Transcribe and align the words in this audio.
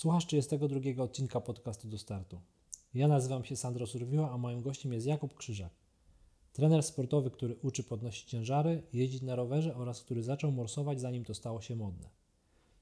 Słuchasz 0.00 0.26
32 0.26 1.02
odcinka 1.02 1.40
podcastu 1.40 1.88
do 1.88 1.98
startu. 1.98 2.40
Ja 2.94 3.08
nazywam 3.08 3.44
się 3.44 3.56
Sandro 3.56 3.86
Surwiła, 3.86 4.30
a 4.30 4.38
moim 4.38 4.62
gościem 4.62 4.92
jest 4.92 5.06
Jakub 5.06 5.34
Krzyżak. 5.34 5.72
Trener 6.52 6.82
sportowy, 6.82 7.30
który 7.30 7.56
uczy 7.62 7.84
podnosić 7.84 8.24
ciężary, 8.24 8.82
jeździć 8.92 9.22
na 9.22 9.36
rowerze 9.36 9.76
oraz 9.76 10.02
który 10.02 10.22
zaczął 10.22 10.52
morsować 10.52 11.00
zanim 11.00 11.24
to 11.24 11.34
stało 11.34 11.60
się 11.60 11.76
modne. 11.76 12.08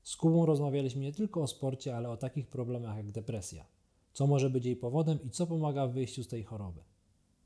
Z 0.02 0.16
Kubą 0.16 0.46
rozmawialiśmy 0.46 1.00
nie 1.00 1.12
tylko 1.12 1.42
o 1.42 1.46
sporcie, 1.46 1.96
ale 1.96 2.10
o 2.10 2.16
takich 2.16 2.46
problemach 2.46 2.96
jak 2.96 3.10
depresja. 3.10 3.64
Co 4.12 4.26
może 4.26 4.50
być 4.50 4.64
jej 4.64 4.76
powodem 4.76 5.18
i 5.22 5.30
co 5.30 5.46
pomaga 5.46 5.86
w 5.86 5.92
wyjściu 5.92 6.24
z 6.24 6.28
tej 6.28 6.44
choroby. 6.44 6.80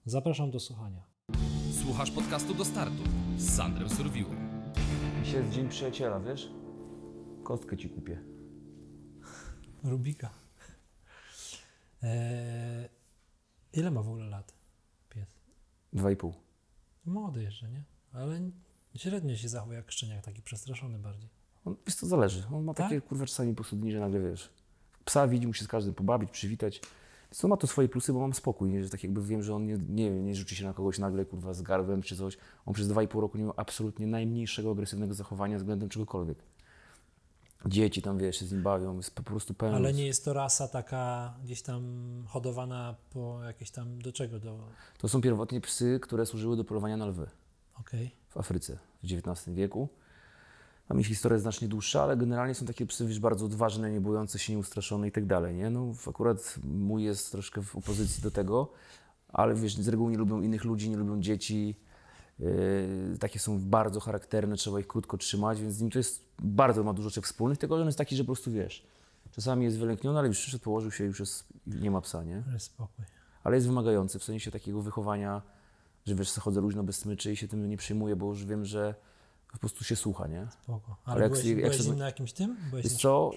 Zapraszam 0.07 0.50
do 0.50 0.61
słuchania. 0.61 1.02
Słuchasz 1.84 2.11
podcastu 2.11 2.54
do 2.54 2.64
startu 2.64 3.02
z 3.36 3.57
Sandrem 3.57 3.89
Surwiłą. 3.89 4.30
Dzisiaj 5.25 5.41
jest 5.41 5.54
dzień 5.54 5.68
przyjaciela, 5.68 6.20
wiesz? 6.20 6.50
Kostkę 7.43 7.77
ci 7.77 7.89
kupię. 7.89 8.31
Rubika. 9.84 10.30
Eee, 12.02 12.88
ile 13.72 13.90
ma 13.90 14.02
w 14.02 14.08
ogóle 14.08 14.24
lat 14.24 14.52
pies? 15.08 15.29
Dwa 15.93 16.11
i 16.11 16.16
pół. 16.16 16.34
Młody 17.07 17.43
jeszcze, 17.43 17.68
nie? 17.68 17.82
Ale 18.12 18.40
średnio 18.96 19.36
się 19.36 19.48
zachowuje 19.48 19.76
jak 19.79 19.93
szczeniak, 19.93 20.24
taki 20.24 20.43
przestraszony 20.43 20.98
bardziej. 20.98 21.29
On, 21.64 21.76
wiesz, 21.86 21.96
to 21.96 22.07
zależy. 22.07 22.44
On 22.52 22.64
ma 22.64 22.74
Tak? 22.74 22.86
takie 22.86 23.00
kurwa 23.00 23.26
czasami 23.26 23.50
po 23.52 23.57
prostu 23.57 23.76
dni, 23.76 23.93
że 23.93 24.00
nagle 24.00 24.21
wiesz. 24.21 24.50
Psa 25.04 25.29
widzi, 25.29 25.46
musi 25.46 25.64
z 25.64 25.68
każdym 25.68 25.94
pobawić, 25.94 26.30
przywitać. 26.30 26.80
To 27.40 27.49
ma 27.49 27.57
to 27.57 27.66
swoje 27.66 27.88
plusy, 27.88 28.12
bo 28.12 28.21
mam 28.21 28.35
spokój, 28.35 28.71
nie? 28.71 28.85
że 28.85 28.90
tak 28.90 29.02
jakby 29.02 29.22
wiem, 29.22 29.43
że 29.43 29.54
on 29.54 29.66
nie, 29.66 29.79
nie, 29.88 30.10
nie 30.10 30.35
rzuci 30.35 30.57
się 30.57 30.64
na 30.64 30.72
kogoś 30.74 30.99
nagle 30.99 31.24
kurwa 31.24 31.54
z 31.54 31.62
garbem 31.62 32.02
czy 32.02 32.16
coś. 32.16 32.36
On 32.66 32.74
przez 32.74 32.88
dwa 32.88 33.02
i 33.02 33.08
pół 33.08 33.20
roku 33.20 33.38
nie 33.38 33.44
miał 33.44 33.55
absolutnie 33.56 34.06
najmniejszego 34.06 34.70
agresywnego 34.70 35.14
zachowania 35.14 35.58
względem 35.58 35.88
czegokolwiek. 35.88 36.38
Dzieci 37.66 38.02
tam, 38.02 38.19
wiesz, 38.19 38.36
się 38.36 38.47
z 38.47 38.52
nim 38.52 38.62
bawią, 38.62 38.97
jest 38.97 39.14
po 39.14 39.22
prostu 39.22 39.55
pełen. 39.55 39.75
Ale 39.75 39.92
nie 39.92 40.06
jest 40.06 40.25
to 40.25 40.33
rasa 40.33 40.69
taka 40.69 41.34
gdzieś 41.44 41.62
tam 41.62 41.83
hodowana 42.28 42.94
po 43.11 43.41
jakieś 43.44 43.70
tam, 43.70 44.02
do 44.02 44.12
czego? 44.12 44.38
Do... 44.38 44.58
To 44.98 45.08
są 45.08 45.20
pierwotnie 45.20 45.60
psy, 45.60 45.98
które 46.02 46.27
służyły 46.27 46.56
do 46.56 46.64
polowania 46.64 46.96
na 46.96 47.06
lwy. 47.06 47.27
Okej. 47.80 48.10
w 48.28 48.36
Afryce 48.36 48.78
w 49.02 49.05
XIX 49.05 49.55
wieku. 49.55 49.88
Tam 50.88 51.00
ich 51.00 51.06
historia 51.06 51.34
jest 51.34 51.42
znacznie 51.42 51.68
dłuższa, 51.68 52.02
ale 52.02 52.16
generalnie 52.16 52.55
są 52.55 52.66
takie 52.66 52.86
psy 52.86 53.06
wiesz, 53.06 53.20
bardzo 53.20 53.46
odważne, 53.46 53.90
nie 53.90 54.00
bojące 54.00 54.38
się, 54.38 54.52
nieustraszone 54.52 55.08
i 55.08 55.12
tak 55.12 55.27
dalej. 55.27 55.55
Nie? 55.55 55.70
No, 55.70 55.94
akurat 56.08 56.55
mój 56.64 57.05
jest 57.05 57.33
troszkę 57.33 57.62
w 57.62 57.77
opozycji 57.77 58.22
do 58.22 58.30
tego, 58.30 58.72
ale 59.28 59.55
wiesz, 59.55 59.77
z 59.77 59.88
reguły 59.88 60.12
nie 60.12 60.18
lubią 60.18 60.40
innych 60.40 60.64
ludzi, 60.64 60.90
nie 60.90 60.96
lubią 60.96 61.20
dzieci. 61.20 61.77
Yy, 62.42 63.18
takie 63.18 63.38
są 63.38 63.58
bardzo 63.60 64.00
charakterne, 64.00 64.56
trzeba 64.56 64.80
ich 64.80 64.86
krótko 64.86 65.18
trzymać, 65.18 65.60
więc 65.60 65.74
z 65.74 65.80
nim 65.80 65.90
to 65.90 65.98
jest 65.98 66.24
bardzo 66.38 66.84
ma 66.84 66.92
dużo 66.92 67.08
rzeczy 67.08 67.20
wspólnych, 67.22 67.58
tylko 67.58 67.76
że 67.76 67.82
on 67.82 67.88
jest 67.88 67.98
taki, 67.98 68.16
że 68.16 68.22
po 68.24 68.26
prostu 68.26 68.50
wiesz, 68.50 68.86
czasami 69.32 69.64
jest 69.64 69.78
wylękniony, 69.78 70.18
ale 70.18 70.28
już 70.28 70.38
przyszedł, 70.38 70.64
położył 70.64 70.90
się 70.90 71.04
i 71.04 71.06
już 71.06 71.20
jest, 71.20 71.44
nie 71.66 71.90
ma 71.90 72.00
psa, 72.00 72.24
nie? 72.24 72.42
Ale 72.48 72.58
spokój. 72.60 73.04
ale 73.44 73.56
jest 73.56 73.66
wymagający 73.66 74.18
w 74.18 74.24
sensie 74.24 74.50
takiego 74.50 74.82
wychowania, 74.82 75.42
że 76.06 76.14
wiesz, 76.14 76.32
chodzę 76.34 76.60
luźno 76.60 76.84
bez 76.84 76.96
smyczy 76.98 77.32
i 77.32 77.36
się 77.36 77.48
tym 77.48 77.68
nie 77.68 77.76
przejmuję, 77.76 78.16
bo 78.16 78.26
już 78.26 78.44
wiem, 78.44 78.64
że 78.64 78.94
po 79.52 79.58
prostu 79.58 79.84
się 79.84 79.96
słucha, 79.96 80.27
nie? 80.27 80.46
Spoko. 80.62 80.96
Ale 81.04 81.14
Ale 81.14 81.22
jak- 81.22 81.32
byłeś, 81.32 81.46
jak 81.46 81.56
byłeś 81.56 81.72
sobie- 81.72 81.84
z 81.84 81.86
nim 81.88 81.98
na 81.98 82.06
jakimś 82.06 82.32
tym? 82.32 82.56
Byłeś 82.70 82.84
Wiesz 82.84 82.92
co, 82.96 83.30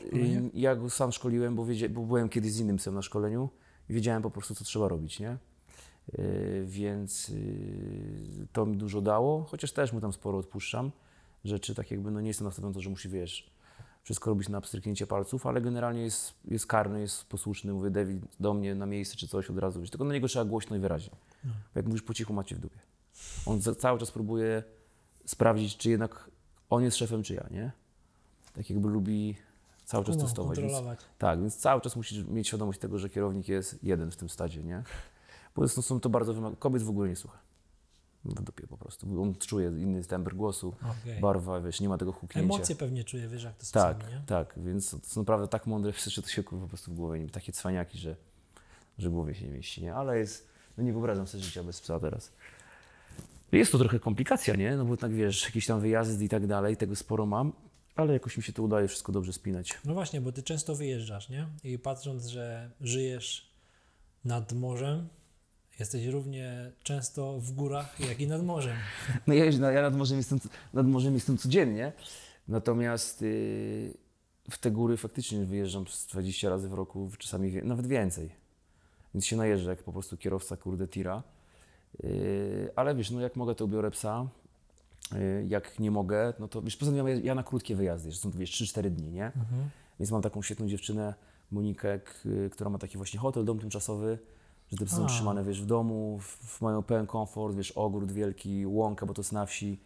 ja 0.54 0.76
go 0.76 0.90
sam 0.90 1.12
szkoliłem, 1.12 1.56
bo, 1.56 1.66
wiedzia, 1.66 1.90
bo 1.90 2.02
byłem 2.02 2.30
kiedyś 2.30 2.52
z 2.52 2.60
innym 2.60 2.78
psem 2.78 2.94
na 2.96 3.02
szkoleniu 3.02 3.50
i 3.90 3.94
wiedziałem 3.94 4.22
po 4.22 4.32
prostu, 4.32 4.56
co 4.56 4.64
trzeba 4.64 4.88
robić, 4.88 5.20
nie? 5.20 5.38
Y, 6.20 6.64
Więc 6.68 7.30
y, 7.30 8.48
to 8.54 8.66
mi 8.66 8.78
dużo 8.78 9.02
dało, 9.02 9.44
chociaż 9.44 9.72
też 9.72 9.94
mu 9.94 10.02
tam 10.02 10.14
sporo 10.14 10.38
odpuszczam 10.38 10.92
rzeczy, 11.46 11.76
tak 11.76 11.92
jakby, 11.92 12.12
no 12.12 12.22
nie 12.22 12.28
jestem 12.28 12.46
nastawiony 12.46 12.72
na 12.72 12.74
to, 12.74 12.82
że 12.82 12.90
musi, 12.90 13.10
wiesz, 13.10 13.52
wszystko 14.04 14.30
robić 14.30 14.50
na 14.50 14.62
pstryknięcie 14.62 15.08
palców, 15.08 15.48
ale 15.48 15.62
generalnie 15.62 16.02
jest, 16.02 16.34
jest 16.46 16.68
karny, 16.68 17.02
jest 17.02 17.24
posłuszny, 17.24 17.74
mówię, 17.74 17.90
David, 17.90 18.26
do 18.40 18.54
mnie 18.54 18.76
na 18.76 18.86
miejsce 18.86 19.16
czy 19.16 19.28
coś 19.28 19.50
od 19.50 19.58
razu, 19.58 19.82
wiesz, 19.82 19.90
tylko 19.90 20.06
na 20.06 20.14
niego 20.14 20.28
trzeba 20.28 20.46
głośno 20.46 20.76
i 20.76 20.80
wyraźnie. 20.80 21.16
No. 21.44 21.52
Jak 21.76 21.86
mówisz 21.86 22.02
po 22.02 22.14
cichu, 22.14 22.34
macie 22.34 22.56
w 22.56 22.60
dupie. 22.60 22.80
On 23.46 23.62
za, 23.62 23.76
cały 23.76 24.00
czas 24.00 24.12
próbuje 24.12 24.64
sprawdzić, 25.26 25.78
czy 25.78 25.90
jednak 25.90 26.30
on 26.70 26.84
jest 26.84 26.98
szefem, 26.98 27.24
czy 27.24 27.34
ja, 27.34 27.48
nie? 27.52 27.72
Tak 28.54 28.70
jakby 28.70 28.90
lubi 28.90 29.36
cały 29.86 30.06
czas 30.06 30.16
Kumą, 30.16 30.28
testować. 30.28 30.60
Więc, 30.60 30.74
tak, 31.18 31.40
więc 31.40 31.58
cały 31.58 31.82
czas 31.82 31.96
musisz 31.96 32.24
mieć 32.28 32.48
świadomość 32.48 32.80
tego, 32.80 33.00
że 33.00 33.10
kierownik 33.10 33.48
jest 33.48 33.84
jeden 33.84 34.12
w 34.12 34.16
tym 34.16 34.30
stadzie, 34.30 34.64
nie? 34.64 34.84
Bo 35.56 35.64
jest, 35.64 35.84
są 35.84 36.00
to 36.00 36.10
bardzo 36.10 36.34
wymagane. 36.34 36.58
Kobiet 36.60 36.84
w 36.84 36.90
ogóle 36.90 37.10
nie 37.10 37.16
słucha. 37.16 37.38
W 38.26 38.42
dupie 38.42 38.68
po 38.68 38.78
prostu. 38.78 39.22
On 39.22 39.36
czuje 39.36 39.68
inny 39.68 40.04
temper 40.04 40.36
głosu, 40.36 40.76
Okej. 41.02 41.22
barwa, 41.22 41.62
wiesz, 41.62 41.82
nie 41.82 41.90
ma 41.90 41.98
tego 41.98 42.12
huknięcia. 42.12 42.56
Emocje 42.56 42.76
pewnie 42.76 43.04
czuje, 43.04 43.28
wiesz, 43.28 43.44
jak 43.44 43.56
to 43.58 43.66
z 43.66 43.72
Tak, 43.72 43.98
psami, 43.98 44.14
nie? 44.14 44.22
tak, 44.26 44.54
więc 44.58 44.90
to 44.90 45.00
są 45.04 45.22
naprawdę 45.22 45.48
tak 45.48 45.68
mądre 45.68 45.94
psy, 45.94 46.10
że 46.16 46.22
to 46.22 46.28
się 46.30 46.44
kurwa 46.44 46.66
po 46.66 46.70
prostu 46.70 46.92
w 46.92 46.96
głowie 46.96 47.20
nie 47.20 47.30
takie 47.30 47.52
cwaniaki, 47.52 47.98
że, 47.98 48.16
że 48.98 49.10
głowie 49.10 49.36
się 49.36 49.46
nie 49.46 49.52
mieści, 49.52 49.84
nie? 49.84 49.96
Ale 49.96 50.20
jest, 50.20 50.48
no 50.78 50.84
nie 50.84 50.92
wyobrażam 50.94 51.28
sobie 51.28 51.44
życia 51.44 51.64
bez 51.64 51.82
psa 51.82 52.00
teraz. 52.00 52.32
Jest 53.52 53.72
to 53.72 53.78
trochę 53.78 54.00
komplikacja, 54.00 54.56
nie? 54.56 54.78
No 54.78 54.86
bo 54.86 54.98
tak 54.98 55.14
wiesz, 55.14 55.46
jakieś 55.46 55.66
tam 55.66 55.80
wyjazdy 55.80 56.26
i 56.26 56.30
tak 56.30 56.48
dalej, 56.48 56.78
tego 56.78 56.96
sporo 56.96 57.26
mam, 57.26 57.54
ale 57.96 58.14
jakoś 58.14 58.38
mi 58.38 58.44
się 58.44 58.54
to 58.54 58.64
udaje 58.64 58.88
wszystko 58.88 59.12
dobrze 59.12 59.34
spinać. 59.34 59.80
No 59.86 59.94
właśnie, 59.94 60.22
bo 60.22 60.32
ty 60.32 60.44
często 60.44 60.76
wyjeżdżasz, 60.76 61.30
nie? 61.30 61.48
I 61.64 61.80
patrząc, 61.80 62.26
że 62.26 62.72
żyjesz 62.82 63.52
nad 64.26 64.54
morzem, 64.54 65.08
jesteś 65.80 66.06
równie 66.06 66.72
często 66.84 67.40
w 67.40 67.52
górach, 67.52 68.00
jak 68.00 68.20
i 68.20 68.28
nad 68.28 68.44
morzem. 68.44 68.76
No 69.28 69.34
ja, 69.34 69.46
no, 69.60 69.72
ja 69.72 69.82
nad, 69.82 69.96
morzem 69.96 70.18
jestem, 70.18 70.40
nad 70.74 70.88
morzem 70.88 71.14
jestem 71.14 71.38
codziennie, 71.38 71.94
natomiast 72.48 73.22
yy, 73.22 73.94
w 74.50 74.58
te 74.60 74.72
góry 74.72 74.98
faktycznie 74.98 75.46
wyjeżdżam 75.46 75.88
z 75.88 76.08
20 76.08 76.50
razy 76.50 76.70
w 76.70 76.74
roku, 76.74 77.12
czasami 77.18 77.52
wie, 77.52 77.62
nawet 77.62 77.88
więcej. 77.88 78.30
Więc 79.14 79.26
się 79.26 79.36
najeżdżę 79.36 79.70
jak 79.70 79.84
po 79.84 79.94
prostu 79.94 80.18
kierowca 80.18 80.58
kurde 80.58 80.88
tira. 80.88 81.24
Yy, 82.04 82.72
ale 82.76 82.96
wiesz, 82.96 83.12
no 83.12 83.22
jak 83.22 83.36
mogę, 83.36 83.56
to 83.56 83.68
biorę 83.68 83.92
psa. 83.92 84.28
Yy, 85.12 85.46
jak 85.48 85.80
nie 85.80 85.92
mogę, 85.92 86.34
no 86.40 86.48
to 86.48 86.62
wiesz, 86.62 86.78
poza 86.78 86.92
tym 86.92 87.08
ja, 87.08 87.16
ja 87.16 87.36
na 87.36 87.44
krótkie 87.44 87.76
wyjazdy, 87.76 88.12
że 88.12 88.18
są 88.18 88.32
wiesz 88.32 88.52
3-4 88.52 88.90
dni, 88.90 89.12
nie? 89.12 89.32
Więc 90.00 90.12
mam 90.12 90.22
taką 90.22 90.42
świetną 90.42 90.68
dziewczynę, 90.68 91.14
Monikę, 91.52 92.00
która 92.52 92.70
ma 92.70 92.78
taki 92.78 92.98
właśnie 92.98 93.20
hotel, 93.20 93.46
dom 93.46 93.60
tymczasowy, 93.60 94.20
że 94.72 94.78
te 94.78 94.86
psy 94.86 94.96
są 94.96 95.06
A. 95.06 95.08
trzymane, 95.08 95.44
wiesz, 95.44 95.62
w 95.62 95.66
domu, 95.66 96.20
w, 96.20 96.26
w 96.26 96.62
mają 96.62 96.84
pełen 96.84 97.08
komfort, 97.08 97.56
wiesz, 97.56 97.72
ogród 97.72 98.12
wielki, 98.12 98.66
łąka, 98.66 99.06
bo 99.06 99.14
to 99.14 99.22
jest 99.22 99.32
na 99.32 99.46
wsi, 99.46 99.80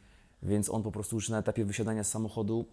więc 0.44 0.70
on 0.70 0.84
po 0.84 0.92
prostu 0.92 1.16
już 1.16 1.30
na 1.30 1.40
etapie 1.40 1.66
wysiadania 1.66 2.04
z 2.04 2.10
samochodu 2.10 2.66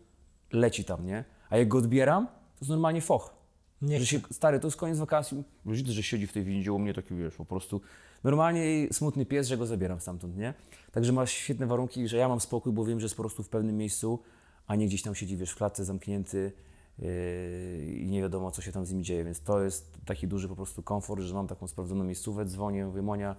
leci 0.52 0.84
tam, 0.84 1.06
nie? 1.06 1.24
A 1.50 1.56
jak 1.56 1.68
go 1.68 1.78
odbieram, 1.78 2.26
to 2.26 2.60
jest 2.60 2.70
normalnie 2.70 3.00
foch. 3.00 3.36
Nie 3.82 4.00
że 4.00 4.06
się, 4.06 4.20
stary, 4.30 4.60
to 4.60 4.66
jest 4.66 4.76
koniec 4.76 4.98
wakacji, 4.98 5.44
widzę, 5.66 5.92
że 5.92 6.02
siedzi 6.02 6.26
w 6.26 6.32
tej 6.32 6.44
windzie 6.44 6.72
u 6.72 6.78
mnie 6.78 6.94
taki, 6.94 7.14
wiesz, 7.14 7.34
po 7.34 7.44
prostu 7.44 7.80
normalnie 8.24 8.88
smutny 8.92 9.26
pies, 9.26 9.48
że 9.48 9.56
go 9.56 9.66
zabieram 9.66 10.00
stamtąd, 10.00 10.36
nie? 10.36 10.54
Także 10.92 11.12
ma 11.12 11.26
świetne 11.26 11.66
warunki, 11.66 12.08
że 12.08 12.16
ja 12.16 12.28
mam 12.28 12.40
spokój, 12.40 12.72
bo 12.72 12.84
wiem, 12.84 13.00
że 13.00 13.04
jest 13.04 13.16
po 13.16 13.22
prostu 13.22 13.42
w 13.42 13.48
pewnym 13.48 13.76
miejscu, 13.76 14.18
a 14.66 14.76
nie 14.76 14.86
gdzieś 14.86 15.02
tam 15.02 15.14
siedzi, 15.14 15.36
wiesz, 15.36 15.50
w 15.50 15.56
klatce 15.56 15.84
zamknięty 15.84 16.52
i 16.98 18.06
nie 18.10 18.22
wiadomo, 18.22 18.50
co 18.50 18.62
się 18.62 18.72
tam 18.72 18.86
z 18.86 18.92
nim 18.92 19.04
dzieje, 19.04 19.24
więc 19.24 19.40
to 19.40 19.62
jest 19.62 19.96
taki 20.04 20.28
duży 20.28 20.48
po 20.48 20.56
prostu 20.56 20.82
komfort, 20.82 21.22
że 21.22 21.34
mam 21.34 21.46
taką 21.46 21.66
sprawdzoną 21.66 22.04
miejscówę, 22.04 22.44
dzwonię, 22.44 22.86
mówię, 22.86 23.02
Monia, 23.02 23.36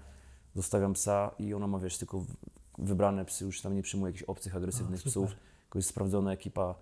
zostawiam 0.55 0.93
psa 0.93 1.31
i 1.39 1.53
ona 1.53 1.67
ma, 1.67 1.79
wiesz, 1.79 1.97
tylko 1.97 2.25
wybrane 2.77 3.25
psy, 3.25 3.45
już 3.45 3.61
tam 3.61 3.75
nie 3.75 3.81
przyjmuje 3.81 4.09
jakichś 4.11 4.23
obcych, 4.23 4.55
agresywnych 4.55 4.99
super. 4.99 5.11
psów, 5.11 5.29
tylko 5.63 5.79
jest 5.79 5.89
sprawdzona 5.89 6.31
ekipa 6.33 6.75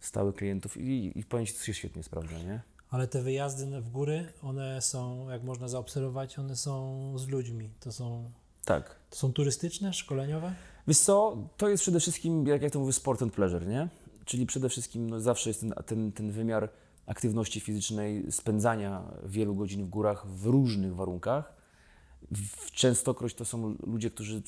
stałych 0.00 0.34
klientów 0.34 0.76
i, 0.76 1.18
i 1.18 1.24
powiem 1.24 1.46
Ci, 1.46 1.54
to 1.54 1.64
się 1.64 1.74
świetnie 1.74 2.02
sprawdza, 2.02 2.38
nie? 2.38 2.60
Ale 2.90 3.08
te 3.08 3.22
wyjazdy 3.22 3.80
w 3.80 3.90
góry, 3.90 4.32
one 4.42 4.82
są, 4.82 5.28
jak 5.30 5.42
można 5.42 5.68
zaobserwować, 5.68 6.38
one 6.38 6.56
są 6.56 7.12
z 7.18 7.28
ludźmi. 7.28 7.70
To 7.80 7.92
są, 7.92 8.30
Tak. 8.64 8.96
to 9.10 9.16
są 9.16 9.32
turystyczne, 9.32 9.92
szkoleniowe? 9.92 10.54
Wiesz 10.88 10.98
co, 10.98 11.36
to 11.56 11.68
jest 11.68 11.82
przede 11.82 12.00
wszystkim, 12.00 12.46
jak 12.46 12.62
ja 12.62 12.70
to 12.70 12.78
mówię, 12.78 12.92
sport 12.92 13.22
and 13.22 13.32
pleasure, 13.32 13.66
nie? 13.66 13.88
Czyli 14.26 14.46
przede 14.46 14.68
wszystkim 14.68 15.10
no, 15.10 15.20
zawsze 15.20 15.50
jest 15.50 15.60
ten, 15.60 15.74
ten, 15.86 16.12
ten 16.12 16.30
wymiar 16.30 16.68
aktywności 17.06 17.60
fizycznej, 17.60 18.32
spędzania 18.32 19.02
wielu 19.24 19.54
godzin 19.54 19.84
w 19.84 19.88
górach 19.88 20.26
w 20.26 20.46
różnych 20.46 20.94
warunkach. 20.94 21.52
W 22.32 22.70
częstokroć 22.70 23.34
to 23.34 23.44
są 23.44 23.76
ludzie, 23.86 24.10
którzy 24.10 24.42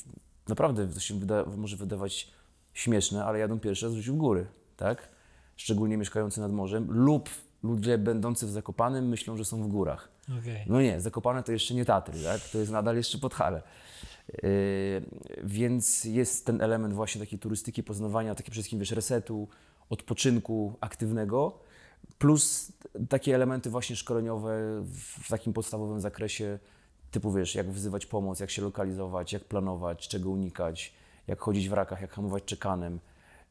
naprawdę 0.48 0.88
to 0.88 1.00
się 1.00 1.18
wyda, 1.18 1.44
może 1.56 1.76
wydawać 1.76 2.30
śmieszne, 2.74 3.24
ale 3.24 3.38
jadą 3.38 3.60
pierwszy 3.60 3.86
raz 3.86 3.94
w 3.94 3.96
życiu 3.96 4.14
w 4.14 4.16
góry, 4.16 4.46
tak? 4.76 5.08
Szczególnie 5.56 5.96
mieszkający 5.96 6.40
nad 6.40 6.52
morzem 6.52 6.86
lub 6.90 7.30
ludzie 7.62 7.98
będący 7.98 8.46
w 8.46 8.50
Zakopanem 8.50 9.08
myślą, 9.08 9.36
że 9.36 9.44
są 9.44 9.62
w 9.62 9.68
górach. 9.68 10.08
Okej. 10.40 10.64
No 10.66 10.82
nie, 10.82 11.00
Zakopane 11.00 11.42
to 11.42 11.52
jeszcze 11.52 11.74
nie 11.74 11.84
Tatry, 11.84 12.22
tak? 12.22 12.40
To 12.40 12.58
jest 12.58 12.72
nadal 12.72 12.96
jeszcze 12.96 13.18
Podhale. 13.18 13.62
Yy, 14.28 14.48
więc 15.44 16.04
jest 16.04 16.46
ten 16.46 16.60
element 16.60 16.94
właśnie 16.94 17.20
takiej 17.20 17.38
turystyki, 17.38 17.82
poznawania, 17.82 18.34
przede 18.34 18.50
wszystkim, 18.50 18.78
wiesz, 18.78 18.90
resetu, 18.90 19.48
odpoczynku 19.90 20.74
aktywnego, 20.80 21.58
plus 22.18 22.72
takie 23.08 23.34
elementy 23.34 23.70
właśnie 23.70 23.96
szkoleniowe 23.96 24.82
w 25.22 25.28
takim 25.28 25.52
podstawowym 25.52 26.00
zakresie, 26.00 26.58
typu, 27.10 27.32
wiesz, 27.32 27.54
jak 27.54 27.70
wzywać 27.70 28.06
pomoc, 28.06 28.40
jak 28.40 28.50
się 28.50 28.62
lokalizować, 28.62 29.32
jak 29.32 29.44
planować, 29.44 30.08
czego 30.08 30.30
unikać, 30.30 30.92
jak 31.26 31.40
chodzić 31.40 31.68
w 31.68 31.72
rakach, 31.72 32.00
jak 32.00 32.12
hamować 32.12 32.44
czekanem. 32.44 33.00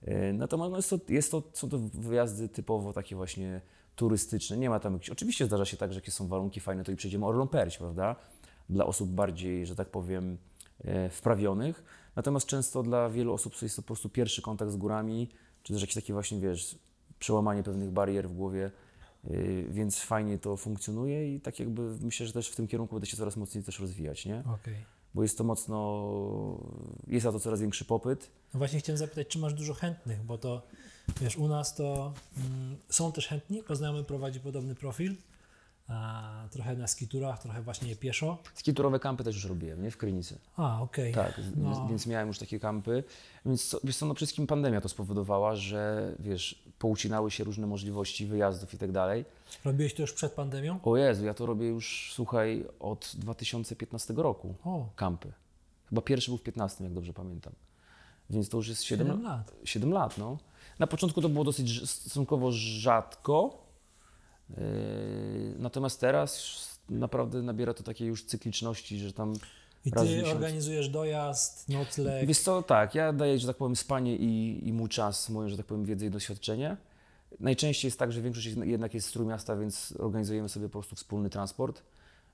Yy, 0.01 0.33
Natomiast 0.33 0.71
no 0.71 0.77
jest, 0.77 0.89
to, 0.89 0.99
jest 1.09 1.31
to, 1.31 1.43
są 1.53 1.69
to 1.69 1.77
wyjazdy 1.93 2.49
typowo 2.49 2.93
takie 2.93 3.15
właśnie 3.15 3.61
turystyczne, 3.95 4.57
nie 4.57 4.69
ma 4.69 4.79
tam 4.79 4.93
jakichś... 4.93 5.09
Oczywiście 5.09 5.45
zdarza 5.45 5.65
się 5.65 5.77
tak, 5.77 5.93
że 5.93 5.97
jakie 5.99 6.11
są 6.11 6.27
warunki 6.27 6.59
fajne, 6.59 6.83
to 6.83 6.91
i 6.91 6.95
przejdziemy 6.95 7.25
Orlą 7.25 7.47
Perć, 7.47 7.77
prawda? 7.77 8.15
Dla 8.69 8.85
osób 8.85 9.09
bardziej, 9.09 9.65
że 9.65 9.75
tak 9.75 9.89
powiem, 9.89 10.37
e, 10.83 11.09
wprawionych. 11.09 11.83
Natomiast 12.15 12.47
często 12.47 12.83
dla 12.83 13.09
wielu 13.09 13.33
osób 13.33 13.61
jest 13.61 13.75
to 13.75 13.81
po 13.81 13.87
prostu 13.87 14.09
pierwszy 14.09 14.41
kontakt 14.41 14.71
z 14.71 14.75
górami, 14.75 15.29
czy 15.67 15.73
też 15.73 15.81
jakieś 15.81 15.95
takie 15.95 16.13
właśnie, 16.13 16.39
wiesz, 16.39 16.75
przełamanie 17.19 17.63
pewnych 17.63 17.91
barier 17.91 18.29
w 18.29 18.33
głowie, 18.33 18.71
yy, 19.23 19.65
więc 19.69 19.99
fajnie 19.99 20.37
to 20.37 20.57
funkcjonuje 20.57 21.35
i 21.35 21.39
tak 21.41 21.59
jakby 21.59 21.81
myślę, 22.01 22.27
że 22.27 22.33
też 22.33 22.49
w 22.49 22.55
tym 22.55 22.67
kierunku 22.67 22.95
będę 22.95 23.07
się 23.07 23.17
coraz 23.17 23.37
mocniej 23.37 23.63
też 23.63 23.79
rozwijać, 23.79 24.25
nie? 24.25 24.43
Okej. 24.53 24.85
Bo 25.13 25.23
jest 25.23 25.37
to 25.37 25.43
mocno, 25.43 26.59
jest 27.07 27.25
na 27.25 27.31
to 27.31 27.39
coraz 27.39 27.61
większy 27.61 27.85
popyt. 27.85 28.29
No 28.53 28.57
właśnie 28.57 28.79
chciałem 28.79 28.97
zapytać, 28.97 29.27
czy 29.27 29.39
masz 29.39 29.53
dużo 29.53 29.73
chętnych, 29.73 30.23
bo 30.23 30.37
to 30.37 30.67
wiesz, 31.21 31.37
u 31.37 31.47
nas 31.47 31.75
to 31.75 32.13
mm, 32.37 32.77
są 32.89 33.11
też 33.11 33.27
chętni, 33.27 33.63
bo 33.67 33.75
znajomy 33.75 34.03
prowadzi 34.03 34.39
podobny 34.39 34.75
profil, 34.75 35.15
a, 35.87 36.47
trochę 36.51 36.75
na 36.75 36.87
skiturach, 36.87 37.41
trochę 37.41 37.61
właśnie 37.61 37.95
pieszo. 37.95 38.37
Skiturowe 38.53 38.99
kampy 38.99 39.23
też 39.23 39.35
już 39.35 39.45
robiłem, 39.45 39.83
nie? 39.83 39.91
W 39.91 39.97
Krynicy. 39.97 40.39
A, 40.57 40.81
okej. 40.81 41.13
Tak, 41.13 41.41
No. 41.55 41.75
więc, 41.75 41.89
więc 41.89 42.07
miałem 42.07 42.27
już 42.27 42.39
takie 42.39 42.59
kampy. 42.59 43.03
Więc 43.45 43.69
co, 43.69 43.79
wiesz 43.83 43.97
co, 43.97 44.05
no 44.05 44.13
przede 44.13 44.25
wszystkim 44.27 44.47
pandemia 44.47 44.81
to 44.81 44.89
spowodowała, 44.89 45.55
że 45.55 46.11
wiesz, 46.19 46.63
poucinały 46.79 47.31
się 47.31 47.43
różne 47.43 47.67
możliwości 47.67 48.25
wyjazdów 48.25 48.73
i 48.73 48.77
tak 48.77 48.91
dalej. 48.91 49.25
Robiłeś 49.65 49.93
to 49.93 50.01
już 50.01 50.13
przed 50.13 50.33
pandemią? 50.33 50.79
O 50.83 50.97
Jezu, 50.97 51.25
ja 51.25 51.33
to 51.33 51.45
robię 51.45 51.67
już, 51.67 52.11
słuchaj, 52.15 52.65
od 52.79 53.11
2015 53.15 54.13
roku. 54.13 54.55
O, 54.65 54.89
kampy. 54.95 55.31
Chyba 55.89 56.01
pierwszy 56.01 56.31
był 56.31 56.37
w 56.37 56.43
15, 56.43 56.83
jak 56.83 56.93
dobrze 56.93 57.13
pamiętam. 57.13 57.53
Więc 58.29 58.49
to 58.49 58.57
już 58.57 58.67
jest 58.67 58.83
7, 58.83 59.07
7 59.07 59.23
lat. 59.23 59.53
7 59.63 59.91
lat. 59.93 60.17
No. 60.17 60.37
Na 60.79 60.87
początku 60.87 61.21
to 61.21 61.29
było 61.29 61.43
dosyć 61.45 61.89
stosunkowo 61.89 62.51
rzadko, 62.51 63.66
natomiast 65.59 66.01
teraz 66.01 66.57
naprawdę 66.89 67.41
nabiera 67.41 67.73
to 67.73 67.83
takiej 67.83 68.07
już 68.07 68.25
cykliczności, 68.25 68.99
że 68.99 69.13
tam 69.13 69.33
I 69.85 69.91
ty 69.91 70.25
organizujesz 70.31 70.89
dojazd, 70.89 71.69
nocleg. 71.69 72.27
Wiesz 72.27 72.39
co, 72.39 72.63
tak, 72.63 72.95
ja 72.95 73.13
daję, 73.13 73.39
że 73.39 73.47
tak 73.47 73.57
powiem, 73.57 73.75
spanie 73.75 74.15
i, 74.15 74.67
i 74.67 74.73
mój 74.73 74.89
czas, 74.89 75.29
moją, 75.29 75.49
że 75.49 75.57
tak 75.57 75.65
powiem, 75.65 75.85
wiedzę 75.85 76.05
i 76.05 76.09
doświadczenie. 76.09 76.77
Najczęściej 77.39 77.88
jest 77.88 77.99
tak, 77.99 78.11
że 78.11 78.21
większość 78.21 78.47
jednak 78.63 78.94
jest 78.94 79.07
z 79.07 79.11
Trójmiasta, 79.11 79.55
więc 79.55 79.94
organizujemy 79.99 80.49
sobie 80.49 80.65
po 80.65 80.71
prostu 80.71 80.95
wspólny 80.95 81.29
transport, 81.29 81.83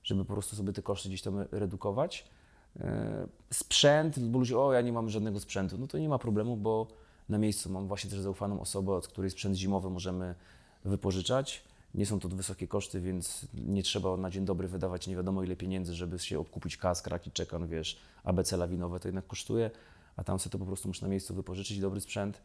żeby 0.02 0.24
po 0.24 0.32
prostu 0.32 0.56
sobie 0.56 0.72
te 0.72 0.82
koszty 0.82 1.08
gdzieś 1.08 1.22
tam 1.22 1.44
redukować. 1.52 2.24
E, 2.80 3.26
Sprzęt, 3.52 4.18
bo 4.18 4.38
ludzie, 4.38 4.58
o 4.58 4.72
ja 4.72 4.80
nie 4.80 4.92
mam 4.92 5.10
żadnego 5.10 5.40
sprzętu, 5.40 5.78
no 5.78 5.86
to 5.86 5.98
nie 5.98 6.08
ma 6.08 6.18
problemu, 6.18 6.56
bo 6.56 6.86
na 7.28 7.38
miejscu 7.38 7.70
mam 7.70 7.88
właśnie 7.88 8.10
też 8.10 8.20
zaufaną 8.20 8.60
osobę, 8.60 8.92
od 8.92 9.08
której 9.08 9.30
sprzęt 9.30 9.56
zimowy 9.56 9.90
możemy 9.90 10.34
wypożyczać. 10.84 11.64
Nie 11.94 12.06
są 12.06 12.20
to 12.20 12.28
wysokie 12.28 12.68
koszty, 12.68 13.00
więc 13.00 13.46
nie 13.54 13.82
trzeba 13.82 14.16
na 14.16 14.30
dzień 14.30 14.44
dobry 14.44 14.68
wydawać 14.68 15.06
nie 15.06 15.16
wiadomo 15.16 15.42
ile 15.42 15.56
pieniędzy, 15.56 15.94
żeby 15.94 16.18
się 16.18 16.38
obkupić 16.38 16.76
kask, 16.76 17.06
raki, 17.06 17.30
czekan, 17.30 17.66
wiesz, 17.66 18.00
ABC 18.24 18.56
lawinowe 18.56 19.00
to 19.00 19.08
jednak 19.08 19.26
kosztuje, 19.26 19.70
a 20.16 20.24
tam 20.24 20.38
sobie 20.38 20.52
to 20.52 20.58
po 20.58 20.66
prostu 20.66 20.88
muszę 20.88 21.02
na 21.02 21.08
miejscu 21.08 21.34
wypożyczyć, 21.34 21.80
dobry 21.80 22.00
sprzęt. 22.00 22.42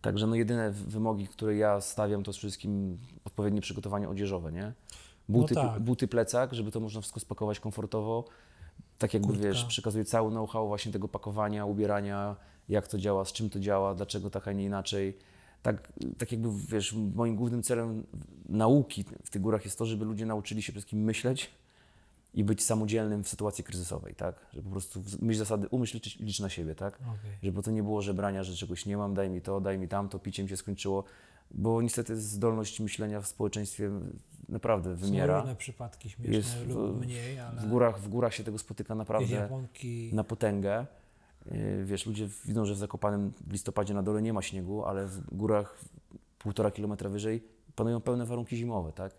Także 0.00 0.26
no 0.26 0.34
jedyne 0.34 0.70
wymogi, 0.70 1.28
które 1.28 1.56
ja 1.56 1.80
stawiam, 1.80 2.22
to 2.22 2.32
z 2.32 2.36
wszystkim 2.36 2.98
odpowiednie 3.24 3.60
przygotowanie 3.60 4.08
odzieżowe, 4.08 4.52
nie? 4.52 4.72
Buty, 5.28 5.54
No 5.54 5.62
tak. 5.62 5.80
buty 5.80 6.08
plecak, 6.08 6.54
żeby 6.54 6.70
to 6.70 6.80
można 6.80 7.00
wszystko 7.00 7.20
spakować 7.20 7.60
komfortowo. 7.60 8.24
Tak 8.98 9.14
jakby 9.14 9.28
Kurtka. 9.28 9.44
wiesz, 9.48 9.64
przekazuję 9.64 10.04
cały 10.04 10.30
know-how 10.30 10.68
właśnie 10.68 10.92
tego 10.92 11.08
pakowania, 11.08 11.64
ubierania, 11.64 12.36
jak 12.68 12.88
to 12.88 12.98
działa, 12.98 13.24
z 13.24 13.32
czym 13.32 13.50
to 13.50 13.60
działa, 13.60 13.94
dlaczego 13.94 14.30
tak, 14.30 14.48
a 14.48 14.52
nie 14.52 14.64
inaczej. 14.64 15.18
Tak, 15.66 15.92
tak 16.18 16.32
jakby 16.32 16.48
wiesz, 16.68 16.92
moim 17.14 17.36
głównym 17.36 17.62
celem 17.62 18.06
nauki 18.48 19.04
w 19.24 19.30
tych 19.30 19.42
górach 19.42 19.64
jest 19.64 19.78
to, 19.78 19.86
żeby 19.86 20.04
ludzie 20.04 20.26
nauczyli 20.26 20.62
się 20.62 20.66
przede 20.66 20.80
wszystkim 20.80 20.98
myśleć 21.04 21.50
i 22.34 22.44
być 22.44 22.64
samodzielnym 22.64 23.24
w 23.24 23.28
sytuacji 23.28 23.64
kryzysowej, 23.64 24.14
tak? 24.14 24.46
Że 24.54 24.62
po 24.62 24.70
prostu 24.70 25.02
myśl 25.22 25.38
zasady, 25.38 25.68
umyśl, 25.70 25.96
licz, 25.96 26.18
licz 26.20 26.40
na 26.40 26.48
siebie, 26.48 26.74
tak? 26.74 26.94
Okej. 26.94 27.30
Żeby 27.42 27.62
to 27.62 27.70
nie 27.70 27.82
było 27.82 28.02
żebrania, 28.02 28.42
że 28.44 28.56
czegoś 28.56 28.86
nie 28.86 28.96
mam, 28.96 29.14
daj 29.14 29.30
mi 29.30 29.40
to, 29.40 29.60
daj 29.60 29.78
mi 29.78 29.88
tamto, 29.88 30.18
picie 30.18 30.42
mi 30.42 30.48
się 30.48 30.56
skończyło, 30.56 31.04
bo 31.50 31.82
niestety 31.82 32.20
zdolność 32.20 32.80
myślenia 32.80 33.20
w 33.20 33.26
społeczeństwie 33.26 33.90
naprawdę 34.48 34.96
Są 34.96 35.00
wymiera. 35.06 35.38
różne 35.40 35.56
przypadki 35.56 36.10
śmieszne 36.10 36.34
Jest 36.36 36.54
w- 36.56 36.68
lub 36.68 37.00
mniej, 37.00 37.40
ale 37.40 37.60
W 37.62 37.66
górach, 37.68 38.00
w 38.00 38.08
górach 38.08 38.34
się 38.34 38.44
tego 38.44 38.58
spotyka 38.58 38.94
naprawdę 38.94 39.34
Japonki. 39.34 40.10
na 40.14 40.24
potęgę. 40.24 40.86
Yy, 41.50 41.84
Wiesz, 41.84 42.06
ludzie 42.06 42.28
widzą, 42.44 42.64
że 42.64 42.74
w 42.74 42.78
Zakopanem 42.78 43.32
w 43.46 43.52
listopadzie 43.52 43.94
na 43.94 44.02
dole 44.02 44.22
nie 44.22 44.32
ma 44.32 44.42
śniegu, 44.42 44.84
ale 44.84 45.06
w 45.06 45.34
górach 45.34 45.78
półtora 46.38 46.70
kilometra 46.70 47.10
wyżej 47.10 47.42
panują 47.76 48.00
pełne 48.00 48.26
warunki 48.26 48.56
zimowe, 48.56 48.92
tak? 48.92 49.12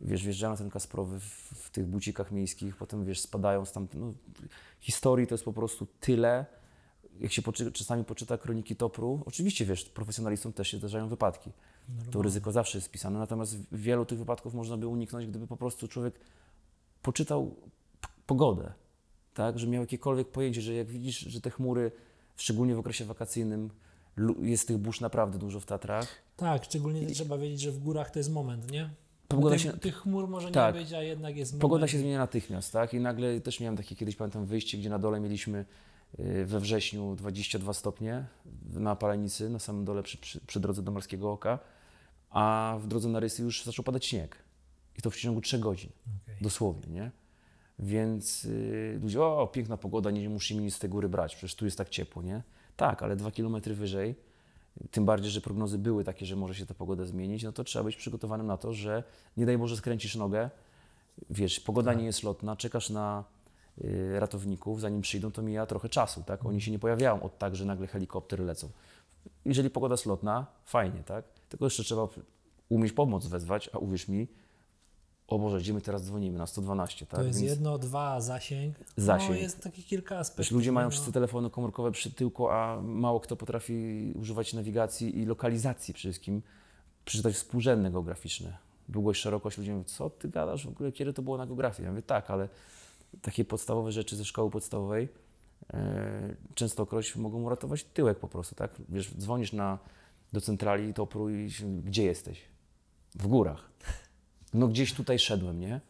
Wiesz, 0.00 0.24
wjeżdżają 0.24 0.52
na 0.52 0.56
ten 0.56 0.70
Kasprowy 0.70 1.20
w, 1.20 1.24
w 1.54 1.70
tych 1.70 1.86
bucikach 1.86 2.32
miejskich, 2.32 2.76
potem 2.76 3.04
wiesz, 3.04 3.20
spadają 3.20 3.64
stamtąd. 3.64 4.04
No, 4.04 4.12
historii 4.80 5.26
to 5.26 5.34
jest 5.34 5.44
po 5.44 5.52
prostu 5.52 5.86
tyle. 6.00 6.46
Jak 7.20 7.32
się 7.32 7.42
poczy, 7.42 7.72
czasami 7.72 8.04
poczyta 8.04 8.38
kroniki 8.38 8.76
Topru, 8.76 9.22
oczywiście 9.26 9.64
wiesz, 9.64 9.84
profesjonalistom 9.84 10.52
też 10.52 10.68
się 10.68 10.78
zdarzają 10.78 11.08
wypadki. 11.08 11.50
To 12.10 12.22
ryzyko 12.22 12.52
zawsze 12.52 12.78
jest 12.78 12.90
pisane, 12.90 13.18
natomiast 13.18 13.56
wielu 13.72 14.06
tych 14.06 14.18
wypadków 14.18 14.54
można 14.54 14.76
by 14.76 14.86
uniknąć, 14.86 15.26
gdyby 15.26 15.46
po 15.46 15.56
prostu 15.56 15.88
człowiek 15.88 16.20
poczytał 17.02 17.54
pogodę, 18.26 18.72
tak, 19.34 19.58
że 19.58 19.66
miał 19.66 19.82
jakiekolwiek 19.82 20.28
pojęcie, 20.28 20.60
że 20.60 20.74
jak 20.74 20.86
widzisz, 20.88 21.18
że 21.18 21.40
te 21.40 21.50
chmury, 21.50 21.92
szczególnie 22.36 22.74
w 22.74 22.78
okresie 22.78 23.04
wakacyjnym, 23.04 23.70
jest 24.42 24.68
tych 24.68 24.78
burz 24.78 25.00
naprawdę 25.00 25.38
dużo 25.38 25.60
w 25.60 25.66
Tatrach. 25.66 26.08
Tak, 26.36 26.64
szczególnie 26.64 27.06
trzeba 27.06 27.38
wiedzieć, 27.38 27.60
że 27.60 27.70
w 27.70 27.78
górach 27.78 28.10
to 28.10 28.18
jest 28.18 28.30
moment, 28.32 28.70
nie? 28.70 28.90
Pogoda 29.28 29.54
tych, 29.56 29.62
się- 29.64 29.72
tych 29.72 29.96
chmur 29.96 30.28
może 30.28 30.50
Tak. 30.50 30.74
nie 30.74 30.80
być, 30.80 30.92
a 30.92 31.02
jednak 31.02 31.36
jest 31.36 31.52
moment. 31.52 31.62
Pogoda 31.62 31.88
się 31.88 31.98
zmienia 31.98 32.18
natychmiast, 32.18 32.72
tak? 32.72 32.94
I 32.94 33.00
nagle 33.00 33.40
też 33.40 33.60
miałem 33.60 33.76
takie 33.76 33.96
kiedyś, 33.96 34.16
pamiętam, 34.16 34.46
wyjście, 34.46 34.78
gdzie 34.78 34.90
na 34.90 34.98
dole 34.98 35.20
mieliśmy 35.20 35.64
y, 36.20 36.44
we 36.44 36.60
wrześniu 36.60 37.14
22 37.16 37.72
stopnie 37.74 38.24
na 38.72 38.96
Palenicy, 38.96 39.50
na 39.50 39.58
samym 39.58 39.84
dole 39.84 40.02
przy, 40.02 40.18
przy, 40.18 40.40
przy 40.40 40.60
drodze 40.60 40.82
do 40.82 40.92
Morskiego 40.92 41.32
Oka, 41.32 41.58
a 42.30 42.76
w 42.80 42.86
drodze 42.86 43.08
na 43.08 43.20
Rysy 43.20 43.42
już 43.42 43.64
zaczął 43.64 43.84
padać 43.84 44.06
śnieg. 44.06 44.36
I 44.98 45.02
to 45.02 45.10
w 45.10 45.16
ciągu 45.16 45.40
3 45.40 45.58
godzin. 45.58 45.90
Okej. 46.24 46.36
Dosłownie, 46.40 46.92
nie? 46.94 47.10
Więc 47.82 48.44
y, 48.44 48.98
ludzie, 49.02 49.22
o, 49.22 49.46
piękna 49.46 49.76
pogoda, 49.76 50.10
nie 50.10 50.28
musimy 50.28 50.62
nic 50.62 50.74
z 50.74 50.78
tej 50.78 50.90
góry 50.90 51.08
brać, 51.08 51.36
przecież 51.36 51.54
tu 51.54 51.64
jest 51.64 51.78
tak 51.78 51.88
ciepło, 51.88 52.22
nie? 52.22 52.42
Tak, 52.76 53.02
ale 53.02 53.16
dwa 53.16 53.30
kilometry 53.30 53.74
wyżej, 53.74 54.14
tym 54.90 55.04
bardziej, 55.04 55.30
że 55.30 55.40
prognozy 55.40 55.78
były 55.78 56.04
takie, 56.04 56.26
że 56.26 56.36
może 56.36 56.54
się 56.54 56.66
ta 56.66 56.74
pogoda 56.74 57.04
zmienić, 57.04 57.42
no 57.42 57.52
to 57.52 57.64
trzeba 57.64 57.84
być 57.84 57.96
przygotowanym 57.96 58.46
na 58.46 58.56
to, 58.56 58.72
że 58.72 59.02
nie 59.36 59.46
daj 59.46 59.58
Boże 59.58 59.76
skręcisz 59.76 60.16
nogę, 60.16 60.50
wiesz, 61.30 61.60
pogoda 61.60 61.94
nie 61.94 62.04
jest 62.04 62.22
lotna, 62.22 62.56
czekasz 62.56 62.90
na 62.90 63.24
y, 63.84 64.20
ratowników, 64.20 64.80
zanim 64.80 65.00
przyjdą, 65.00 65.30
to 65.30 65.42
mija 65.42 65.66
trochę 65.66 65.88
czasu, 65.88 66.22
tak? 66.26 66.46
Oni 66.46 66.60
się 66.60 66.70
nie 66.70 66.78
pojawiają 66.78 67.22
od 67.22 67.38
tak, 67.38 67.56
że 67.56 67.64
nagle 67.64 67.86
helikoptery 67.86 68.44
lecą. 68.44 68.68
Jeżeli 69.44 69.70
pogoda 69.70 69.92
jest 69.92 70.06
lotna, 70.06 70.46
fajnie, 70.64 71.02
tak? 71.02 71.24
Tylko 71.48 71.64
jeszcze 71.66 71.84
trzeba 71.84 72.08
umieć 72.68 72.92
pomoc 72.92 73.26
wezwać, 73.26 73.70
a 73.72 73.78
uwierz 73.78 74.08
mi, 74.08 74.28
o 75.30 75.38
Boże, 75.38 75.58
gdzie 75.58 75.74
my 75.74 75.80
teraz 75.80 76.04
dzwonimy? 76.04 76.38
Na 76.38 76.46
112, 76.46 77.06
tak? 77.06 77.20
To 77.20 77.26
jest 77.26 77.38
Więc- 77.40 77.50
jedno, 77.50 77.78
dwa, 77.78 78.20
zasięg. 78.20 78.76
Zasięg. 78.96 79.30
No, 79.30 79.36
jest 79.36 79.62
takich 79.62 79.86
kilka 79.86 80.18
aspektów. 80.18 80.52
ludzie 80.52 80.72
mają 80.72 80.86
no. 80.86 80.90
wszyscy 80.90 81.12
telefony 81.12 81.50
komórkowe 81.50 81.92
przy 81.92 82.10
tyłku, 82.10 82.48
a 82.48 82.80
mało 82.82 83.20
kto 83.20 83.36
potrafi 83.36 84.12
używać 84.14 84.52
nawigacji 84.54 85.18
i 85.18 85.24
lokalizacji 85.26 85.94
przede 85.94 86.12
wszystkim, 86.12 86.42
przeczytać 87.04 87.34
współrzędne 87.34 87.90
geograficzne. 87.90 88.56
Długość, 88.88 89.20
szerokość, 89.20 89.58
ludzie 89.58 89.72
mówią, 89.72 89.84
co 89.84 90.10
ty 90.10 90.28
gadasz 90.28 90.66
w 90.66 90.68
ogóle, 90.68 90.92
kiedy 90.92 91.12
to 91.12 91.22
było 91.22 91.38
na 91.38 91.46
geografii? 91.46 91.84
Ja 91.84 91.90
mówię, 91.90 92.02
tak, 92.02 92.30
ale 92.30 92.48
takie 93.22 93.44
podstawowe 93.44 93.92
rzeczy 93.92 94.16
ze 94.16 94.24
szkoły 94.24 94.50
podstawowej 94.50 95.08
e, 95.74 96.34
częstokroć 96.54 97.16
mogą 97.16 97.42
uratować 97.42 97.84
tyłek 97.84 98.18
po 98.18 98.28
prostu, 98.28 98.54
tak? 98.54 98.70
Wiesz, 98.88 99.14
dzwonisz 99.14 99.52
na, 99.52 99.78
do 100.32 100.40
centrali 100.40 100.92
i 101.46 101.50
się- 101.50 101.80
gdzie 101.82 102.04
jesteś? 102.04 102.40
W 103.14 103.26
górach. 103.26 103.70
No 104.54 104.68
gdzieś 104.68 104.94
tutaj 104.94 105.18
szedłem, 105.18 105.60
nie? 105.60 105.80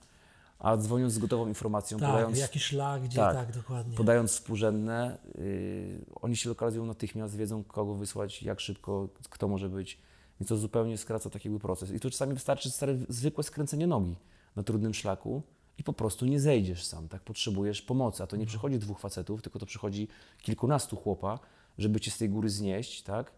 A 0.58 0.76
dzwoniąc 0.76 1.12
z 1.12 1.18
gotową 1.18 1.48
informacją, 1.48 1.98
Tak, 1.98 2.08
podając 2.10 2.38
jaki 2.38 2.60
szlak, 2.60 3.02
gdzie, 3.02 3.16
Tak. 3.16 3.34
tak, 3.34 3.52
dokładnie. 3.54 3.96
podając 3.96 4.30
współrzędne, 4.30 5.18
yy, 5.34 6.04
oni 6.20 6.36
się 6.36 6.48
lokalizują 6.48 6.86
natychmiast, 6.86 7.36
wiedzą 7.36 7.64
kogo 7.64 7.94
wysłać, 7.94 8.42
jak 8.42 8.60
szybko, 8.60 9.08
kto 9.30 9.48
może 9.48 9.68
być. 9.68 9.98
Więc 10.40 10.48
to 10.48 10.56
zupełnie 10.56 10.98
skraca 10.98 11.30
taki 11.30 11.50
proces. 11.50 11.90
I 11.90 12.00
tu 12.00 12.10
czasami 12.10 12.34
wystarczy 12.34 12.70
stare, 12.70 12.96
zwykłe 13.08 13.44
skręcenie 13.44 13.86
nogi 13.86 14.16
na 14.56 14.62
trudnym 14.62 14.94
szlaku 14.94 15.42
i 15.78 15.84
po 15.84 15.92
prostu 15.92 16.26
nie 16.26 16.40
zejdziesz 16.40 16.84
sam, 16.86 17.08
tak? 17.08 17.22
Potrzebujesz 17.22 17.82
pomocy. 17.82 18.22
A 18.22 18.26
to 18.26 18.36
nie 18.36 18.46
przychodzi 18.46 18.78
dwóch 18.78 19.00
facetów, 19.00 19.42
tylko 19.42 19.58
to 19.58 19.66
przychodzi 19.66 20.08
kilkunastu 20.42 20.96
chłopa, 20.96 21.38
żeby 21.78 22.00
cię 22.00 22.10
z 22.10 22.18
tej 22.18 22.28
góry 22.28 22.48
znieść, 22.50 23.02
tak? 23.02 23.32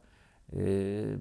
Yy, 0.52 1.18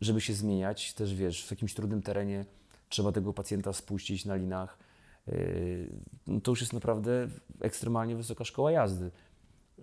żeby 0.00 0.20
się 0.20 0.34
zmieniać. 0.34 0.94
Też 0.94 1.14
wiesz, 1.14 1.44
w 1.46 1.50
jakimś 1.50 1.74
trudnym 1.74 2.02
terenie 2.02 2.44
trzeba 2.92 3.12
tego 3.12 3.32
pacjenta 3.32 3.72
spuścić 3.72 4.24
na 4.24 4.36
linach. 4.36 4.78
Yy, 5.26 5.90
no 6.26 6.40
to 6.40 6.52
już 6.52 6.60
jest 6.60 6.72
naprawdę 6.72 7.28
ekstremalnie 7.60 8.16
wysoka 8.16 8.44
szkoła 8.44 8.72
jazdy. 8.72 9.10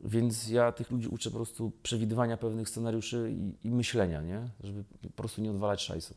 Więc 0.03 0.49
ja 0.49 0.71
tych 0.71 0.91
ludzi 0.91 1.07
uczę 1.07 1.29
po 1.29 1.35
prostu 1.35 1.71
przewidywania 1.83 2.37
pewnych 2.37 2.69
scenariuszy 2.69 3.31
i, 3.31 3.67
i 3.67 3.71
myślenia, 3.71 4.21
nie? 4.21 4.49
Żeby 4.63 4.83
po 5.01 5.09
prostu 5.09 5.41
nie 5.41 5.51
odwalać 5.51 5.81
szajsu. 5.81 6.15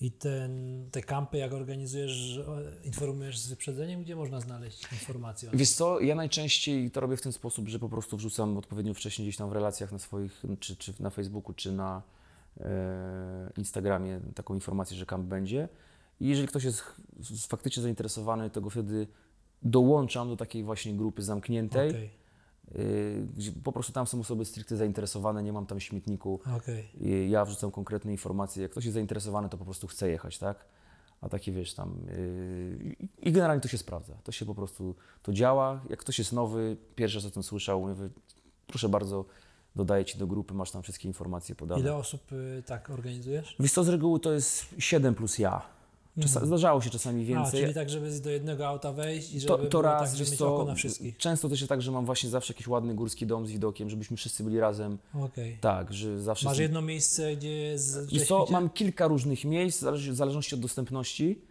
I 0.00 0.10
ten, 0.10 0.84
te 0.90 1.02
kampy, 1.02 1.38
jak 1.38 1.52
organizujesz, 1.52 2.40
informujesz 2.84 3.38
z 3.38 3.48
wyprzedzeniem, 3.48 4.02
gdzie 4.02 4.16
można 4.16 4.40
znaleźć 4.40 4.92
informacje 4.92 5.50
o? 5.50 5.52
Wiesz 5.56 5.70
co, 5.70 6.00
ja 6.00 6.14
najczęściej 6.14 6.90
to 6.90 7.00
robię 7.00 7.16
w 7.16 7.22
ten 7.22 7.32
sposób, 7.32 7.68
że 7.68 7.78
po 7.78 7.88
prostu 7.88 8.16
wrzucam 8.16 8.56
odpowiednio 8.56 8.94
wcześniej 8.94 9.28
gdzieś 9.28 9.36
tam 9.36 9.48
w 9.48 9.52
relacjach 9.52 9.92
na 9.92 9.98
swoich, 9.98 10.42
czy, 10.60 10.76
czy 10.76 11.02
na 11.02 11.10
Facebooku, 11.10 11.54
czy 11.54 11.72
na 11.72 12.02
e, 12.60 13.50
Instagramie 13.56 14.20
taką 14.34 14.54
informację, 14.54 14.96
że 14.96 15.06
kamp 15.06 15.26
będzie. 15.26 15.68
I 16.20 16.28
jeżeli 16.28 16.48
ktoś 16.48 16.64
jest 16.64 16.82
faktycznie 17.48 17.82
zainteresowany, 17.82 18.50
to 18.50 18.60
go 18.60 18.70
wtedy 18.70 19.06
dołączam 19.62 20.28
do 20.28 20.36
takiej 20.36 20.64
właśnie 20.64 20.94
grupy 20.94 21.22
zamkniętej, 21.22 21.90
Okej, 21.90 22.10
y, 22.76 23.26
gdzie 23.36 23.52
po 23.52 23.72
prostu 23.72 23.92
tam 23.92 24.06
są 24.06 24.20
osoby 24.20 24.44
stricte 24.44 24.76
zainteresowane, 24.76 25.42
nie 25.42 25.52
mam 25.52 25.66
tam 25.66 25.80
śmietniku. 25.80 26.40
I 27.00 27.30
ja 27.30 27.44
wrzucam 27.44 27.70
konkretne 27.70 28.12
informacje. 28.12 28.62
Jak 28.62 28.70
ktoś 28.70 28.84
jest 28.84 28.94
zainteresowany, 28.94 29.48
to 29.48 29.58
po 29.58 29.64
prostu 29.64 29.86
chce 29.86 30.10
jechać, 30.10 30.38
tak? 30.38 30.64
A 31.20 31.28
takie 31.28 31.52
wiesz 31.52 31.74
tam. 31.74 31.96
Yy, 32.06 32.96
I 33.22 33.32
generalnie 33.32 33.60
to 33.60 33.68
się 33.68 33.78
sprawdza. 33.78 34.14
To 34.24 34.32
się 34.32 34.46
po 34.46 34.54
prostu 34.54 34.94
to 35.22 35.32
działa. 35.32 35.80
Jak 35.90 35.98
ktoś 35.98 36.18
jest 36.18 36.32
nowy, 36.32 36.76
pierwszy 36.94 37.16
raz 37.18 37.24
o 37.24 37.30
tym 37.30 37.42
słyszał, 37.42 37.80
mówię, 37.80 38.08
proszę 38.66 38.88
bardzo, 38.88 39.24
dodaję 39.76 40.04
ci 40.04 40.18
do 40.18 40.26
grupy, 40.26 40.54
masz 40.54 40.70
tam 40.70 40.82
wszystkie 40.82 41.08
informacje 41.08 41.54
podane. 41.54 41.80
Ile 41.80 41.94
osób 41.94 42.32
y, 42.32 42.62
tak 42.66 42.90
organizujesz? 42.90 43.56
Wiesz 43.60 43.72
co, 43.72 43.84
z 43.84 43.88
reguły 43.88 44.20
to 44.20 44.32
jest 44.32 44.66
7 44.78 45.14
plus 45.14 45.38
ja. 45.38 45.77
Czasa, 46.22 46.46
Zdarzało 46.46 46.80
się 46.80 46.90
czasami 46.90 47.20
Mhm. 47.20 47.38
A, 47.38 47.42
więcej. 47.42 47.60
czyli 47.60 47.74
tak, 47.74 47.90
żeby 47.90 48.20
do 48.20 48.30
jednego 48.30 48.68
auta 48.68 48.92
wejść 48.92 49.34
i 49.34 49.40
żeby 49.40 49.62
to, 49.62 49.68
to 49.68 49.82
raz, 49.82 50.10
tak, 50.10 50.18
żeby 50.18 50.30
mieć 50.30 50.42
oko 50.42 50.64
na 50.64 50.74
wszystkich. 50.74 51.16
często 51.16 51.48
też 51.48 51.60
jest 51.60 51.68
tak, 51.68 51.82
że 51.82 51.90
mam 51.92 52.04
właśnie 52.06 52.30
zawsze 52.30 52.52
jakiś 52.52 52.68
ładny 52.68 52.94
górski 52.94 53.26
dom 53.26 53.46
z 53.46 53.50
widokiem, 53.50 53.90
żebyśmy 53.90 54.16
wszyscy 54.16 54.44
byli 54.44 54.60
razem. 54.60 54.98
Okej. 55.14 55.58
Tak, 55.60 55.92
że 55.92 56.20
zawsze... 56.20 56.44
Masz 56.48 56.58
jedno 56.58 56.82
miejsce, 56.82 57.36
gdzie 57.36 57.50
jest 57.56 58.10
Wiesz 58.12 58.26
co, 58.28 58.46
mam 58.50 58.70
kilka 58.70 59.06
różnych 59.06 59.44
miejsc, 59.44 59.84
w 59.96 60.14
zależności 60.14 60.54
od 60.54 60.60
dostępności. 60.60 61.42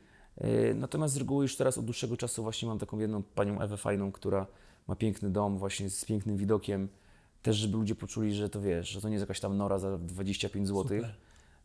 Yy, 0.41 0.73
Natomiast 0.75 1.13
z 1.13 1.17
reguły 1.17 1.43
już 1.45 1.55
teraz 1.55 1.77
od 1.77 1.85
dłuższego 1.85 2.17
czasu 2.17 2.43
właśnie 2.43 2.67
mam 2.67 2.79
taką 2.79 2.99
jedną 2.99 3.23
panią 3.23 3.61
Ewę 3.61 3.77
fajną, 3.77 4.11
która 4.11 4.47
ma 4.87 4.95
piękny 4.95 5.29
dom 5.29 5.57
właśnie 5.57 5.89
z 5.89 6.05
pięknym 6.05 6.37
widokiem. 6.37 6.87
Też, 7.41 7.55
żeby 7.55 7.77
ludzie 7.77 7.95
poczuli, 7.95 8.33
że 8.33 8.49
to 8.49 8.61
wiesz, 8.61 8.89
że 8.89 9.01
to 9.01 9.07
nie 9.09 9.13
jest 9.13 9.23
jakaś 9.23 9.39
tam 9.39 9.57
nora 9.57 9.79
za 9.79 9.97
25 9.97 10.67
zł 10.67 10.83
Super. 10.83 11.15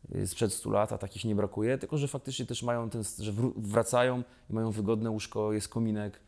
Yy, 0.09 0.27
sprzed 0.27 0.53
100 0.53 0.69
lat, 0.69 0.91
a 0.93 0.97
takich 0.97 1.25
nie 1.25 1.35
brakuje, 1.35 1.77
tylko 1.77 1.97
że 1.97 2.07
faktycznie 2.07 2.45
też 2.45 2.63
mają 2.63 2.89
ten, 2.89 3.03
że 3.19 3.33
wracają 3.57 4.23
i 4.49 4.53
mają 4.53 4.71
wygodne 4.71 5.09
łóżko, 5.09 5.53
jest 5.53 5.67
kominek. 5.67 6.19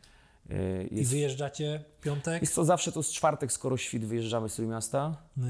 I 0.90 0.96
Jest, 0.96 1.10
wyjeżdżacie 1.10 1.84
w 1.98 2.02
piątek? 2.02 2.42
jest 2.42 2.54
to 2.54 2.64
zawsze 2.64 2.92
to 2.92 3.00
jest 3.00 3.12
czwartek, 3.12 3.52
skoro 3.52 3.76
świt 3.76 4.04
wyjeżdżamy 4.04 4.48
z 4.48 4.58
miasta. 4.58 5.16
Y, 5.38 5.42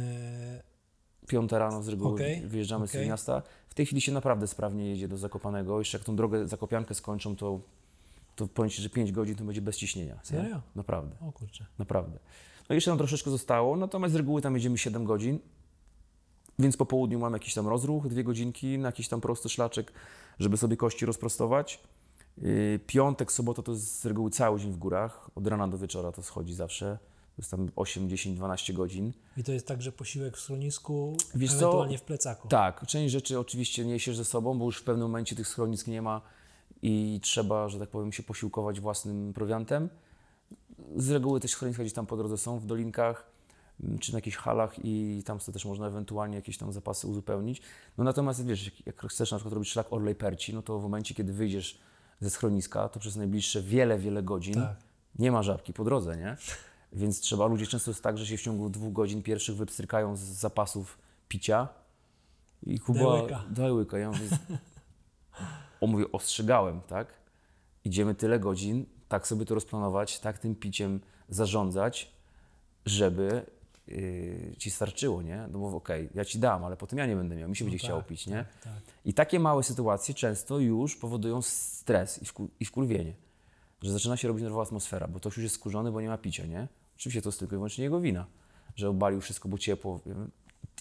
Piąte 1.28 1.58
rano 1.58 1.82
z 1.82 1.88
reguły 1.88 2.14
Okej, 2.14 2.40
wyjeżdżamy 2.40 2.86
z 2.86 2.90
okej. 2.90 3.08
miasta. 3.08 3.42
W 3.68 3.74
tej 3.74 3.86
chwili 3.86 4.00
się 4.00 4.12
naprawdę 4.12 4.46
sprawnie 4.46 4.90
jedzie 4.90 5.08
do 5.08 5.16
Zakopanego. 5.18 5.78
Jeszcze 5.78 5.98
jak 5.98 6.04
tą 6.04 6.16
drogę 6.16 6.48
Zakopiankę 6.48 6.94
skończą, 6.94 7.36
to, 7.36 7.60
to 8.36 8.46
powiem 8.48 8.70
Ci, 8.70 8.82
że 8.82 8.90
5 8.90 9.12
godzin 9.12 9.34
to 9.36 9.44
będzie 9.44 9.60
bez 9.60 9.76
ciśnienia. 9.76 10.14
nie? 10.14 10.20
Serio? 10.22 10.62
Naprawdę, 10.74 11.16
O 11.28 11.32
kurczę. 11.32 11.66
naprawdę. 11.78 12.18
No 12.68 12.74
jeszcze 12.74 12.90
nam 12.90 12.98
troszeczkę 12.98 13.30
zostało, 13.30 13.76
natomiast 13.76 14.12
z 14.12 14.16
reguły 14.16 14.42
tam 14.42 14.54
jedziemy 14.54 14.78
7 14.78 15.04
godzin, 15.04 15.38
więc 16.58 16.76
po 16.76 16.86
południu 16.86 17.18
mam 17.18 17.32
jakiś 17.32 17.54
tam 17.54 17.68
rozruch, 17.68 18.08
dwie 18.08 18.24
godzinki 18.24 18.78
na 18.78 18.88
jakiś 18.88 19.08
tam 19.08 19.20
prosty 19.20 19.48
szlaczek, 19.48 19.92
żeby 20.38 20.56
sobie 20.56 20.76
kości 20.76 21.06
rozprostować. 21.06 21.82
Yy, 22.38 22.80
Piątek, 22.86 23.32
sobota 23.32 23.62
to 23.62 23.72
jest 23.72 24.00
z 24.00 24.06
reguły 24.06 24.30
cały 24.30 24.60
dzień 24.60 24.72
w 24.72 24.76
górach, 24.76 25.30
od 25.34 25.46
rana 25.46 25.68
do 25.68 25.78
wieczora 25.78 26.12
to 26.12 26.22
schodzi 26.22 26.54
zawsze. 26.54 26.98
To 27.36 27.42
jest 27.42 27.50
tam 27.50 27.68
8, 27.76 28.08
10, 28.08 28.36
12 28.36 28.72
godzin. 28.72 29.12
I 29.36 29.44
to 29.44 29.52
jest 29.52 29.66
tak, 29.66 29.82
że 29.82 29.92
posiłek 29.92 30.36
w 30.36 30.40
schronisku, 30.40 31.16
Wiesz 31.34 31.50
co? 31.50 31.56
ewentualnie 31.56 31.98
w 31.98 32.02
plecaku. 32.02 32.48
Tak, 32.48 32.86
część 32.86 33.12
rzeczy 33.12 33.38
oczywiście 33.38 33.84
niesiesz 33.84 34.16
ze 34.16 34.24
sobą, 34.24 34.58
bo 34.58 34.64
już 34.64 34.78
w 34.78 34.84
pewnym 34.84 35.06
momencie 35.06 35.36
tych 35.36 35.48
schronisk 35.48 35.86
nie 35.86 36.02
ma 36.02 36.20
i 36.82 37.20
trzeba, 37.22 37.68
że 37.68 37.78
tak 37.78 37.88
powiem, 37.88 38.12
się 38.12 38.22
posiłkować 38.22 38.80
własnym 38.80 39.32
prowiantem. 39.32 39.88
Z 40.96 41.10
reguły 41.10 41.40
też 41.40 41.50
schroniska 41.50 41.82
gdzieś 41.82 41.92
tam 41.92 42.06
po 42.06 42.16
drodze 42.16 42.38
są 42.38 42.58
w 42.58 42.66
dolinkach 42.66 43.35
czy 44.00 44.12
na 44.12 44.18
jakichś 44.18 44.36
halach 44.36 44.74
i 44.84 45.22
tam 45.26 45.40
sobie 45.40 45.52
też 45.52 45.64
można 45.64 45.86
ewentualnie 45.86 46.36
jakieś 46.36 46.58
tam 46.58 46.72
zapasy 46.72 47.06
uzupełnić. 47.06 47.62
No 47.98 48.04
natomiast 48.04 48.46
wiesz, 48.46 48.64
jak, 48.64 48.86
jak 48.86 49.10
chcesz 49.10 49.30
na 49.30 49.36
przykład 49.36 49.54
robić 49.54 49.70
szlak 49.70 49.92
Orlej 49.92 50.14
Perci, 50.14 50.54
no 50.54 50.62
to 50.62 50.78
w 50.78 50.82
momencie, 50.82 51.14
kiedy 51.14 51.32
wyjdziesz 51.32 51.78
ze 52.20 52.30
schroniska, 52.30 52.88
to 52.88 53.00
przez 53.00 53.16
najbliższe 53.16 53.62
wiele, 53.62 53.98
wiele 53.98 54.22
godzin 54.22 54.54
Tak. 54.54 54.76
nie 55.18 55.32
ma 55.32 55.42
żabki 55.42 55.72
po 55.72 55.84
drodze, 55.84 56.16
nie? 56.16 56.36
Więc 56.92 57.20
trzeba, 57.20 57.46
ludzie 57.46 57.66
często 57.66 57.90
jest 57.90 58.02
tak, 58.02 58.18
że 58.18 58.26
się 58.26 58.36
w 58.36 58.42
ciągu 58.42 58.70
dwóch 58.70 58.92
godzin 58.92 59.22
pierwszych 59.22 59.56
wypstrykają 59.56 60.16
z 60.16 60.20
zapasów 60.20 60.98
picia 61.28 61.68
i 62.66 62.80
Kuba... 62.80 63.00
Daj 63.00 63.22
łyka. 63.22 63.44
Daj 63.50 63.72
łyka. 63.72 63.98
Ja 63.98 64.10
mówię, 64.10 64.28
o, 65.80 65.86
mówię, 65.86 66.12
ostrzegałem, 66.12 66.80
tak? 66.80 67.08
Idziemy 67.84 68.14
tyle 68.14 68.38
godzin, 68.40 68.86
tak 69.08 69.26
sobie 69.26 69.44
to 69.44 69.54
rozplanować, 69.54 70.20
tak 70.20 70.38
tym 70.38 70.54
piciem 70.54 71.00
zarządzać, 71.28 72.12
żeby 72.86 73.46
yy, 73.88 74.54
ci 74.58 74.70
starczyło, 74.70 75.22
nie? 75.22 75.48
No 75.52 75.58
bo 75.58 75.76
okej, 75.76 76.08
ja 76.14 76.24
ci 76.24 76.38
dam, 76.38 76.64
ale 76.64 76.76
potem 76.76 76.98
ja 76.98 77.06
nie 77.06 77.16
będę 77.16 77.36
miał, 77.36 77.48
mi 77.48 77.56
się 77.56 77.64
będzie 77.64 77.78
tak, 77.78 77.84
chciało 77.84 78.02
pić, 78.02 78.26
nie? 78.26 78.36
Tak, 78.36 78.62
tak. 78.62 78.82
I 79.04 79.14
takie 79.14 79.40
małe 79.40 79.62
sytuacje 79.62 80.14
często 80.14 80.58
już 80.58 80.96
powodują 80.96 81.42
stres 81.42 82.22
i, 82.22 82.26
wku, 82.26 82.48
i 82.60 82.64
wkurwienie. 82.64 83.14
Że 83.82 83.92
zaczyna 83.92 84.16
się 84.16 84.28
robić 84.28 84.42
nerwowa 84.42 84.62
atmosfera, 84.62 85.08
bo 85.08 85.18
ktoś 85.20 85.36
już 85.36 85.42
jest 85.42 85.54
skurzony, 85.54 85.92
bo 85.92 86.00
nie 86.00 86.08
ma 86.08 86.18
picia, 86.18 86.46
nie? 86.46 86.68
Oczywiście 86.96 87.22
to 87.22 87.28
jest 87.28 87.38
tylko 87.38 87.54
i 87.54 87.58
wyłącznie 87.58 87.84
jego 87.84 88.00
wina, 88.00 88.26
że 88.76 88.88
obalił 88.88 89.20
wszystko, 89.20 89.48
bo 89.48 89.58
ciepło. 89.58 90.00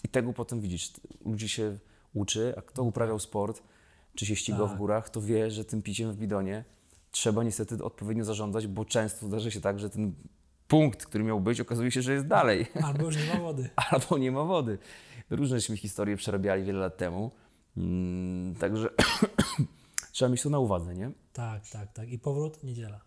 I 0.04 0.08
tego 0.08 0.32
potem 0.32 0.60
widzisz, 0.60 0.92
ludzi 1.24 1.48
się 1.48 1.78
uczy, 2.14 2.54
a 2.56 2.62
kto 2.62 2.82
uprawiał 2.82 3.18
sport, 3.18 3.62
czy 4.14 4.26
się 4.26 4.36
ścigał 4.36 4.66
w 4.66 4.70
Tak. 4.70 4.78
górach, 4.78 5.10
to 5.10 5.20
wie, 5.20 5.50
że 5.50 5.64
tym 5.64 5.82
piciem 5.82 6.12
w 6.12 6.16
bidonie 6.16 6.64
trzeba 7.10 7.44
niestety 7.44 7.84
odpowiednio 7.84 8.24
zarządzać, 8.24 8.66
bo 8.66 8.84
często 8.84 9.26
zdarza 9.26 9.50
się 9.50 9.60
tak, 9.60 9.80
że 9.80 9.90
ten 9.90 10.14
punkt, 10.68 11.06
który 11.06 11.24
miał 11.24 11.40
być, 11.40 11.60
okazuje 11.60 11.90
się, 11.90 12.02
że 12.02 12.12
jest 12.12 12.26
dalej 12.26 12.66
Albo 12.84 13.04
już 13.04 13.16
nie 13.16 13.34
ma 13.34 13.40
wody. 13.40 13.70
albo 13.90 14.18
nie 14.18 14.32
ma 14.32 14.44
wody. 14.44 14.78
Różne 15.30 15.60
żeśmy 15.60 15.76
historie 15.76 16.16
przerabiali 16.16 16.64
wiele 16.64 16.78
lat 16.78 16.96
temu. 16.96 17.30
Mm, 17.76 18.54
także 18.54 18.90
trzeba 20.12 20.28
mieć 20.28 20.42
to 20.42 20.50
na 20.50 20.58
uwadze, 20.58 20.94
nie? 20.94 21.10
Tak, 21.32 21.68
tak, 21.68 21.92
tak. 21.92 22.08
I 22.12 22.18
powrót 22.18 22.64
niedziela. 22.64 23.00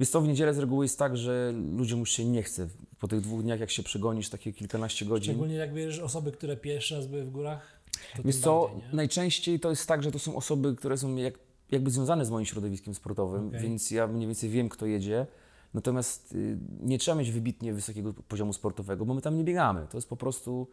Więc 0.00 0.10
to 0.10 0.20
w 0.20 0.28
niedzielę 0.28 0.54
z 0.54 0.58
reguły 0.58 0.84
jest 0.84 0.98
tak, 0.98 1.16
że 1.16 1.52
ludziom 1.76 2.00
już 2.00 2.10
się 2.10 2.24
nie 2.24 2.42
chce. 2.42 2.68
Po 2.98 3.08
tych 3.08 3.20
dwóch 3.20 3.42
dniach, 3.42 3.60
jak 3.60 3.70
się 3.70 3.82
przegonisz 3.82 4.28
takie 4.28 4.52
kilkanaście 4.52 5.06
godzin. 5.06 5.32
Szczególnie 5.32 5.54
jak 5.54 5.74
bierzesz 5.74 5.98
osoby, 5.98 6.32
które 6.32 6.56
pierwszy 6.56 6.94
raz 6.94 7.06
były 7.06 7.24
w 7.24 7.30
górach, 7.30 7.80
tym 8.22 8.32
co, 8.32 8.68
bardziej, 8.68 8.88
najczęściej 8.92 9.60
to 9.60 9.70
jest 9.70 9.86
tak, 9.86 10.02
że 10.02 10.12
to 10.12 10.18
są 10.18 10.36
osoby, 10.36 10.74
które 10.76 10.98
są 10.98 11.16
jak, 11.16 11.34
jakby 11.70 11.90
związane 11.90 12.24
z 12.24 12.30
moim 12.30 12.46
środowiskiem 12.46 12.94
sportowym, 12.94 13.48
Okej. 13.48 13.60
więc 13.60 13.90
ja 13.90 14.06
mniej 14.06 14.26
więcej 14.26 14.50
wiem, 14.50 14.68
kto 14.68 14.86
jedzie. 14.86 15.26
Natomiast 15.74 16.32
y, 16.32 16.58
nie 16.80 16.98
trzeba 16.98 17.14
mieć 17.18 17.30
wybitnie 17.30 17.72
wysokiego 17.72 18.12
poziomu 18.28 18.52
sportowego, 18.52 19.04
bo 19.04 19.14
my 19.14 19.20
tam 19.22 19.36
nie 19.36 19.44
biegamy. 19.44 19.86
To 19.90 19.96
jest 19.96 20.08
po 20.08 20.16
prostu 20.16 20.68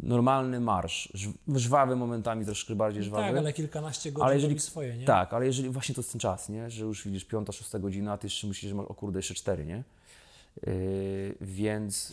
normalny 0.00 0.60
marsz. 0.60 1.08
Żw- 1.14 1.58
Żwawy 1.58 1.96
momentami, 1.96 2.44
troszkę 2.44 2.74
bardziej 2.74 3.02
żwawy. 3.02 3.22
Tak, 3.28 3.36
ale 3.36 3.52
kilkanaście 3.52 4.12
godzin 4.12 4.26
Ale 4.26 4.34
jeżeli- 4.34 4.60
swoje, 4.60 4.96
nie? 4.96 5.04
Tak, 5.06 5.34
ale 5.34 5.46
jeżeli 5.46 5.70
właśnie 5.70 5.94
to 5.94 6.00
jest 6.00 6.12
ten 6.12 6.20
czas, 6.20 6.48
nie? 6.48 6.70
że 6.70 6.84
już 6.84 7.04
widzisz 7.04 7.24
piąta, 7.24 7.52
szósta 7.52 7.78
godzina, 7.78 8.12
a 8.12 8.18
ty 8.18 8.26
jeszcze 8.26 8.46
myślisz, 8.46 8.68
że 8.70 8.74
masz 8.76 8.86
o 8.86 8.94
kurde 8.94 9.18
jeszcze 9.18 9.34
cztery, 9.34 9.66
nie? 9.66 9.84
Yy, 10.66 11.34
więc 11.40 12.12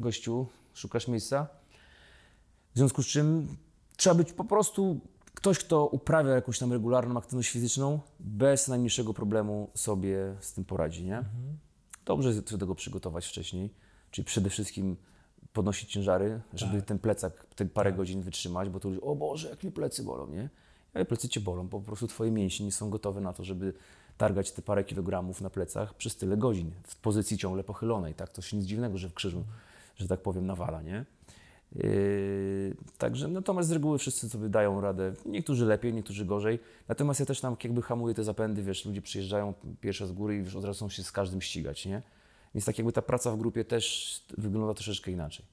gościu, 0.00 0.46
szukasz 0.74 1.08
miejsca. 1.08 1.46
W 2.74 2.78
związku 2.78 3.02
z 3.02 3.06
czym 3.06 3.56
trzeba 3.96 4.14
być 4.14 4.32
po 4.32 4.44
prostu 4.44 5.00
ktoś, 5.34 5.58
kto 5.58 5.86
uprawia 5.86 6.30
jakąś 6.34 6.58
tam 6.58 6.72
regularną 6.72 7.18
aktywność 7.18 7.50
fizyczną, 7.50 8.00
bez 8.20 8.68
najmniejszego 8.68 9.14
problemu 9.14 9.70
sobie 9.74 10.34
z 10.40 10.52
tym 10.52 10.64
poradzi, 10.64 11.04
nie? 11.04 11.24
Dobrze 12.10 12.28
jest 12.28 12.50
do 12.50 12.58
tego 12.58 12.74
przygotować 12.74 13.26
wcześniej, 13.26 13.70
czyli 14.10 14.24
przede 14.24 14.50
wszystkim 14.50 14.96
podnosić 15.52 15.90
ciężary, 15.92 16.40
żeby 16.54 16.78
Tak. 16.78 16.84
ten 16.86 16.98
plecak 16.98 17.46
te 17.46 17.66
parę 17.66 17.92
godzin 17.92 18.22
wytrzymać, 18.22 18.68
bo 18.68 18.80
to 18.80 18.88
ludzie, 18.88 19.00
o 19.00 19.16
Boże, 19.16 19.50
jak 19.50 19.64
mi 19.64 19.72
plecy 19.72 20.02
bolą, 20.02 20.26
nie? 20.26 20.48
Ale 20.94 21.04
plecy 21.04 21.28
cię 21.28 21.40
bolą, 21.40 21.68
bo 21.68 21.80
po 21.80 21.86
prostu 21.86 22.06
twoje 22.06 22.30
mięśnie 22.30 22.66
nie 22.66 22.72
są 22.72 22.90
gotowe 22.90 23.20
na 23.20 23.32
to, 23.32 23.44
żeby 23.44 23.74
targać 24.16 24.52
te 24.52 24.62
parę 24.62 24.84
kilogramów 24.84 25.40
na 25.40 25.50
plecach 25.50 25.94
przez 25.94 26.16
tyle 26.16 26.36
godzin, 26.36 26.70
w 26.84 26.96
pozycji 26.96 27.38
ciągle 27.38 27.64
pochylonej, 27.64 28.14
tak? 28.14 28.28
To 28.30 28.42
się 28.42 28.56
nic 28.56 28.66
dziwnego, 28.66 28.98
że 28.98 29.08
w 29.08 29.14
krzyżu, 29.14 29.44
że 29.96 30.08
tak 30.08 30.22
powiem, 30.22 30.46
nawala, 30.46 30.82
nie? 30.82 31.04
Yy, 31.76 32.76
także 32.98 33.28
natomiast 33.28 33.68
z 33.68 33.72
reguły 33.72 33.98
wszyscy 33.98 34.28
sobie 34.28 34.48
dają 34.48 34.80
radę, 34.80 35.12
niektórzy 35.26 35.66
lepiej, 35.66 35.94
niektórzy 35.94 36.24
gorzej, 36.24 36.58
natomiast 36.88 37.20
ja 37.20 37.26
też 37.26 37.40
tam 37.40 37.56
jakby 37.64 37.82
hamuję 37.82 38.14
te 38.14 38.24
zapędy, 38.24 38.62
wiesz, 38.62 38.84
ludzie 38.84 39.02
przyjeżdżają 39.02 39.54
pierwsze 39.80 40.06
z 40.06 40.12
góry 40.12 40.34
i 40.36 40.38
już 40.38 40.56
od 40.56 40.64
razu 40.64 40.76
chcą 40.76 40.88
się 40.88 41.02
z 41.02 41.12
każdym 41.12 41.40
ścigać, 41.40 41.86
nie? 41.86 42.02
Więc 42.54 42.64
tak 42.64 42.78
jakby 42.78 42.92
ta 42.92 43.02
praca 43.02 43.30
w 43.32 43.38
grupie 43.38 43.64
też 43.64 44.14
wygląda 44.38 44.74
troszeczkę 44.74 45.10
inaczej. 45.10 45.46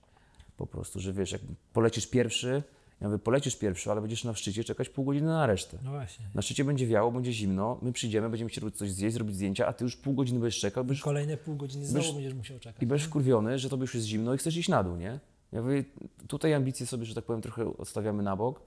Po 0.58 0.68
prostu, 0.68 1.00
że 1.00 1.14
wiesz, 1.14 1.32
jak 1.32 1.42
polecisz 1.74 2.08
pierwszy, 2.08 2.64
ja 3.02 3.08
mówię, 3.08 3.20
polecisz 3.20 3.56
pierwszy, 3.56 3.92
ale 3.92 4.02
będziesz 4.02 4.24
na 4.24 4.34
szczycie 4.34 4.64
czekać 4.64 4.90
pół 4.90 5.06
godziny 5.06 5.28
na 5.28 5.46
resztę. 5.48 5.78
No 5.84 5.92
właśnie. 5.92 6.26
Na 6.36 6.42
szczycie 6.42 6.66
będzie 6.66 6.88
wiało, 6.88 7.12
będzie 7.12 7.34
zimno, 7.34 7.80
my 7.82 7.94
przyjdziemy, 7.94 8.30
będziemy 8.30 8.50
chcieli 8.50 8.72
coś 8.72 8.92
zjeść, 8.92 9.14
zrobić 9.14 9.36
zdjęcia, 9.36 9.68
a 9.68 9.74
ty 9.74 9.84
już 9.84 9.96
pół 9.98 10.14
godziny 10.14 10.40
będziesz 10.40 10.60
czekał, 10.60 10.86
będziesz 10.86 11.04
Kolejne 11.04 11.38
pół 11.38 11.56
godziny 11.56 11.86
znowu 11.86 12.06
Byś- 12.06 12.14
będziesz 12.14 12.34
musiał 12.34 12.60
czekać. 12.60 12.84
i 12.84 12.88
będziesz 12.88 13.08
wkurwiony, 13.08 13.60
że 13.60 13.70
tobie 13.70 13.82
już 13.82 13.96
jest 13.96 14.08
zimno 14.08 14.34
i 14.34 14.38
chcesz 14.38 14.58
iść 14.58 14.70
na 14.70 14.84
dół, 14.84 14.96
nie? 14.96 15.20
Ja 15.52 15.62
mówię, 15.62 15.84
tutaj 16.28 16.54
ambicje 16.54 16.86
sobie, 16.86 17.06
że 17.06 17.16
tak 17.16 17.26
powiem, 17.26 17.42
trochę 17.42 17.78
odstawiamy 17.78 18.24
na 18.24 18.36
bok, 18.36 18.62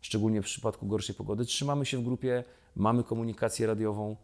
szczególnie 0.00 0.42
w 0.42 0.44
przypadku 0.44 0.86
gorszej 0.86 1.14
pogody. 1.14 1.44
Trzymamy 1.44 1.86
się 1.86 1.98
w 1.98 2.04
grupie, 2.04 2.44
mamy 2.76 3.04
komunikację 3.04 3.66
radiową, 3.66 4.16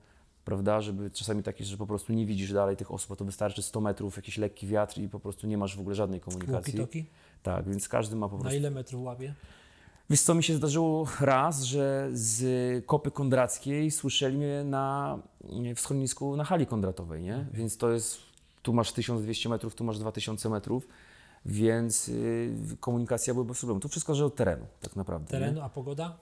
prawda, 0.44 0.80
żeby 0.80 1.10
czasami 1.10 1.42
takie, 1.42 1.64
że 1.64 1.76
po 1.76 1.86
prostu 1.86 2.12
nie 2.12 2.26
widzisz 2.26 2.52
dalej 2.52 2.76
tych 2.76 2.92
osób, 2.92 3.12
a 3.12 3.16
to 3.16 3.24
wystarczy 3.24 3.62
100 3.62 3.80
metrów, 3.80 4.16
jakiś 4.16 4.38
lekki 4.38 4.66
wiatr 4.66 5.00
i 5.00 5.08
po 5.08 5.20
prostu 5.20 5.46
nie 5.46 5.58
masz 5.58 5.76
w 5.76 5.80
ogóle 5.80 5.94
żadnej 5.94 6.20
komunikacji. 6.20 6.72
Walkie-talkie? 6.72 7.04
Tak, 7.42 7.68
więc 7.68 7.88
każdy 7.88 8.16
ma 8.16 8.28
po 8.28 8.36
Na 8.36 8.40
prostu... 8.40 8.58
ile 8.58 8.70
metrów 8.70 9.04
łapie? 9.04 9.34
Wiesz 10.10 10.20
co, 10.20 10.34
mi 10.34 10.42
się 10.42 10.54
zdarzyło 10.54 11.08
raz, 11.20 11.62
że 11.62 12.08
z 12.12 12.84
Kopy 12.86 13.10
Kondrackiej 13.10 13.90
słyszeli 13.90 14.36
mnie 14.36 14.64
na, 14.64 15.18
w 15.76 15.80
schronisku 15.80 16.36
na 16.36 16.44
hali 16.44 16.66
kondratowej, 16.66 17.22
nie? 17.22 17.46
Więc 17.52 17.76
to 17.76 17.90
jest, 17.90 18.18
tu 18.62 18.72
masz 18.72 18.92
1200 18.92 19.48
metrów, 19.48 19.74
tu 19.74 19.84
masz 19.84 19.98
2000 19.98 20.48
metrów, 20.48 20.88
więc 21.46 22.08
y, 22.08 22.54
komunikacja 22.80 23.34
była 23.34 23.46
bez 23.46 23.58
problemu. 23.58 23.80
To 23.80 23.88
wszystko 23.88 24.12
zależy 24.14 24.24
od 24.24 24.34
terenu, 24.34 24.66
tak 24.80 24.96
naprawdę. 24.96 25.24
nie? 25.24 25.40
Terenu, 25.40 25.60
a 25.60 25.68
pogoda? 25.68 26.16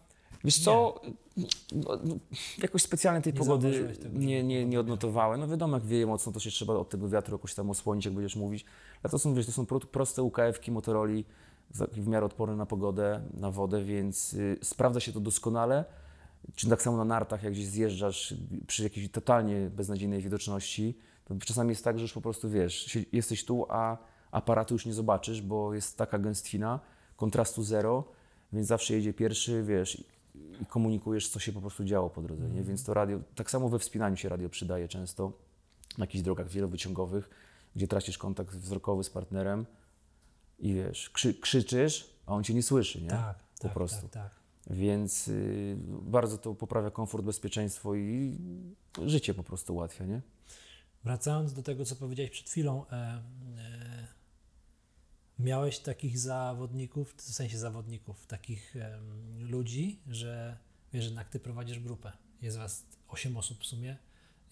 Wiesz 0.44 0.58
co, 0.64 1.00
no, 1.36 1.88
no, 2.04 2.14
jakoś 2.58 2.82
specjalnie 2.82 3.22
tej 3.22 3.32
Nie 3.32 3.38
pogody 3.38 3.96
nie, 4.12 4.44
nie, 4.44 4.64
nie 4.66 4.80
odnotowałem. 4.80 5.40
No 5.40 5.48
wiadomo, 5.48 5.76
jak 5.76 5.86
wieje 5.86 6.06
mocno, 6.06 6.32
to 6.32 6.40
się 6.40 6.50
trzeba 6.50 6.74
od 6.74 6.88
tego 6.88 7.08
wiatru 7.08 7.34
jakoś 7.34 7.54
tam 7.54 7.70
osłonić, 7.70 8.04
jak 8.04 8.14
będziesz 8.14 8.36
mówić. 8.36 8.64
Ale 9.02 9.10
to 9.10 9.18
są, 9.18 9.34
wiesz, 9.34 9.46
to 9.46 9.52
są 9.52 9.66
pro, 9.66 9.80
proste 9.80 10.22
UKF-ki, 10.22 10.72
Motoroli, 10.72 11.24
za- 11.72 11.86
w 11.86 12.08
miarę 12.08 12.26
odporne 12.26 12.56
na 12.56 12.66
pogodę, 12.66 13.20
na 13.34 13.50
wodę, 13.50 13.84
więc 13.84 14.34
y, 14.34 14.58
sprawdza 14.62 15.00
się 15.00 15.12
to 15.12 15.20
doskonale. 15.20 15.84
Czy 16.54 16.68
tak 16.68 16.82
samo 16.82 16.96
na 16.96 17.04
nartach, 17.04 17.42
jak 17.42 17.52
gdzieś 17.52 17.66
zjeżdżasz 17.66 18.34
przy 18.66 18.82
jakiejś 18.82 19.10
totalnie 19.10 19.70
beznadziejnej 19.70 20.22
widoczności, 20.22 20.98
to 21.24 21.34
czasami 21.44 21.68
jest 21.70 21.84
tak, 21.84 21.98
że 21.98 22.02
już 22.02 22.12
po 22.12 22.20
prostu 22.20 22.50
wiesz, 22.50 22.98
jesteś 23.12 23.44
tu, 23.44 23.66
a 23.68 23.96
aparatu 24.34 24.74
już 24.74 24.86
nie 24.86 24.94
zobaczysz, 24.94 25.42
bo 25.42 25.74
jest 25.74 25.98
taka 25.98 26.18
gęstwina, 26.18 26.80
kontrastu 27.16 27.62
zero, 27.62 28.04
więc 28.52 28.66
zawsze 28.66 28.94
jedzie 28.94 29.12
pierwszy, 29.14 29.62
wiesz, 29.62 30.00
i- 30.60 30.66
komunikujesz, 30.68 31.28
co 31.28 31.40
się 31.40 31.52
po 31.52 31.60
prostu 31.60 31.84
działo 31.84 32.10
po 32.10 32.22
drodze, 32.22 32.48
nie? 32.48 32.62
Więc 32.62 32.84
to 32.84 32.94
radio, 32.94 33.20
tak 33.34 33.50
samo 33.50 33.68
we 33.68 33.78
wspinaniu 33.78 34.16
się 34.16 34.28
radio 34.28 34.48
przydaje 34.48 34.88
często, 34.88 35.32
na 35.98 36.02
jakichś 36.02 36.24
drogach 36.24 36.48
wielowyciągowych, 36.48 37.30
gdzie 37.76 37.88
tracisz 37.88 38.18
kontakt 38.18 38.54
wzrokowy 38.56 39.04
z 39.04 39.10
partnerem 39.10 39.66
i 40.58 40.74
wiesz, 40.74 41.10
krzy, 41.10 41.34
krzyczysz, 41.34 42.10
a 42.26 42.34
on 42.34 42.44
cię 42.44 42.54
nie 42.54 42.62
słyszy, 42.62 43.02
nie? 43.02 43.08
Tak, 43.10 43.38
po 43.38 43.62
tak, 43.62 43.72
prostu. 43.74 44.08
tak, 44.08 44.10
tak. 44.12 44.32
Więc 44.70 45.28
y, 45.28 45.76
bardzo 46.02 46.38
to 46.38 46.54
poprawia 46.54 46.90
komfort, 46.90 47.24
bezpieczeństwo 47.24 47.94
i 47.94 48.38
życie 49.06 49.34
po 49.34 49.42
prostu 49.42 49.74
ułatwia, 49.74 50.04
nie? 50.04 50.20
Wracając 51.04 51.52
do 51.52 51.62
tego, 51.62 51.84
co 51.84 51.96
powiedziałeś 51.96 52.30
przed 52.30 52.48
chwilą, 52.50 52.84
e, 52.86 52.94
e, 52.96 53.20
miałeś 55.38 55.78
takich 55.78 56.18
zawodników, 56.18 57.14
w 57.16 57.22
sensie 57.22 57.58
zawodników, 57.58 58.26
takich 58.26 58.76
em, 58.76 59.50
ludzi, 59.50 59.98
że 60.10 60.56
wiesz, 60.92 61.04
jednak 61.04 61.28
ty 61.28 61.40
prowadzisz 61.40 61.78
grupę. 61.80 62.12
Jest 62.42 62.56
was 62.56 62.84
8 63.08 63.36
osób 63.36 63.60
w 63.60 63.66
sumie 63.66 63.96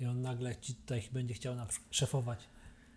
i 0.01 0.07
on 0.07 0.23
nagle 0.23 0.57
ci 0.57 0.75
tutaj 0.75 1.03
będzie 1.13 1.35
chciał 1.35 1.55
na 1.55 1.67
przykład 1.67 1.95
szefować. 1.95 2.39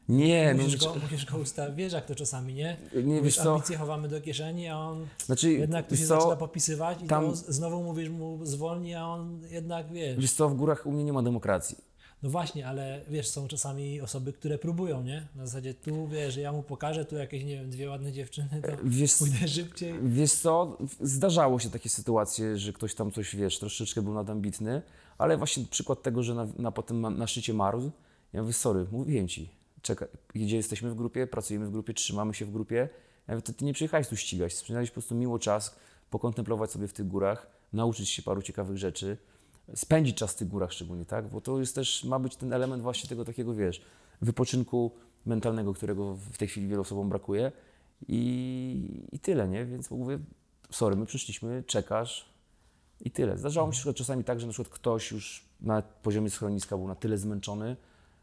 Nie, 0.10 0.54
no, 0.54 0.64
Musisz 0.64 0.80
go, 0.80 0.96
musisz 1.02 1.26
go 1.26 1.38
ustawić, 1.38 1.76
wiesz 1.76 1.94
jak 1.94 2.06
to 2.06 2.16
czasami, 2.16 2.54
nie? 2.54 2.78
nie 3.04 3.22
wiesz 3.22 3.36
co, 3.36 3.54
ambicje 3.54 3.78
chowamy 3.78 4.08
do 4.08 4.22
kieszeni, 4.22 4.68
a 4.68 4.78
on 4.78 5.08
znaczy, 5.26 5.54
jednak 5.54 5.88
tu 5.88 5.98
się 5.98 6.08
co, 6.08 6.16
zaczyna 6.16 6.36
popisywać 6.36 7.02
i 7.02 7.08
tam- 7.08 7.36
znowu 7.36 7.84
mówisz 7.84 8.10
mu 8.10 8.46
zwolni, 8.46 8.96
a 8.96 9.06
on 9.06 9.42
jednak, 9.50 9.92
wiesz, 9.94 10.20
wiesz 10.20 10.34
co, 10.34 10.50
w 10.50 10.56
górach 10.56 10.86
u 10.86 10.92
mnie 10.92 11.04
nie 11.04 11.14
ma 11.14 11.24
demokracji. 11.24 11.78
No 12.24 12.30
właśnie, 12.30 12.68
ale 12.68 13.02
wiesz, 13.10 13.28
są 13.28 13.48
czasami 13.48 14.02
osoby, 14.02 14.34
które 14.34 14.58
próbują, 14.58 15.04
nie? 15.04 15.28
Na 15.36 15.46
zasadzie 15.46 15.74
tu, 15.74 16.08
wiesz, 16.08 16.38
ja 16.38 16.52
mu 16.52 16.64
pokażę 16.64 17.06
tu 17.06 17.16
jakieś, 17.16 17.44
nie 17.44 17.56
wiem, 17.56 17.70
dwie 17.70 17.90
ładne 17.90 18.12
dziewczyny, 18.12 18.62
to 18.62 18.72
Wiesz, 18.84 19.16
pójdę 19.16 19.48
szybciej. 19.48 19.94
Wiesz 20.04 20.32
co, 20.32 20.78
zdarzało 21.02 21.60
się 21.60 21.70
takie 21.70 21.90
sytuacje, 21.90 22.58
że 22.58 22.74
ktoś 22.74 22.96
tam 22.96 23.12
coś, 23.12 23.36
wiesz, 23.36 23.60
troszeczkę 23.60 24.02
był 24.02 24.14
nadambitny, 24.14 24.82
ale 25.18 25.38
właśnie 25.38 25.64
przykład 25.70 26.02
tego, 26.02 26.24
że 26.24 26.36
na, 26.36 26.48
na 26.58 26.72
potem 26.72 27.18
na, 27.18 27.28
szczycie 27.28 27.54
marzł, 27.54 27.92
ja 28.34 28.42
mówię, 28.42 28.54
sorry, 28.54 28.86
mówiłem 28.92 29.28
Ci, 29.28 29.50
czekaj, 29.82 30.08
gdzie 30.34 30.58
jesteśmy 30.58 30.90
w 30.90 30.96
grupie, 30.96 31.28
pracujemy 31.28 31.66
w 31.66 31.72
grupie, 31.72 31.94
trzymamy 31.94 32.34
się 32.34 32.46
w 32.46 32.52
grupie, 32.52 32.90
ja 33.28 33.34
mówię, 33.34 33.42
to 33.42 33.54
Ty 33.54 33.66
nie 33.66 33.74
przyjechałeś 33.74 34.08
tu 34.08 34.16
ścigać, 34.16 34.54
spędzaliśmy 34.54 34.92
po 34.92 34.94
prostu 34.94 35.16
miło 35.16 35.40
czas, 35.40 35.76
pokontemplować 36.10 36.72
sobie 36.72 36.88
w 36.88 36.94
tych 36.94 37.08
górach, 37.08 37.48
nauczyć 37.74 38.10
się 38.10 38.22
paru 38.22 38.42
ciekawych 38.42 38.78
rzeczy, 38.78 39.18
spędzić 39.74 40.18
czas 40.18 40.32
w 40.32 40.36
tych 40.36 40.48
górach 40.48 40.74
szczególnie, 40.74 41.06
tak, 41.06 41.30
bo 41.30 41.42
to 41.42 41.60
jest 41.60 41.76
też, 41.76 42.04
ma 42.04 42.20
być 42.20 42.36
ten 42.36 42.54
element 42.54 42.84
właśnie 42.84 43.10
tego 43.10 43.26
takiego, 43.26 43.54
wiesz, 43.54 43.82
wypoczynku 44.22 44.92
mentalnego, 45.26 45.74
którego 45.74 46.16
w 46.16 46.38
tej 46.38 46.48
chwili 46.48 46.68
wielu 46.68 46.82
osobom 46.82 47.10
brakuje 47.10 47.52
i, 48.08 49.08
i 49.12 49.20
tyle, 49.20 49.48
nie? 49.48 49.66
Więc 49.66 49.92
mówię, 49.92 50.20
sorry, 50.70 50.96
my 50.96 51.06
przyszliśmy, 51.06 51.64
czekasz 51.68 52.30
i 53.02 53.12
tyle. 53.12 53.38
Zdarzało 53.38 53.68
mi 53.68 53.76
się 53.76 53.94
czasami 53.94 54.24
tak, 54.24 54.40
że 54.40 54.48
na 54.48 54.54
przykład 54.54 54.74
ktoś 54.74 55.12
już 55.12 55.46
na 55.62 55.82
poziomie 55.82 56.30
schroniska 56.30 56.78
był 56.78 56.88
na 56.88 56.96
tyle 56.96 57.18
zmęczony, 57.18 57.76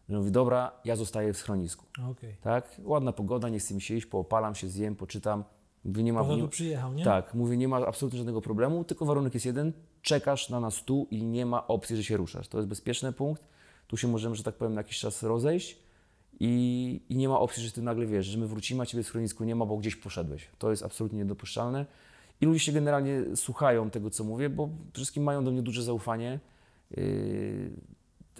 że 0.09 0.19
mówi, 0.19 0.31
dobra, 0.31 0.73
ja 0.85 0.97
zostaję 0.97 1.33
w 1.33 1.39
schronisku, 1.39 1.87
Okej. 2.11 2.37
tak? 2.41 2.81
Ładna 2.85 3.13
pogoda, 3.13 3.49
nie 3.49 3.59
chce 3.59 3.75
mi 3.75 3.81
się 3.81 3.95
iść, 3.95 4.07
poopalam 4.07 4.55
się, 4.55 4.69
zjem, 4.69 4.97
poczytam. 4.97 5.45
Mówię, 5.85 6.03
nie 6.03 6.13
ma, 6.13 6.25
przyjechał, 6.51 6.95
nie? 6.95 7.05
tak, 7.05 7.35
mówię, 7.35 7.57
nie 7.57 7.69
ma 7.69 7.87
absolutnie 7.87 8.19
żadnego 8.19 8.41
problemu, 8.41 8.85
tylko 8.85 9.05
warunek 9.05 9.35
jest 9.35 9.47
jeden, 9.47 9.73
czekasz 10.03 10.49
na 10.49 10.61
nas 10.61 10.85
tu 10.85 11.07
i 11.11 11.23
nie 11.23 11.47
ma 11.47 11.67
opcji, 11.67 11.97
że 11.97 12.05
się 12.05 12.17
ruszasz. 12.17 12.49
To 12.49 12.59
jest 12.59 12.69
bezpieczny 12.69 13.13
punkt, 13.13 13.47
tu 13.87 13.97
się 13.97 14.09
możemy, 14.09 14.35
że 14.35 14.43
tak 14.43 14.55
powiem, 14.55 14.75
na 14.75 14.81
jakiś 14.81 14.99
czas 14.99 15.23
rozejść 15.23 15.79
i, 16.41 17.01
i 17.09 17.17
nie 17.17 17.29
ma 17.29 17.41
opcji, 17.41 17.63
że 17.63 17.73
ty 17.73 17.83
nagle 17.83 18.07
wiesz, 18.07 18.27
że 18.27 18.39
my 18.39 18.47
wrócimy, 18.47 18.83
a 18.83 18.87
ciebie 18.87 19.03
w 19.03 19.07
schronisku 19.07 19.45
nie 19.45 19.55
ma, 19.55 19.67
bo 19.67 19.77
gdzieś 19.77 19.97
poszedłeś. 19.97 20.49
To 20.59 20.71
jest 20.71 20.83
absolutnie 20.83 21.19
niedopuszczalne. 21.19 21.87
I 22.41 22.47
ludzie 22.47 22.61
się 22.61 22.73
generalnie 22.73 23.37
słuchają 23.37 23.91
tego, 23.91 24.11
co 24.11 24.25
mówię, 24.25 24.51
bo 24.51 24.67
przede 24.67 24.95
wszystkim 24.95 25.23
mają 25.23 25.45
do 25.45 25.51
mnie 25.51 25.63
duże 25.63 25.83
zaufanie. 25.83 26.41
Yy, 26.91 27.71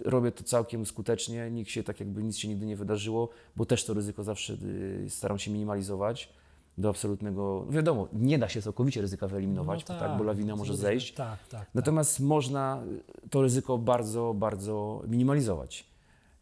robię 0.05 0.31
to 0.31 0.43
całkiem 0.43 0.85
skutecznie, 0.85 1.51
nikt 1.51 1.71
się 1.71 1.83
tak 1.83 1.99
jakby 1.99 2.23
nic 2.23 2.37
się 2.37 2.47
nigdy 2.47 2.65
nie 2.65 2.75
wydarzyło, 2.75 3.29
bo 3.55 3.65
też 3.65 3.85
to 3.85 3.93
ryzyko 3.93 4.23
zawsze 4.23 4.53
yy, 4.53 5.09
staram 5.09 5.39
się 5.39 5.51
minimalizować 5.51 6.29
do 6.77 6.89
absolutnego. 6.89 7.65
Wiadomo, 7.69 8.07
nie 8.13 8.39
da 8.39 8.49
się 8.49 8.61
całkowicie 8.61 9.01
ryzyka 9.01 9.27
wyeliminować, 9.27 9.83
bo 9.83 9.99
tak, 9.99 10.17
bo 10.17 10.23
lawina 10.23 10.55
może 10.55 10.77
zejść. 10.77 11.13
Tak, 11.13 11.39
tak. 11.39 11.49
tak. 11.49 11.69
Natomiast 11.73 12.19
można 12.19 12.83
to 13.29 13.41
ryzyko 13.41 13.77
bardzo, 13.77 14.33
bardzo 14.33 15.03
minimalizować. 15.07 15.85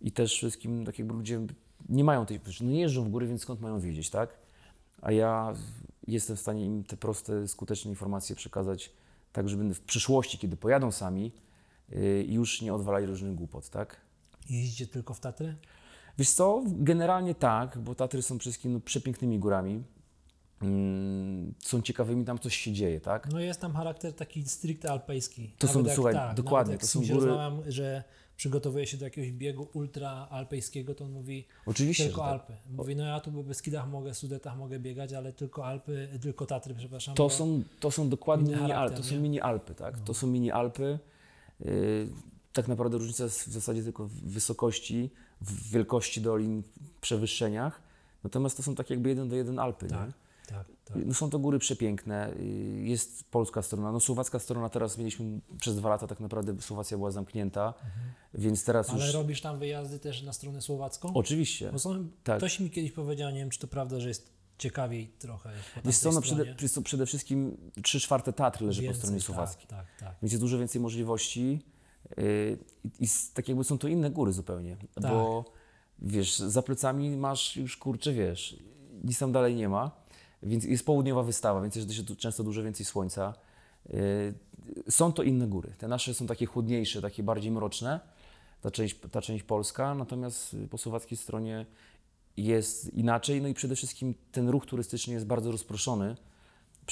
I 0.02 0.12
też 0.12 0.34
wszystkim 0.34 0.86
tak 0.86 1.00
jakby 1.00 1.14
ludzie 1.14 1.42
nie 1.90 2.04
mają 2.04 2.26
tej, 2.26 2.40
no 2.62 2.70
nie 2.70 2.80
jeżdżą 2.80 3.04
w 3.04 3.10
góry, 3.10 3.28
więc 3.28 3.42
skąd 3.42 3.62
mają 3.62 3.80
wiedzieć, 3.80 4.10
tak? 4.10 4.30
A 5.02 5.12
ja 5.12 5.54
jestem 6.08 6.36
w 6.36 6.40
stanie 6.40 6.66
im 6.66 6.84
te 6.84 6.98
proste, 6.98 7.48
skuteczne 7.48 7.90
informacje 7.90 8.36
przekazać, 8.36 8.92
tak 9.34 9.50
żeby 9.50 9.74
w 9.74 9.82
przyszłości, 9.82 10.38
kiedy 10.38 10.58
pojadą 10.58 10.92
sami, 10.92 11.32
yy, 11.90 12.24
już 12.24 12.62
nie 12.62 12.74
odwalali 12.74 13.06
różnych 13.06 13.36
głupot, 13.36 13.70
tak? 13.70 13.98
Jeździcie 14.50 14.88
tylko 14.88 15.14
w 15.14 15.20
Tatry? 15.20 15.56
Wiesz 16.18 16.30
co, 16.30 16.64
generalnie 16.66 17.36
tak, 17.36 17.78
bo 17.78 17.96
Tatry 17.96 18.22
są 18.22 18.38
przede 18.38 18.52
wszystkim 18.52 18.74
no, 18.74 18.80
przepięknymi 18.80 19.40
górami. 19.40 19.84
Mm, 20.62 21.54
są 21.60 21.82
ciekawymi, 21.82 22.26
tam 22.26 22.40
coś 22.40 22.56
się 22.58 22.74
dzieje, 22.74 23.02
tak? 23.02 23.30
No 23.32 23.40
jest 23.40 23.62
tam 23.62 23.74
charakter 23.74 24.14
taki 24.14 24.44
stricte 24.46 24.92
alpejski. 24.92 25.54
To 25.58 25.68
są- 25.68 25.74
Nawet 25.74 25.88
jak, 25.88 25.96
słuchaj, 25.96 26.14
tak, 26.14 26.36
dokładnie, 26.36 26.78
to 26.78 26.88
są 26.88 27.00
góry- 27.02 27.14
rozmawiam, 27.14 27.62
że 27.72 28.04
przygotowuje 28.38 28.88
się 28.88 28.98
do 28.98 29.06
jakiegoś 29.06 29.32
biegu 29.32 29.68
ultra 29.74 30.28
alpejskiego, 30.30 30.96
to 30.96 31.06
on 31.06 31.12
mówi 31.12 31.48
Oczywiście, 31.66 32.06
tylko 32.06 32.22
tak. 32.22 32.30
Alpy. 32.32 32.54
Mówi, 32.70 32.96
no 32.96 33.04
ja 33.04 33.20
tu 33.20 33.32
w 33.32 33.48
Beskidach 33.48 33.90
mogę, 33.90 34.14
Sudetach 34.14 34.58
mogę 34.58 34.80
biegać, 34.80 35.14
ale 35.14 35.34
tylko 35.34 35.66
Alpy, 35.66 36.08
tylko 36.22 36.46
Tatry, 36.46 36.76
przepraszam. 36.76 37.16
To 37.16 37.30
są, 37.30 37.64
to 37.80 37.92
są 37.92 38.10
dokładnie 38.10 38.56
mini 38.56 38.72
Alpy. 38.72 38.96
To 38.98 39.04
są? 39.04 39.16
No. 39.16 39.22
mini 39.22 39.42
Alpy, 39.42 39.76
tak? 39.76 40.00
To 40.00 40.14
są 40.14 40.28
mini 40.28 40.52
Alpy. 40.52 41.00
Yy, 41.60 42.08
tak 42.54 42.68
naprawdę 42.68 42.98
różnica 42.98 43.24
jest 43.24 43.48
w 43.48 43.52
zasadzie 43.52 43.84
tylko 43.84 44.08
w 44.08 44.12
wysokości, 44.14 45.10
w 45.42 45.70
wielkości 45.72 46.22
dolin, 46.22 46.64
przewyższeniach. 47.02 47.82
Natomiast 48.24 48.58
to 48.58 48.64
są 48.64 48.76
tak 48.76 48.90
jakby 48.90 49.10
jeden 49.10 49.30
do 49.30 49.36
jeden 49.36 49.60
Alpy, 49.60 49.88
Tak, 49.88 50.08
nie? 50.08 50.14
Tak, 50.52 50.68
tak. 50.86 50.98
No 51.06 51.14
są 51.14 51.30
to 51.30 51.40
góry 51.40 51.60
przepiękne. 51.60 52.34
Yy, 52.40 52.88
Jest 52.88 53.24
polska 53.24 53.62
strona. 53.62 53.92
No 53.92 54.00
słowacka 54.00 54.40
strona 54.40 54.70
teraz 54.70 54.98
mieliśmy 54.98 55.40
przez 55.60 55.76
dwa 55.76 55.90
lata 55.90 56.08
tak 56.08 56.20
naprawdę 56.20 56.62
Słowacja 56.62 56.98
była 56.98 57.12
zamknięta, 57.12 57.74
więc 58.34 58.66
teraz 58.66 58.86
Mhm. 58.86 59.02
Ale 59.02 59.08
już... 59.08 59.16
robisz 59.16 59.42
tam 59.42 59.60
wyjazdy 59.60 60.00
też 60.00 60.22
na 60.22 60.34
stronę 60.34 60.62
słowacką? 60.62 61.14
Oczywiście. 61.14 61.72
Bo 61.72 61.80
są, 61.80 62.08
Tak. 62.24 62.38
Ktoś 62.38 62.60
mi 62.60 62.70
kiedyś 62.70 62.92
powiedział, 62.92 63.32
nie 63.32 63.40
wiem 63.40 63.50
czy 63.50 63.60
to 63.60 63.68
prawda, 63.68 64.00
że 64.00 64.08
jest 64.08 64.32
ciekawiej 64.58 65.08
trochę 65.08 65.50
po 65.76 65.82
Wiesz 65.86 65.98
co, 65.98 66.12
no 66.12 66.22
przede, 66.22 66.56
przede 66.84 67.06
wszystkim 67.06 67.58
trzy 67.84 68.00
czwarte 68.00 68.34
Tatry 68.34 68.66
leży 68.66 68.82
po 68.82 68.84
Więcej, 68.84 69.00
stronie 69.00 69.18
tak, 69.18 69.26
słowackiej. 69.26 69.68
Tak, 69.68 69.86
tak. 70.00 70.16
Więc 70.22 70.32
jest 70.32 70.44
dużo 70.44 70.58
więcej 70.58 70.82
możliwości 70.82 71.60
yy, 72.18 72.58
i, 72.84 73.06
i 73.06 73.08
tak 73.34 73.48
jakby 73.48 73.64
są 73.64 73.78
to 73.78 73.88
inne 73.88 74.12
góry 74.12 74.32
zupełnie, 74.32 74.78
bo 75.02 75.46
wiesz, 76.00 76.40
za 76.40 76.62
plecami 76.62 77.10
masz 77.18 77.58
już 77.58 77.78
kurczę, 77.78 78.14
wiesz, 78.14 78.58
nic 79.04 79.20
tam 79.20 79.32
dalej 79.32 79.56
nie 79.56 79.70
ma, 79.70 80.01
więc 80.44 80.64
jest 80.66 80.86
południowa 80.86 81.24
wystawa, 81.24 81.62
więc 81.62 81.76
jest 81.76 81.88
dość- 81.88 82.18
często 82.18 82.44
dużo 82.44 82.64
więcej 82.64 82.86
słońca. 82.86 83.34
Yy, 83.90 84.34
są 84.90 85.14
to 85.14 85.24
inne 85.24 85.48
góry. 85.48 85.74
Te 85.78 85.88
nasze 85.88 86.14
są 86.14 86.28
takie 86.28 86.46
chłodniejsze, 86.46 87.02
takie 87.02 87.24
bardziej 87.24 87.52
mroczne, 87.52 88.00
ta 88.62 88.72
część, 88.72 88.96
ta 89.12 89.22
część 89.22 89.44
polska, 89.44 89.96
natomiast 89.96 90.56
po 90.70 90.78
słowackiej 90.78 91.18
stronie 91.18 91.66
jest 92.38 92.94
inaczej, 92.94 93.42
no 93.42 93.48
i 93.48 93.54
przede 93.54 93.76
wszystkim 93.76 94.14
ten 94.32 94.50
ruch 94.50 94.66
turystyczny 94.66 95.14
jest 95.14 95.26
bardzo 95.26 95.52
rozproszony 95.52 96.16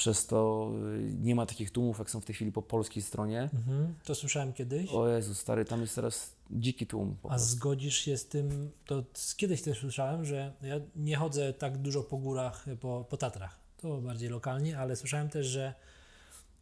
Przez 0.00 0.26
to 0.26 0.70
y, 0.94 1.14
nie 1.20 1.34
ma 1.34 1.46
takich 1.46 1.70
tłumów, 1.70 1.98
jak 1.98 2.10
są 2.10 2.20
w 2.20 2.24
tej 2.24 2.34
chwili 2.34 2.52
po 2.52 2.62
polskiej 2.62 3.02
stronie. 3.02 3.42
Mhm. 3.42 3.94
To 4.04 4.14
słyszałem 4.14 4.52
kiedyś. 4.52 4.90
O 4.92 5.08
Jezu, 5.08 5.34
stary, 5.34 5.64
tam 5.64 5.80
jest 5.80 5.94
teraz 5.94 6.32
dziki 6.50 6.86
tłum. 6.86 7.16
A 7.28 7.38
zgodzisz 7.38 7.96
się 7.96 8.16
z 8.16 8.26
tym, 8.26 8.70
to 8.86 9.02
kiedyś 9.36 9.62
też 9.62 9.78
słyszałem, 9.78 10.24
że 10.24 10.52
ja 10.62 10.76
nie 10.96 11.16
chodzę 11.16 11.52
tak 11.52 11.78
dużo 11.78 12.02
po 12.02 12.16
górach, 12.16 12.66
po, 12.80 13.04
po 13.08 13.16
Tatrach, 13.16 13.58
to 13.76 13.98
bardziej 13.98 14.28
lokalnie, 14.28 14.78
ale 14.78 14.96
słyszałem 14.96 15.28
też, 15.28 15.46
że 15.46 15.74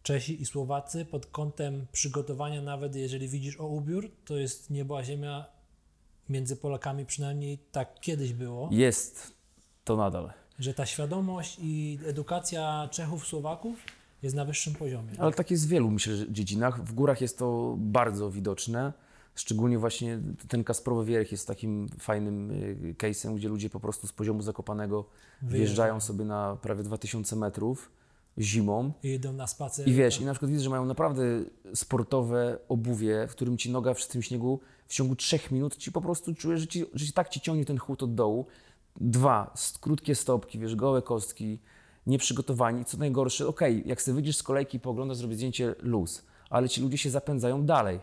Czesi 0.03 0.43
i 0.43 0.47
Słowacy 0.47 1.05
pod 1.05 1.27
kątem 1.27 1.87
przygotowania, 1.93 2.63
nawet 2.63 2.97
jeżeli 2.97 3.29
widzisz 3.29 3.61
o 3.61 3.67
ubiór, 3.67 4.11
to 4.25 4.37
jest 4.37 4.71
niebo 4.71 4.99
a 4.99 5.05
ziemia 5.05 5.47
między 6.29 6.57
Polakami, 6.57 7.07
przynajmniej 7.07 7.59
tak 7.73 8.01
kiedyś 8.01 8.33
było, 8.33 8.69
Jest 8.73 9.33
to 9.85 9.97
nadal. 9.97 10.33
Że 10.59 10.75
ta 10.75 10.87
świadomość 10.87 11.59
i 11.61 11.99
edukacja 12.07 12.89
Czechów, 12.93 13.27
Słowaków 13.27 13.79
jest 14.23 14.37
na 14.37 14.45
wyższym 14.45 14.75
poziomie. 14.75 15.13
Ale 15.19 15.33
tak 15.33 15.51
jest 15.51 15.67
w 15.67 15.69
wielu, 15.69 15.91
myślę, 15.91 16.15
dziedzinach. 16.31 16.85
W 16.85 16.93
górach 16.93 17.21
jest 17.21 17.39
to 17.39 17.77
bardzo 17.79 18.31
widoczne. 18.31 18.93
Szczególnie 19.35 19.79
właśnie 19.79 20.21
ten 20.49 20.65
Kasprowy 20.65 21.05
Wierch 21.05 21.33
jest 21.33 21.47
takim 21.47 21.89
fajnym 22.01 22.51
y, 22.51 22.95
case'em, 22.99 23.35
gdzie 23.35 23.49
ludzie 23.49 23.71
po 23.71 23.81
prostu 23.81 24.07
z 24.07 24.13
poziomu 24.13 24.43
Zakopanego 24.43 25.05
wjeżdżają 25.43 26.01
sobie 26.01 26.25
na 26.25 26.57
prawie 26.63 26.83
2000 26.83 27.37
metrów 27.37 27.91
zimą. 28.39 28.93
I 29.03 29.09
idą 29.09 29.33
na 29.33 29.47
spacer. 29.47 29.89
I 29.89 29.93
wiesz, 29.93 30.21
i 30.21 30.25
na 30.25 30.33
przykład 30.33 30.51
widzę, 30.51 30.65
że 30.65 30.71
mają 30.71 30.85
naprawdę 30.85 31.23
sportowe 31.75 32.59
obuwie, 32.69 33.27
w 33.29 33.31
którym 33.31 33.59
ci 33.59 33.71
noga 33.71 33.95
w 33.95 34.07
tym 34.07 34.23
śniegu 34.23 34.61
w 34.87 34.95
ciągu 34.95 35.17
trzech 35.17 35.51
minut 35.51 35.77
ci 35.77 35.93
po 35.93 36.01
prostu 36.01 36.35
czujesz, 36.35 36.61
że, 36.61 36.67
ci, 36.67 36.85
że 36.95 37.07
ci 37.07 37.13
tak 37.13 37.29
ci 37.29 37.41
ciągnie 37.41 37.65
ten 37.65 37.79
chłód 37.79 38.03
od 38.03 38.15
dołu. 38.15 38.47
Dwa, 39.01 39.55
krótkie 39.81 40.15
stopki, 40.15 40.59
wiesz, 40.59 40.77
gołe 40.77 41.03
kostki, 41.03 41.59
nieprzygotowani. 42.07 42.85
Co 42.85 42.97
najgorsze, 42.97 43.47
okej, 43.47 43.83
jak 43.87 44.03
sobie 44.03 44.15
wyjdziesz 44.15 44.37
z 44.37 44.43
kolejki 44.43 44.77
i 44.77 44.81
pooglądasz, 44.81 45.17
zrobić 45.17 45.39
zdjęcie 45.39 45.75
luz, 45.83 46.23
ale 46.51 46.69
ci 46.69 46.81
ludzie 46.81 46.99
się 46.99 47.11
zapędzają 47.11 47.67
dalej. 47.67 48.01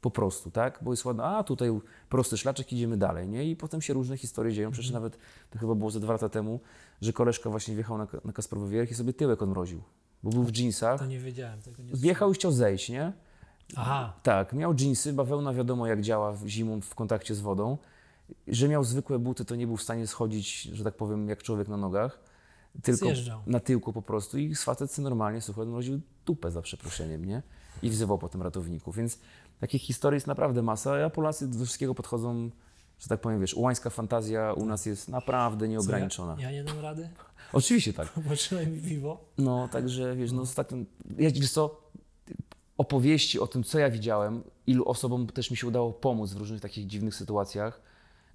Po 0.00 0.10
prostu, 0.10 0.50
tak? 0.50 0.78
Bo 0.82 0.90
jest 0.90 1.04
ładno, 1.04 1.24
a 1.24 1.44
tutaj 1.44 1.70
prosty 2.08 2.36
szlaczek, 2.36 2.72
idziemy 2.72 2.96
dalej, 2.96 3.28
nie? 3.28 3.50
I 3.50 3.56
potem 3.56 3.82
się 3.82 3.94
różne 3.94 4.16
historie 4.16 4.52
dzieją. 4.52 4.70
Przecież 4.70 4.90
nawet, 4.90 5.18
to 5.50 5.58
chyba 5.58 5.74
było 5.74 5.90
ze 5.90 6.00
dwa 6.00 6.12
lata 6.12 6.28
temu, 6.28 6.60
że 7.00 7.12
koleżka 7.12 7.50
właśnie 7.50 7.74
wjechał 7.74 7.98
na, 7.98 8.06
na 8.24 8.32
Kasprowy 8.32 8.68
Wierch 8.68 8.90
i 8.90 8.94
sobie 8.94 9.12
tyłek 9.12 9.42
odmroził. 9.42 9.82
Bo 10.22 10.30
był 10.30 10.44
w 10.44 10.56
jeansach, 10.56 11.00
To 11.00 11.06
nie 11.06 11.18
wiedziałem 11.18 11.62
tego. 11.62 11.82
Nie 11.82 11.92
Wjechał 11.94 12.30
i 12.30 12.34
chciał 12.34 12.52
zejść, 12.52 12.88
nie? 12.88 13.12
Aha, 13.76 14.12
Tak, 14.22 14.52
miał 14.52 14.74
dżinsy, 14.74 15.12
bawełna 15.12 15.54
wiadomo 15.54 15.86
jak 15.86 16.00
działa 16.00 16.34
zimą 16.46 16.80
w 16.80 16.94
kontakcie 16.94 17.34
z 17.34 17.40
wodą. 17.40 17.78
Że 18.48 18.68
miał 18.68 18.84
zwykłe 18.84 19.18
buty, 19.18 19.44
to 19.44 19.54
nie 19.54 19.66
był 19.66 19.76
w 19.76 19.82
stanie 19.82 20.06
schodzić, 20.06 20.62
że 20.62 20.84
tak 20.84 20.96
powiem, 20.96 21.28
jak 21.28 21.42
człowiek 21.42 21.68
na 21.68 21.76
nogach. 21.76 22.20
Tylko 22.82 23.06
Zjeżdżał. 23.06 23.42
na 23.46 23.60
tyłku 23.60 23.92
po 23.92 24.02
prostu 24.02 24.38
i 24.38 24.54
facet 24.54 24.98
normalnie, 24.98 25.40
słuchaj, 25.40 25.62
odmroził 25.62 26.00
dupę 26.26 26.50
za 26.50 26.62
przeproszeniem, 26.62 27.24
nie? 27.24 27.42
I 27.82 27.90
wzywał 27.90 28.18
potem 28.18 28.42
ratowników, 28.42 28.96
więc 28.96 29.18
takich 29.60 29.82
historii 29.82 30.16
jest 30.16 30.26
naprawdę 30.26 30.62
masa, 30.62 31.04
a 31.04 31.10
Polacy 31.10 31.48
do 31.48 31.64
wszystkiego 31.64 31.94
podchodzą, 31.94 32.50
że 32.98 33.08
tak 33.08 33.20
powiem, 33.20 33.40
wiesz, 33.40 33.54
ułańska 33.54 33.90
fantazja 33.90 34.52
u 34.52 34.66
nas 34.66 34.86
jest 34.86 35.08
naprawdę 35.08 35.66
co, 35.66 35.70
nieograniczona. 35.70 36.36
Ja, 36.38 36.50
ja 36.50 36.50
nie 36.50 36.64
dam 36.64 36.80
rady, 36.80 37.08
Oczywiście 37.52 37.92
tak. 37.92 38.08
potrzymaj 38.28 38.66
mi 38.66 38.80
piwo. 38.80 39.24
No, 39.38 39.68
także 39.68 40.16
wiesz, 40.16 40.32
no 40.32 40.42
ostatnio, 40.42 40.78
ja, 41.18 41.30
wiesz 41.30 41.50
co, 41.50 41.80
opowieści 42.78 43.40
o 43.40 43.46
tym, 43.46 43.64
co 43.64 43.78
ja 43.78 43.90
widziałem, 43.90 44.42
ilu 44.66 44.88
osobom 44.88 45.26
też 45.26 45.50
mi 45.50 45.56
się 45.56 45.66
udało 45.66 45.92
pomóc 45.92 46.32
w 46.32 46.36
różnych 46.36 46.60
takich 46.60 46.86
dziwnych 46.86 47.14
sytuacjach, 47.14 47.80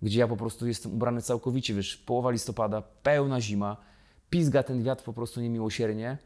gdzie 0.03 0.19
ja 0.19 0.27
po 0.27 0.37
prostu 0.37 0.67
jestem 0.67 0.93
ubrany 0.93 1.21
całkowicie, 1.21 1.73
wiesz, 1.73 1.97
połowa 1.97 2.31
listopada, 2.31 2.81
pełna 2.81 3.41
zima, 3.41 3.77
pizga 4.29 4.63
ten 4.63 4.83
wiatr 4.83 5.03
po 5.03 5.13
prostu 5.13 5.41
niemiłosiernie. 5.41 6.17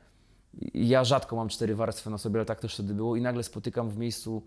Ja 0.73 1.03
rzadko 1.03 1.35
mam 1.35 1.49
cztery 1.49 1.75
warstwy 1.75 2.09
na 2.09 2.17
sobie, 2.17 2.39
ale 2.39 2.45
tak 2.45 2.59
też 2.59 2.73
wtedy 2.73 2.93
było 2.93 3.15
i 3.15 3.21
nagle 3.21 3.43
spotykam 3.43 3.89
w 3.89 3.97
miejscu 3.97 4.43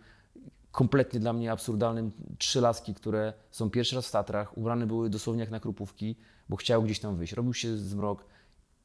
kompletnie 0.72 1.20
dla 1.20 1.32
mnie 1.32 1.52
absurdalnym 1.52 2.12
trzy 2.38 2.60
laski, 2.60 2.94
które 2.94 3.32
są 3.50 3.70
pierwszy 3.70 3.96
raz 3.96 4.08
w 4.08 4.10
Tatrach, 4.10 4.58
ubrane 4.58 4.86
były 4.86 5.10
dosłownie 5.10 5.40
jak 5.40 5.50
na 5.50 5.60
krupówki, 5.60 6.16
bo 6.48 6.56
chciały 6.56 6.84
gdzieś 6.84 7.00
tam 7.00 7.16
wyjść. 7.16 7.32
Robił 7.32 7.54
się 7.54 7.76
zmrok. 7.76 8.24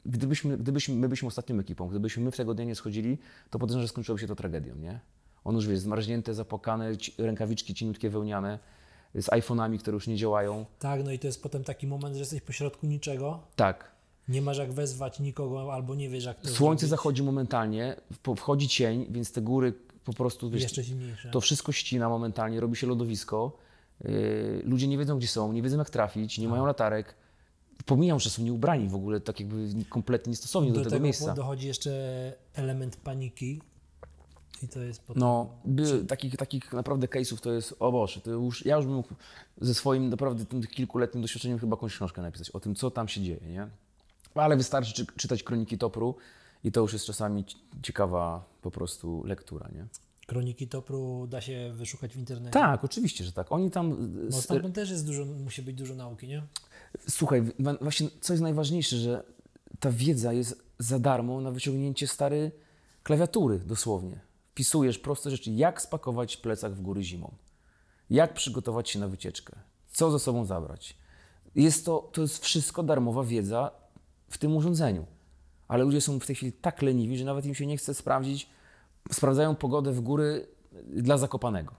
Gdybyśmy, 0.06 0.58
gdybyśmy, 0.58 0.96
my 0.96 1.08
byliśmy 1.08 1.28
ostatnią 1.28 1.60
ekipą, 1.60 1.88
gdybyśmy 1.88 2.24
my 2.24 2.32
w 2.32 2.38
tego 2.38 2.54
dnia 2.54 2.66
nie 2.66 2.76
schodzili, 2.76 3.18
to 3.50 3.60
podejrzewam, 3.60 3.82
że 3.82 3.88
skończyłoby 3.88 4.22
się 4.22 4.28
to 4.28 4.36
tragedią, 4.36 4.76
nie? 4.76 5.00
On 5.44 5.56
już, 5.56 5.68
wiesz, 5.68 5.80
zmarznięte, 5.80 6.34
zapłakane, 6.34 6.92
rękawiczki 7.18 7.74
cieniutkie 7.74 8.10
wełniane, 8.10 8.60
z 9.16 9.26
iPhone'ami, 9.26 9.80
które 9.80 9.96
już 9.96 10.08
nie 10.08 10.16
działają. 10.18 10.66
Tak, 10.80 11.04
no 11.04 11.12
i 11.12 11.20
to 11.20 11.28
jest 11.28 11.44
potem 11.44 11.64
taki 11.64 11.88
moment, 11.88 12.16
że 12.16 12.20
jesteś 12.20 12.42
pośrodku 12.42 12.88
niczego, 12.88 13.40
Tak, 13.56 13.92
nie 14.28 14.42
masz 14.42 14.58
jak 14.58 14.74
wezwać 14.74 15.20
nikogo, 15.20 15.74
albo 15.74 15.96
nie 15.96 16.10
wiesz 16.10 16.26
jak 16.26 16.42
to 16.42 16.48
słońce 16.48 16.80
zrobić. 16.80 16.90
zachodzi 16.90 17.24
momentalnie, 17.24 17.96
wchodzi 18.38 18.68
cień, 18.68 19.06
więc 19.10 19.32
te 19.32 19.42
góry 19.42 19.74
po 20.04 20.14
prostu, 20.14 20.50
wiesz, 20.50 20.64
Jeszcze 20.64 20.84
zimniejsze. 20.84 21.30
To 21.32 21.42
wszystko 21.42 21.72
ścina 21.72 22.10
momentalnie, 22.10 22.60
robi 22.60 22.76
się 22.76 22.88
lodowisko. 22.88 23.58
Yy, 24.04 24.62
ludzie 24.66 24.88
nie 24.88 24.98
wiedzą, 24.98 25.18
gdzie 25.18 25.28
są, 25.28 25.54
nie 25.54 25.62
wiedzą, 25.62 25.78
jak 25.78 25.90
trafić, 25.90 26.38
nie 26.38 26.48
mają 26.48 26.66
latarek. 26.66 27.16
Pomijam, 27.86 28.20
że 28.20 28.30
są 28.30 28.44
nieubrani 28.44 28.90
w 28.90 28.96
ogóle, 28.96 29.20
tak 29.22 29.40
jakby 29.40 29.68
kompletnie 29.90 30.30
niestosowni 30.32 30.70
do, 30.70 30.76
do 30.76 30.80
tego 30.84 30.92
tego 30.92 31.04
miejsca. 31.04 31.34
dochodzi 31.34 31.68
jeszcze 31.68 31.92
element 32.54 32.96
paniki 32.98 33.62
i 34.64 34.68
to 34.68 34.80
jest 34.80 35.02
potem... 35.02 35.20
No, 35.20 35.50
by, 35.66 36.06
takich, 36.06 36.38
takich 36.38 36.74
naprawdę 36.74 37.08
case'ów 37.08 37.40
to 37.40 37.52
jest, 37.52 37.76
o 37.80 37.92
Boże, 37.92 38.22
to 38.22 38.32
już, 38.32 38.66
ja 38.66 38.76
już 38.76 38.86
bym 38.86 38.96
mógł 38.96 39.10
ze 39.62 39.74
swoim 39.74 40.10
naprawdę 40.10 40.46
tym 40.46 40.64
kilkuletnim 40.64 41.22
doświadczeniem 41.22 41.60
chyba 41.60 41.76
jakąś 41.76 41.96
książkę 41.96 42.22
napisać 42.22 42.50
o 42.50 42.60
tym, 42.60 42.76
co 42.76 42.92
tam 42.92 43.08
się 43.08 43.22
dzieje, 43.22 43.50
nie? 43.50 43.68
Ale 44.36 44.58
wystarczy 44.58 44.94
czy, 44.94 45.06
czytać 45.18 45.44
kroniki 45.44 45.78
Topru 45.78 46.16
i 46.64 46.72
to 46.72 46.82
już 46.82 46.94
jest 46.94 47.06
czasami 47.06 47.46
ci- 47.46 47.58
ciekawa 47.84 48.46
po 48.62 48.72
prostu 48.72 49.24
lektura, 49.26 49.70
nie? 49.76 49.88
Kroniki 50.28 50.68
Topru 50.68 51.28
da 51.28 51.42
się 51.42 51.74
wyszukać 51.74 52.14
w 52.14 52.18
internecie. 52.18 52.54
Tak, 52.54 52.84
oczywiście, 52.84 53.24
że 53.24 53.32
tak. 53.32 53.52
Oni 53.52 53.72
tam... 53.72 54.12
Bo 54.32 54.42
stamtąd 54.42 54.76
też 54.76 54.90
jest 54.90 55.06
dużo, 55.06 55.26
musi 55.26 55.62
być 55.62 55.76
dużo 55.76 55.96
nauki, 55.96 56.28
nie? 56.28 56.44
Słuchaj, 57.10 57.44
właśnie 57.82 58.10
co 58.22 58.34
jest 58.34 58.44
najważniejsze, 58.44 58.98
że 58.98 59.24
ta 59.80 59.92
wiedza 59.92 60.34
jest 60.34 60.64
za 60.80 61.00
darmo 61.00 61.42
na 61.42 61.52
wyciągnięcie 61.52 62.08
stary 62.08 62.52
klawiatury 63.04 63.60
dosłownie. 63.60 64.20
Wpisujesz 64.56 65.00
proste 65.00 65.32
rzeczy, 65.32 65.52
jak 65.52 65.82
spakować 65.82 66.38
plecak 66.38 66.74
w 66.74 66.82
góry 66.82 67.04
zimą, 67.04 67.36
jak 68.10 68.34
przygotować 68.34 68.90
się 68.90 69.00
na 69.00 69.08
wycieczkę, 69.08 69.56
co 69.88 70.12
ze 70.12 70.20
sobą 70.20 70.46
zabrać. 70.46 70.98
Jest 71.56 71.86
to, 71.86 72.10
to 72.14 72.22
jest 72.22 72.44
wszystko 72.44 72.84
darmowa 72.84 73.24
wiedza 73.24 73.72
w 74.30 74.38
tym 74.38 74.56
urządzeniu. 74.56 75.06
Ale 75.68 75.84
ludzie 75.84 76.02
są 76.02 76.20
w 76.20 76.26
tej 76.26 76.36
chwili 76.36 76.54
tak 76.54 76.82
leniwi, 76.82 77.18
że 77.18 77.26
nawet 77.26 77.46
im 77.46 77.56
się 77.56 77.66
nie 77.66 77.78
chce 77.78 77.94
sprawdzić, 77.94 78.50
sprawdzają 79.12 79.56
pogodę 79.56 79.92
w 79.92 80.02
góry 80.02 80.48
dla 80.88 81.18
Zakopanego. 81.18 81.74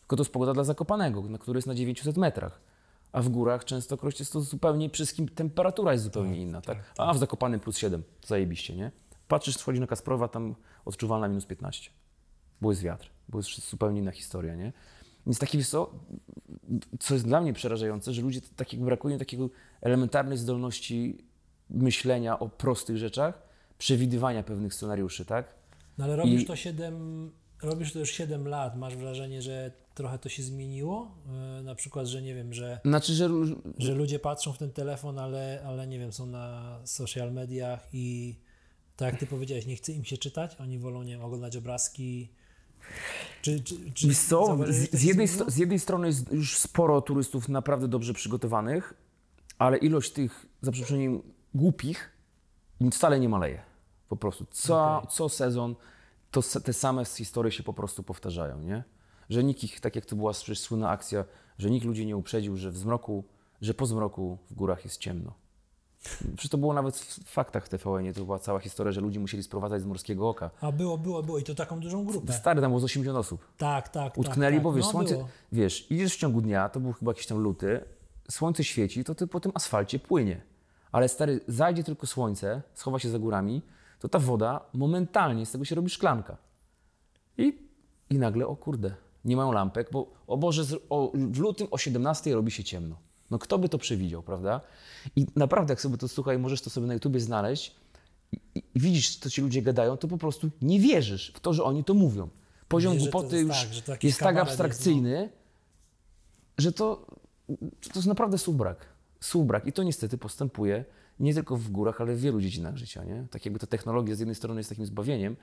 Tylko 0.00 0.16
to 0.16 0.20
jest 0.20 0.32
pogoda 0.32 0.52
dla 0.54 0.64
Zakopanego, 0.64 1.22
na 1.22 1.38
który 1.38 1.58
jest 1.58 1.68
na 1.68 1.74
900 1.74 2.16
metrach. 2.16 2.60
A 3.12 3.22
w 3.22 3.28
górach 3.28 3.64
częstokroć 3.64 4.20
jest 4.20 4.32
to 4.32 4.40
zupełnie, 4.40 4.90
wszystkim 4.90 5.28
temperatura 5.28 5.92
jest 5.92 6.04
zupełnie 6.04 6.42
inna. 6.42 6.60
Tak? 6.60 6.94
A 6.98 7.14
w 7.14 7.18
Zakopanym 7.18 7.60
plus 7.60 7.78
7, 7.78 8.02
zajebiście, 8.26 8.76
nie? 8.76 8.90
Patrzysz, 9.30 9.56
wchodzi 9.56 9.80
na 9.80 9.86
Kasprowa, 9.86 10.28
tam 10.28 10.54
odczuwalna 10.84 11.28
minus 11.28 11.46
15. 11.46 11.90
Bo 12.60 12.70
jest 12.70 12.82
wiatr, 12.82 13.10
bo 13.28 13.38
jest 13.38 13.70
zupełnie 13.70 14.00
inna 14.00 14.10
historia, 14.12 14.54
nie? 14.54 14.72
Więc 15.26 15.38
taki, 15.38 15.58
wiesz 15.58 15.68
co, 15.68 15.94
co 17.00 17.14
jest 17.14 17.26
dla 17.26 17.40
mnie 17.40 17.52
przerażające, 17.52 18.12
że 18.12 18.22
ludzie 18.22 18.40
takiego 18.56 18.84
brakuje 18.84 19.18
takiego 19.18 19.50
elementarnej 19.80 20.38
zdolności 20.38 21.24
myślenia 21.70 22.38
o 22.38 22.48
prostych 22.48 22.96
rzeczach, 22.96 23.42
przewidywania 23.78 24.42
pewnych 24.42 24.74
scenariuszy, 24.74 25.24
tak? 25.24 25.54
No 25.98 26.04
ale 26.04 26.16
robisz 26.16 26.42
I- 26.42 26.46
to 26.46 26.56
7, 26.56 27.30
robisz 27.62 27.92
to 27.92 27.98
już 27.98 28.10
7 28.10 28.48
lat, 28.48 28.76
masz 28.76 28.96
wrażenie, 28.96 29.42
że 29.42 29.72
trochę 29.94 30.18
to 30.18 30.28
się 30.28 30.42
zmieniło? 30.42 31.14
Yy, 31.56 31.62
na 31.62 31.74
przykład, 31.74 32.06
że 32.06 32.22
nie 32.22 32.34
wiem, 32.34 32.52
że, 32.54 32.80
Znaczy, 32.84 33.14
że 33.14 33.28
że 33.78 33.94
ludzie 33.94 34.18
patrzą 34.18 34.52
w 34.52 34.58
ten 34.58 34.70
telefon, 34.70 35.18
ale, 35.18 35.62
ale 35.66 35.86
nie 35.86 35.98
wiem, 35.98 36.12
są 36.12 36.26
na 36.26 36.78
social 36.84 37.32
mediach 37.32 37.88
i 37.92 38.36
tak 39.00 39.12
jak 39.12 39.20
ty 39.20 39.26
powiedziałeś, 39.26 39.66
nie 39.66 39.76
chce 39.76 39.92
im 39.92 40.04
się 40.04 40.18
czytać, 40.18 40.56
oni 40.60 40.78
wolą, 40.78 41.02
nie 41.02 41.12
wiem, 41.12 41.24
oglądać 41.24 41.56
obrazki. 41.56 42.28
Czy, 43.42 43.60
czy, 43.60 43.92
czy 43.94 44.14
co, 44.14 44.58
z, 44.68 44.90
z, 44.90 45.02
jednej, 45.02 45.28
z 45.28 45.56
jednej 45.56 45.78
strony 45.78 46.06
jest 46.06 46.32
już 46.32 46.58
sporo 46.58 47.00
turystów 47.00 47.48
naprawdę 47.48 47.88
dobrze 47.88 48.14
przygotowanych, 48.14 48.94
ale 49.58 49.76
ilość 49.76 50.12
tych, 50.12 50.46
za 50.62 50.72
przeproszeniem, 50.72 51.22
głupich 51.54 52.10
wcale 52.92 53.20
nie 53.20 53.28
maleje. 53.28 53.62
Po 54.08 54.16
prostu. 54.16 54.46
Co, 54.50 54.96
Okej. 54.96 55.10
co 55.10 55.28
sezon 55.28 55.76
to 56.30 56.42
te 56.42 56.72
same 56.72 57.04
historie 57.04 57.52
się 57.52 57.62
po 57.62 57.72
prostu 57.72 58.02
powtarzają, 58.02 58.60
nie? 58.60 58.84
Że 59.30 59.44
nikt 59.44 59.64
ich, 59.64 59.80
tak 59.80 59.96
jak 59.96 60.06
to 60.06 60.16
była 60.16 60.32
przecież 60.32 60.58
słynna 60.58 60.90
akcja, 60.90 61.24
że 61.58 61.70
nikt 61.70 61.86
ludzi 61.86 62.06
nie 62.06 62.16
uprzedził, 62.16 62.56
że 62.56 62.70
w 62.70 62.78
zmroku, 62.78 63.24
że 63.60 63.74
po 63.74 63.86
zmroku 63.86 64.38
w 64.50 64.54
górach 64.54 64.84
jest 64.84 64.98
ciemno. 64.98 65.34
Przecież 66.36 66.50
to 66.50 66.58
było 66.58 66.74
nawet 66.74 66.96
w 66.98 67.30
faktach 67.30 67.68
TVN, 67.68 68.12
to 68.14 68.24
była 68.24 68.38
cała 68.38 68.60
historia, 68.60 68.92
że 68.92 69.00
ludzi 69.00 69.20
musieli 69.20 69.42
sprowadzać 69.42 69.82
z 69.82 69.84
Morskiego 69.84 70.28
Oka. 70.28 70.50
A 70.60 70.72
było, 70.72 70.98
było, 70.98 71.22
było 71.22 71.38
i 71.38 71.42
to 71.42 71.54
taką 71.54 71.80
dużą 71.80 72.04
grupę. 72.04 72.32
Stary, 72.32 72.60
tam 72.60 72.70
było 72.70 72.80
z 72.80 72.84
80 72.84 73.18
osób. 73.18 73.46
Tak, 73.58 73.88
tak, 73.88 74.18
Utknęli, 74.18 74.56
tak, 74.56 74.62
bo 74.62 74.70
tak. 74.70 74.76
wiesz, 74.76 74.84
no, 74.86 74.90
słońce, 74.90 75.14
Było. 75.14 75.28
wiesz, 75.52 75.90
idziesz 75.90 76.14
w 76.14 76.18
ciągu 76.18 76.40
dnia, 76.40 76.68
to 76.68 76.80
był 76.80 76.92
chyba 76.92 77.10
jakiś 77.10 77.26
tam 77.26 77.38
luty, 77.38 77.84
słońce 78.30 78.64
świeci, 78.64 79.04
to 79.04 79.14
ty 79.14 79.26
po 79.26 79.40
tym 79.40 79.52
asfalcie 79.54 79.98
płynie. 79.98 80.42
Ale 80.92 81.08
stary, 81.08 81.40
zajdzie 81.48 81.84
tylko 81.84 82.06
słońce, 82.06 82.62
schowa 82.74 82.98
się 82.98 83.08
za 83.10 83.18
górami, 83.18 83.62
to 83.98 84.08
ta 84.08 84.18
woda 84.18 84.60
momentalnie 84.72 85.46
z 85.46 85.52
tego 85.52 85.64
się 85.64 85.74
robi 85.74 85.90
szklanka. 85.90 86.36
I, 87.38 87.68
i 88.10 88.18
nagle, 88.18 88.46
o 88.46 88.56
kurde, 88.56 88.94
nie 89.24 89.36
mają 89.36 89.52
lampek, 89.52 89.90
bo 89.92 90.12
o 90.26 90.36
Boże, 90.36 90.62
o, 90.90 91.12
w 91.14 91.38
lutym 91.38 91.66
o 91.70 91.78
17 91.78 92.34
robi 92.34 92.50
się 92.50 92.64
ciemno. 92.64 92.96
No 93.30 93.38
kto 93.38 93.58
by 93.58 93.68
to 93.68 93.78
przewidział, 93.78 94.22
prawda? 94.22 94.60
I 95.16 95.26
naprawdę, 95.36 95.72
jak 95.72 95.80
sobie 95.80 95.96
to 95.96 96.08
słuchaj, 96.08 96.38
możesz 96.38 96.62
to 96.62 96.70
sobie 96.70 96.86
na 96.86 96.94
YouTubie 96.94 97.20
znaleźć 97.20 97.74
i, 98.32 98.38
i 98.74 98.80
widzisz, 98.80 99.16
co 99.16 99.30
ci 99.30 99.42
ludzie 99.42 99.62
gadają, 99.62 99.96
to 99.96 100.08
po 100.08 100.18
prostu 100.18 100.50
nie 100.62 100.80
wierzysz 100.80 101.32
w 101.34 101.40
to, 101.40 101.52
że 101.52 101.64
oni 101.64 101.84
to 101.84 101.94
mówią. 101.94 102.28
Poziom 102.68 102.94
Wiesz, 102.94 103.02
głupoty 103.02 103.36
jest 103.36 103.48
już 103.48 103.80
tak, 103.80 104.04
jest 104.04 104.18
tak 104.18 104.28
kabaret 104.28 104.48
jest, 104.48 104.60
abstrakcyjny, 104.60 105.30
że 106.58 106.72
to, 106.72 107.06
to 107.82 107.94
jest 107.94 108.06
naprawdę 108.06 108.38
súbrak. 108.38 108.86
Súbrak. 109.20 109.66
I 109.66 109.72
to 109.72 109.82
niestety 109.82 110.18
postępuje 110.18 110.84
nie 111.20 111.34
tylko 111.34 111.56
w 111.56 111.70
górach, 111.70 112.00
ale 112.00 112.14
w 112.14 112.20
wielu 112.20 112.40
dziedzinach 112.40 112.76
życia. 112.76 113.04
Nie? 113.04 113.26
Tak 113.30 113.44
jakby 113.44 113.60
ta 113.60 113.66
technologia 113.66 114.14
z 114.14 114.18
jednej 114.18 114.34
strony 114.34 114.60
jest 114.60 114.70
takim 114.70 114.86
zbawieniem, 114.86 115.36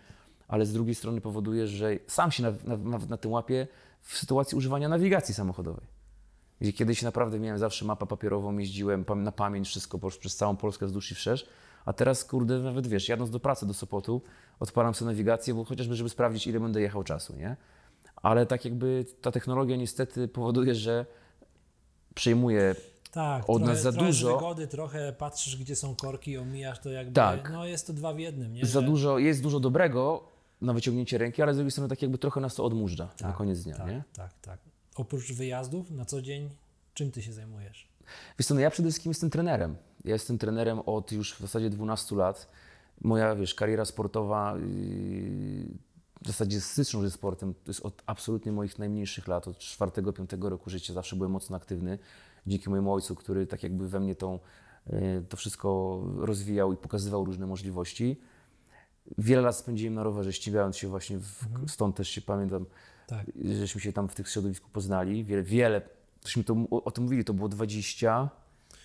ale 0.47 0.65
z 0.65 0.73
drugiej 0.73 0.95
strony 0.95 1.21
powoduje, 1.21 1.67
że 1.67 1.99
sam 2.07 2.31
się 2.31 2.43
na, 2.43 2.53
na, 2.65 2.77
na, 2.77 2.97
na 2.97 3.17
tym 3.17 3.31
łapię 3.31 3.67
w 4.01 4.17
sytuacji 4.17 4.57
używania 4.57 4.89
nawigacji 4.89 5.33
samochodowej. 5.33 5.96
Gdzie 6.61 6.73
kiedyś 6.73 7.01
naprawdę 7.01 7.39
miałem 7.39 7.59
zawsze 7.59 7.85
mapę 7.85 8.07
papierową, 8.07 8.57
jeździłem 8.57 9.05
na 9.15 9.31
pamięć 9.31 9.67
wszystko 9.67 9.99
przez 10.19 10.35
całą 10.35 10.55
Polskę 10.55 10.85
wzdłuż 10.85 11.11
i 11.11 11.15
wszerz, 11.15 11.47
a 11.85 11.93
teraz 11.93 12.25
kurde 12.25 12.59
nawet 12.59 12.87
wiesz, 12.87 13.09
jadąc 13.09 13.29
do 13.29 13.39
pracy 13.39 13.65
do 13.65 13.73
Sopotu, 13.73 14.21
odpalam 14.59 14.93
sobie 14.93 15.11
nawigację, 15.11 15.53
bo 15.53 15.63
chociażby 15.65 15.95
żeby 15.95 16.09
sprawdzić 16.09 16.47
ile 16.47 16.59
będę 16.59 16.81
jechał 16.81 17.03
czasu, 17.03 17.35
nie? 17.35 17.55
Ale 18.15 18.45
tak 18.45 18.65
jakby 18.65 19.05
ta 19.21 19.31
technologia 19.31 19.75
niestety 19.75 20.27
powoduje, 20.27 20.75
że 20.75 21.05
przejmuje 22.15 22.75
Tak, 23.11 23.43
od 23.49 23.57
trochę, 23.57 23.73
nas 23.73 23.81
za 23.81 23.91
trochę 23.91 24.07
dużo. 24.07 24.29
Z 24.29 24.33
wygody, 24.33 24.67
trochę 24.67 25.13
patrzysz, 25.13 25.57
gdzie 25.57 25.75
są 25.75 25.95
korki, 25.95 26.37
omijasz 26.37 26.79
to 26.79 26.89
jakby. 26.89 27.13
Tak. 27.13 27.51
No 27.53 27.65
jest 27.65 27.87
to 27.87 27.93
dwa 27.93 28.13
w 28.13 28.19
jednym, 28.19 28.53
nie? 28.53 28.65
za 28.65 28.79
Że- 28.81 28.85
dużo, 28.85 29.17
jest 29.19 29.43
dużo 29.43 29.59
dobrego 29.59 30.23
na 30.61 30.73
wyciągnięcie 30.73 31.17
ręki, 31.17 31.41
ale 31.41 31.53
z 31.53 31.57
drugiej 31.57 31.71
strony 31.71 31.89
tak 31.89 32.01
jakby 32.01 32.17
trochę 32.17 32.41
nas 32.41 32.55
to 32.55 32.63
odmurza 32.63 33.09
na 33.21 33.33
koniec 33.33 33.63
dnia, 33.63 33.77
tak, 33.77 33.87
nie? 33.87 34.03
Tak, 34.13 34.33
tak. 34.41 34.59
Oprócz 34.97 35.33
wyjazdów 35.33 35.91
na 35.91 36.05
co 36.05 36.21
dzień, 36.21 36.49
czym 36.93 37.11
ty 37.11 37.21
się 37.21 37.33
zajmujesz? 37.33 37.87
Wiesz 38.39 38.47
co, 38.47 38.53
no 38.53 38.59
ja 38.59 38.69
przede 38.69 38.89
wszystkim 38.89 39.09
jestem 39.09 39.29
trenerem. 39.29 39.75
Ja 40.05 40.13
jestem 40.13 40.37
trenerem 40.37 40.79
od 40.79 41.11
już 41.11 41.35
w 41.35 41.39
zasadzie 41.39 41.69
12 41.69 42.15
lat. 42.15 42.49
Moja, 43.01 43.35
wiesz, 43.35 43.55
kariera 43.55 43.85
sportowa 43.85 44.55
yy, 44.57 45.65
w 46.23 46.27
zasadzie 46.27 46.61
styczną 46.61 47.01
ze 47.01 47.11
sportem 47.11 47.53
to 47.53 47.71
jest 47.71 47.85
od 47.85 48.03
absolutnie 48.05 48.51
moich 48.51 48.79
najmniejszych 48.79 49.27
lat, 49.27 49.47
od 49.47 49.57
4-5 49.57 50.49
roku 50.49 50.69
życia 50.69 50.93
zawsze 50.93 51.15
byłem 51.15 51.31
mocno 51.31 51.57
aktywny. 51.57 51.99
Dzięki 52.47 52.69
mojemu 52.69 52.93
ojcu, 52.93 53.15
który 53.15 53.47
tak 53.47 53.63
jakby 53.63 53.87
we 53.89 53.99
mnie 53.99 54.15
tą, 54.15 54.39
yy, 54.87 55.23
to 55.29 55.37
wszystko 55.37 56.01
rozwijał 56.17 56.73
i 56.73 56.77
pokazywał 56.77 57.25
różne 57.25 57.47
możliwości. 57.47 58.21
Wiele 59.17 59.41
lat 59.41 59.55
spędziłem 59.55 59.93
na 59.93 60.03
rowerze, 60.03 60.33
ścigając 60.33 60.77
się 60.77 60.87
właśnie, 60.87 61.17
w, 61.17 61.45
stąd 61.67 61.95
też 61.95 62.09
się 62.09 62.21
pamiętam, 62.21 62.65
Tak. 63.07 63.25
żeśmy 63.59 63.81
się 63.81 63.93
tam 63.93 64.09
w 64.09 64.15
tych 64.15 64.29
środowisku 64.29 64.69
poznali. 64.69 65.25
Wiele, 65.25 65.43
wiele 65.43 65.81
żeśmy 66.27 66.43
to, 66.43 66.55
o, 66.71 66.91
tym 66.91 67.03
mówili, 67.03 67.23
to 67.23 67.33
było 67.33 67.49
20 67.49 68.29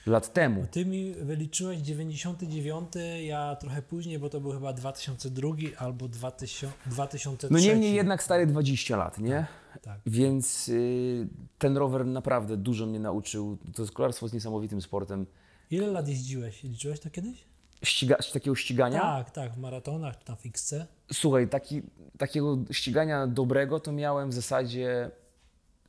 lat 0.06 0.32
temu. 0.32 0.66
Ty 0.70 0.86
mi 0.86 1.14
wyliczyłeś 1.14 1.80
99, 1.80 2.88
ja 3.22 3.56
trochę 3.56 3.82
później, 3.82 4.18
bo 4.18 4.28
to 4.28 4.40
był 4.40 4.52
chyba 4.52 4.72
2002 4.72 5.48
albo 5.78 6.08
2000, 6.08 6.72
2003. 6.86 7.52
No 7.52 7.58
niemniej 7.58 7.94
jednak 7.94 8.22
stary 8.22 8.46
20 8.46 8.96
lat, 8.96 9.18
nie? 9.18 9.46
Tak. 9.82 10.00
Więc 10.06 10.68
y, 10.68 11.28
ten 11.58 11.76
rower 11.76 12.06
naprawdę 12.06 12.56
dużo 12.56 12.86
mnie 12.86 13.00
nauczył. 13.00 13.58
To 13.74 13.86
kolarstwo 13.92 14.26
jest 14.26 14.34
niesamowitym 14.34 14.82
sportem. 14.82 15.26
Ile 15.70 15.86
lat 15.86 16.08
jeździłeś? 16.08 16.62
Liczyłeś 16.62 17.00
to 17.00 17.10
kiedyś? 17.10 17.44
Ściga, 17.82 18.16
takiego 18.32 18.54
ścigania? 18.56 19.00
Tak, 19.00 19.30
tak, 19.30 19.52
w 19.52 19.58
maratonach 19.58 20.18
czy 20.18 20.30
na 20.30 20.36
fixce. 20.36 20.86
Słuchaj, 21.12 21.48
taki, 21.48 21.82
takiego 22.18 22.58
ścigania 22.70 23.26
dobrego 23.26 23.80
to 23.80 23.92
miałem 23.92 24.30
w 24.30 24.32
zasadzie 24.34 25.10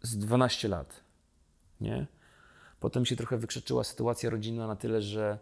z 0.01 0.17
12 0.17 0.67
lat, 0.67 1.03
nie? 1.81 2.07
Potem 2.79 3.05
się 3.05 3.15
trochę 3.15 3.37
wykrzeczyła 3.37 3.83
sytuacja 3.83 4.29
rodzinna 4.29 4.67
na 4.67 4.75
tyle, 4.75 5.01
że 5.01 5.39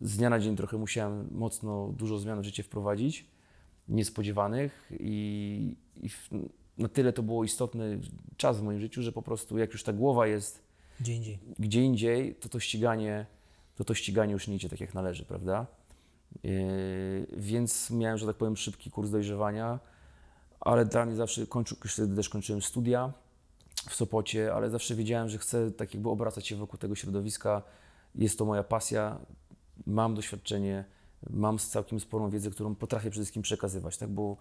z 0.00 0.16
dnia 0.16 0.30
na 0.30 0.38
dzień 0.38 0.56
trochę 0.56 0.78
musiałem 0.78 1.28
mocno 1.30 1.88
dużo 1.96 2.18
zmian 2.18 2.40
w 2.40 2.44
życie 2.44 2.62
wprowadzić, 2.62 3.26
niespodziewanych 3.88 4.90
i, 5.00 5.76
i 5.96 6.08
w, 6.08 6.28
na 6.78 6.88
tyle 6.88 7.12
to 7.12 7.22
było 7.22 7.44
istotny 7.44 8.00
czas 8.36 8.58
w 8.60 8.62
moim 8.62 8.80
życiu, 8.80 9.02
że 9.02 9.12
po 9.12 9.22
prostu 9.22 9.58
jak 9.58 9.72
już 9.72 9.82
ta 9.82 9.92
głowa 9.92 10.26
jest 10.26 10.62
Gdzie 11.00 11.14
indziej. 11.14 11.38
gdzie 11.58 11.82
indziej, 11.82 12.34
to 12.34 12.48
to 12.48 12.60
ściganie, 12.60 13.26
to 13.76 13.84
to 13.84 13.94
ściganie 13.94 14.32
już 14.32 14.48
nie 14.48 14.56
idzie 14.56 14.68
tak 14.68 14.80
jak 14.80 14.94
należy, 14.94 15.24
prawda? 15.24 15.66
Yy, 16.42 17.26
więc 17.36 17.90
miałem, 17.90 18.18
że 18.18 18.26
tak 18.26 18.36
powiem, 18.36 18.56
szybki 18.56 18.90
kurs 18.90 19.10
dojrzewania, 19.10 19.78
ale 20.60 20.84
dla 20.84 21.06
mnie 21.06 21.16
zawsze, 21.16 21.46
kończy, 21.46 21.76
wtedy 21.88 22.16
też 22.16 22.28
kończyłem 22.28 22.62
studia 22.62 23.12
w 23.88 23.94
Sopocie, 23.94 24.54
ale 24.54 24.70
zawsze 24.70 24.94
wiedziałem, 24.94 25.28
że 25.28 25.38
chcę 25.38 25.70
tak 25.70 25.94
jakby 25.94 26.08
obracać 26.10 26.46
się 26.46 26.56
wokół 26.56 26.78
tego 26.78 26.94
środowiska. 26.94 27.62
Jest 28.14 28.38
to 28.38 28.44
moja 28.44 28.62
pasja, 28.62 29.18
mam 29.86 30.14
doświadczenie, 30.14 30.84
mam 31.30 31.58
całkiem 31.58 32.00
sporą 32.00 32.30
wiedzę, 32.30 32.50
którą 32.50 32.74
potrafię 32.74 33.10
przede 33.10 33.24
wszystkim 33.24 33.42
przekazywać, 33.42 33.96
tak? 33.96 34.08
Bo 34.10 34.36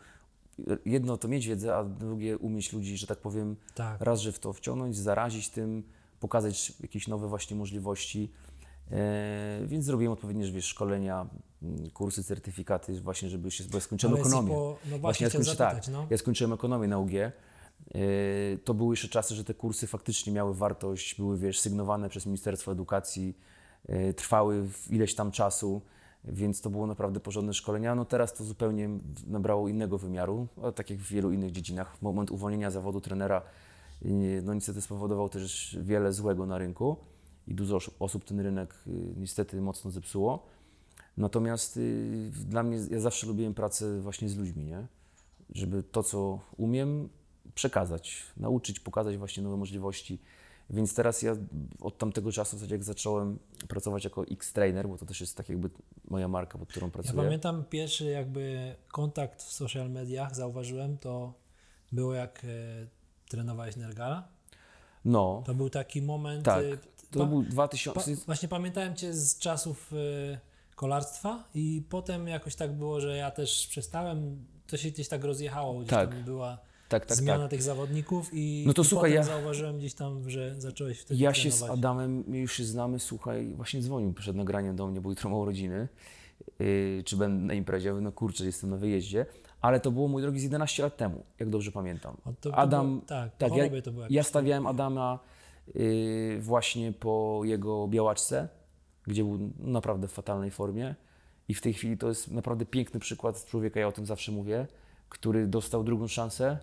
jedno 0.86 1.18
to 1.18 1.28
mieć 1.28 1.48
wiedzę, 1.48 1.76
a 1.76 1.84
drugie 1.84 2.38
umieć 2.38 2.74
ludzi, 2.74 2.98
że 2.98 3.08
tak 3.08 3.18
powiem, 3.18 3.56
Tak. 3.76 4.02
raz, 4.02 4.20
że 4.20 4.32
w 4.32 4.40
to 4.40 4.54
wciągnąć, 4.54 4.98
zarazić 4.98 5.50
tym, 5.50 5.84
pokazać 6.20 6.74
jakieś 6.82 7.08
nowe 7.08 7.28
właśnie 7.28 7.56
możliwości. 7.56 8.32
E, 8.92 9.60
więc 9.68 9.86
zrobiłem 9.86 10.14
odpowiednie 10.14 10.52
wiesz, 10.52 10.66
szkolenia, 10.66 11.26
m, 11.64 11.90
kursy, 11.94 12.24
certyfikaty 12.24 13.02
właśnie, 13.02 13.30
żeby 13.30 13.52
się, 13.52 13.64
bo 13.64 13.78
ja 13.78 13.82
skończyłem 13.82 14.16
ekonomię. 14.18 14.52
po- 14.54 14.78
no 14.92 15.00
właśnie 15.00 15.24
ja 15.24 15.30
chciałem 15.30 15.46
skończy- 15.46 15.58
zapytać, 15.58 15.86
tak, 15.86 15.94
no. 15.94 16.08
ja 16.10 16.18
skończyłem 16.18 16.54
ekonomię 16.54 16.88
na 16.88 16.98
UG. 17.00 17.12
E, 17.16 17.32
to 18.64 18.74
były 18.74 18.94
jeszcze 18.94 19.08
czasy, 19.08 19.36
że 19.36 19.44
te 19.44 19.54
kursy 19.54 19.88
faktycznie 19.88 20.34
miały 20.34 20.56
wartość, 20.56 21.16
były 21.16 21.38
wiesz, 21.38 21.60
sygnowane 21.60 22.10
przez 22.10 22.26
Ministerstwo 22.26 22.72
Edukacji, 22.72 23.38
e, 23.88 24.14
trwały 24.14 24.68
w 24.70 24.92
ileś 24.92 25.16
tam 25.16 25.32
czasu, 25.32 25.82
więc 26.24 26.62
to 26.62 26.70
było 26.70 26.88
naprawdę 26.88 27.20
porządne 27.20 27.54
szkolenia. 27.54 27.96
No 27.96 28.06
teraz 28.06 28.34
to 28.34 28.44
zupełnie 28.44 28.90
nabrało 29.28 29.68
innego 29.68 29.98
wymiaru, 29.98 30.48
a 30.64 30.72
tak 30.72 30.90
jak 30.90 31.00
w 31.00 31.08
wielu 31.10 31.32
innych 31.32 31.52
dziedzinach. 31.52 32.02
Moment 32.02 32.32
uwolnienia 32.32 32.72
zawodu 32.72 33.02
trenera 33.02 33.42
no 34.44 34.54
niestety 34.54 34.82
spowodował 34.82 35.30
też 35.30 35.78
wiele 35.82 36.14
złego 36.14 36.46
na 36.46 36.58
rynku 36.58 36.98
i 37.48 37.56
dużo 37.56 37.80
osób- 38.00 38.26
ten 38.26 38.40
rynek 38.40 38.74
e, 38.88 38.90
niestety 39.18 39.62
mocno 39.62 39.92
zepsuło. 39.92 40.46
Natomiast 41.18 41.78
y, 41.78 42.32
dla 42.32 42.64
mnie, 42.64 42.78
ja 42.92 43.00
zawsze 43.00 43.28
lubiłem 43.28 43.54
pracę 43.54 44.00
właśnie 44.02 44.30
z 44.30 44.38
ludźmi, 44.38 44.66
nie? 44.66 44.88
Żeby 45.50 45.84
to, 45.84 46.04
co 46.04 46.40
umiem, 46.58 47.10
przekazać, 47.56 48.24
nauczyć, 48.38 48.80
pokazać 48.80 49.18
właśnie 49.18 49.44
nowe 49.44 49.58
możliwości. 49.58 50.20
Więc 50.70 50.96
teraz 50.96 51.22
ja 51.22 51.36
od 51.82 51.98
tamtego 51.98 52.32
czasu, 52.32 52.58
w 52.58 52.60
zasadzie 52.60 52.76
jak 52.76 52.84
zacząłem 52.84 53.40
pracować 53.68 54.04
jako 54.04 54.24
X-Trainer, 54.28 54.88
bo 54.90 54.98
to 54.98 55.06
też 55.06 55.22
jest 55.22 55.38
tak 55.38 55.50
jakby 55.50 55.70
moja 56.10 56.28
marka, 56.28 56.58
pod 56.58 56.70
którą 56.70 56.88
Ja 56.88 56.92
pracuję. 56.92 57.24
pamiętam 57.24 57.64
pierwszy 57.70 58.06
jakby 58.06 58.76
kontakt 58.88 59.44
w 59.44 59.52
social 59.54 59.92
mediach, 59.92 60.36
zauważyłem, 60.36 60.98
to 60.98 61.34
było 61.92 62.14
jak 62.14 62.42
e, 62.46 62.48
trenowałeś 63.30 63.76
Nergala. 63.76 64.28
No, 65.06 65.44
To 65.46 65.54
był 65.54 65.70
taki 65.70 66.02
moment. 66.02 66.46
tak. 66.46 66.64
To 67.20 67.26
pa- 67.26 67.32
był 67.32 67.44
pa, 67.44 67.50
2000... 67.50 68.16
właśnie 68.26 68.48
pamiętałem 68.50 68.96
Cię 68.96 69.14
z 69.14 69.38
czasów 69.40 69.94
e, 70.34 70.40
kolarstwa 70.76 71.44
i 71.56 71.84
potem 71.90 72.28
jakoś 72.28 72.56
tak 72.56 72.74
było, 72.74 73.02
że 73.02 73.18
ja 73.18 73.32
też 73.32 73.68
przestałem, 73.68 74.46
to 74.68 74.78
się 74.78 74.92
gdzieś 74.92 75.08
tak 75.08 75.24
rozjechało, 75.24 75.74
gdzieś 75.80 75.90
Tak. 75.90 76.10
tam 76.10 76.24
była 76.24 76.58
Tak, 76.90 77.06
tak, 77.06 77.18
zmiana 77.18 77.44
tak. 77.44 77.50
tych 77.52 77.64
zawodników 77.64 78.30
i, 78.34 78.64
No 78.68 78.74
to 78.74 78.82
i 78.82 78.86
słuchaj, 78.86 79.14
ja- 79.14 79.24
zauważyłem 79.24 79.78
gdzieś 79.78 79.94
tam, 79.94 80.30
że 80.30 80.56
zacząłeś 80.62 81.00
wtedy 81.00 81.20
Ja 81.24 81.34
się 81.34 81.50
trenować. 81.50 81.70
z 81.70 81.80
Adamem, 81.80 82.36
już 82.36 82.54
się 82.54 82.66
znamy, 82.66 83.00
słuchaj, 83.00 83.54
właśnie 83.56 83.82
dzwonił 83.82 84.14
przed 84.14 84.36
nagraniem 84.36 84.76
do 84.76 84.88
mnie, 84.88 85.02
bo 85.02 85.10
jutro 85.10 85.30
ma 85.30 85.38
urodziny, 85.38 85.88
yy, 86.60 87.04
czy 87.06 87.18
będę 87.18 87.46
na 87.46 87.54
imprezie, 87.54 87.94
no 87.94 88.12
kurczę, 88.12 88.46
jestem 88.46 88.70
na 88.70 88.78
wyjeździe, 88.78 89.26
ale 89.62 89.80
to 89.80 89.92
było, 89.92 90.08
mój 90.08 90.22
drogi, 90.22 90.40
z 90.40 90.44
11 90.44 90.84
lat 90.84 90.98
temu, 90.98 91.24
jak 91.40 91.50
dobrze 91.50 91.72
pamiętam. 91.72 92.18
To- 92.24 92.34
to 92.52 92.56
Adam, 92.56 92.90
było- 92.96 93.06
tak, 93.08 93.38
tak 93.38 93.56
ja, 93.56 93.64
ja 94.10 94.24
stawiałem 94.24 94.68
Adama 94.68 95.20
właśnie 96.40 96.92
po 96.92 97.42
jego 97.44 97.88
białaczce, 97.88 98.50
gdzie 99.08 99.24
był 99.24 99.40
naprawdę 99.60 100.08
w 100.08 100.12
fatalnej 100.12 100.52
formie 100.52 100.96
i 101.48 101.54
w 101.54 101.62
tej 101.62 101.74
chwili 101.74 101.98
to 101.98 102.10
jest 102.10 102.32
naprawdę 102.32 102.66
piękny 102.66 103.00
przykład 103.00 103.46
człowieka, 103.46 103.80
ja 103.80 103.88
o 103.88 103.92
tym 103.92 104.06
zawsze 104.06 104.32
mówię, 104.32 104.68
który 105.10 105.48
dostał 105.48 105.84
drugą 105.84 106.08
szansę 106.08 106.58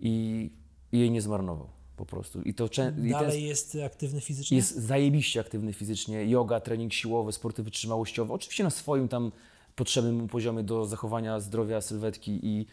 i, 0.00 0.50
i 0.92 0.98
jej 0.98 1.10
nie 1.10 1.22
zmarnował 1.22 1.68
po 1.96 2.06
prostu. 2.06 2.42
I 2.42 2.54
to 2.54 2.64
czę- 2.68 2.92
i 2.98 3.02
ten- 3.02 3.10
Dalej 3.10 3.44
jest 3.44 3.76
aktywny 3.86 4.20
fizycznie? 4.20 4.56
jest 4.56 4.76
zajebiście 4.76 5.40
aktywny 5.40 5.72
fizycznie. 5.72 6.26
Yoga, 6.26 6.60
trening 6.60 6.92
siłowy, 6.92 7.32
sporty 7.32 7.62
wytrzymałościowe. 7.62 8.34
Oczywiście 8.34 8.64
na 8.64 8.70
swoim 8.70 9.08
tam 9.08 9.32
potrzebnym 9.76 10.28
poziomie 10.28 10.62
do 10.62 10.84
zachowania 10.86 11.40
zdrowia, 11.40 11.80
sylwetki 11.80 12.40
i 12.42 12.66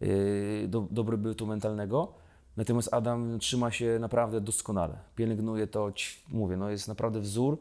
yy, 0.00 0.68
do, 0.68 0.86
dobrobytu 0.90 1.46
mentalnego. 1.46 2.12
Natomiast 2.60 2.94
Adam 2.94 3.38
trzyma 3.38 3.70
się 3.70 3.98
naprawdę 4.00 4.40
doskonale. 4.40 4.98
Pielęgnuje 5.16 5.66
to, 5.66 5.92
mówię, 6.28 6.56
no 6.56 6.70
jest 6.70 6.88
naprawdę 6.88 7.20
wzór. 7.20 7.58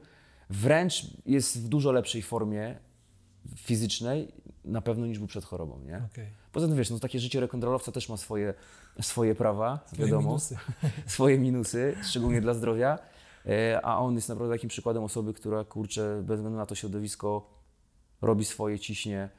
Wręcz 0.50 1.08
jest 1.26 1.62
w 1.62 1.68
dużo 1.68 1.92
lepszej 1.92 2.22
formie 2.22 2.76
fizycznej 3.56 4.32
na 4.66 4.82
pewno 4.82 5.06
niż 5.06 5.18
był 5.20 5.28
przed 5.28 5.46
chorobą, 5.46 5.80
nie? 5.80 6.02
Okej. 6.14 6.28
Poza 6.52 6.68
tym 6.68 6.78
wiesz, 6.78 6.90
no 6.90 7.00
takie 7.00 7.20
życie 7.20 7.42
rock'n'rollowca 7.42 7.92
też 7.92 8.10
ma 8.10 8.18
swoje, 8.18 8.54
swoje 9.02 9.36
prawa, 9.36 9.80
Swoje 9.86 10.06
wiadomo, 10.06 10.28
minusy. 10.28 10.58
swoje 11.16 11.40
minusy, 11.40 11.96
szczególnie 12.04 12.42
dla 12.42 12.54
zdrowia, 12.54 13.00
e, 13.46 13.80
a 13.84 13.98
on 13.98 14.16
jest 14.16 14.30
naprawdę 14.30 14.56
takim 14.56 14.70
przykładem 14.70 15.04
osoby, 15.04 15.34
która 15.34 15.64
kurczę, 15.64 16.22
bez 16.24 16.40
względu 16.40 16.58
na 16.58 16.66
to 16.66 16.76
środowisko 16.76 17.50
robi 18.22 18.46
swoje, 18.46 18.80
ciśnie 18.80 19.30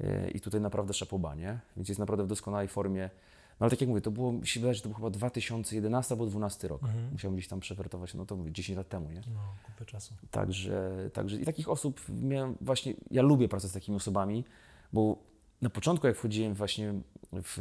e, 0.00 0.30
i 0.30 0.40
tutaj 0.40 0.60
naprawdę 0.60 0.94
szapoba, 0.94 1.34
nie? 1.34 1.58
Więc 1.76 1.88
jest 1.88 1.98
naprawdę 1.98 2.24
w 2.24 2.28
doskonałej 2.28 2.68
formie. 2.68 3.10
No 3.60 3.64
ale 3.64 3.70
tak 3.70 3.80
jak 3.80 3.88
mówię, 3.88 4.00
to 4.00 4.10
było, 4.10 4.32
mi 4.32 4.46
się 4.46 4.60
wydaje, 4.60 4.74
że 4.74 4.82
to 4.82 4.88
był 4.88 4.96
chyba 4.96 5.10
2011 5.10 6.14
albo 6.14 6.24
2012 6.24 6.68
rok. 6.68 6.82
Musiałem 7.12 7.36
gdzieś 7.36 7.48
tam 7.48 7.60
przewertować, 7.60 8.14
no 8.14 8.26
to 8.26 8.36
mówię, 8.36 8.52
10 8.52 8.76
lat 8.76 8.88
temu, 8.88 9.10
nie? 9.10 9.22
No, 9.34 9.40
kupę 9.66 9.84
czasu. 9.84 10.14
Także, 10.30 11.10
także 11.12 11.36
i 11.36 11.44
takich 11.44 11.68
osób 11.68 12.00
miałem 12.08 12.56
właśnie, 12.60 12.94
ja 13.10 13.22
lubię 13.22 13.48
pracę 13.48 13.68
z 13.68 13.72
takimi 13.72 13.96
osobami, 13.96 14.44
bo 14.92 15.18
na 15.62 15.70
początku 15.70 16.06
jak 16.06 16.16
wchodziłem 16.16 16.54
właśnie 16.54 16.94
w, 17.32 17.58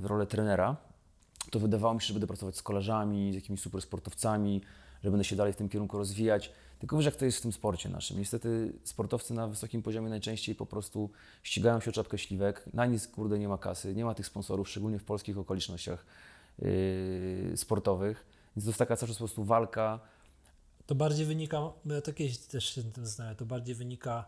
w 0.00 0.04
rolę 0.04 0.26
trenera, 0.26 0.76
to 1.50 1.60
wydawało 1.60 1.94
mi 1.94 2.00
się, 2.00 2.06
że 2.06 2.14
będę 2.14 2.26
pracować 2.26 2.56
z 2.56 2.62
kolarzami, 2.62 3.32
z 3.32 3.34
jakimiś 3.34 3.60
super 3.60 3.82
sportowcami, 3.82 4.62
że 5.04 5.10
będę 5.10 5.24
się 5.24 5.36
dalej 5.36 5.52
w 5.52 5.56
tym 5.56 5.68
kierunku 5.68 5.98
rozwijać. 5.98 6.52
Tylko 6.78 6.96
wiesz, 6.96 7.06
jak 7.06 7.16
to 7.16 7.24
jest 7.24 7.38
w 7.38 7.40
tym 7.40 7.52
sporcie 7.52 7.88
naszym. 7.88 8.18
Niestety 8.18 8.72
sportowcy 8.84 9.34
na 9.34 9.46
wysokim 9.46 9.82
poziomie 9.82 10.08
najczęściej 10.10 10.54
po 10.54 10.66
prostu 10.66 11.10
ścigają 11.42 11.80
się 11.80 11.90
o 11.90 11.92
czapkę 11.92 12.18
śliwek. 12.18 12.64
Na 12.74 12.86
nic, 12.86 13.08
kurde, 13.08 13.38
nie 13.38 13.48
ma 13.48 13.58
kasy, 13.58 13.94
nie 13.94 14.04
ma 14.04 14.14
tych 14.14 14.26
sponsorów, 14.26 14.68
szczególnie 14.68 14.98
w 14.98 15.04
polskich 15.04 15.38
okolicznościach 15.38 16.06
yy, 16.58 17.56
sportowych. 17.56 18.26
Więc 18.56 18.64
to 18.64 18.68
jest 18.68 18.78
taka 18.78 18.96
cały 18.96 19.08
czas 19.08 19.16
po 19.16 19.24
prostu 19.24 19.44
walka. 19.44 20.00
To 20.86 20.94
bardziej 20.94 21.26
wynika, 21.26 21.72
ja 21.86 22.00
to 22.00 22.12
kiedyś 22.12 22.38
też 22.38 22.74
się 22.74 22.82
tym 22.82 23.04
to 23.36 23.46
bardziej 23.46 23.74
wynika 23.74 24.24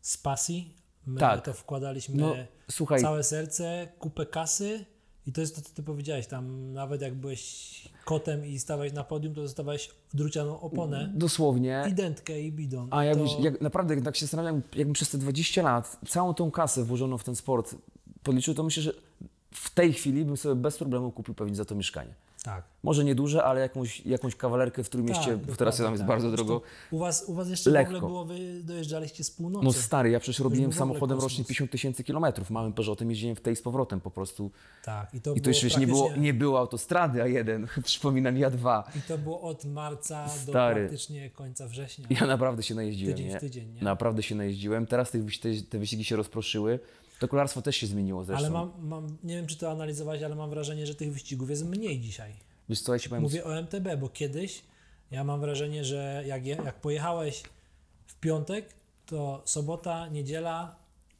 z 0.00 0.16
pasji. 0.16 0.74
My 1.06 1.20
Tak. 1.20 1.44
to 1.44 1.54
wkładaliśmy 1.54 2.16
No, 2.16 2.34
słuchaj, 2.70 3.00
całe 3.00 3.24
serce, 3.24 3.88
kupę 3.98 4.26
kasy 4.26 4.84
i 5.26 5.32
to 5.32 5.40
jest 5.40 5.56
to, 5.56 5.62
co 5.62 5.70
ty 5.74 5.82
powiedziałeś, 5.82 6.26
tam 6.26 6.72
nawet 6.72 7.02
jak 7.02 7.14
byłeś 7.14 7.72
kotem 8.04 8.46
i 8.46 8.58
stawałeś 8.58 8.92
na 8.92 9.04
podium, 9.04 9.34
to 9.34 9.42
dostawałeś 9.42 9.90
drucianą 10.14 10.60
oponę, 10.60 11.12
dosłownie. 11.14 11.84
i 11.90 11.92
dentkę, 11.92 12.40
i 12.40 12.52
bidon. 12.52 12.88
A 12.90 13.04
jakbyś, 13.04 13.34
to, 13.34 13.40
jak, 13.40 13.60
naprawdę, 13.60 13.94
jak 13.94 14.04
tak 14.04 14.16
się 14.16 14.26
zastanawiam, 14.26 14.62
jakbym 14.74 14.92
przez 14.92 15.10
te 15.10 15.18
20 15.18 15.62
lat 15.62 15.98
całą 16.08 16.34
tą 16.34 16.50
kasę 16.50 16.84
włożoną 16.84 17.18
w 17.18 17.24
ten 17.24 17.36
sport 17.36 17.76
podliczył, 18.22 18.54
to 18.54 18.62
myślę, 18.62 18.82
że 18.82 18.92
w 19.54 19.70
tej 19.70 19.92
chwili 19.92 20.24
bym 20.24 20.36
sobie 20.36 20.54
bez 20.54 20.78
problemu 20.78 21.12
kupił 21.12 21.34
pewnie 21.34 21.54
za 21.54 21.64
to 21.64 21.74
mieszkanie. 21.74 22.14
Tak. 22.42 22.64
Może 22.82 23.04
nie 23.04 23.14
duże, 23.14 23.44
ale 23.44 23.60
jakąś, 23.60 24.00
jakąś 24.06 24.36
kawalerkę 24.36 24.84
w 24.84 24.88
Trójmieście, 24.88 25.26
tak, 25.26 25.46
bo 25.46 25.56
teraz 25.56 25.76
tam 25.76 25.90
jest 25.92 26.00
tak. 26.00 26.08
bardzo 26.08 26.30
drogo. 26.30 26.62
U 26.90 26.98
was, 26.98 27.24
u 27.26 27.34
was 27.34 27.48
jeszcze 27.48 27.70
w 27.70 27.72
Lekko. 27.72 27.96
ogóle 27.96 28.08
było, 28.08 28.24
wy 28.24 28.62
dojeżdżaliście 28.62 29.24
z 29.24 29.30
północy. 29.30 29.64
No 29.64 29.72
stary, 29.72 30.10
ja 30.10 30.20
przecież 30.20 30.40
robiłem 30.40 30.72
w 30.72 30.74
samochodem 30.74 31.16
kosmos. 31.16 31.32
rocznie 31.32 31.44
50 31.44 31.70
tysięcy 31.70 32.04
kilometrów. 32.04 32.50
Małym 32.50 32.72
Peugeotem 32.72 33.10
jeździłem 33.10 33.36
w 33.36 33.40
tej 33.40 33.56
z 33.56 33.62
powrotem 33.62 34.00
po 34.00 34.10
prostu. 34.10 34.50
tak, 34.84 35.14
i 35.14 35.20
to, 35.20 35.34
I 35.34 35.40
to 35.40 35.50
było 35.50 35.56
jeszcze 35.62 35.80
nie 35.80 35.86
było, 35.86 36.00
praktycznie- 36.00 36.22
nie 36.24 36.34
było 36.34 36.58
autostrady 36.58 37.18
A1, 37.20 37.66
przypominam, 37.84 38.36
ja 38.36 38.50
dwa. 38.50 38.90
I 38.98 39.00
to 39.08 39.18
było 39.18 39.40
od 39.40 39.64
marca 39.64 40.24
do 40.26 40.30
Stary. 40.52 40.80
praktycznie 40.80 41.30
końca 41.30 41.68
września. 41.68 42.06
Ja 42.10 42.26
naprawdę 42.26 42.62
się 42.62 42.74
najeździłem, 42.74 43.16
Tydzień 43.16 43.36
w 43.36 43.40
tydzień, 43.40 43.72
nie? 43.74 43.82
Naprawdę 43.82 44.22
się 44.22 44.34
najeździłem. 44.34 44.86
Teraz 44.86 45.10
te, 45.10 45.18
te, 45.18 45.48
te 45.70 45.78
wyścigi 45.78 46.04
się 46.04 46.16
rozproszyły. 46.16 46.78
To 47.22 47.28
kolarstwo 47.28 47.62
też 47.62 47.76
się 47.76 47.86
zmieniło 47.86 48.24
zresztą. 48.24 48.44
Ale 48.46 48.50
mam, 48.54 48.72
mam, 48.78 49.18
nie 49.24 49.36
wiem 49.36 49.46
czy 49.46 49.56
to 49.56 49.70
analizowałeś, 49.70 50.22
ale 50.22 50.34
mam 50.34 50.50
wrażenie, 50.50 50.86
że 50.86 50.94
tych 50.94 51.12
wyścigów 51.12 51.50
jest 51.50 51.64
mniej 51.64 52.00
dzisiaj. 52.00 52.32
Wiesz 52.68 52.80
co, 52.80 52.92
ja 52.92 52.98
ci 52.98 53.08
powiem, 53.08 53.22
Mówię 53.22 53.44
o 53.44 53.62
MTB, 53.62 53.96
bo 54.00 54.08
kiedyś 54.08 54.62
ja 55.10 55.24
mam 55.24 55.40
wrażenie, 55.40 55.84
że 55.84 56.22
jak, 56.26 56.46
je, 56.46 56.56
jak 56.64 56.80
pojechałeś 56.80 57.42
w 58.06 58.14
piątek, 58.14 58.74
to 59.06 59.42
sobota, 59.44 60.08
niedziela 60.08 60.76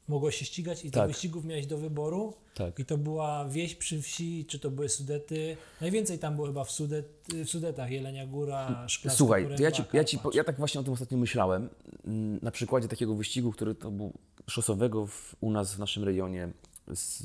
mogłeś 0.07 0.35
się 0.35 0.45
ścigać 0.45 0.79
i 0.79 0.83
tych 0.83 0.91
Tak. 0.91 1.07
wyścigów 1.07 1.45
miałeś 1.45 1.65
do 1.65 1.77
wyboru. 1.77 2.33
Tak. 2.53 2.79
I 2.79 2.85
to 2.85 2.97
była 2.97 3.49
wieś 3.49 3.75
przy 3.75 4.01
wsi, 4.01 4.45
czy 4.45 4.59
to 4.59 4.71
były 4.71 4.89
Sudety. 4.89 5.57
Najwięcej 5.81 6.19
tam 6.19 6.35
było 6.35 6.47
chyba 6.47 6.63
w, 6.63 6.71
Sudet, 6.71 7.05
w 7.45 7.49
Sudetach, 7.49 7.91
Jelenia 7.91 8.27
Góra, 8.27 8.87
Szklarska 8.87 9.17
Słuchaj, 9.17 9.43
to 9.43 9.49
ja, 9.49 9.71
Poręba, 9.71 9.71
ci, 9.71 9.83
ja, 9.97 10.03
ci, 10.03 10.19
ja 10.33 10.43
tak 10.43 10.57
właśnie 10.57 10.81
o 10.81 10.83
tym 10.83 10.93
ostatnio 10.93 11.17
myślałem. 11.17 11.69
Mm, 12.05 12.39
Na 12.41 12.51
przykładzie 12.51 12.87
takiego 12.87 13.15
wyścigu, 13.15 13.51
który 13.51 13.75
to 13.75 13.91
był 13.91 14.13
szosowego 14.47 15.07
w, 15.07 15.35
u 15.41 15.51
nas 15.51 15.73
w 15.73 15.79
naszym 15.79 16.03
rejonie, 16.03 16.49
z, 16.87 17.23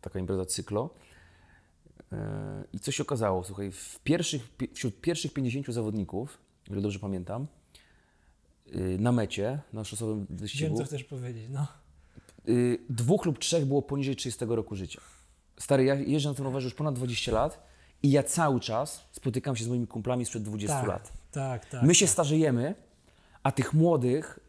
taka 0.00 0.18
impreza 0.18 0.44
cyklo. 0.44 0.90
E, 2.12 2.64
I 2.72 2.78
co 2.80 2.92
się 2.92 3.02
okazało? 3.02 3.44
Słuchaj, 3.44 3.72
w 3.72 4.00
pierwszych, 4.04 4.48
pi- 4.56 4.68
wśród 4.74 5.00
pierwszych 5.00 5.32
50 5.32 5.66
zawodników, 5.66 6.38
o 6.70 6.72
ile 6.72 6.82
dobrze 6.82 6.98
pamiętam, 6.98 7.46
y, 8.76 8.96
na 9.00 9.12
mecie, 9.12 9.60
na 9.72 9.84
szosowym 9.84 10.26
Wiem, 10.30 10.38
wyścigu, 10.38 10.76
co 10.78 10.84
chcesz 10.84 11.04
powiedzieć. 11.04 11.44
No. 11.50 11.66
Y, 12.48 12.78
dwóch 12.90 13.26
lub 13.26 13.38
trzech 13.38 13.64
było 13.64 13.82
poniżej 13.82 14.16
30 14.16 14.44
roku 14.48 14.76
życia. 14.76 15.00
Stary, 15.58 15.84
ja 15.84 15.94
jeżdżę 15.94 16.28
na 16.28 16.34
tym 16.34 16.44
rowerze 16.44 16.64
już 16.64 16.74
ponad 16.74 16.94
20 16.94 17.32
lat 17.32 17.66
i 18.02 18.10
ja 18.10 18.22
cały 18.22 18.60
czas 18.60 19.04
spotykam 19.12 19.56
się 19.56 19.64
z 19.64 19.68
moimi 19.68 19.86
kumplami 19.86 20.24
sprzed 20.24 20.42
20 20.42 20.76
tak, 20.76 20.88
lat. 20.88 21.12
Tak, 21.32 21.66
tak. 21.66 21.82
My 21.82 21.94
się 21.94 22.06
starzejemy, 22.06 22.74
a 23.42 23.52
tych 23.52 23.74
młodych 23.74 24.40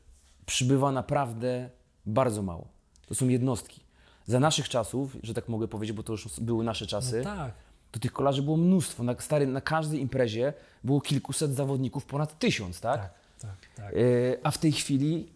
przybywa 0.45 0.91
naprawdę 0.91 1.69
bardzo 2.05 2.41
mało. 2.41 2.67
To 3.07 3.15
są 3.15 3.27
jednostki. 3.27 3.83
Za 4.25 4.39
naszych 4.39 4.69
czasów, 4.69 5.17
że 5.23 5.33
tak 5.33 5.49
mogę 5.49 5.67
powiedzieć, 5.67 5.97
bo 5.97 6.03
to 6.03 6.13
już 6.13 6.39
były 6.39 6.63
nasze 6.63 6.87
czasy, 6.87 7.17
no, 7.17 7.23
tak. 7.23 7.53
to 7.91 7.99
tych 7.99 8.13
kolarzy 8.13 8.41
było 8.41 8.57
mnóstwo. 8.57 9.03
Na, 9.03 9.15
stary, 9.19 9.47
na 9.47 9.61
każdej 9.61 9.99
imprezie 9.99 10.53
było 10.83 11.01
kilkuset 11.01 11.55
zawodników, 11.55 12.05
ponad 12.05 12.39
tysiąc, 12.39 12.79
tak? 12.79 13.01
Tak, 13.01 13.11
tak, 13.39 13.57
tak. 13.75 13.93
E, 13.93 13.97
a 14.43 14.51
w 14.51 14.57
tej 14.57 14.71
chwili 14.71 15.32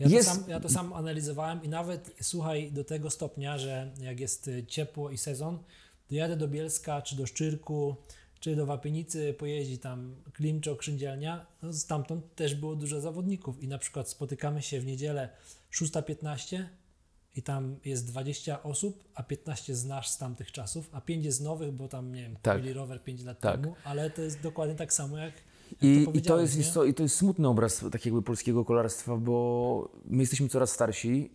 Ja, 0.00 0.08
Jest- 0.08 0.28
to 0.28 0.34
sam, 0.34 0.44
ja 0.50 0.60
to 0.60 0.68
sam 0.68 0.92
analizowałem 0.92 1.62
i 1.64 1.68
nawet 1.68 2.10
słuchaj 2.22 2.72
do 2.72 2.84
tego 2.84 3.10
stopnia, 3.10 3.58
że 3.58 3.90
jak 4.00 4.20
jest 4.20 4.48
y, 4.48 4.64
ciepło 4.66 5.10
i 5.10 5.18
sezon, 5.18 5.58
to 6.08 6.14
jadę 6.14 6.36
do 6.36 6.48
Bielska, 6.48 7.02
czy 7.02 7.16
do 7.16 7.26
Szczyrku, 7.26 7.96
czy 8.40 8.56
do 8.56 8.66
Wapienicy, 8.66 9.34
pojeździ 9.38 9.78
tam 9.78 10.14
Klimczo, 10.32 10.76
Krzydzielnia, 10.76 11.46
no 11.62 11.72
stamtąd 11.72 12.34
też 12.34 12.54
było 12.54 12.76
dużo 12.76 13.00
zawodników 13.00 13.62
i 13.62 13.68
na 13.68 13.78
przykład 13.78 14.08
spotykamy 14.08 14.62
się 14.62 14.80
w 14.80 14.86
niedzielę 14.86 15.28
6.15 15.72 16.64
i 17.36 17.42
tam 17.42 17.76
jest 17.84 18.06
20 18.06 18.62
osób, 18.62 19.04
a 19.14 19.22
15 19.22 19.74
znasz 19.76 20.08
z 20.08 20.18
tamtych 20.18 20.52
czasów, 20.52 20.88
a 20.92 21.00
5 21.00 21.24
jest 21.24 21.40
nowych, 21.40 21.72
bo 21.72 21.88
tam, 21.88 22.12
nie 22.12 22.22
wiem, 22.22 22.36
Tak. 22.42 22.56
kupili 22.56 22.72
rower 22.74 23.02
5 23.04 23.22
lat 23.24 23.40
Tak. 23.40 23.60
temu, 23.60 23.74
ale 23.84 24.10
to 24.10 24.22
jest 24.22 24.40
dokładnie 24.40 24.74
tak 24.74 24.92
samo 24.92 25.18
jak 25.18 25.32
I, 25.82 26.04
to 26.04 26.10
i, 26.12 26.22
to 26.22 26.40
jest, 26.40 26.56
nie? 26.56 26.62
wiesz 26.62 26.72
co, 26.72 26.84
I 26.84 26.94
to 26.94 27.02
jest 27.02 27.16
smutny 27.16 27.48
obraz 27.48 27.84
tak 27.92 28.06
jakby 28.06 28.22
polskiego 28.22 28.64
kolarstwa, 28.64 29.16
bo 29.16 29.88
my 30.04 30.22
jesteśmy 30.22 30.48
coraz 30.48 30.72
starsi 30.72 31.30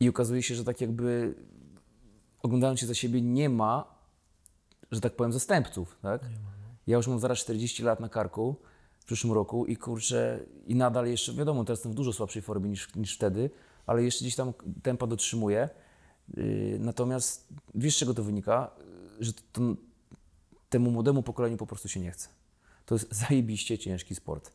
i 0.00 0.08
okazuje 0.08 0.42
się, 0.42 0.54
że 0.54 0.64
tak 0.64 0.80
jakby 0.80 1.34
oglądając 2.42 2.80
się 2.80 2.86
za 2.86 2.94
siebie 2.94 3.22
nie 3.22 3.48
ma, 3.48 3.94
że 4.90 5.00
tak 5.00 5.16
powiem, 5.16 5.32
zastępców, 5.32 5.98
tak? 6.02 6.22
Ja 6.86 6.96
już 6.96 7.08
mam 7.08 7.18
zaraz 7.18 7.38
40 7.38 7.82
lat 7.82 8.00
na 8.00 8.08
karku 8.08 8.56
w 8.98 9.04
przyszłym 9.04 9.32
roku 9.32 9.66
i 9.66 9.76
kurczę, 9.76 10.40
i 10.66 10.74
nadal 10.74 11.06
jeszcze, 11.06 11.32
wiadomo, 11.32 11.64
teraz 11.64 11.78
jestem 11.78 11.92
w 11.92 11.94
dużo 11.94 12.12
słabszej 12.12 12.42
formie 12.42 12.70
niż, 12.70 12.94
niż 12.94 13.14
wtedy, 13.14 13.50
ale 13.86 14.04
jeszcze 14.04 14.20
gdzieś 14.20 14.36
tam 14.36 14.52
tempa 14.82 15.06
dotrzymuję. 15.06 15.68
Yy, 16.36 16.78
natomiast 16.80 17.48
wiesz, 17.74 17.96
z 17.96 17.98
czego 17.98 18.14
to 18.14 18.22
wynika? 18.22 18.70
Yy, 19.18 19.24
Że 19.24 19.32
to, 19.52 19.62
temu 20.68 20.90
młodemu 20.90 21.22
pokoleniu 21.22 21.56
po 21.56 21.66
prostu 21.66 21.88
się 21.88 22.00
nie 22.00 22.10
chce. 22.10 22.37
To 22.88 22.94
jest 22.94 23.14
zajebiście 23.14 23.78
ciężki 23.78 24.14
sport. 24.14 24.52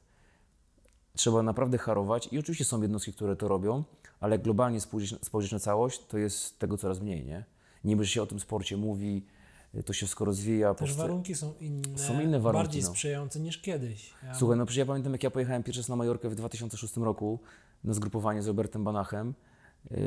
Trzeba 1.15 1.43
naprawdę 1.43 1.77
harować 1.77 2.29
i 2.31 2.39
oczywiście 2.39 2.65
są 2.65 2.81
jednostki, 2.81 3.13
które 3.13 3.35
to 3.35 3.47
robią, 3.47 3.83
ale 4.19 4.39
globalnie 4.39 4.81
spojrzeć, 4.81 5.25
spojrzeć 5.25 5.51
na 5.51 5.59
całość, 5.59 6.05
to 6.07 6.17
jest 6.17 6.59
tego 6.59 6.77
coraz 6.77 6.99
mniej, 6.99 7.25
nie? 7.25 7.45
Niby 7.83 8.03
że 8.03 8.11
się 8.11 8.21
o 8.21 8.25
tym 8.25 8.39
sporcie 8.39 8.77
mówi, 8.77 9.25
y, 9.75 9.83
to 9.83 9.93
się 9.93 9.97
wszystko 9.97 10.25
rozwija. 10.25 10.73
Też 10.73 10.93
warunki 10.93 11.35
są 11.35 11.53
inne, 11.59 11.97
Są 11.97 12.21
inne 12.21 12.39
warunki, 12.39 12.63
bardziej 12.63 12.81
no. 12.81 12.89
sprzyjające 12.89 13.39
niż 13.39 13.57
kiedyś. 13.61 14.13
Ja 14.23 14.35
Słuchaj, 14.35 14.57
no 14.57 14.65
przecież 14.65 14.79
ja 14.79 14.85
pamiętam, 14.85 15.13
jak 15.13 15.23
ja 15.23 15.31
pojechałem 15.31 15.63
pierwszy 15.63 15.81
raz 15.81 15.89
na 15.89 15.95
Majorkę 15.95 16.29
w 16.29 16.35
2006 16.35 16.97
roku 16.97 17.39
na 17.83 17.93
zgrupowanie 17.93 18.43
z 18.43 18.47
Robertem 18.47 18.83
Banachem, 18.83 19.33
yy, 19.91 19.97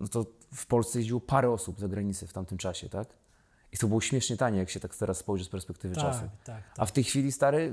no 0.00 0.08
to 0.08 0.26
w 0.54 0.66
Polsce 0.66 0.98
jeździło 0.98 1.20
parę 1.20 1.50
osób 1.50 1.80
za 1.80 1.88
granicę 1.88 2.26
w 2.26 2.32
tamtym 2.32 2.58
czasie, 2.58 2.88
tak? 2.88 3.08
I 3.74 3.78
to 3.78 3.88
było 3.88 4.00
śmiesznie 4.00 4.36
tanie, 4.36 4.58
jak 4.58 4.70
się 4.70 4.80
tak 4.80 4.96
teraz 4.96 5.18
spojrzy 5.18 5.44
z 5.44 5.48
perspektywy 5.48 5.94
tak, 5.94 6.04
czasu. 6.04 6.20
tak, 6.20 6.30
tak. 6.44 6.62
A 6.78 6.86
w 6.86 6.92
tej 6.92 7.04
chwili, 7.04 7.32
stary, 7.32 7.72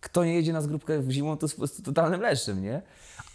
kto 0.00 0.24
nie 0.24 0.34
jedzie 0.34 0.52
na 0.52 0.60
zgrupkę 0.60 0.98
w 1.00 1.10
zimą, 1.10 1.36
to 1.36 1.46
jest 1.60 1.84
totalnym 1.84 2.20
leszczem, 2.20 2.62
nie? 2.62 2.82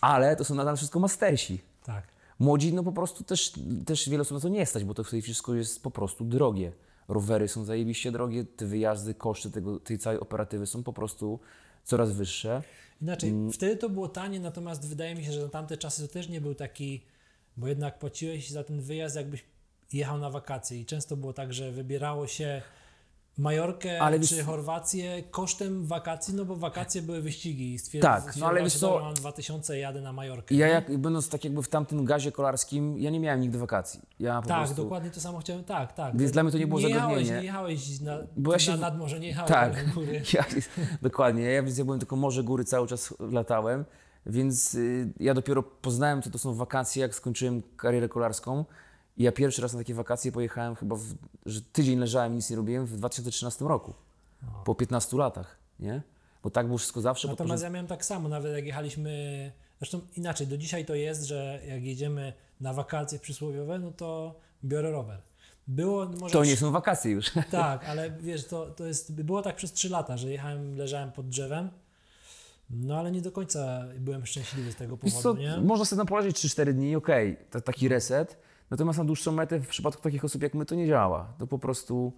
Ale 0.02 0.36
to 0.36 0.44
są 0.46 0.56
nadal 0.56 0.78
wszystko 0.78 1.00
mastersi. 1.00 1.62
tak. 1.84 2.04
Młodzi, 2.40 2.74
no 2.74 2.84
po 2.84 2.92
prostu 2.92 3.24
też, 3.24 3.54
też 3.86 4.10
wiele 4.10 4.22
osób 4.22 4.38
na 4.38 4.42
to 4.42 4.50
nie 4.50 4.66
stać, 4.66 4.84
bo 4.84 4.94
to 4.94 5.04
tutaj 5.04 5.22
wszystko 5.22 5.56
jest 5.56 5.84
po 5.84 5.92
prostu 5.92 6.26
drogie. 6.26 6.72
Rowery 7.08 7.48
są 7.48 7.66
zajebiście 7.66 8.12
drogie, 8.12 8.46
te 8.46 8.66
wyjazdy, 8.66 9.14
koszty 9.14 9.52
tego, 9.52 9.80
tej 9.80 9.98
całej 10.00 10.20
operatywy 10.20 10.66
są 10.68 10.84
po 10.84 10.94
prostu 10.94 11.40
coraz 11.84 12.12
wyższe. 12.12 12.64
Inaczej, 13.02 13.30
Mm. 13.30 13.52
wtedy 13.52 13.78
to 13.78 13.90
było 13.90 14.08
tanie, 14.10 14.40
natomiast 14.40 14.88
wydaje 14.90 15.16
mi 15.16 15.26
się, 15.26 15.32
że 15.32 15.42
na 15.44 15.50
tamte 15.50 15.78
czasy 15.78 16.08
to 16.08 16.14
też 16.14 16.30
nie 16.30 16.42
był 16.42 16.56
taki, 16.56 17.04
bo 17.58 17.68
jednak 17.68 18.00
płaciłeś 18.00 18.50
za 18.50 18.64
ten 18.64 18.82
wyjazd, 18.82 19.16
jakbyś 19.16 19.44
jechał 19.94 20.18
na 20.18 20.30
wakacje 20.30 20.80
i 20.80 20.86
często 20.86 21.18
było 21.18 21.34
tak, 21.34 21.54
że 21.54 21.72
wybierało 21.72 22.28
się 22.28 22.62
Majorkę 23.38 24.02
Ale 24.02 24.20
czy 24.20 24.36
wiesz- 24.36 24.46
Chorwację 24.46 25.24
kosztem 25.32 25.86
wakacji, 25.86 26.34
no 26.36 26.46
bo 26.46 26.56
wakacje 26.56 27.02
były 27.02 27.22
wyścigi 27.22 27.74
i 27.74 27.80
stwierdziłem, 27.80 28.22
Tak, 28.22 28.36
no 28.36 28.46
ale 28.48 28.64
wiesz 28.64 28.78
co- 28.78 29.00
mam 29.00 29.14
2000 29.14 29.78
jadę 29.80 30.02
na 30.02 30.14
Majorkę. 30.14 30.56
Ja 30.56 30.68
nie? 30.68 30.74
jak, 30.74 30.98
będąc 30.98 31.30
tak 31.30 31.44
jakby 31.44 31.64
w 31.64 31.68
tamtym 31.68 32.06
gazie 32.06 32.32
kolarskim, 32.32 33.00
ja 33.00 33.10
nie 33.10 33.20
miałem 33.20 33.42
nigdy 33.42 33.58
wakacji. 33.58 34.02
Ja 34.20 34.42
Tak, 34.42 34.58
prostu, 34.58 34.84
dokładnie 34.84 35.10
to 35.12 35.22
samo 35.22 35.40
chciałem, 35.40 35.64
tak, 35.64 35.94
tak. 35.94 36.18
Więc 36.18 36.32
dla 36.32 36.44
mnie 36.44 36.52
to 36.52 36.58
nie 36.58 36.68
było 36.68 36.80
jechałeś, 36.80 37.04
zagadnienie. 37.04 37.38
nie 37.40 37.46
jechałeś 37.46 38.00
na, 38.02 38.18
Bo 38.38 38.54
ja 38.54 38.60
się- 38.60 38.72
na 38.72 38.78
nad 38.78 38.98
morze, 38.98 39.20
nie 39.20 39.28
jechałeś 39.28 39.52
Tak, 39.52 39.88
na 39.88 39.94
góry. 39.94 40.22
ja, 40.34 40.46
dokładnie. 41.02 41.44
Ja, 41.44 41.64
więc 41.64 41.78
ja 41.78 41.86
byłem 41.86 42.00
tylko 42.00 42.16
morze, 42.16 42.44
góry, 42.44 42.64
cały 42.66 42.88
czas 42.88 43.14
latałem, 43.20 43.86
więc 44.26 44.76
y, 44.76 45.14
ja 45.20 45.34
dopiero 45.34 45.64
poznałem, 45.64 46.22
co 46.22 46.30
to 46.30 46.38
są 46.40 46.54
wakacje, 46.54 47.02
jak 47.02 47.16
skończyłem 47.16 47.62
karierę 47.78 48.10
kolarską. 48.10 48.66
I 49.18 49.24
ja 49.24 49.32
pierwszy 49.32 49.62
raz 49.62 49.74
na 49.74 49.80
takie 49.80 49.94
wakacje 49.94 50.32
pojechałem 50.32 50.76
chyba, 50.76 50.96
w, 50.96 51.04
że 51.46 51.62
tydzień 51.62 52.00
leżałem, 52.00 52.36
nic 52.36 52.50
nie 52.50 52.56
robiłem 52.56 52.86
w 52.86 52.98
2013 52.98 53.66
roku. 53.66 53.94
Po 54.66 54.76
15 54.76 55.18
latach, 55.18 55.58
nie? 55.80 56.02
Bo 56.44 56.50
tak 56.50 56.66
było 56.66 56.78
wszystko 56.78 57.02
zawsze. 57.02 57.28
Natomiast 57.28 57.52
podporząd- 57.54 57.64
ja 57.64 57.70
miałem 57.70 57.88
tak 57.88 58.06
samo, 58.06 58.30
nawet 58.30 58.56
jak 58.56 58.66
jechaliśmy, 58.66 59.52
zresztą 59.80 60.02
inaczej, 60.16 60.48
do 60.48 60.58
dzisiaj 60.58 60.86
to 60.86 60.96
jest, 60.96 61.24
że 61.24 61.62
jak 61.68 61.84
jedziemy 61.84 62.34
na 62.62 62.74
wakacje 62.74 63.20
przysłowiowe, 63.20 63.80
no 63.80 63.92
to 63.92 64.40
biorę 64.64 64.92
rower. 64.92 65.22
Było 65.68 66.06
może... 66.06 66.34
To 66.34 66.44
nie 66.46 66.58
są 66.58 66.72
wakacje 66.72 67.12
już. 67.12 67.32
Tak, 67.52 67.86
ale 67.90 68.12
wiesz, 68.12 68.48
to, 68.48 68.66
to 68.66 68.86
jest, 68.86 69.14
było 69.24 69.42
tak 69.42 69.56
przez 69.56 69.74
3 69.74 69.90
lata, 69.90 70.18
że 70.18 70.32
jechałem, 70.32 70.76
leżałem 70.76 71.12
pod 71.12 71.30
drzewem, 71.30 71.70
no 72.70 73.00
ale 73.00 73.12
nie 73.12 73.22
do 73.22 73.32
końca 73.32 73.86
byłem 74.00 74.26
szczęśliwy 74.26 74.72
z 74.72 74.76
tego 74.76 74.98
Wiesz 75.04 75.14
co, 75.14 75.22
powodu, 75.22 75.42
nie? 75.42 75.58
można 75.58 75.86
sobie 75.86 75.98
tam 75.98 76.08
położyć 76.08 76.38
3-4 76.38 76.74
dni, 76.74 76.96
okej, 76.96 77.38
to 77.52 77.62
taki 77.62 77.88
reset. 77.88 78.38
Natomiast 78.70 79.00
na 79.00 79.06
dłuższą 79.06 79.32
metę 79.32 79.60
w 79.60 79.68
przypadku 79.68 80.02
takich 80.02 80.26
osób 80.26 80.44
jak 80.44 80.54
my 80.54 80.66
to 80.66 80.76
nie 80.76 80.88
działa. 80.88 81.34
To 81.38 81.48
po 81.48 81.60
prostu 81.60 82.14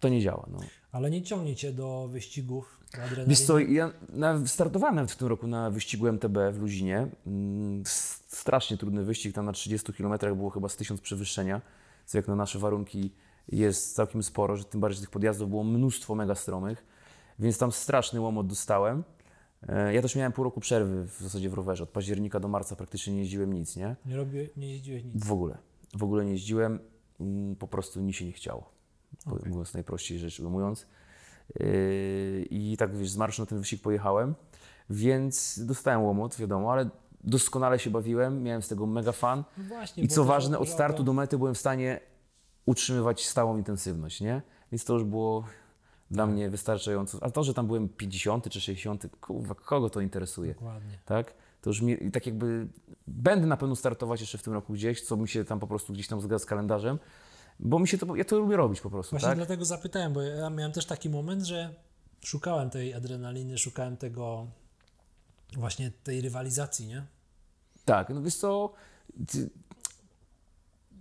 to 0.00 0.08
nie 0.08 0.20
działa. 0.20 0.46
No. 0.50 0.58
Ale 0.92 1.10
nie 1.10 1.22
ciągnie 1.22 1.56
cię 1.56 1.72
do 1.72 2.08
wyścigów, 2.08 2.80
adrenaliny. 2.94 3.26
Wiesz 3.26 3.40
co, 3.40 3.58
ja 3.58 3.92
na, 4.08 4.46
startowałem 4.46 4.94
nawet 4.94 5.12
w 5.12 5.16
tym 5.16 5.28
roku 5.28 5.46
na 5.46 5.70
wyścigu 5.70 6.06
MTB 6.06 6.38
w 6.52 6.58
Luzinie. 6.58 7.08
Mm, 7.26 7.82
Strasznie 8.28 8.76
trudny 8.76 9.04
wyścig, 9.04 9.34
tam 9.34 9.46
na 9.46 9.52
30 9.52 9.92
km 9.92 10.36
było 10.36 10.50
chyba 10.50 10.68
z 10.68 10.76
1000 10.76 11.00
przewyższenia, 11.00 11.60
co 12.06 12.18
jak 12.18 12.28
na 12.28 12.36
nasze 12.36 12.58
warunki 12.58 13.10
jest 13.48 13.94
całkiem 13.94 14.22
sporo, 14.22 14.56
że 14.56 14.64
tym 14.64 14.80
bardziej 14.80 14.96
że 14.96 15.00
tych 15.00 15.10
podjazdów 15.10 15.50
było 15.50 15.64
mnóstwo 15.64 16.14
mega 16.14 16.34
stromych, 16.34 16.84
więc 17.38 17.58
tam 17.58 17.72
straszny 17.72 18.20
łomot 18.20 18.46
dostałem. 18.46 19.04
E, 19.68 19.94
Ja 19.94 20.02
też 20.02 20.16
miałem 20.16 20.32
pół 20.32 20.44
roku 20.44 20.60
przerwy 20.60 21.04
w 21.08 21.18
zasadzie 21.20 21.50
w 21.50 21.54
rowerze, 21.54 21.82
od 21.84 21.90
października 21.90 22.40
do 22.40 22.48
marca 22.48 22.76
praktycznie 22.76 23.12
nie 23.12 23.18
jeździłem 23.20 23.52
nic, 23.52 23.76
nie? 23.76 23.96
Nie, 24.06 24.16
robię, 24.16 24.48
nie 24.56 24.70
jeździłeś 24.72 25.04
nic. 25.04 25.24
W 25.26 25.32
ogóle. 25.32 25.58
W 25.94 26.02
ogóle 26.02 26.24
nie 26.24 26.30
jeździłem, 26.32 26.78
po 27.58 27.68
prostu 27.68 28.02
mi 28.02 28.12
się 28.12 28.24
nie 28.24 28.32
chciało. 28.32 28.70
po- 29.24 29.30
Mówiąc 29.48 29.74
najprościej 29.74 30.18
rzecz 30.18 30.40
ujmując. 30.40 30.86
Yy, 31.60 32.46
I 32.50 32.76
tak 32.76 32.96
wiesz, 32.96 33.10
z 33.10 33.16
marszu 33.16 33.42
na 33.42 33.46
ten 33.46 33.58
wyścig 33.58 33.82
pojechałem, 33.82 34.34
więc 34.90 35.60
dostałem 35.66 36.02
łomot, 36.02 36.36
wiadomo, 36.36 36.72
ale 36.72 36.88
doskonale 37.24 37.78
się 37.78 37.90
bawiłem, 37.90 38.42
miałem 38.42 38.62
z 38.62 38.68
tego 38.68 38.86
mega 38.86 39.12
fan. 39.12 39.44
No 39.58 39.64
właśnie, 39.64 40.02
I 40.02 40.08
co 40.08 40.24
ważne, 40.24 40.58
od 40.58 40.68
startu 40.68 41.04
do 41.04 41.12
mety 41.12 41.38
byłem 41.38 41.54
w 41.54 41.58
stanie 41.58 42.00
utrzymywać 42.66 43.26
stałą 43.28 43.56
intensywność, 43.56 44.20
nie? 44.20 44.42
Więc 44.72 44.84
to 44.84 44.94
już 44.94 45.04
było 45.04 45.44
dla 46.14 46.26
mnie 46.26 46.50
wystarczająco. 46.50 47.18
A 47.20 47.30
to, 47.30 47.44
że 47.44 47.54
tam 47.54 47.66
byłem 47.66 47.88
50 47.88 48.48
czy 48.48 48.60
60, 48.60 49.06
kurwa, 49.20 49.54
kogo 49.54 49.90
to 49.90 50.00
interesuje? 50.00 50.54
Dokładnie. 50.54 50.98
tak? 51.04 51.34
To 51.60 51.70
już 51.70 51.80
mi, 51.80 52.10
tak 52.12 52.26
jakby 52.26 52.66
będę 53.06 53.46
na 53.46 53.56
pewno 53.56 53.76
startować 53.76 54.20
jeszcze 54.20 54.38
w 54.38 54.42
tym 54.42 54.52
roku 54.52 54.72
gdzieś, 54.72 55.02
co 55.02 55.16
mi 55.16 55.28
się 55.28 55.44
tam 55.44 55.60
po 55.60 55.66
prostu 55.66 55.92
gdzieś 55.92 56.08
tam 56.08 56.20
zgadza 56.20 56.38
z 56.44 56.46
kalendarzem, 56.46 56.98
bo 57.60 57.78
mi 57.78 57.88
się 57.88 57.98
to, 57.98 58.16
ja 58.16 58.24
to 58.24 58.38
lubię 58.38 58.56
robić 58.56 58.80
po 58.80 58.90
prostu, 58.90 59.10
Właśnie 59.10 59.28
tak? 59.28 59.38
dlatego 59.38 59.64
zapytałem, 59.64 60.12
bo 60.12 60.22
ja 60.22 60.50
miałem 60.50 60.72
też 60.72 60.86
taki 60.86 61.10
moment, 61.10 61.42
że 61.42 61.74
szukałem 62.24 62.70
tej 62.70 62.94
adrenaliny, 62.94 63.58
szukałem 63.58 63.96
tego 63.96 64.46
właśnie 65.56 65.90
tej 66.04 66.20
rywalizacji, 66.20 66.86
nie? 66.86 67.04
Tak, 67.84 68.08
no 68.08 68.22
wiesz 68.22 68.36
co, 68.36 68.72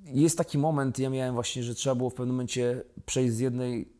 jest 0.05 0.37
taki 0.37 0.57
moment, 0.57 0.99
ja 0.99 1.09
miałem 1.09 1.33
właśnie, 1.33 1.63
że 1.63 1.75
trzeba 1.75 1.95
było 1.95 2.09
w 2.09 2.13
pewnym 2.13 2.35
momencie 2.35 2.83
przejść 3.05 3.33
z 3.33 3.39
jednej 3.39 3.93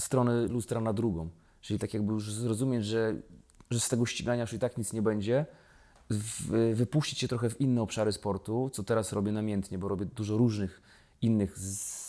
strony 0.00 0.48
lustra 0.48 0.80
na 0.80 0.92
drugą, 0.92 1.28
czyli 1.60 1.78
tak 1.78 1.94
jakby 1.94 2.12
już 2.12 2.32
zrozumieć, 2.32 2.84
że, 2.84 3.14
że 3.70 3.80
z 3.80 3.88
tego 3.88 4.06
ścigania 4.06 4.40
już 4.40 4.52
i 4.52 4.58
tak 4.58 4.78
nic 4.78 4.92
nie 4.92 5.02
będzie, 5.02 5.46
wypuścić 6.74 7.18
się 7.18 7.28
trochę 7.28 7.50
w 7.50 7.60
inne 7.60 7.82
obszary 7.82 8.12
sportu, 8.12 8.70
co 8.72 8.82
teraz 8.82 9.12
robię 9.12 9.32
namiętnie, 9.32 9.78
bo 9.78 9.88
robię 9.88 10.06
dużo 10.06 10.36
różnych 10.36 10.82
innych 11.22 11.58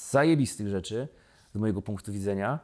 zajebistych 0.09 0.67
rzeczy 0.67 1.07
z 1.55 1.57
mojego 1.57 1.81
punktu 1.81 2.11
widzenia. 2.11 2.59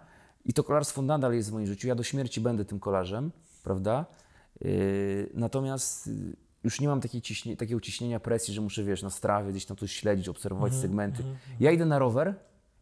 I 0.46 0.54
to 0.54 0.64
kolarstwo 0.64 1.02
nadal 1.02 1.34
jest 1.34 1.50
w 1.50 1.54
moim 1.54 1.68
życiu, 1.68 1.88
ja 1.88 1.96
do 1.96 2.04
śmierci 2.04 2.42
będę 2.42 2.66
tym 2.66 2.80
kolarzem, 2.80 3.32
prawda? 3.64 4.06
Yy, 4.62 5.30
natomiast 5.34 6.08
yy, 6.08 6.14
już 6.64 6.82
nie 6.82 6.88
mam 6.88 7.02
takiej 7.02 7.22
ciśnie, 7.22 7.58
takiego 7.58 7.82
ciśnienia 7.82 8.20
presji, 8.20 8.54
że 8.54 8.62
muszę, 8.62 8.84
wiesz, 8.84 9.04
na 9.04 9.10
strawie 9.10 9.52
gdzieś 9.52 9.66
tam 9.66 9.78
coś 9.78 9.92
śledzić, 9.92 10.30
obserwować 10.30 10.74
Mhm, 10.74 10.82
segmenty. 10.82 11.24
Ja 11.60 11.72
idę 11.72 11.86
na 11.86 12.00
rower 12.00 12.36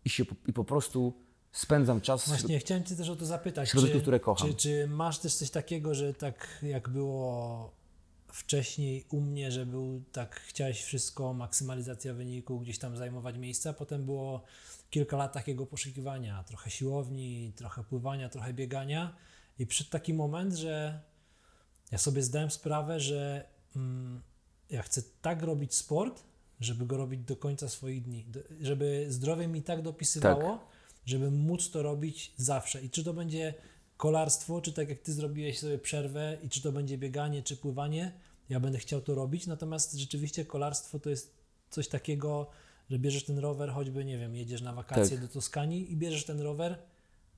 i, 0.05 0.09
się, 0.09 0.23
i 0.47 0.53
po 0.53 0.63
prostu 0.63 1.13
spędzam 1.55 2.01
czas 2.01 2.27
Właśnie, 2.27 2.59
chciałem 2.59 2.83
Cię 2.83 2.95
też 2.95 3.09
o 3.09 3.15
to 3.15 3.25
zapytać. 3.25 3.69
Środowisku, 3.69 3.97
czy, 3.97 4.01
które 4.01 4.19
kocham. 4.19 4.47
Czy, 4.47 4.55
czy 4.55 4.87
masz 4.87 5.19
też 5.19 5.35
coś 5.35 5.49
takiego, 5.49 5.95
że 5.95 6.13
tak 6.13 6.47
jak 6.63 6.89
było 6.89 7.71
wcześniej 8.27 9.05
u 9.09 9.21
mnie, 9.21 9.51
że 9.51 9.65
był 9.65 10.03
tak, 10.11 10.39
chciałeś 10.39 10.83
wszystko, 10.83 11.33
maksymalizacja 11.33 12.13
wyniku, 12.13 12.59
gdzieś 12.59 12.79
tam 12.79 12.97
zajmować 12.97 13.37
miejsca, 13.37 13.73
potem 13.73 14.05
było 14.05 14.43
kilka 14.89 15.17
lat 15.17 15.33
takiego 15.33 15.65
poszukiwania, 15.65 16.43
trochę 16.43 16.69
siłowni, 16.69 17.53
trochę 17.55 17.83
pływania, 17.83 18.29
trochę 18.29 18.53
biegania 18.53 19.15
i 19.59 19.67
przyszedł 19.67 19.89
taki 19.89 20.13
moment, 20.13 20.53
że 20.53 21.01
ja 21.91 21.97
sobie 21.97 22.21
zdałem 22.21 22.51
sprawę, 22.51 22.99
że 22.99 23.47
mm, 23.75 24.21
ja 24.69 24.81
chcę 24.81 25.01
tak 25.21 25.43
robić 25.43 25.75
sport, 25.75 26.23
żeby 26.59 26.85
go 26.85 26.97
robić 26.97 27.21
do 27.21 27.35
końca 27.35 27.69
swoich 27.69 28.03
dni, 28.03 28.25
żeby 28.61 29.05
zdrowie 29.09 29.47
mi 29.47 29.61
tak 29.61 29.81
dopisywało, 29.81 30.67
żeby 31.05 31.31
móc 31.31 31.69
to 31.71 31.83
robić 31.83 32.31
zawsze. 32.37 32.81
I 32.81 32.89
czy 32.89 33.03
to 33.03 33.13
będzie 33.13 33.53
kolarstwo, 33.97 34.61
czy 34.61 34.73
tak 34.73 34.89
jak 34.89 34.99
ty 34.99 35.13
zrobiłeś 35.13 35.59
sobie 35.59 35.77
przerwę, 35.77 36.37
i 36.43 36.49
czy 36.49 36.61
to 36.61 36.71
będzie 36.71 36.97
bieganie, 36.97 37.43
czy 37.43 37.57
pływanie, 37.57 38.11
ja 38.49 38.59
będę 38.59 38.77
chciał 38.79 39.01
to 39.01 39.15
robić. 39.15 39.47
Natomiast 39.47 39.93
rzeczywiście 39.93 40.45
kolarstwo 40.45 40.99
to 40.99 41.09
jest 41.09 41.33
coś 41.69 41.87
takiego, 41.87 42.49
że 42.89 42.99
bierzesz 42.99 43.23
ten 43.23 43.39
rower, 43.39 43.69
choćby, 43.71 44.05
nie 44.05 44.17
wiem, 44.17 44.35
jedziesz 44.35 44.61
na 44.61 44.73
wakacje 44.73 45.17
Tak. 45.17 45.27
do 45.27 45.33
Toskanii 45.33 45.91
i 45.91 45.97
bierzesz 45.97 46.25
ten 46.25 46.41
rower, 46.41 46.77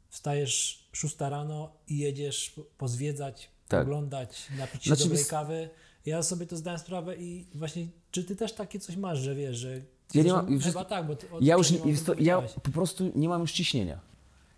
wstajesz 0.10 0.84
6 0.94 1.16
rano 1.20 1.72
i 1.88 1.98
jedziesz 1.98 2.50
po- 2.50 2.62
pozwiedzać, 2.64 3.50
Tak. 3.68 3.82
oglądać, 3.84 4.48
napić 4.58 4.84
się 4.84 4.88
Znaczy, 4.90 5.04
dobrej 5.04 5.26
kawy. 5.26 5.70
Ja 6.06 6.24
sobie 6.24 6.46
to 6.48 6.58
zdałem 6.58 6.80
sprawę 6.80 7.16
i 7.16 7.48
właśnie, 7.56 7.88
czy 8.12 8.24
ty 8.24 8.36
też 8.36 8.54
takie 8.54 8.80
coś 8.80 8.96
masz, 8.96 9.20
że 9.20 9.36
wiesz, 9.36 9.58
że... 9.58 9.82
Ja 10.14 10.24
nie 10.24 10.34
mam- 10.34 10.46
Zresztą 10.46 10.60
wszystko- 10.60 10.86
tak, 10.86 11.08
bo 11.08 11.16
ty, 11.16 11.28
Ja 11.42 11.56
już 11.58 11.72
nie 11.72 11.98
to, 12.06 12.14
ja 12.20 12.42
po 12.64 12.72
prostu 12.72 13.12
nie 13.16 13.30
mam 13.30 13.42
już 13.42 13.52
ciśnienia. 13.52 14.00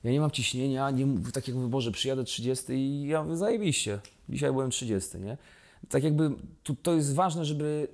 Ja 0.04 0.12
nie 0.12 0.20
mam 0.20 0.32
ciśnienia, 0.32 0.92
nie, 0.92 1.08
tak 1.34 1.48
jak 1.48 1.58
w 1.58 1.60
wyborze 1.60 1.92
przyjadę 1.92 2.24
30 2.24 2.74
i 2.74 3.08
ja 3.08 3.24
mówię, 3.24 3.38
zajebiście. 3.38 4.00
Dzisiaj 4.30 4.52
byłem 4.52 4.70
30, 4.70 5.18
nie? 5.18 5.38
Tak 5.90 6.04
jakby 6.04 6.32
tu, 6.64 6.76
to 6.76 6.94
jest 6.94 7.14
ważne, 7.16 7.46
żeby 7.46 7.88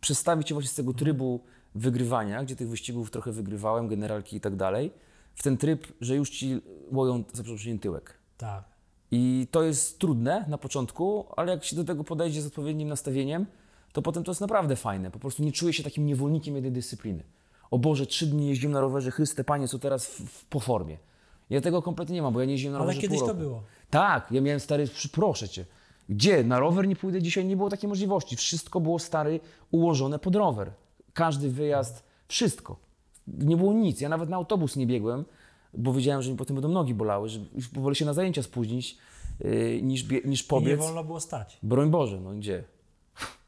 przestawić 0.00 0.48
się 0.48 0.54
właśnie 0.54 0.70
z 0.70 0.74
tego 0.74 0.94
trybu 0.94 1.40
wygrywania, 1.74 2.44
gdzie 2.44 2.56
tych 2.56 2.68
wyścigów 2.68 3.10
trochę 3.10 3.32
wygrywałem, 3.32 3.88
generalki 3.88 4.36
i 4.36 4.40
tak 4.40 4.56
dalej, 4.56 4.92
w 5.34 5.42
ten 5.42 5.56
tryb, 5.56 5.86
że 6.00 6.16
już 6.16 6.30
ci 6.30 6.60
łoją 6.92 7.24
za 7.32 7.42
przeproszeniem 7.42 7.78
tyłek. 7.78 8.14
Tak. 8.38 8.64
I 9.10 9.46
to 9.50 9.62
jest 9.62 9.98
trudne 9.98 10.44
na 10.48 10.58
początku, 10.58 11.26
ale 11.36 11.52
jak 11.52 11.64
się 11.64 11.76
do 11.76 11.84
tego 11.84 12.04
podejdzie 12.04 12.42
z 12.42 12.46
odpowiednim 12.46 12.88
nastawieniem, 12.88 13.46
to 13.92 14.02
potem 14.02 14.24
to 14.24 14.30
jest 14.30 14.40
naprawdę 14.40 14.76
fajne. 14.76 15.10
Po 15.10 15.18
prostu 15.18 15.42
nie 15.42 15.52
czuję 15.52 15.72
się 15.72 15.82
takim 15.82 16.06
niewolnikiem 16.06 16.54
jednej 16.54 16.72
dyscypliny. 16.72 17.22
O 17.70 17.78
Boże, 17.78 18.06
trzy 18.06 18.26
dni 18.26 18.48
jeździłem 18.48 18.72
na 18.72 18.80
rowerze, 18.80 19.10
Chryste 19.10 19.44
Panie, 19.44 19.68
co 19.68 19.78
teraz 19.78 20.06
w, 20.06 20.20
w, 20.20 20.44
po 20.44 20.60
formie. 20.60 20.98
Ja 21.50 21.60
tego 21.60 21.82
kompletnie 21.82 22.14
nie 22.14 22.22
mam, 22.22 22.32
bo 22.32 22.40
ja 22.40 22.46
nie 22.46 22.52
jeździłem 22.52 22.72
na 22.72 22.78
Ale 22.78 22.86
rowerze 22.86 23.00
kiedyś 23.00 23.18
pół 23.18 23.28
to 23.28 23.34
było. 23.34 23.62
Tak, 23.90 24.26
ja 24.30 24.40
miałem 24.40 24.60
stary, 24.60 24.88
proszę 25.12 25.48
Cię. 25.48 25.64
Gdzie? 26.08 26.44
Na 26.44 26.58
rower 26.58 26.88
nie 26.88 26.96
pójdę 26.96 27.22
dzisiaj, 27.22 27.44
nie 27.44 27.56
było 27.56 27.70
takiej 27.70 27.88
możliwości. 27.88 28.36
Wszystko 28.36 28.80
było 28.80 28.98
stary, 28.98 29.40
ułożone 29.70 30.18
pod 30.18 30.36
rower. 30.36 30.72
Każdy 31.12 31.50
wyjazd, 31.50 32.04
wszystko. 32.28 32.76
Nie 33.26 33.56
było 33.56 33.72
nic. 33.72 34.00
Ja 34.00 34.08
nawet 34.08 34.28
na 34.28 34.36
autobus 34.36 34.76
nie 34.76 34.86
biegłem, 34.86 35.24
bo 35.74 35.92
wiedziałem, 35.92 36.22
że 36.22 36.30
mi 36.30 36.36
potem 36.36 36.56
będą 36.56 36.68
nogi 36.68 36.94
bolały, 36.94 37.28
że 37.28 37.40
już 37.54 37.68
wolę 37.68 37.94
się 37.94 38.04
na 38.04 38.12
zajęcia 38.12 38.42
spóźnić 38.42 38.98
yy, 39.40 39.82
niż, 39.82 40.04
niż 40.24 40.40
I 40.40 40.44
nie 40.44 40.48
pobiec. 40.48 40.80
wolno 40.80 41.04
było 41.04 41.20
stać. 41.20 41.58
Broń 41.62 41.90
Boże, 41.90 42.20
no 42.20 42.30
gdzie? 42.30 42.64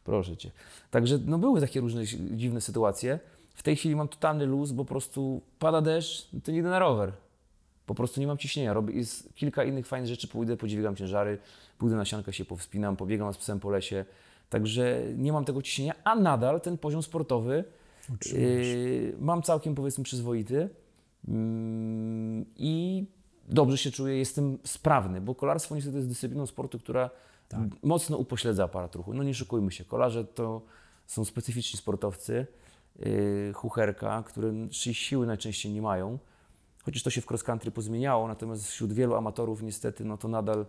Proszę 0.05 0.37
Cię. 0.37 0.51
Także 0.91 1.19
no 1.27 1.39
były 1.39 1.61
takie 1.61 1.81
różne 1.81 2.07
dziwne 2.31 2.61
sytuacje. 2.61 3.19
W 3.55 3.63
tej 3.63 3.77
chwili 3.77 3.97
mam 3.97 4.09
totalny 4.09 4.47
luz, 4.47 4.73
bo 4.73 4.85
po 4.85 4.89
prostu 4.89 5.43
pada 5.59 5.81
deszcz, 5.81 6.29
no 6.33 6.41
to 6.45 6.53
nie 6.53 6.59
idę 6.59 6.69
na 6.69 6.79
rower. 6.79 7.13
Po 7.87 7.95
prostu 7.95 8.21
nie 8.21 8.27
mam 8.27 8.39
ciśnienia. 8.39 8.73
Robię, 8.73 8.95
jest 8.95 9.35
kilka 9.35 9.65
innych 9.65 9.87
fajnych 9.87 10.09
rzeczy. 10.09 10.29
Pójdę, 10.29 10.57
podźwigam 10.57 10.97
ciężary, 10.97 11.39
pójdę 11.79 11.97
na 11.97 12.05
siankę, 12.05 12.33
się 12.33 12.45
powspinam, 12.45 12.97
pobiegam 12.97 13.35
z 13.35 13.37
psem 13.37 13.61
po 13.61 13.71
lesie. 13.71 14.05
Także 14.51 15.03
nie 15.17 15.33
mam 15.33 15.45
tego 15.45 15.63
ciśnienia, 15.63 15.95
a 16.05 16.15
nadal 16.15 16.61
ten 16.61 16.79
poziom 16.79 17.03
sportowy 17.03 17.65
yy, 18.33 19.17
mam 19.21 19.43
całkiem 19.43 19.75
powiedzmy 19.75 20.05
przyzwoity. 20.05 20.69
Mm, 21.29 22.45
I 22.57 23.05
dobrze 23.49 23.79
się 23.79 23.91
czuję, 23.91 24.19
jestem 24.19 24.59
sprawny, 24.65 25.21
bo 25.21 25.35
kolarstwo 25.35 25.75
niestety 25.75 25.97
jest 25.97 26.09
dyscypliną 26.09 26.47
sportu, 26.47 26.79
która 26.79 27.11
Tak. 27.55 27.83
mocno 27.83 28.17
upośledza 28.17 28.65
aparat 28.65 28.95
ruchu. 28.95 29.15
No 29.15 29.23
nie 29.23 29.35
szukujmy 29.35 29.73
się, 29.73 29.85
kolarze 29.85 30.25
to 30.25 30.63
są 31.07 31.25
specyficzni 31.25 31.79
sportowcy, 31.79 32.47
yy, 32.99 33.53
chucherka, 33.55 34.23
które 34.23 34.53
siły 34.73 35.27
najczęściej 35.27 35.73
nie 35.73 35.83
mają. 35.83 36.19
Chociaż 36.85 37.03
to 37.03 37.11
się 37.11 37.21
w 37.21 37.31
cross 37.31 37.43
country 37.43 37.71
pozmieniało, 37.71 38.29
natomiast 38.29 38.67
wśród 38.67 38.93
wielu 38.93 39.15
amatorów 39.15 39.63
niestety, 39.63 40.05
no 40.05 40.19
to 40.19 40.29
nadal, 40.29 40.67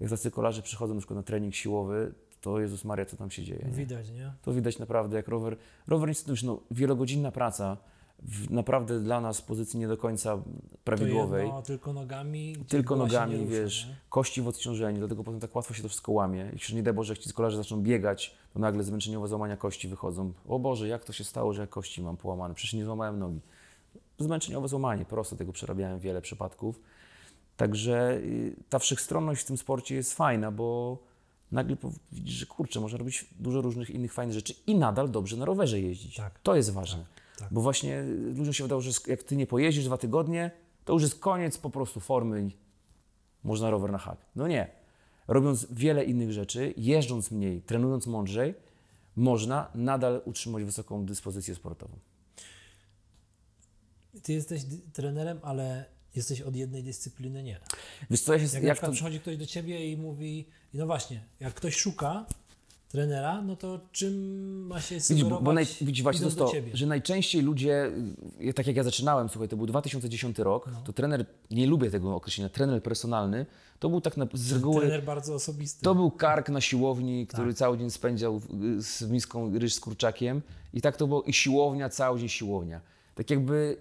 jak 0.00 0.10
tacy 0.10 0.30
kolarze 0.30 0.62
przychodzą 0.62 0.94
na 0.94 1.00
przykład 1.00 1.16
na 1.16 1.22
trening 1.22 1.54
siłowy, 1.54 2.14
to 2.40 2.60
Jezus 2.60 2.84
Maria, 2.84 3.04
co 3.06 3.16
tam 3.16 3.30
się 3.30 3.44
dzieje. 3.44 3.64
Nie? 3.66 3.72
Widać, 3.72 4.10
nie? 4.10 4.32
To 4.42 4.52
widać 4.52 4.78
naprawdę, 4.78 5.16
jak 5.16 5.28
rower. 5.28 5.56
Rower 5.86 6.08
niestety 6.08 6.30
już 6.30 6.42
no, 6.42 6.60
wielogodzinna 6.70 7.32
praca, 7.32 7.76
w 8.22 8.50
naprawdę 8.50 9.00
dla 9.00 9.20
nas 9.20 9.42
pozycji 9.42 9.78
nie 9.78 9.88
do 9.88 9.96
końca 9.96 10.38
prawidłowej. 10.84 11.46
Jedno, 11.46 11.62
tylko 11.62 11.92
nogami. 11.92 12.56
Tylko 12.68 12.96
nogami, 12.96 13.36
rusza, 13.36 13.50
wiesz, 13.50 13.88
kości 14.08 14.42
w 14.42 14.48
odciążeniu, 14.48 14.98
dlatego 14.98 15.24
potem 15.24 15.40
tak 15.40 15.56
łatwo 15.56 15.74
się 15.74 15.82
to 15.82 15.88
wszystko 15.88 16.12
łamie. 16.12 16.52
I 16.70 16.74
nie 16.74 16.82
daj 16.82 16.94
Boże, 16.94 17.12
jak 17.12 17.18
ci 17.18 17.32
kolarze 17.32 17.56
zaczną 17.56 17.82
biegać, 17.82 18.34
to 18.52 18.58
nagle 18.58 18.82
zmęczeniowe 18.82 19.28
złamania 19.28 19.56
kości 19.56 19.88
wychodzą. 19.88 20.32
O 20.48 20.58
Boże, 20.58 20.88
jak 20.88 21.04
to 21.04 21.12
się 21.12 21.24
stało, 21.24 21.52
że 21.52 21.60
ja 21.60 21.66
kości 21.66 22.02
mam 22.02 22.16
połamane? 22.16 22.54
Przecież 22.54 22.74
nie 22.74 22.84
złamałem 22.84 23.18
nogi. 23.18 23.40
Zmęczeniowe 24.18 24.68
złamanie, 24.68 25.04
prosto 25.04 25.36
tego 25.36 25.52
przerabiałem 25.52 25.98
wiele 25.98 26.22
przypadków. 26.22 26.80
Także 27.56 28.16
y, 28.16 28.56
ta 28.68 28.78
wszechstronność 28.78 29.42
w 29.42 29.44
tym 29.44 29.56
sporcie 29.56 29.94
jest 29.94 30.14
fajna, 30.14 30.50
bo 30.50 30.98
nagle 31.52 31.76
widzisz, 32.12 32.34
że 32.34 32.46
kurczę, 32.46 32.80
można 32.80 32.98
robić 32.98 33.26
dużo 33.40 33.60
różnych 33.60 33.90
innych 33.90 34.12
fajnych 34.12 34.34
rzeczy 34.34 34.54
i 34.66 34.74
nadal 34.74 35.10
dobrze 35.10 35.36
na 35.36 35.44
rowerze 35.44 35.80
jeździć. 35.80 36.16
Tak. 36.16 36.38
To 36.42 36.56
jest 36.56 36.72
ważne. 36.72 36.98
tak. 36.98 37.27
Bo 37.50 37.60
właśnie 37.60 38.02
ludziom 38.34 38.52
się 38.52 38.64
wydało, 38.64 38.80
że 38.80 38.90
jak 39.06 39.22
ty 39.22 39.36
nie 39.36 39.46
pojeździsz 39.46 39.84
dwa 39.84 39.98
tygodnie, 39.98 40.50
to 40.84 40.92
już 40.92 41.02
jest 41.02 41.18
koniec 41.18 41.58
po 41.58 41.70
prostu 41.70 42.00
formy 42.00 42.42
i 42.42 42.56
można 43.44 43.70
rower 43.70 43.92
na 43.92 43.98
hak. 43.98 44.18
No 44.36 44.48
nie. 44.48 44.70
Robiąc 45.28 45.66
wiele 45.70 46.04
innych 46.04 46.32
rzeczy, 46.32 46.74
jeżdżąc 46.76 47.30
mniej, 47.30 47.62
trenując 47.62 48.06
mądrzej, 48.06 48.54
można 49.16 49.70
nadal 49.74 50.22
utrzymać 50.24 50.64
wysoką 50.64 51.06
dyspozycję 51.06 51.54
sportową. 51.54 51.98
Ty 54.22 54.32
jesteś 54.32 54.62
trenerem, 54.92 55.38
ale 55.42 55.84
jesteś 56.14 56.40
od 56.40 56.56
jednej 56.56 56.82
dyscypliny 56.82 57.42
nie. 57.42 57.60
Wiesz 58.10 58.20
co, 58.20 58.32
ja 58.32 58.38
się, 58.38 58.54
Jak, 58.54 58.64
jak, 58.64 58.82
na 58.82 58.88
to, 58.88 58.94
przychodzi 58.94 59.20
ktoś 59.20 59.36
do 59.36 59.46
ciebie 59.46 59.92
i 59.92 59.96
mówi, 59.96 60.48
no 60.74 60.86
właśnie, 60.86 61.24
jak 61.40 61.54
ktoś 61.54 61.76
szuka 61.76 62.26
trenera, 62.88 63.42
no 63.42 63.56
to 63.56 63.80
czym 63.92 64.14
ma 64.66 64.80
się 64.80 64.94
Widzisz, 64.94 65.24
bo, 65.24 65.40
bo 65.40 65.52
naj, 65.52 65.66
widzisz 65.80 66.02
właśnie 66.02 66.26
to 66.30 66.36
to, 66.36 66.52
że 66.74 66.86
najczęściej 66.86 67.42
ludzie, 67.42 67.90
y, 68.40 68.54
tak 68.54 68.66
jak 68.66 68.76
ja 68.76 68.82
zaczynałem, 68.82 69.28
słuchaj, 69.28 69.48
to 69.48 69.56
był 69.56 69.66
2010 69.66 70.38
rok, 70.38 70.66
No. 70.72 70.80
to 70.84 70.92
trener, 70.92 71.26
nie 71.50 71.66
lubię 71.66 71.90
tego 71.90 72.14
określenia, 72.14 72.48
trener 72.48 72.82
personalny, 72.82 73.46
to 73.78 73.88
był 73.88 74.00
tak 74.00 74.16
na, 74.16 74.26
z 74.34 74.52
reguły, 74.52 74.80
Trener 74.80 75.04
bardzo 75.04 75.34
osobisty. 75.34 75.82
to 75.84 75.94
był 75.94 76.10
kark 76.10 76.48
na 76.48 76.60
siłowni, 76.60 77.26
który 77.26 77.48
Tak. 77.48 77.56
cały 77.58 77.78
dzień 77.78 77.90
spędzał 77.90 78.36
y, 78.76 78.82
z 78.82 79.02
miską 79.02 79.58
ryż 79.58 79.74
z 79.74 79.80
kurczakiem 79.80 80.42
i 80.74 80.80
tak 80.80 80.96
to 80.96 81.06
było 81.06 81.22
i 81.22 81.32
siłownia, 81.32 81.88
cały 81.88 82.18
dzień 82.18 82.28
siłownia. 82.28 82.80
Tak 83.14 83.30
jakby 83.30 83.76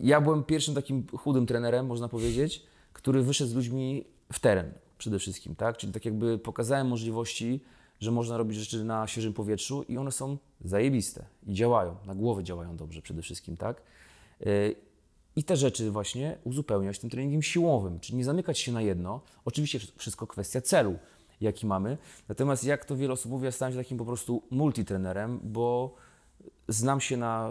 ja 0.00 0.20
byłem 0.20 0.44
pierwszym 0.44 0.74
takim 0.74 1.06
chudym 1.16 1.46
trenerem, 1.46 1.86
można 1.86 2.08
powiedzieć, 2.08 2.62
który 2.92 3.22
wyszedł 3.22 3.50
z 3.50 3.54
ludźmi 3.54 4.04
w 4.32 4.38
teren 4.40 4.72
przede 4.98 5.18
wszystkim, 5.18 5.54
tak? 5.54 5.76
Czyli 5.76 5.92
tak 5.92 6.04
jakby 6.04 6.38
pokazałem 6.38 6.86
możliwości, 6.86 7.60
że 8.00 8.10
można 8.10 8.36
robić 8.36 8.58
rzeczy 8.58 8.84
na 8.84 9.06
świeżym 9.06 9.32
powietrzu 9.32 9.82
i 9.82 9.98
one 9.98 10.12
są 10.12 10.38
zajebiste 10.64 11.24
i 11.46 11.54
działają, 11.54 11.96
na 12.06 12.14
głowę 12.14 12.44
działają 12.44 12.76
dobrze 12.76 13.02
przede 13.02 13.22
wszystkim, 13.22 13.56
tak? 13.56 13.82
Y, 14.46 14.74
I 15.36 15.44
te 15.44 15.56
rzeczy 15.56 15.90
właśnie 15.90 16.38
uzupełniać 16.44 16.98
tym 16.98 17.10
treningiem 17.10 17.42
siłowym, 17.42 18.00
czyli 18.00 18.18
nie 18.18 18.24
zamykać 18.24 18.58
się 18.58 18.72
na 18.72 18.82
jedno. 18.82 19.20
Oczywiście 19.44 19.80
wszystko 19.96 20.26
kwestia 20.26 20.60
celu, 20.60 20.98
jaki 21.40 21.66
mamy. 21.66 21.98
Natomiast 22.28 22.64
jak 22.64 22.84
to 22.84 22.96
wiele 22.96 23.12
osób 23.12 23.30
mówi, 23.32 23.44
ja 23.44 23.52
stałem 23.52 23.72
się 23.72 23.78
takim 23.78 23.98
po 23.98 24.04
prostu 24.04 24.42
multitrenerem, 24.50 25.40
bo 25.42 25.94
znam 26.68 27.00
się 27.00 27.16
na 27.16 27.50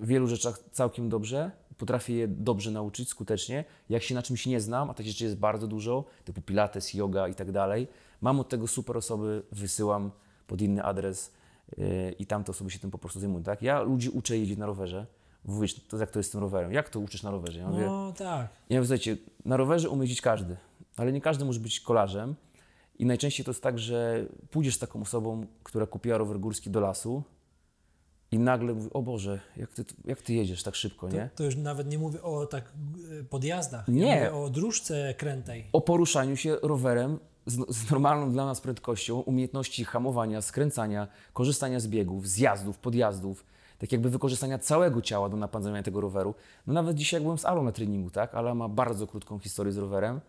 wielu 0.00 0.26
rzeczach 0.26 0.58
całkiem 0.72 1.08
dobrze, 1.08 1.50
potrafię 1.78 2.14
je 2.14 2.28
dobrze 2.28 2.70
nauczyć 2.70 3.08
skutecznie. 3.08 3.64
Jak 3.88 4.02
się 4.02 4.14
na 4.14 4.22
czymś 4.22 4.46
nie 4.46 4.60
znam, 4.60 4.90
a 4.90 4.94
takich 4.94 5.12
rzeczy 5.12 5.24
jest 5.24 5.36
bardzo 5.36 5.66
dużo, 5.66 6.04
typu 6.24 6.42
pilates, 6.42 6.94
yoga 6.94 7.28
i 7.28 7.34
tak 7.34 7.52
dalej, 7.52 7.88
mam 8.20 8.40
od 8.40 8.48
tego 8.48 8.66
super 8.66 8.96
osoby, 8.96 9.42
wysyłam 9.52 10.10
pod 10.46 10.60
inny 10.62 10.82
adres 10.82 11.32
yy, 11.78 12.12
i 12.18 12.26
tamte 12.26 12.50
osoby 12.52 12.70
się 12.70 12.78
tym 12.78 12.90
po 12.90 12.98
prostu 12.98 13.20
zajmują. 13.20 13.42
Tak? 13.42 13.62
Ja 13.62 13.82
ludzi 13.82 14.10
uczę 14.10 14.38
jeździć 14.38 14.58
na 14.58 14.66
rowerze. 14.66 15.06
Mówisz, 15.44 15.74
to 15.74 15.96
jak 15.96 16.10
to 16.10 16.18
jest 16.18 16.28
z 16.28 16.32
tym 16.32 16.40
rowerem? 16.40 16.72
Jak 16.72 16.88
to 16.88 17.00
uczysz 17.00 17.22
na 17.22 17.30
rowerze? 17.30 17.58
Ja 17.58 17.68
mówię, 17.68 17.86
No 17.86 18.12
tak. 18.12 18.48
ja 18.68 18.80
mówię, 18.80 18.86
słuchajcie, 18.86 19.16
na 19.44 19.56
rowerze 19.56 19.90
umie 19.90 20.00
jeździć 20.02 20.20
każdy, 20.20 20.56
ale 20.96 21.12
nie 21.12 21.20
każdy 21.20 21.44
może 21.44 21.60
być 21.60 21.80
kolarzem. 21.80 22.34
I 22.98 23.06
najczęściej 23.06 23.44
to 23.44 23.50
jest 23.50 23.62
tak, 23.62 23.78
że 23.78 24.26
pójdziesz 24.50 24.74
z 24.74 24.78
taką 24.78 25.02
osobą, 25.02 25.46
która 25.62 25.86
kupiła 25.86 26.18
rower 26.18 26.40
górski 26.40 26.70
do 26.70 26.80
lasu 26.80 27.22
i 28.32 28.38
nagle 28.38 28.74
mówi, 28.74 28.88
o 28.92 29.02
Boże, 29.02 29.40
jak 29.56 29.70
ty, 29.70 29.84
jak 30.04 30.22
ty 30.22 30.34
jedziesz 30.34 30.62
tak 30.62 30.74
szybko, 30.74 31.08
To, 31.08 31.16
nie? 31.16 31.30
to 31.34 31.44
już 31.44 31.56
nawet 31.56 31.88
nie 31.88 31.98
mówię 31.98 32.22
o 32.22 32.46
tak 32.46 32.72
e, 33.20 33.24
podjazdach. 33.24 33.88
Nie. 33.88 34.06
Ja 34.06 34.14
mówię 34.16 34.34
o 34.34 34.50
dróżce 34.50 35.14
krętej. 35.14 35.66
O 35.72 35.80
poruszaniu 35.80 36.36
się 36.36 36.56
rowerem 36.62 37.18
z, 37.46 37.76
z 37.76 37.90
normalną 37.90 38.32
dla 38.32 38.46
nas 38.46 38.60
prędkością, 38.60 39.20
umiejętności 39.20 39.84
hamowania, 39.84 40.42
skręcania, 40.42 41.08
korzystania 41.32 41.80
z 41.80 41.88
biegów, 41.88 42.28
zjazdów, 42.28 42.78
podjazdów, 42.78 43.44
tak 43.78 43.92
jakby 43.92 44.10
wykorzystania 44.10 44.58
całego 44.58 45.02
ciała 45.02 45.28
do 45.28 45.36
napędzania 45.36 45.82
tego 45.82 46.00
roweru. 46.00 46.34
No 46.66 46.72
nawet 46.74 46.96
dzisiaj 46.96 47.18
jak 47.18 47.22
byłem 47.22 47.38
z 47.38 47.44
Alą 47.44 47.62
na 47.64 47.72
treningu, 47.72 48.10
tak? 48.10 48.34
Ala 48.34 48.54
ma 48.54 48.68
bardzo 48.68 49.06
krótką 49.06 49.38
historię 49.38 49.72
z 49.72 49.76
rowerem. 49.76 50.20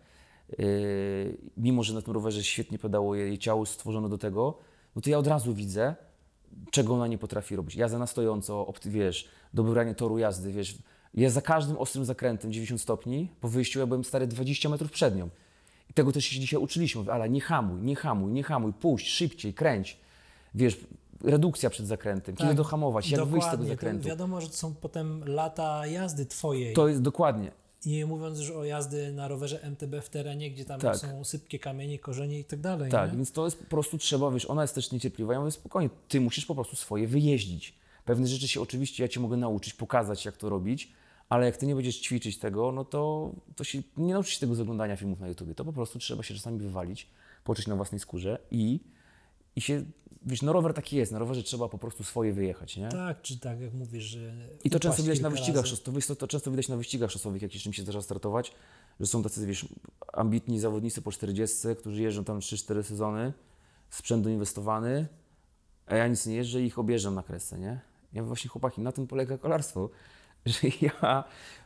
Yy, 0.58 1.38
mimo, 1.56 1.82
że 1.82 1.94
na 1.94 2.02
tym 2.02 2.14
rowerze 2.14 2.44
świetnie 2.44 2.78
pedałuje, 2.78 3.22
jej 3.26 3.38
ciało 3.38 3.66
stworzone 3.66 4.08
do 4.08 4.18
tego, 4.18 4.58
no 4.96 5.02
to 5.02 5.10
ja 5.10 5.18
od 5.18 5.26
razu 5.26 5.54
widzę, 5.54 5.94
czego 6.70 6.94
ona 6.94 7.06
nie 7.06 7.18
potrafi 7.18 7.56
robić. 7.56 7.76
Jazda 7.76 7.98
na 7.98 8.06
stojąco, 8.06 8.62
opt- 8.66 8.88
wiesz, 8.88 9.28
dobranie 9.54 9.94
toru 9.94 10.18
jazdy, 10.18 10.52
wiesz. 10.52 10.78
Ja 11.14 11.30
za 11.30 11.42
każdym 11.42 11.76
ostrym 11.76 12.04
zakrętem 12.04 12.52
90 12.52 12.80
stopni 12.80 13.28
po 13.40 13.48
wyjściu 13.48 13.78
ja 13.78 13.86
byłem 13.86 14.04
stary 14.04 14.26
20 14.26 14.68
metrów 14.68 14.90
przed 14.90 15.16
nią. 15.16 15.28
I 15.90 15.92
tego 15.94 16.12
też 16.12 16.24
się 16.24 16.40
dzisiaj 16.40 16.60
uczyliśmy. 16.60 16.98
Mówię, 17.00 17.12
Ale 17.12 17.28
nie 17.28 17.40
hamuj, 17.40 17.80
nie 17.82 17.96
hamuj, 17.96 18.32
nie 18.32 18.42
hamuj, 18.42 18.72
puść, 18.72 19.08
szybciej, 19.08 19.54
kręć. 19.54 19.96
Wiesz, 20.54 20.80
redukcja 21.24 21.70
przed 21.70 21.86
zakrętem, 21.86 22.36
kiedy 22.36 22.48
Tak, 22.48 22.56
dohamować, 22.56 23.10
jak 23.10 23.24
wyjść 23.24 23.46
z 23.46 23.50
tego 23.50 23.62
Dokładnie. 23.62 23.66
To 23.66 23.74
zakrętu. 23.74 24.08
wiadomo, 24.08 24.40
że 24.40 24.46
to 24.48 24.54
są 24.54 24.74
potem 24.74 25.24
lata 25.26 25.86
jazdy 25.86 26.26
twojej. 26.26 26.74
To 26.74 26.88
jest 26.88 27.02
dokładnie. 27.02 27.52
Nie 27.86 28.06
mówiąc 28.06 28.38
już 28.38 28.50
o 28.50 28.64
jazdy 28.64 29.12
na 29.12 29.28
rowerze 29.28 29.62
MTB 29.62 29.94
w 30.02 30.08
terenie, 30.08 30.50
gdzie 30.50 30.64
tam 30.64 30.80
Tak. 30.80 30.96
są 30.96 31.24
sypkie 31.24 31.58
kamienie, 31.58 31.98
korzenie 31.98 32.38
i 32.38 32.44
tak 32.44 32.60
dalej. 32.60 32.90
Tak, 32.90 33.10
nie? 33.10 33.16
więc 33.16 33.32
to 33.32 33.44
jest 33.44 33.58
po 33.58 33.64
prostu 33.64 33.98
trzeba, 33.98 34.30
wiesz, 34.30 34.50
ona 34.50 34.62
jest 34.62 34.74
też 34.74 34.92
niecierpliwa. 34.92 35.32
Ja 35.32 35.38
mówię, 35.38 35.50
spokojnie, 35.52 35.90
ty 36.08 36.20
musisz 36.20 36.46
po 36.46 36.54
prostu 36.54 36.76
swoje 36.76 37.08
wyjeździć. 37.08 37.74
Pewne 38.04 38.26
rzeczy 38.26 38.48
się 38.48 38.60
oczywiście, 38.60 39.02
ja 39.02 39.08
cię 39.08 39.20
mogę 39.20 39.36
nauczyć, 39.36 39.74
pokazać, 39.74 40.24
jak 40.24 40.36
to 40.36 40.48
robić, 40.48 40.92
ale 41.28 41.46
jak 41.46 41.56
ty 41.56 41.66
nie 41.66 41.74
będziesz 41.74 42.00
ćwiczyć 42.00 42.38
tego, 42.38 42.72
no 42.72 42.84
to, 42.84 43.32
to 43.56 43.64
się 43.64 43.82
nie 43.96 44.12
nauczysz 44.12 44.34
się 44.34 44.40
tego 44.40 44.54
z 44.54 44.60
oglądania 44.60 44.96
filmów 44.96 45.20
na 45.20 45.28
YouTube. 45.28 45.54
To 45.54 45.64
po 45.64 45.72
prostu 45.72 45.98
trzeba 45.98 46.22
się 46.22 46.34
czasami 46.34 46.58
wywalić, 46.58 47.06
poczuć 47.44 47.66
na 47.66 47.76
własnej 47.76 48.00
skórze 48.00 48.38
i, 48.50 48.80
i 49.56 49.60
się, 49.60 49.84
wiesz, 50.28 50.42
no 50.42 50.52
rower 50.52 50.74
taki 50.74 50.96
jest, 50.96 51.12
na 51.12 51.18
rowerze 51.18 51.42
trzeba 51.42 51.68
po 51.68 51.78
prostu 51.78 52.04
swoje 52.04 52.32
wyjechać, 52.32 52.76
nie? 52.76 52.88
Tak, 52.88 53.22
czy 53.22 53.38
tak 53.40 53.60
jak 53.60 53.74
mówisz, 53.74 54.04
że. 54.04 54.34
I 54.64 54.70
to 54.70 54.80
często 54.80 55.02
widać 55.02 55.20
na 55.20 55.30
wyścigach 55.30 55.66
szosowych, 55.66 56.06
to, 56.06 56.16
to 56.16 56.28
często 56.28 56.50
widać 56.50 56.68
na 56.68 56.76
wyścigach 56.76 57.10
szosowych, 57.10 57.42
jak 57.42 57.66
im 57.66 57.72
się 57.72 57.82
zdarza 57.82 58.02
startować, 58.02 58.52
że 59.00 59.06
są 59.06 59.22
tacy, 59.22 59.46
wiesz, 59.46 59.66
ambitni 60.12 60.60
zawodnicy 60.60 61.02
po 61.02 61.12
40, 61.12 61.58
którzy 61.78 62.02
jeżdżą 62.02 62.24
tam 62.24 62.38
3-4 62.38 62.82
sezony, 62.82 63.32
sprzęt 63.90 64.24
doinwestowany, 64.24 65.06
a 65.86 65.96
ja 65.96 66.08
nic 66.08 66.26
nie 66.26 66.34
jeżdżę 66.34 66.62
i 66.62 66.66
ich 66.66 66.78
objeżdżam 66.78 67.14
na 67.14 67.22
kresce, 67.22 67.58
nie? 67.58 67.80
Ja 68.12 68.22
mówię, 68.22 68.28
właśnie 68.28 68.48
chłopaki, 68.50 68.80
na 68.80 68.92
tym 68.92 69.06
polega 69.06 69.38
kolarstwo, 69.38 69.90
że 70.46 70.58
ja, 70.80 71.24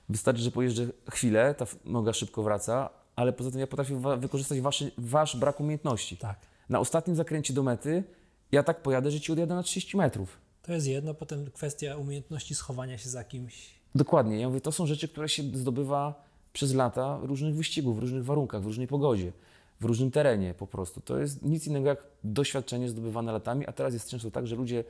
wystarczy, 0.08 0.42
że 0.42 0.50
pojeżdżę 0.50 0.86
chwilę, 1.10 1.54
ta 1.54 1.66
noga 1.84 2.12
szybko 2.12 2.42
wraca, 2.42 2.90
ale 3.16 3.32
poza 3.32 3.50
tym 3.50 3.60
ja 3.60 3.66
potrafię 3.66 4.00
wa- 4.00 4.16
wykorzystać 4.16 4.60
waszy, 4.60 4.92
wasz 4.98 5.36
brak 5.36 5.60
umiejętności. 5.60 6.16
Tak. 6.16 6.36
Na 6.68 6.78
ostatnim 6.80 7.16
zakręcie 7.16 7.54
do 7.54 7.62
mety 7.62 8.04
ja 8.52 8.62
tak 8.62 8.82
pojadę, 8.82 9.10
że 9.10 9.20
ci 9.20 9.32
odjadę 9.32 9.54
na 9.54 9.62
30 9.62 9.96
metrów. 9.96 10.38
To 10.62 10.72
jest 10.72 10.86
jedno, 10.86 11.14
potem 11.14 11.50
kwestia 11.50 11.96
umiejętności 11.96 12.54
schowania 12.54 12.98
się 12.98 13.10
za 13.10 13.24
kimś. 13.24 13.70
Dokładnie. 13.94 14.40
Ja 14.40 14.48
mówię, 14.48 14.60
to 14.60 14.72
są 14.72 14.86
rzeczy, 14.86 15.08
które 15.08 15.28
się 15.28 15.42
zdobywa 15.42 16.24
przez 16.52 16.74
lata 16.74 17.18
różnych 17.22 17.54
wyścigów, 17.54 17.96
w 17.96 17.98
różnych 17.98 18.24
warunkach, 18.24 18.62
w 18.62 18.66
różnej 18.66 18.86
pogodzie, 18.86 19.32
w 19.80 19.84
różnym 19.84 20.10
terenie 20.10 20.54
po 20.54 20.66
prostu. 20.66 21.00
To 21.00 21.18
jest 21.18 21.42
nic 21.42 21.66
innego 21.66 21.88
jak 21.88 22.02
doświadczenie 22.24 22.88
zdobywane 22.88 23.32
latami, 23.32 23.66
a 23.66 23.72
teraz 23.72 23.94
jest 23.94 24.08
często 24.08 24.30
tak, 24.30 24.46
że 24.46 24.56
ludzie, 24.56 24.84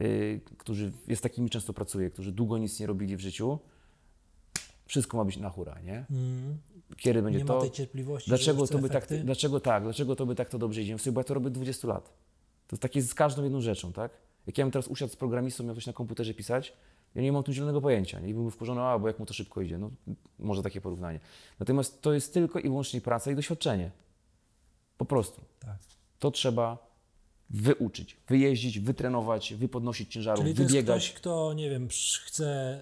yy, 0.00 0.40
którzy, 0.58 0.92
z 1.14 1.20
takimi 1.20 1.50
często 1.50 1.72
pracuję, 1.72 2.10
którzy 2.10 2.32
długo 2.32 2.58
nic 2.58 2.80
nie 2.80 2.86
robili 2.86 3.16
w 3.16 3.20
życiu, 3.20 3.58
wszystko 4.86 5.16
ma 5.16 5.24
być 5.24 5.36
na 5.36 5.50
hura, 5.50 5.80
nie? 5.80 6.04
Mm. 6.10 6.58
Kiedy 6.96 7.22
będzie 7.22 7.38
Nie 7.38 7.44
to? 7.44 7.54
ma 7.54 7.60
tej 7.60 7.70
cierpliwości. 7.70 8.30
Dlaczego 8.30 8.66
to, 8.66 8.78
by 8.78 8.88
tak, 8.88 9.08
dlaczego 9.24 9.60
tak, 9.60 9.82
dlaczego 9.82 10.16
to 10.16 10.26
by 10.26 10.34
tak 10.34 10.48
to 10.48 10.58
dobrze 10.58 10.82
idzie? 10.82 10.90
Ja 10.90 10.96
mówię, 10.96 11.12
bo 11.12 11.20
ja 11.20 11.24
to 11.24 11.34
robię 11.34 11.50
20 11.50 11.88
lat. 11.88 12.12
To 12.68 12.76
jest 12.76 12.82
takie 12.82 13.02
z 13.02 13.14
każdą 13.14 13.42
jedną 13.44 13.60
rzeczą, 13.60 13.92
tak? 13.92 14.10
Jak 14.46 14.58
ja 14.58 14.64
bym 14.64 14.72
teraz 14.72 14.88
usiadł 14.88 15.12
z 15.12 15.16
programistą, 15.16 15.64
miał 15.64 15.74
coś 15.74 15.86
na 15.86 15.92
komputerze 15.92 16.34
pisać, 16.34 16.72
Ja 17.14 17.22
nie 17.22 17.32
mam 17.32 17.42
tu 17.42 17.52
zielonego 17.52 17.80
pojęcia. 17.80 18.20
Nie 18.20 18.34
byłbym 18.34 18.50
wkurzony, 18.50 18.80
a 18.80 18.98
bo 18.98 19.08
jak 19.08 19.18
mu 19.18 19.26
to 19.26 19.34
szybko 19.34 19.60
idzie. 19.62 19.78
No, 19.78 19.90
może 20.38 20.62
takie 20.62 20.80
porównanie. 20.80 21.20
Natomiast 21.60 22.02
to 22.02 22.12
jest 22.12 22.34
tylko 22.34 22.58
i 22.58 22.62
wyłącznie 22.62 23.00
praca 23.00 23.30
i 23.30 23.34
doświadczenie. 23.34 23.90
Po 24.98 25.04
prostu. 25.04 25.40
Tak. 25.60 25.76
To 26.18 26.30
trzeba 26.30 26.88
wyuczyć, 27.50 28.16
wyjeździć, 28.28 28.78
wytrenować, 28.78 29.54
wypodnosić 29.54 30.12
ciężarów, 30.12 30.44
Czyli 30.44 30.54
to 30.54 30.62
jest 30.62 30.72
wybiegać. 30.74 31.10
ktoś, 31.10 31.20
kto, 31.20 31.52
nie 31.54 31.70
wiem, 31.70 31.88
chce 32.24 32.80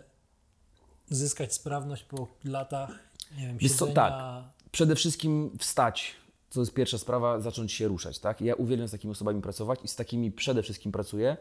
zyskać 1.10 1.54
sprawność 1.54 2.02
po 2.02 2.28
latach, 2.44 2.90
nie 3.38 3.46
wiem, 3.46 3.58
Wiesz 3.58 3.72
co, 3.72 3.86
siedzenia. 3.86 3.94
tak. 3.94 4.44
Przede 4.72 4.94
wszystkim 4.96 5.50
wstać. 5.58 6.14
To 6.56 6.60
jest 6.60 6.74
pierwsza 6.74 6.98
sprawa, 6.98 7.40
zacząć 7.40 7.72
się 7.72 7.88
ruszać. 7.88 8.18
Tak? 8.18 8.40
Ja 8.40 8.54
uwielbiam 8.54 8.88
z 8.88 8.90
takimi 8.90 9.10
osobami 9.10 9.42
pracować 9.42 9.80
i 9.84 9.88
z 9.88 9.96
takimi 9.96 10.32
przede 10.32 10.62
wszystkim 10.62 10.92
pracuję. 10.92 11.36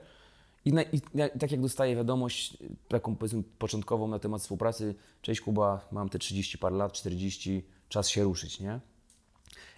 I, 0.66 0.74
na, 0.74 0.84
i 0.84 1.02
na, 1.14 1.30
tak 1.30 1.52
jak 1.52 1.62
dostaję 1.62 1.96
wiadomość 1.96 2.54
y, 2.62 2.76
taką 2.88 3.16
powiedzmy 3.16 3.44
początkową 3.60 4.08
na 4.08 4.20
temat 4.20 4.42
współpracy, 4.42 4.96
cześć 5.22 5.42
Kuba, 5.42 5.88
mam 5.92 6.10
te 6.10 6.20
30 6.20 6.58
parę 6.58 6.76
lat, 6.76 6.94
40, 6.94 7.66
czas 7.90 8.10
się 8.10 8.24
ruszyć, 8.24 8.60
nie? 8.60 8.80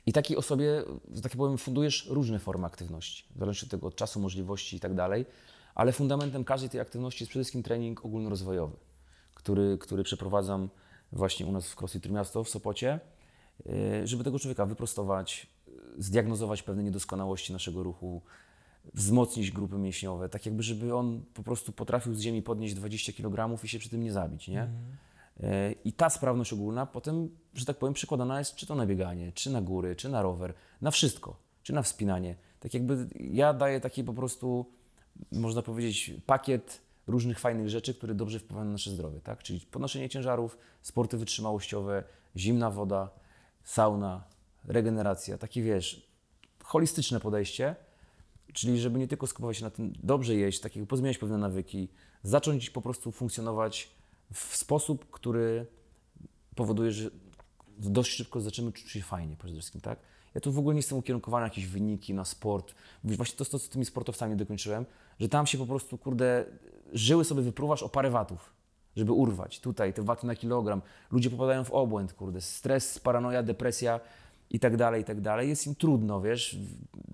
I 0.06 0.14
takiej 0.14 0.38
osobie, 0.38 0.84
że 1.14 1.22
tak 1.22 1.32
powiem, 1.32 1.58
fundujesz 1.58 2.08
różne 2.10 2.40
formy 2.40 2.68
aktywności, 2.68 3.24
w 3.36 3.40
zależności 3.40 3.66
od 3.66 3.72
tego 3.72 3.88
od 3.88 3.96
czasu, 3.96 4.20
możliwości 4.20 4.76
i 4.78 4.80
tak 4.80 4.94
dalej, 4.94 5.26
ale 5.76 5.92
fundamentem 5.92 6.44
każdej 6.44 6.70
tej 6.70 6.82
aktywności 6.82 7.24
jest 7.24 7.30
przede 7.30 7.44
wszystkim 7.44 7.64
trening 7.64 8.06
ogólnorozwojowy, 8.06 8.78
który, 9.34 9.78
który 9.78 10.04
przeprowadzam 10.04 10.70
właśnie 11.12 11.46
u 11.46 11.52
nas 11.52 11.70
w 11.70 11.76
CrossFit 11.76 12.04
Trójmiasto 12.04 12.44
w 12.44 12.50
Sopocie, 12.50 13.00
żeby 14.04 14.24
tego 14.24 14.40
człowieka 14.40 14.66
wyprostować, 14.66 15.48
yy, 15.68 15.74
zdiagnozować 15.98 16.64
pewne 16.64 16.84
niedoskonałości 16.84 17.54
naszego 17.54 17.84
ruchu, 17.84 18.22
wzmocnić 18.94 19.52
grupy 19.52 19.78
mięśniowe, 19.78 20.30
tak 20.30 20.46
jakby, 20.46 20.64
żeby 20.64 20.96
on 20.96 21.24
po 21.34 21.44
prostu 21.44 21.72
potrafił 21.72 22.14
z 22.14 22.22
ziemi 22.22 22.42
podnieść 22.42 22.74
20 22.76 23.14
kg 23.14 23.64
i 23.64 23.68
się 23.68 23.80
przy 23.80 23.90
tym 23.90 24.04
nie 24.04 24.12
zabić, 24.12 24.48
nie? 24.48 24.70
E, 25.44 25.72
I 25.72 25.94
ta 25.94 26.10
sprawność 26.10 26.54
ogólna 26.54 26.86
potem, 26.86 27.30
że 27.54 27.66
tak 27.66 27.78
powiem, 27.78 27.94
przekładana 27.94 28.40
jest 28.40 28.56
czy 28.56 28.66
to 28.66 28.76
na 28.76 28.86
bieganie, 28.86 29.32
czy 29.32 29.50
na 29.50 29.62
góry, 29.62 29.96
czy 29.96 30.10
na 30.10 30.22
rower, 30.22 30.54
na 30.82 30.92
wszystko, 30.92 31.38
czy 31.64 31.74
na 31.74 31.82
wspinanie. 31.82 32.36
Tak 32.60 32.74
jakby 32.74 33.08
ja 33.20 33.54
daję 33.54 33.80
taki 33.82 34.04
po 34.04 34.14
prostu, 34.14 34.66
można 35.32 35.62
powiedzieć, 35.62 36.14
pakiet 36.26 36.82
różnych 37.08 37.40
fajnych 37.40 37.70
rzeczy, 37.70 37.94
które 37.94 38.16
dobrze 38.16 38.40
wpływają 38.40 38.66
na 38.66 38.72
nasze 38.72 38.92
zdrowie, 38.92 39.22
tak? 39.22 39.44
Czyli 39.44 39.60
podnoszenie 39.60 40.10
ciężarów, 40.10 40.58
sporty 40.82 41.18
wytrzymałościowe, 41.18 42.04
zimna 42.36 42.72
woda, 42.72 43.10
sauna, 43.68 44.24
regeneracja, 44.66 45.38
takie 45.38 45.62
wiesz, 45.62 46.10
holistyczne 46.64 47.20
podejście, 47.20 47.76
czyli 48.54 48.80
żeby 48.80 49.00
nie 49.00 49.08
tylko 49.08 49.28
skupować 49.28 49.58
się 49.58 49.64
na 49.64 49.70
tym, 49.70 49.94
dobrze 50.04 50.36
jeść, 50.36 50.60
takiego 50.60 50.86
pozmieniać 50.86 51.18
pewne 51.18 51.38
nawyki, 51.38 51.90
zacząć 52.24 52.70
po 52.70 52.82
prostu 52.82 53.12
funkcjonować 53.12 53.90
w 54.34 54.56
sposób, 54.56 55.12
który 55.12 55.66
powoduje, 56.56 56.92
że 56.92 57.10
dość 57.78 58.12
szybko 58.12 58.42
zaczniemy 58.42 58.72
czuć 58.72 58.92
się 58.92 59.02
fajnie 59.02 59.36
przede 59.38 59.54
wszystkim, 59.54 59.82
tak? 59.82 60.00
Ja 60.36 60.42
tu 60.42 60.52
w 60.52 60.60
ogóle 60.60 60.76
nie 60.76 60.80
jestem 60.80 60.98
ukierunkowany 60.98 61.42
na 61.42 61.48
jakieś 61.48 61.68
wyniki, 61.68 62.14
na 62.14 62.26
sport. 62.26 62.76
Właśnie 63.04 63.38
to, 63.38 63.46
to, 63.46 63.60
co 63.60 63.70
tymi 63.70 63.86
sportowcami 63.86 64.36
dokończyłem, 64.36 64.86
że 65.20 65.30
tam 65.30 65.48
się 65.48 65.58
po 65.58 65.66
prostu, 65.66 65.98
kurde, 65.98 66.46
żyły 66.94 67.26
sobie 67.26 67.42
wypruwasz 67.42 67.84
o 67.84 67.90
parę 67.90 68.10
watów, 68.10 68.54
żeby 68.98 69.12
urwać. 69.12 69.60
Tutaj 69.60 69.94
te 69.94 70.02
waty 70.02 70.28
na 70.28 70.36
kilogram. 70.36 70.82
Ludzie 71.12 71.30
popadają 71.30 71.64
w 71.64 71.72
obłęd, 71.72 72.14
kurde. 72.14 72.42
Stres, 72.42 73.00
paranoja, 73.00 73.44
depresja 73.44 74.00
i 74.50 74.60
tak 74.60 74.78
dalej, 74.78 75.02
i 75.02 75.06
tak 75.06 75.22
dalej. 75.22 75.50
Jest 75.50 75.68
im 75.68 75.76
trudno, 75.76 76.22
wiesz, 76.22 76.58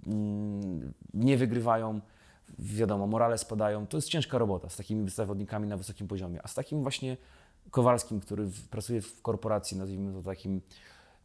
mm, 0.08 0.94
nie 1.14 1.38
wygrywają, 1.38 2.02
wiadomo, 2.60 3.08
morale 3.08 3.38
spadają. 3.38 3.88
To 3.88 3.98
jest 3.98 4.10
ciężka 4.10 4.38
robota 4.38 4.70
z 4.70 4.78
takimi 4.78 5.10
zawodnikami 5.10 5.68
na 5.68 5.78
wysokim 5.78 6.08
poziomie. 6.08 6.40
A 6.44 6.48
z 6.48 6.54
takim 6.54 6.82
właśnie 6.82 7.18
Kowalskim, 7.72 8.20
który 8.20 8.50
pracuje 8.72 9.02
w 9.02 9.22
korporacji, 9.22 9.78
nazwijmy 9.78 10.14
to 10.14 10.22
takim 10.22 10.62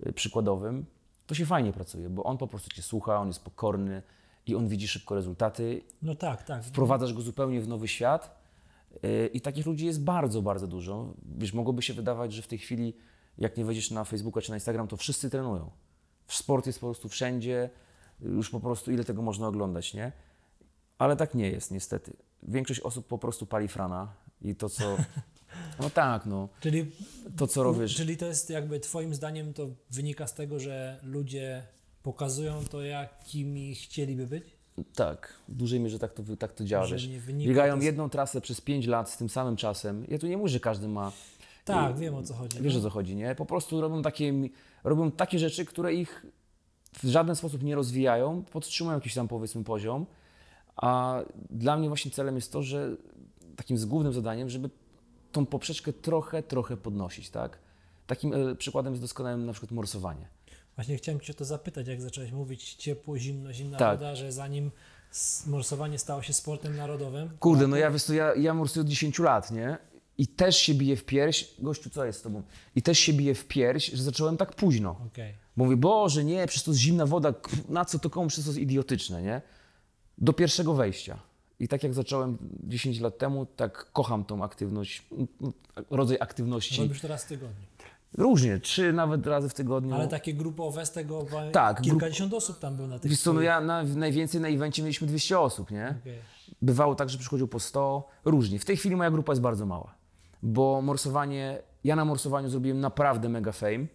y, 0.06 0.12
przykładowym, 0.12 0.86
to 1.26 1.34
się 1.34 1.46
fajnie 1.46 1.72
pracuje, 1.72 2.10
bo 2.10 2.22
on 2.22 2.38
po 2.38 2.46
prostu 2.46 2.70
cię 2.70 2.82
słucha, 2.82 3.20
on 3.20 3.26
jest 3.26 3.44
pokorny 3.44 4.02
i 4.46 4.54
on 4.54 4.68
widzi 4.68 4.88
szybko 4.88 5.14
rezultaty. 5.14 5.82
No 6.02 6.14
tak, 6.14 6.42
tak. 6.42 6.64
Wprowadzasz 6.64 7.12
go 7.12 7.22
zupełnie 7.22 7.60
w 7.60 7.68
nowy 7.68 7.88
świat 7.88 8.37
i 9.32 9.40
takich 9.40 9.66
ludzi 9.66 9.86
jest 9.86 10.02
bardzo, 10.02 10.42
bardzo 10.42 10.66
dużo. 10.66 11.14
Wiesz, 11.38 11.52
mogłoby 11.52 11.82
się 11.82 11.94
wydawać, 11.94 12.32
że 12.32 12.42
w 12.42 12.46
tej 12.46 12.58
chwili, 12.58 12.94
jak 13.38 13.56
nie 13.56 13.64
wejdziesz 13.64 13.90
na 13.90 14.04
Facebooka 14.04 14.40
czy 14.40 14.50
na 14.50 14.56
Instagram, 14.56 14.88
to 14.88 14.96
wszyscy 14.96 15.30
trenują. 15.30 15.70
Sport 16.28 16.66
jest 16.66 16.80
po 16.80 16.86
prostu 16.86 17.08
wszędzie, 17.08 17.70
już 18.20 18.50
po 18.50 18.60
prostu 18.60 18.92
ile 18.92 19.04
tego 19.04 19.22
można 19.22 19.48
oglądać, 19.48 19.94
nie? 19.94 20.12
Ale 20.98 21.16
tak 21.16 21.34
nie 21.34 21.50
jest, 21.50 21.70
niestety. 21.70 22.16
Większość 22.42 22.80
osób 22.80 23.06
po 23.06 23.18
prostu 23.18 23.46
pali 23.46 23.68
frana 23.68 24.14
i 24.42 24.54
to, 24.54 24.68
co... 24.68 24.96
No 25.80 25.90
tak, 25.90 26.26
no. 26.26 26.48
Czyli, 26.60 26.92
To, 27.36 27.46
co 27.46 27.62
robisz... 27.62 27.96
czyli 27.96 28.16
to 28.16 28.26
jest 28.26 28.50
jakby 28.50 28.80
twoim 28.80 29.14
zdaniem 29.14 29.54
to 29.54 29.68
wynika 29.90 30.26
z 30.26 30.34
tego, 30.34 30.60
że 30.60 31.00
ludzie 31.02 31.62
pokazują 32.02 32.64
to, 32.64 32.82
jakimi 32.82 33.74
chcieliby 33.74 34.26
być? 34.26 34.57
Tak, 34.94 35.34
w 35.48 35.54
dużej 35.54 35.80
mierze 35.80 35.98
tak 35.98 36.12
to, 36.12 36.22
tak 36.38 36.52
to 36.52 36.64
działa, 36.64 36.86
Że 36.86 36.96
Biegają 37.32 37.80
z- 37.80 37.84
jedną 37.84 38.10
trasę 38.10 38.40
przez 38.40 38.60
5 38.60 38.86
lat 38.86 39.10
z 39.10 39.16
tym 39.16 39.28
samym 39.28 39.56
czasem. 39.56 40.04
Ja 40.08 40.18
tu 40.18 40.26
nie 40.26 40.36
mówię, 40.36 40.48
że 40.48 40.60
każdy 40.60 40.88
ma... 40.88 41.12
Tak, 41.64 41.98
wiem 41.98 42.14
o 42.14 42.22
co 42.22 42.34
chodzi. 42.34 42.62
Wiesz 42.62 42.74
no. 42.74 42.80
o 42.80 42.82
co 42.82 42.90
chodzi, 42.90 43.16
nie? 43.16 43.34
Po 43.34 43.46
prostu 43.46 43.80
robią 43.80 44.02
takie, 44.02 44.32
robią 44.84 45.10
takie 45.10 45.38
rzeczy, 45.38 45.64
które 45.64 45.94
ich 45.94 46.26
w 47.02 47.08
żaden 47.08 47.36
sposób 47.36 47.62
nie 47.62 47.74
rozwijają, 47.74 48.42
podtrzymują 48.42 48.96
jakiś 48.96 49.14
tam 49.14 49.28
powiedzmy 49.28 49.64
poziom, 49.64 50.06
a 50.76 51.20
dla 51.50 51.76
mnie 51.76 51.88
właśnie 51.88 52.10
celem 52.10 52.36
jest 52.36 52.52
to, 52.52 52.62
że 52.62 52.96
takim 53.56 53.78
z 53.78 53.84
głównym 53.84 54.12
zadaniem, 54.12 54.48
żeby 54.48 54.70
tą 55.32 55.46
poprzeczkę 55.46 55.92
trochę, 55.92 56.42
trochę 56.42 56.76
podnosić, 56.76 57.30
tak? 57.30 57.58
Takim 58.06 58.34
e, 58.34 58.54
przykładem 58.54 58.92
jest 58.92 59.02
doskonałym 59.02 59.46
na 59.46 59.52
przykład 59.52 59.70
morsowanie. 59.70 60.28
Właśnie 60.78 60.96
chciałem 60.96 61.20
Cię 61.20 61.34
to 61.34 61.44
zapytać, 61.44 61.86
jak 61.86 62.00
zacząłeś 62.00 62.32
mówić 62.32 62.74
ciepło, 62.74 63.18
zimno, 63.18 63.52
zimna 63.52 63.78
Tak. 63.78 63.98
woda, 63.98 64.16
że 64.16 64.32
zanim 64.32 64.70
morsowanie 65.46 65.98
stało 65.98 66.22
się 66.22 66.32
sportem 66.32 66.76
narodowym. 66.76 67.30
Kurde, 67.40 67.66
no 67.66 67.76
ja 67.76 67.90
wiesz 67.90 68.02
co, 68.02 68.14
ja, 68.14 68.34
ja 68.34 68.54
morsuję 68.54 68.80
od 68.82 68.88
10 68.88 69.18
lat, 69.18 69.50
nie? 69.50 69.78
I 70.18 70.26
też 70.26 70.56
się 70.56 70.74
bije 70.74 70.96
w 70.96 71.04
pierś, 71.04 71.54
gościu, 71.58 71.90
co 71.90 72.04
jest 72.04 72.18
z 72.18 72.22
tobą? 72.22 72.42
I 72.76 72.82
też 72.82 72.98
się 72.98 73.12
bije 73.12 73.34
w 73.34 73.44
pierś, 73.44 73.90
że 73.90 74.02
zacząłem 74.02 74.36
tak 74.36 74.54
późno. 74.54 75.00
Okej. 75.06 75.34
Bo 75.56 75.64
mówię, 75.64 75.76
Boże, 75.76 76.24
nie, 76.24 76.46
przecież 76.46 76.64
to 76.64 76.74
zimna 76.74 77.06
woda, 77.06 77.34
na 77.68 77.84
co 77.84 77.98
to 77.98 78.10
komu, 78.10 78.28
przecież 78.28 78.44
to 78.44 78.50
jest 78.50 78.60
idiotyczne, 78.60 79.22
nie? 79.22 79.42
Do 80.18 80.32
pierwszego 80.32 80.74
wejścia. 80.74 81.18
I 81.60 81.68
tak 81.68 81.82
jak 81.82 81.94
zacząłem 81.94 82.38
10 82.64 83.00
lat 83.00 83.18
temu, 83.18 83.46
tak 83.46 83.92
kocham 83.92 84.24
tą 84.24 84.44
aktywność, 84.44 85.06
rodzaj 85.90 86.16
aktywności. 86.20 86.82
Robisz 86.82 87.00
to 87.00 87.08
raz 87.08 87.24
w 87.24 87.28
tygodniu. 87.28 87.66
Różnie, 88.16 88.58
trzy 88.58 88.92
nawet 88.92 89.26
razy 89.26 89.48
w 89.48 89.54
tygodniu. 89.54 89.94
Ale 89.94 90.08
takie 90.08 90.34
grupowe 90.34 90.86
z 90.86 90.92
tego 90.92 91.26
Tak, 91.52 91.80
kilkadziesiąt 91.80 92.34
osób 92.34 92.58
tam 92.58 92.76
było 92.76 92.88
na 92.88 92.98
tych 92.98 93.10
Wiesz 93.10 93.20
co, 93.20 93.32
no 93.32 93.40
ja 93.40 93.60
na, 93.60 93.82
najwięcej 93.82 94.40
na 94.40 94.48
evencie 94.48 94.82
mieliśmy 94.82 95.06
200 95.06 95.40
osób, 95.40 95.70
nie? 95.70 95.94
Okej. 96.00 96.18
Bywało 96.62 96.94
tak, 96.94 97.10
że 97.10 97.18
przychodziło 97.18 97.48
po 97.48 97.60
100, 97.60 98.08
różnie. 98.24 98.58
W 98.58 98.64
tej 98.64 98.76
chwili 98.76 98.96
moja 98.96 99.10
grupa 99.10 99.32
jest 99.32 99.42
bardzo 99.42 99.66
mała, 99.66 99.94
bo 100.42 100.82
morsowanie, 100.82 101.62
ja 101.84 101.96
na 101.96 102.04
morsowaniu 102.04 102.48
zrobiłem 102.48 102.80
naprawdę 102.80 103.28
mega 103.28 103.52
fame, 103.52 103.86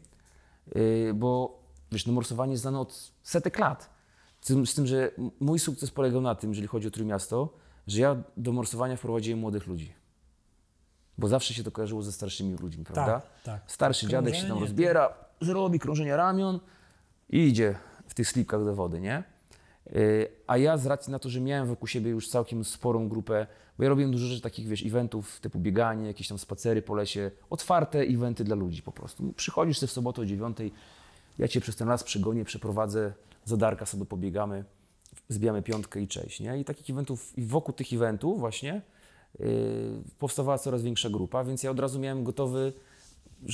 yy, 0.76 1.14
bo 1.14 1.60
wiesz, 1.92 2.06
no 2.06 2.14
morsowanie 2.14 2.52
jest 2.52 2.62
znane 2.62 2.80
od 2.80 3.12
setek 3.24 3.60
lat. 3.60 3.90
Z 4.42 4.48
tym, 4.48 4.68
z 4.68 4.76
tym, 4.76 4.88
że 4.88 5.12
mój 5.40 5.60
sukces 5.60 5.92
polegał 5.92 6.22
na 6.22 6.36
tym, 6.36 6.50
jeżeli 6.50 6.68
chodzi 6.68 6.88
o 6.88 6.92
Trójmiasto, 6.92 7.54
że 7.88 8.02
ja 8.02 8.24
do 8.38 8.52
morsowania 8.52 8.96
wprowadziłem 8.96 9.40
młodych 9.40 9.68
ludzi. 9.68 9.94
Bo 11.18 11.28
zawsze 11.28 11.54
się 11.54 11.64
to 11.64 11.72
kojarzyło 11.72 12.04
ze 12.04 12.12
starszymi 12.12 12.58
ludźmi, 12.58 12.84
prawda? 12.86 13.22
tak. 13.44 13.62
Starszy 13.68 14.08
dziadek 14.08 14.36
się 14.36 14.40
tam 14.40 14.48
Krążenie, 14.48 14.68
rozbiera, 14.68 15.14
zrobi 15.42 15.80
krążenia 15.80 16.16
ramion 16.16 16.60
i 17.30 17.48
idzie 17.48 17.76
w 18.08 18.14
tych 18.14 18.28
slipkach 18.28 18.66
do 18.66 18.76
wody, 18.76 19.02
nie? 19.02 19.24
Yy, 19.86 20.28
A 20.48 20.58
ja 20.58 20.78
z 20.78 20.86
racji 20.86 21.12
na 21.12 21.20
to, 21.20 21.30
że 21.30 21.42
miałem 21.42 21.68
wokół 21.68 21.88
siebie 21.88 22.12
już 22.12 22.30
całkiem 22.30 22.64
sporą 22.66 23.10
grupę, 23.10 23.48
bo 23.78 23.84
ja 23.84 23.90
robiłem 23.90 24.12
dużo 24.12 24.28
rzeczy 24.28 24.42
takich, 24.42 24.68
wiesz, 24.68 24.86
eventów 24.86 25.40
typu 25.40 25.60
bieganie, 25.60 26.08
jakieś 26.08 26.28
tam 26.28 26.40
spacery 26.40 26.82
po 26.82 26.96
lesie, 26.96 27.32
otwarte 27.50 28.00
eventy 28.00 28.44
dla 28.44 28.56
ludzi 28.56 28.82
po 28.82 28.92
prostu. 28.92 29.34
Przychodzisz 29.34 29.80
sobie 29.80 29.88
w 29.88 29.92
sobotę 29.92 30.22
o 30.22 30.26
dziewiątej, 30.26 30.74
ja 31.40 31.48
cię 31.48 31.62
przez 31.62 31.76
ten 31.76 31.88
las 31.88 32.04
przegonię, 32.04 32.46
przeprowadzę, 32.46 33.14
za 33.46 33.58
darka 33.58 33.86
sobie 33.86 34.06
pobiegamy, 34.06 34.66
zbijamy 35.30 35.62
piątkę 35.62 36.02
i 36.02 36.08
cześć, 36.08 36.40
nie? 36.40 36.60
I 36.60 36.66
takich 36.66 36.90
eventów, 36.90 37.38
i 37.38 37.46
wokół 37.46 37.74
tych 37.74 37.94
eventów 37.94 38.40
właśnie 38.40 38.82
powstawała 40.20 40.58
coraz 40.58 40.82
większa 40.82 41.10
grupa, 41.10 41.44
więc 41.44 41.64
ja 41.64 41.72
od 41.72 41.80
razu 41.80 42.00
miałem 42.00 42.24
gotowy, 42.24 42.74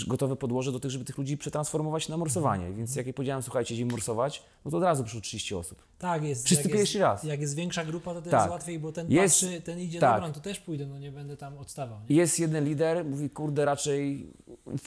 gotowe 0.07 0.35
podłoże 0.35 0.71
do 0.71 0.79
tych, 0.79 0.91
żeby 0.91 1.05
tych 1.05 1.17
ludzi 1.17 1.37
przetransformować 1.37 2.09
na 2.09 2.17
morsowanie. 2.17 2.73
Więc 2.73 2.95
jak 2.95 3.07
ja 3.07 3.13
powiedziałem, 3.13 3.43
słuchajcie, 3.43 3.73
idziemy 3.75 3.91
morsować, 3.91 4.43
no 4.65 4.71
to 4.71 4.77
od 4.77 4.83
razu 4.83 5.03
przyszło 5.03 5.21
30 5.21 5.55
osób. 5.55 5.83
Tak, 5.99 6.23
jest. 6.23 6.45
Wszyscy 6.45 6.69
pierwszy 6.69 6.99
raz. 6.99 7.23
Jak 7.23 7.39
jest 7.41 7.55
większa 7.55 7.85
grupa, 7.85 8.13
to, 8.13 8.21
to 8.21 8.29
Tak. 8.29 8.39
jest 8.39 8.51
łatwiej, 8.51 8.79
bo 8.79 8.91
ten 8.91 9.11
Jest- 9.11 9.41
patrzy, 9.41 9.61
ten 9.61 9.79
idzie, 9.79 9.99
tak. 9.99 10.13
dobra, 10.15 10.27
no 10.27 10.33
to 10.33 10.39
też 10.39 10.59
pójdę, 10.59 10.87
no 10.87 10.99
nie 10.99 11.11
będę 11.11 11.37
tam 11.37 11.57
odstawał. 11.57 11.99
Nie? 12.09 12.15
Jest 12.15 12.39
jeden 12.39 12.65
lider, 12.65 13.05
mówi, 13.05 13.29
kurde, 13.29 13.65
raczej 13.65 14.27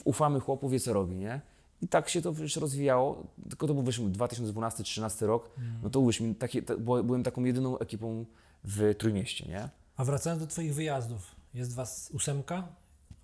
ufamy 0.03 0.39
chłopu, 0.39 0.69
wie 0.69 0.79
co 0.79 0.93
robi, 0.93 1.15
nie? 1.15 1.41
I 1.81 1.87
tak 1.87 2.09
się 2.09 2.21
to 2.21 2.33
już 2.39 2.55
rozwijało, 2.55 3.23
tylko 3.49 3.67
to 3.67 3.73
był 3.73 3.83
wiesz, 3.83 4.01
2012-2013 4.01 5.25
rok, 5.25 5.49
no 5.83 5.89
to 5.89 6.01
mi 6.21 6.35
takie, 6.35 6.61
to, 6.61 6.77
byłem 6.77 7.23
taką 7.23 7.43
jedyną 7.43 7.77
ekipą 7.79 8.25
w 8.63 8.95
Trójmieście, 8.97 9.45
nie? 9.49 9.69
A 9.97 10.03
wracając 10.05 10.41
do 10.41 10.47
Twoich 10.47 10.73
wyjazdów, 10.75 11.35
jest 11.53 11.73
was 11.75 12.09
ósemka, 12.13 12.67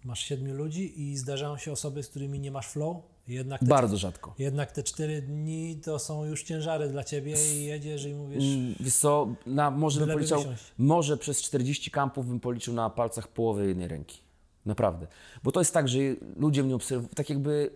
masz 0.03 0.19
siedmiu 0.19 0.53
ludzi 0.55 1.01
i 1.01 1.17
zdarzają 1.17 1.57
się 1.57 1.71
osoby, 1.71 2.03
z 2.03 2.07
którymi 2.09 2.39
nie 2.39 2.51
masz 2.51 2.67
flow. 2.67 2.97
Jednak 3.27 3.63
Bardzo 3.63 3.97
rzadko. 3.97 4.35
jednak 4.39 4.71
te 4.71 4.83
cztery 4.83 5.21
dni 5.21 5.75
to 5.83 5.99
są 5.99 6.25
już 6.25 6.43
ciężary 6.43 6.89
dla 6.89 7.03
ciebie 7.03 7.35
i 7.53 7.65
jedziesz 7.65 8.05
i 8.05 8.13
mówisz, 8.13 8.43
Mm, 8.43 8.75
Wiesz 8.79 8.95
co, 8.95 9.27
na, 9.45 9.71
może 9.71 9.99
bym 10.05 10.09
policzał, 10.15 10.43
może 10.77 11.17
przez 11.17 11.41
40 11.41 11.91
kampów 11.91 12.27
bym 12.27 12.39
policzył 12.39 12.73
na 12.73 12.89
palcach 12.89 13.27
połowę 13.27 13.65
jednej 13.65 13.87
ręki. 13.87 14.19
Naprawdę. 14.65 15.07
Bo 15.43 15.51
to 15.51 15.59
jest 15.61 15.73
tak, 15.73 15.87
że 15.87 15.99
ludzie 16.35 16.63
mnie 16.63 16.75
obserwują, 16.75 17.09
tak 17.15 17.29
jakby 17.29 17.71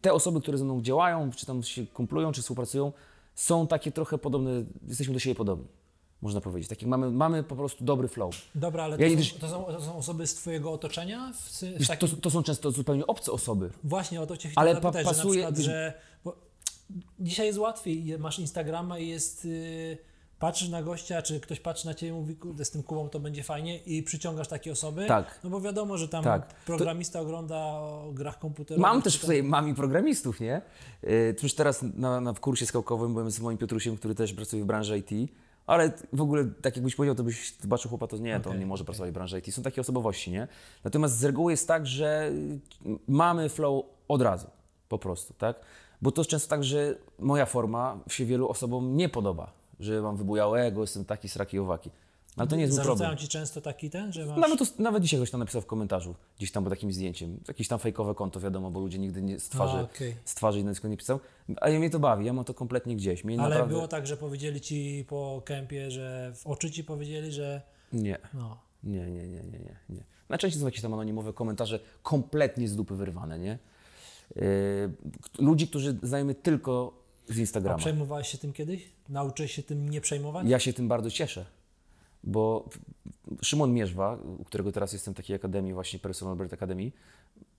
te 0.00 0.12
osoby, 0.12 0.40
które 0.40 0.58
ze 0.58 0.64
mną 0.64 0.82
działają, 0.82 1.30
czy 1.30 1.46
tam 1.46 1.62
się 1.62 1.86
kumplują, 1.86 2.32
czy 2.32 2.42
współpracują, 2.42 2.92
są 3.34 3.66
takie 3.66 3.92
trochę 3.92 4.18
podobne, 4.18 4.50
jesteśmy 4.88 5.14
do 5.14 5.20
siebie 5.20 5.34
podobni, 5.34 5.66
można 6.24 6.40
powiedzieć. 6.40 6.68
Tak 6.68 6.82
jak 6.82 6.88
mamy, 6.90 7.10
mamy 7.10 7.42
po 7.42 7.56
prostu 7.56 7.84
dobry 7.84 8.08
flow. 8.08 8.34
dobra, 8.54 8.84
ale 8.84 8.98
to, 8.98 9.24
są, 9.24 9.38
to, 9.40 9.48
są, 9.48 9.64
to 9.64 9.80
są 9.80 9.96
osoby 9.96 10.26
z 10.26 10.34
twojego 10.34 10.72
otoczenia? 10.72 11.32
W, 11.34 11.62
w 11.84 11.88
takim, 11.88 12.08
to, 12.08 12.16
to 12.16 12.30
są 12.30 12.42
często 12.42 12.70
zupełnie 12.70 13.06
obce 13.06 13.32
osoby. 13.32 13.70
Właśnie 13.84 14.20
o 14.20 14.26
to 14.26 14.36
cię 14.36 14.48
chciałem 14.48 14.68
Ale 14.68 14.80
pa- 14.80 14.92
zapytać, 14.92 15.16
pasuje- 15.16 15.40
że 15.40 15.46
na 15.46 15.52
przykład, 15.52 15.58
że 15.58 15.92
dzisiaj 17.20 17.46
jest 17.46 17.58
łatwiej, 17.58 18.18
masz 18.18 18.38
Instagrama 18.38 18.98
i 18.98 19.08
jest, 19.08 19.44
yy, 19.44 19.98
patrzysz 20.38 20.68
na 20.68 20.82
gościa, 20.82 21.22
czy 21.22 21.40
ktoś 21.40 21.60
patrzy 21.60 21.86
na 21.86 21.94
ciebie 21.94 22.12
i 22.12 22.14
mówi, 22.14 22.36
kurde, 22.36 22.64
z 22.64 22.70
tym 22.70 22.82
Kubą 22.82 23.08
to 23.08 23.20
będzie 23.20 23.42
fajnie 23.42 23.78
i 23.78 24.02
przyciągasz 24.02 24.48
takie 24.48 24.72
osoby. 24.72 25.06
Tak. 25.06 25.40
No 25.44 25.50
bo 25.50 25.60
wiadomo, 25.60 25.98
że 25.98 26.08
tam 26.08 26.24
Tak. 26.24 26.48
To- 26.48 26.54
programista 26.66 27.20
ogląda 27.20 27.56
o 27.56 28.10
grach 28.12 28.38
komputerowych. 28.38 28.82
Mam 28.82 29.02
też 29.02 29.12
tam- 29.14 29.20
tutaj 29.20 29.42
mami 29.42 29.74
programistów, 29.74 30.40
nie? 30.40 30.62
Yy, 31.02 31.34
Już 31.42 31.54
teraz 31.54 31.84
na, 31.94 32.20
na 32.20 32.32
w 32.32 32.40
kursie 32.40 32.66
skałkowym 32.66 33.12
byłem 33.14 33.30
z 33.30 33.40
moim 33.40 33.58
Piotrusiem, 33.58 33.96
który 33.96 34.14
też 34.14 34.32
pracuje 34.32 34.62
w 34.62 34.66
branży 34.66 34.98
IT, 34.98 35.10
ale 35.66 35.92
w 36.12 36.20
ogóle 36.20 36.44
tak 36.62 36.76
jakbyś 36.76 36.94
powiedział, 36.96 37.14
to 37.14 37.24
byś 37.24 37.56
zobaczył 37.60 37.88
chłopa, 37.88 38.06
to 38.06 38.18
nie, 38.18 38.40
to 38.40 38.50
on 38.50 38.58
nie 38.58 38.66
może 38.66 38.80
okej. 38.80 38.86
pracować 38.86 39.10
w 39.10 39.14
branży 39.14 39.38
IT. 39.38 39.54
Są 39.54 39.62
takie 39.62 39.80
osobowości, 39.80 40.30
nie? 40.30 40.48
Natomiast 40.84 41.18
z 41.18 41.24
reguły 41.24 41.52
jest 41.52 41.68
tak, 41.68 41.86
że 41.86 42.32
mamy 43.08 43.48
flow 43.48 43.84
od 44.08 44.22
razu, 44.22 44.46
po 44.88 44.98
prostu, 44.98 45.34
tak? 45.34 45.56
Bo 46.02 46.12
to 46.12 46.20
jest 46.20 46.30
często 46.30 46.48
tak, 46.48 46.64
że 46.64 46.94
moja 47.18 47.46
forma 47.46 47.98
się 48.08 48.24
wielu 48.24 48.48
osobom 48.48 48.96
nie 48.96 49.08
podoba, 49.08 49.52
że 49.80 50.02
mam 50.02 50.16
wybujałego, 50.16 50.80
jestem 50.80 51.04
taki, 51.04 51.28
sraki, 51.28 51.58
owaki. 51.58 51.90
Ale 52.36 52.48
to 52.48 52.56
nie 52.56 52.62
jest 52.62 52.72
mój 52.72 52.84
problem. 52.84 52.98
Zarzucają 52.98 53.16
ci 53.16 53.28
często 53.28 53.60
taki 53.60 53.90
ten, 53.90 54.12
że 54.12 54.26
masz... 54.26 54.38
Nawet, 54.38 54.58
to, 54.58 54.64
nawet 54.78 55.02
dzisiaj 55.02 55.20
ktoś 55.20 55.30
tam 55.30 55.40
napisał 55.40 55.62
w 55.62 55.66
komentarzu, 55.66 56.14
gdzieś 56.38 56.52
tam 56.52 56.64
pod 56.64 56.72
takim 56.72 56.92
zdjęciem. 56.92 57.40
Jakieś 57.48 57.68
tam 57.68 57.78
fejkowe 57.78 58.14
konto, 58.14 58.40
wiadomo, 58.40 58.70
bo 58.70 58.80
ludzie 58.80 58.98
nigdy 58.98 59.22
nie 59.22 59.40
z 59.40 59.48
twarzy, 59.48 59.76
A, 59.76 59.88
z 60.24 60.34
twarzy 60.34 60.60
i 60.60 60.64
nazwisko 60.64 60.88
nie 60.88 60.96
pisał. 60.96 61.20
A 61.60 61.68
ja 61.68 61.78
mnie 61.78 61.90
to 61.90 61.98
bawi, 61.98 62.26
ja 62.26 62.32
mam 62.32 62.44
to 62.44 62.54
kompletnie 62.54 62.96
gdzieś. 62.96 63.24
Mnie 63.24 63.40
Ale 63.40 63.48
naprawdę... 63.48 63.74
było 63.74 63.88
tak, 63.88 64.06
że 64.06 64.16
powiedzieli 64.16 64.60
ci 64.60 65.04
po 65.08 65.42
kempie, 65.44 65.90
że 65.90 66.32
w 66.34 66.46
oczy 66.46 66.70
ci 66.70 66.84
powiedzieli, 66.84 67.32
że 67.32 67.62
Nie, 67.92 68.18
no, 68.34 68.58
nie, 68.84 69.10
nie, 69.10 69.28
nie, 69.28 69.42
nie, 69.42 69.58
nie, 69.58 69.76
nie. 69.88 70.04
Najczęściej 70.28 70.60
są 70.60 70.66
jakieś 70.66 70.80
tam 70.82 70.94
anonimowe 70.94 71.32
komentarze, 71.32 71.80
kompletnie 72.02 72.68
z 72.68 72.76
dupy 72.76 72.94
wyrwane, 72.94 73.38
nie? 73.38 73.58
Yy, 74.36 74.42
ludzi, 75.38 75.68
którzy 75.68 75.98
znają 76.02 76.24
mnie 76.24 76.34
tylko 76.34 77.04
z 77.28 77.36
a 77.36 77.40
Instagrama. 77.40 77.78
przejmowałeś 77.78 78.28
się 78.28 78.38
tym 78.38 78.52
kiedyś? 78.52 78.82
Nauczyłeś 79.08 79.52
się 79.52 79.62
tym 79.62 79.88
nie 79.88 80.00
przejmować? 80.00 80.46
Ja 80.48 80.58
się 80.58 80.72
tym 80.72 80.88
bardzo 80.88 81.10
cieszę, 81.10 81.46
bo 82.26 82.68
Szymon 83.42 83.72
Mierzwa, 83.72 84.18
u 84.38 84.44
którego 84.44 84.72
teraz 84.72 84.92
jestem 84.92 85.14
w 85.14 85.16
takiej 85.16 85.36
akademii, 85.36 85.72
właśnie 85.74 85.98
Personal 85.98 86.36
Brand 86.36 86.52
Academy, 86.52 86.92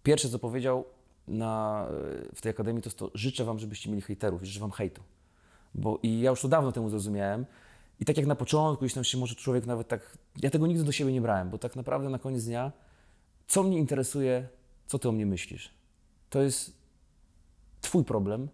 pierwsze 0.03 0.29
co 0.29 0.39
powiedział 0.39 0.85
na, 1.27 1.85
w 2.35 2.41
tej 2.41 2.49
akademii 2.49 2.81
to 2.81 2.87
jest 2.89 2.97
to, 2.97 3.11
życzę 3.13 3.45
Wam, 3.45 3.59
żebyście 3.59 3.89
mieli 3.89 4.01
hejterów, 4.01 4.43
życzę 4.43 4.59
Wam 4.59 4.71
hejtu. 4.71 5.01
Bo 5.75 5.99
i 6.03 6.19
ja 6.19 6.29
już 6.29 6.41
to 6.41 6.47
dawno 6.47 6.71
temu 6.71 6.89
zrozumiałem 6.89 7.45
i 7.99 8.05
tak 8.05 8.17
jak 8.17 8.25
na 8.25 8.35
początku, 8.35 8.85
gdzieś 8.85 8.93
tam 8.93 9.03
się 9.03 9.17
może 9.17 9.35
człowiek 9.35 9.65
nawet 9.65 9.87
tak, 9.87 10.17
ja 10.41 10.49
tego 10.49 10.67
nigdy 10.67 10.83
do 10.83 10.91
siebie 10.91 11.13
nie 11.13 11.21
brałem, 11.21 11.49
bo 11.49 11.57
tak 11.57 11.75
naprawdę 11.75 12.09
na 12.09 12.19
koniec 12.19 12.45
dnia, 12.45 12.71
co 13.47 13.63
mnie 13.63 13.77
interesuje, 13.77 14.47
co 14.87 14.99
Ty 14.99 15.09
o 15.09 15.11
mnie 15.11 15.25
myślisz? 15.25 15.71
To 16.29 16.41
jest 16.41 16.73
Twój 17.81 18.03
problem, 18.03 18.47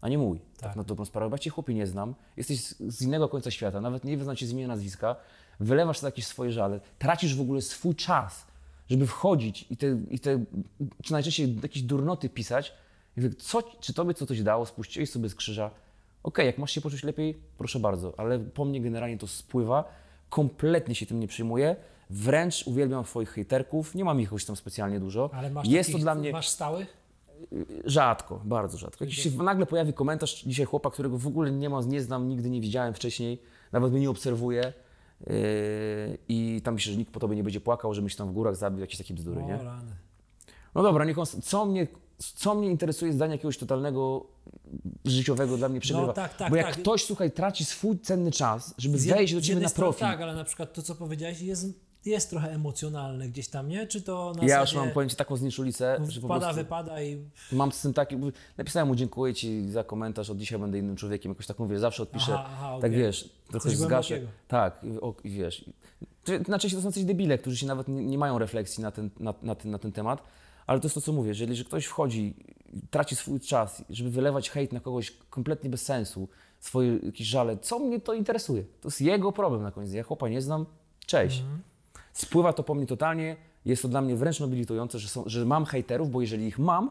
a 0.00 0.08
nie 0.08 0.18
mój. 0.18 0.38
Tak, 0.38 0.60
Tak. 0.60 0.76
na 0.76 0.82
dobrą 0.84 1.04
sprawę. 1.04 1.30
Bo 1.30 1.34
ja 1.34 1.38
Cię 1.38 1.50
chłopie 1.50 1.74
nie 1.74 1.86
znam, 1.86 2.14
jesteś 2.36 2.60
z- 2.62 3.02
innego 3.02 3.28
końca 3.28 3.50
świata, 3.50 3.80
nawet 3.80 4.04
nie 4.04 4.16
wyznacie 4.16 4.46
z 4.46 4.50
imienia 4.50 4.68
nazwiska, 4.68 5.16
wylewasz 5.60 6.02
jakieś 6.02 6.26
swoje 6.26 6.52
żale, 6.52 6.80
tracisz 6.98 7.36
w 7.36 7.40
ogóle 7.40 7.62
swój 7.62 7.94
czas, 7.94 8.46
żeby 8.90 9.06
wchodzić 9.06 9.66
i 9.70 9.76
te, 9.76 9.98
i 10.10 10.18
te 10.18 10.44
czy 11.02 11.12
najczęściej 11.12 11.58
jakieś 11.62 11.82
durnoty 11.82 12.28
pisać. 12.28 12.72
I 13.16 13.20
mówię, 13.20 13.34
co, 13.34 13.62
czy 13.62 13.94
tobie 13.94 14.14
co 14.14 14.26
coś 14.26 14.42
dało, 14.42 14.66
spuściłeś 14.66 15.10
sobie 15.10 15.28
z 15.28 15.34
krzyża. 15.34 15.70
Okej, 16.22 16.46
jak 16.46 16.58
masz 16.58 16.70
się 16.70 16.80
poczuć 16.80 17.02
lepiej, 17.02 17.38
proszę 17.58 17.80
bardzo, 17.80 18.14
ale 18.16 18.38
po 18.38 18.64
mnie 18.64 18.80
generalnie 18.80 19.18
to 19.18 19.26
spływa, 19.26 19.84
kompletnie 20.28 20.94
się 20.94 21.06
tym 21.06 21.20
nie 21.20 21.28
przejmuję, 21.28 21.76
wręcz 22.10 22.66
uwielbiam 22.66 23.04
swoich 23.04 23.30
hejterków, 23.30 23.94
nie 23.94 24.04
mam 24.04 24.20
ich 24.20 24.26
jakoś 24.26 24.44
tam 24.44 24.56
specjalnie 24.56 25.00
dużo. 25.00 25.30
Ale 25.32 25.50
masz 25.50 25.68
Jest 25.68 25.88
takich, 25.88 26.00
to 26.00 26.02
dla 26.02 26.14
mnie 26.14 26.32
Masz 26.32 26.48
stałych? 26.48 26.96
Rzadko, 27.84 28.40
bardzo 28.44 28.78
rzadko. 28.78 29.04
Jakiś 29.04 29.22
się 29.22 29.30
nagle 29.30 29.66
pojawi 29.66 29.92
komentarz 29.92 30.42
dzisiaj 30.42 30.66
chłopa, 30.66 30.90
którego 30.90 31.18
w 31.18 31.26
ogóle 31.26 31.50
nie 31.50 31.70
ma, 31.70 31.80
nie 31.82 32.02
znam, 32.02 32.28
nigdy 32.28 32.50
nie 32.50 32.60
widziałem 32.60 32.94
wcześniej, 32.94 33.42
nawet 33.72 33.92
mnie 33.92 34.00
nie 34.00 34.10
obserwuje 34.10 34.72
i 36.28 36.60
tam 36.64 36.76
pisze, 36.76 36.90
że 36.90 36.96
nikt 36.96 37.12
po 37.12 37.20
tobie 37.20 37.36
nie 37.36 37.42
będzie 37.44 37.60
płakał, 37.60 37.94
że 37.94 38.02
myśl 38.02 38.16
tam 38.18 38.28
w 38.28 38.32
górach 38.32 38.56
zabił, 38.56 38.80
jakieś 38.80 38.98
takie 38.98 39.14
bzdury, 39.14 39.42
nie? 39.42 39.54
O, 39.60 39.64
rany. 39.64 39.92
No 40.74 40.82
dobra, 40.82 41.04
niech 41.04 41.18
on, 41.18 41.26
co 41.42 41.66
mnie, 41.66 41.86
co 42.18 42.54
mnie 42.54 42.68
interesuje 42.70 43.12
zdanie 43.12 43.32
jakiegoś 43.32 43.58
totalnego 43.58 44.26
życiowego 45.04 45.56
dla 45.56 45.68
mnie 45.68 45.80
przegrywa. 45.80 46.12
tak, 46.12 46.36
tak, 46.36 46.50
Bo 46.50 46.56
jak 46.56 46.66
tak. 46.66 46.76
ktoś, 46.78 47.04
słuchaj, 47.04 47.30
traci 47.30 47.64
swój 47.64 47.98
cenny 47.98 48.30
czas, 48.32 48.74
żeby 48.78 48.98
Z 48.98 49.06
wejść 49.06 49.34
do 49.34 49.40
ciebie 49.40 49.60
na 49.60 49.70
profil. 49.70 50.00
Tak, 50.00 50.20
ale 50.20 50.34
na 50.34 50.44
przykład 50.44 50.72
to, 50.72 50.82
co 50.82 50.94
powiedziałeś, 50.94 51.40
jest, 51.40 51.66
jest 52.04 52.30
trochę 52.30 52.50
emocjonalne 52.52 53.28
gdzieś 53.28 53.48
tam, 53.48 53.68
nie? 53.68 53.86
Czy 53.86 54.02
to 54.02 54.32
na 54.36 54.44
Ja 54.44 54.60
już 54.60 54.74
mam 54.74 54.90
pojęcie 54.90 55.16
taką 55.16 55.36
znieczulicę, 55.36 55.98
że 56.08 56.20
po 56.20 56.52
wypada 56.54 57.02
i... 57.02 57.24
Mam 57.52 57.72
z 57.72 57.82
tym 57.82 57.92
taki, 57.92 58.16
napisałem 58.58 58.88
mu 58.88 58.94
dziękuję 58.94 59.34
Ci 59.34 59.70
za 59.70 59.84
komentarz, 59.84 60.30
od 60.30 60.38
dzisiaj 60.38 60.58
będę 60.58 60.78
innym 60.78 60.96
człowiekiem, 60.96 61.32
jakoś 61.32 61.46
tak 61.46 61.58
mówię, 61.58 61.78
zawsze 61.78 62.02
odpiszę, 62.02 62.34
Aha, 62.34 62.48
aha, 62.52 62.78
tak 62.80 62.92
wiesz, 62.92 63.30
trochę 63.48 63.68
Coś 63.68 63.78
zgaszę. 63.78 64.14
głębokiego. 64.14 64.38
Tak, 64.48 64.80
o, 65.00 65.14
wiesz. 65.24 65.64
Znaczy 66.46 66.70
to 66.70 66.82
są 66.82 66.92
coś 66.92 67.04
debile, 67.04 67.38
którzy 67.38 67.56
się 67.56 67.66
nawet 67.66 67.88
nie, 67.88 68.04
nie 68.04 68.18
mają 68.18 68.38
refleksji 68.38 68.82
na 68.82 68.90
ten, 68.90 69.10
na, 69.20 69.34
na, 69.42 69.54
ten, 69.54 69.70
na 69.70 69.78
ten 69.78 69.92
temat, 69.92 70.22
ale 70.66 70.80
to 70.80 70.86
jest 70.86 70.94
to, 70.94 71.00
co 71.00 71.12
mówię, 71.12 71.28
jeżeli 71.28 71.56
że 71.56 71.64
ktoś 71.64 71.84
wchodzi, 71.86 72.34
traci 72.90 73.16
swój 73.16 73.40
czas, 73.40 73.84
żeby 73.90 74.10
wylewać 74.10 74.50
hejt 74.50 74.72
na 74.72 74.80
kogoś 74.80 75.10
kompletnie 75.30 75.70
bez 75.70 75.82
sensu, 75.82 76.28
swoje 76.60 76.98
jakieś 77.02 77.26
żale, 77.26 77.58
co 77.58 77.78
mnie 77.78 78.00
to 78.00 78.14
interesuje? 78.14 78.62
To 78.80 78.88
jest 78.88 79.00
jego 79.00 79.32
problem 79.32 79.62
na 79.62 79.70
koniec. 79.70 79.92
Ja 79.92 80.02
chłopa 80.02 80.28
nie 80.28 80.42
znam, 80.42 80.66
cześć. 81.06 81.44
Spływa 82.12 82.52
to 82.52 82.62
po 82.62 82.74
mnie 82.74 82.86
totalnie. 82.86 83.36
Jest 83.64 83.82
to 83.82 83.88
dla 83.88 84.00
mnie 84.00 84.16
wręcz 84.16 84.40
nobilitujące, 84.40 84.98
że, 84.98 85.08
są, 85.08 85.22
że 85.26 85.44
mam 85.44 85.64
hejterów, 85.64 86.10
bo 86.10 86.20
jeżeli 86.20 86.46
ich 86.46 86.58
mam, 86.58 86.90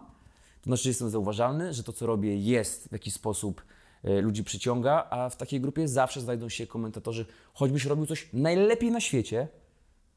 to 0.61 0.63
znaczy, 0.63 0.84
że 0.84 0.89
jestem 0.89 1.09
zauważalny, 1.09 1.74
że 1.74 1.84
to, 1.84 1.93
co 1.93 2.05
robię, 2.05 2.38
jest 2.38 2.89
w 2.89 2.91
jakiś 2.91 3.13
sposób 3.13 3.61
e, 4.03 4.22
ludzi 4.22 4.43
przyciąga, 4.43 5.07
a 5.09 5.30
w 5.30 5.36
takiej 5.36 5.61
grupie 5.61 5.88
zawsze 5.88 6.22
znajdą 6.22 6.49
się 6.49 6.67
komentatorzy, 6.67 7.26
choćbyś 7.53 7.86
robił 7.86 8.05
coś 8.05 8.30
najlepiej 8.34 8.91
na 8.91 8.99
świecie, 8.99 9.47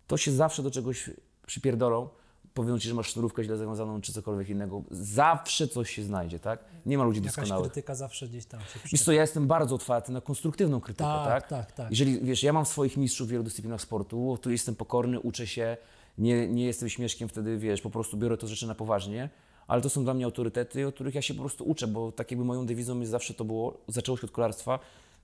to 0.07 0.17
się 0.17 0.33
zawsze 0.33 0.63
do 0.63 0.71
czegoś 0.71 1.11
przypierdolą, 1.47 2.09
powiedzą 2.55 2.79
ci, 2.79 2.89
że 2.89 2.95
masz 2.95 3.09
sznurówkę 3.13 3.45
źle 3.45 3.57
zawiązaną, 3.57 4.01
czy 4.01 4.13
cokolwiek 4.13 4.49
innego. 4.49 4.83
Zawsze 4.91 5.69
coś 5.69 5.91
się 5.91 6.03
znajdzie, 6.03 6.39
tak? 6.39 6.65
Nie 6.87 6.99
ma 6.99 7.05
ludzi 7.05 7.21
Jakaś 7.21 7.37
doskonałych. 7.37 7.73
krytyka 7.73 7.95
zawsze 7.95 8.29
gdzieś 8.29 8.47
tam 8.47 8.61
się 8.61 8.67
Wiesz 8.93 9.03
co, 9.03 9.13
ja 9.13 9.21
jestem 9.21 9.47
bardzo 9.47 9.75
otwarty 9.75 10.13
na 10.13 10.21
konstruktywną 10.21 10.81
krytykę, 10.81 11.05
Tak, 11.05 11.27
tak? 11.27 11.49
tak, 11.49 11.73
tak. 11.73 11.91
Jeżeli, 11.91 12.21
wiesz, 12.21 12.43
ja 12.43 12.53
mam 12.53 12.67
swoich 12.67 12.97
mistrzów 12.97 13.29
w 13.29 13.31
wielu 13.31 13.43
dyscyplinach 13.45 13.81
sportu, 13.81 14.39
tu 14.43 14.51
jestem 14.51 14.75
pokorny, 14.75 15.21
uczę 15.21 15.47
się, 15.47 15.77
nie, 16.19 16.49
nie 16.49 16.65
jestem 16.65 16.89
śmieszkiem 16.89 17.29
wtedy, 17.29 17.59
wiesz, 17.59 17.81
po 17.81 17.91
prostu 17.91 18.17
biorę 18.17 18.37
to 18.37 18.47
rzeczy 18.47 18.67
na 18.67 18.75
poważnie, 18.75 19.31
ale 19.67 19.83
to 19.83 19.91
są 19.91 20.05
dla 20.05 20.15
mnie 20.15 20.25
autorytety, 20.25 20.87
od 20.87 20.95
których 20.95 21.15
ja 21.15 21.23
się 21.23 21.35
po 21.35 21.41
prostu 21.41 21.65
uczę, 21.65 21.87
bo 21.87 22.13
tak 22.13 22.31
jakby 22.31 22.45
moją 22.45 22.67
dewizą 22.67 23.01
jest 23.01 23.11
zawsze 23.11 23.35
to 23.35 23.45
było, 23.45 23.79
zaczęło 23.89 24.19
się 24.19 24.25
od 24.27 24.31
kolarstwa, 24.31 24.79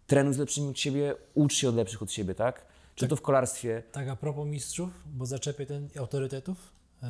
trenuj 0.06 0.34
z 0.34 0.38
lepszymi 0.38 0.68
od 0.68 0.78
siebie, 0.78 1.14
ucz 1.34 1.54
się 1.54 1.68
od 1.68 1.74
lepszych 1.74 2.02
od 2.02 2.12
siebie, 2.12 2.34
tak? 2.34 2.66
Czy 2.94 3.08
to 3.08 3.16
w 3.16 3.22
kolarstwie, 3.22 3.82
Tak 3.92 4.08
a 4.08 4.16
propos 4.16 4.46
mistrzów, 4.46 4.90
bo 5.06 5.26
zaczepię 5.26 5.66
ten 5.66 5.88
autorytetów. 5.98 6.56
E, 7.02 7.08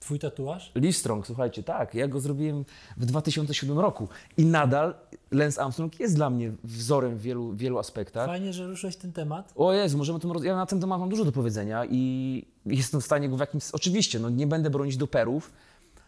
twój 0.00 0.18
tatuaż? 0.18 0.72
Lee 0.74 0.92
Strong, 0.92 1.26
słuchajcie, 1.26 1.62
tak, 1.62 1.94
ja 1.94 2.08
go 2.08 2.20
zrobiłem 2.20 2.64
w 2.96 3.06
2007 3.06 3.78
roku 3.78 4.08
i 4.36 4.44
nadal 4.44 4.94
Lance 5.30 5.62
Armstrong 5.62 6.00
jest 6.00 6.16
dla 6.16 6.30
mnie 6.30 6.52
wzorem 6.64 7.16
w 7.16 7.20
wielu, 7.22 7.52
wielu 7.52 7.78
aspektach. 7.78 8.26
Fajnie, 8.26 8.52
że 8.52 8.66
ruszyłeś 8.66 8.96
ten 8.96 9.12
temat. 9.12 9.52
O 9.56 9.72
Jezu, 9.72 9.98
możemy 9.98 10.20
tym 10.20 10.32
roz... 10.32 10.44
Ja 10.44 10.56
na 10.56 10.66
ten 10.66 10.80
temat 10.80 11.00
mam 11.00 11.08
dużo 11.08 11.24
do 11.24 11.32
powiedzenia 11.32 11.84
i 11.90 12.44
jestem 12.66 13.00
w 13.00 13.04
stanie 13.04 13.28
go 13.28 13.36
w 13.36 13.40
jakimś... 13.40 13.70
Oczywiście, 13.70 14.18
no 14.18 14.30
nie 14.30 14.46
będę 14.46 14.70
bronić 14.70 14.96
doperów, 14.96 15.52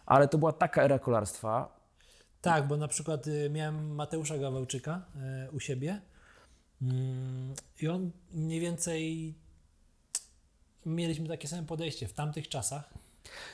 ale 0.07 0.29
to 0.29 0.39
była 0.39 0.53
taka 0.53 0.83
era 0.83 0.99
kolarstwa. 0.99 1.81
Tak, 2.41 2.69
bo 2.69 2.77
na 2.77 2.89
przykład 2.89 3.27
y, 3.27 3.51
miałem 3.51 3.95
Mateusza 3.95 4.39
Gawełczyka 4.39 5.03
y, 5.49 5.51
u 5.53 5.61
siebie 5.61 6.01
mm, 6.83 7.55
i 7.81 7.89
on 7.89 8.11
mniej 8.33 8.61
więcej 8.61 9.35
mieliśmy 10.87 11.29
takie 11.29 11.49
same 11.49 11.63
podejście 11.63 12.09
w 12.09 12.13
tamtych 12.13 12.49
czasach. 12.49 12.91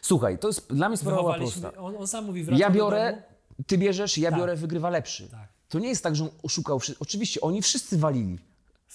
Słuchaj, 0.03 0.39
to 0.39 0.49
jest 0.49 0.75
dla 0.75 0.89
mnie 0.89 0.97
sprawa 0.99 1.35
prosta. 1.35 1.73
on, 1.73 1.97
on 1.97 2.07
sam 2.07 2.25
mówi, 2.25 2.45
wracam 2.45 2.61
Ja 2.61 2.71
biorę, 2.71 3.23
ty 3.67 3.79
bierzesz, 3.79 4.19
ja 4.19 4.31
Tak. 4.31 4.39
biorę, 4.39 4.57
wygrywa 4.57 4.91
lepszy. 4.91 5.29
Tak. 5.29 5.49
To 5.69 5.79
nie 5.79 5.89
jest 5.89 6.03
tak, 6.03 6.17
że 6.17 6.25
on 6.25 6.31
oszukał. 6.43 6.81
Oczywiście, 7.01 7.41
oni 7.41 7.63
wszyscy 7.63 7.99
walili. 7.99 8.39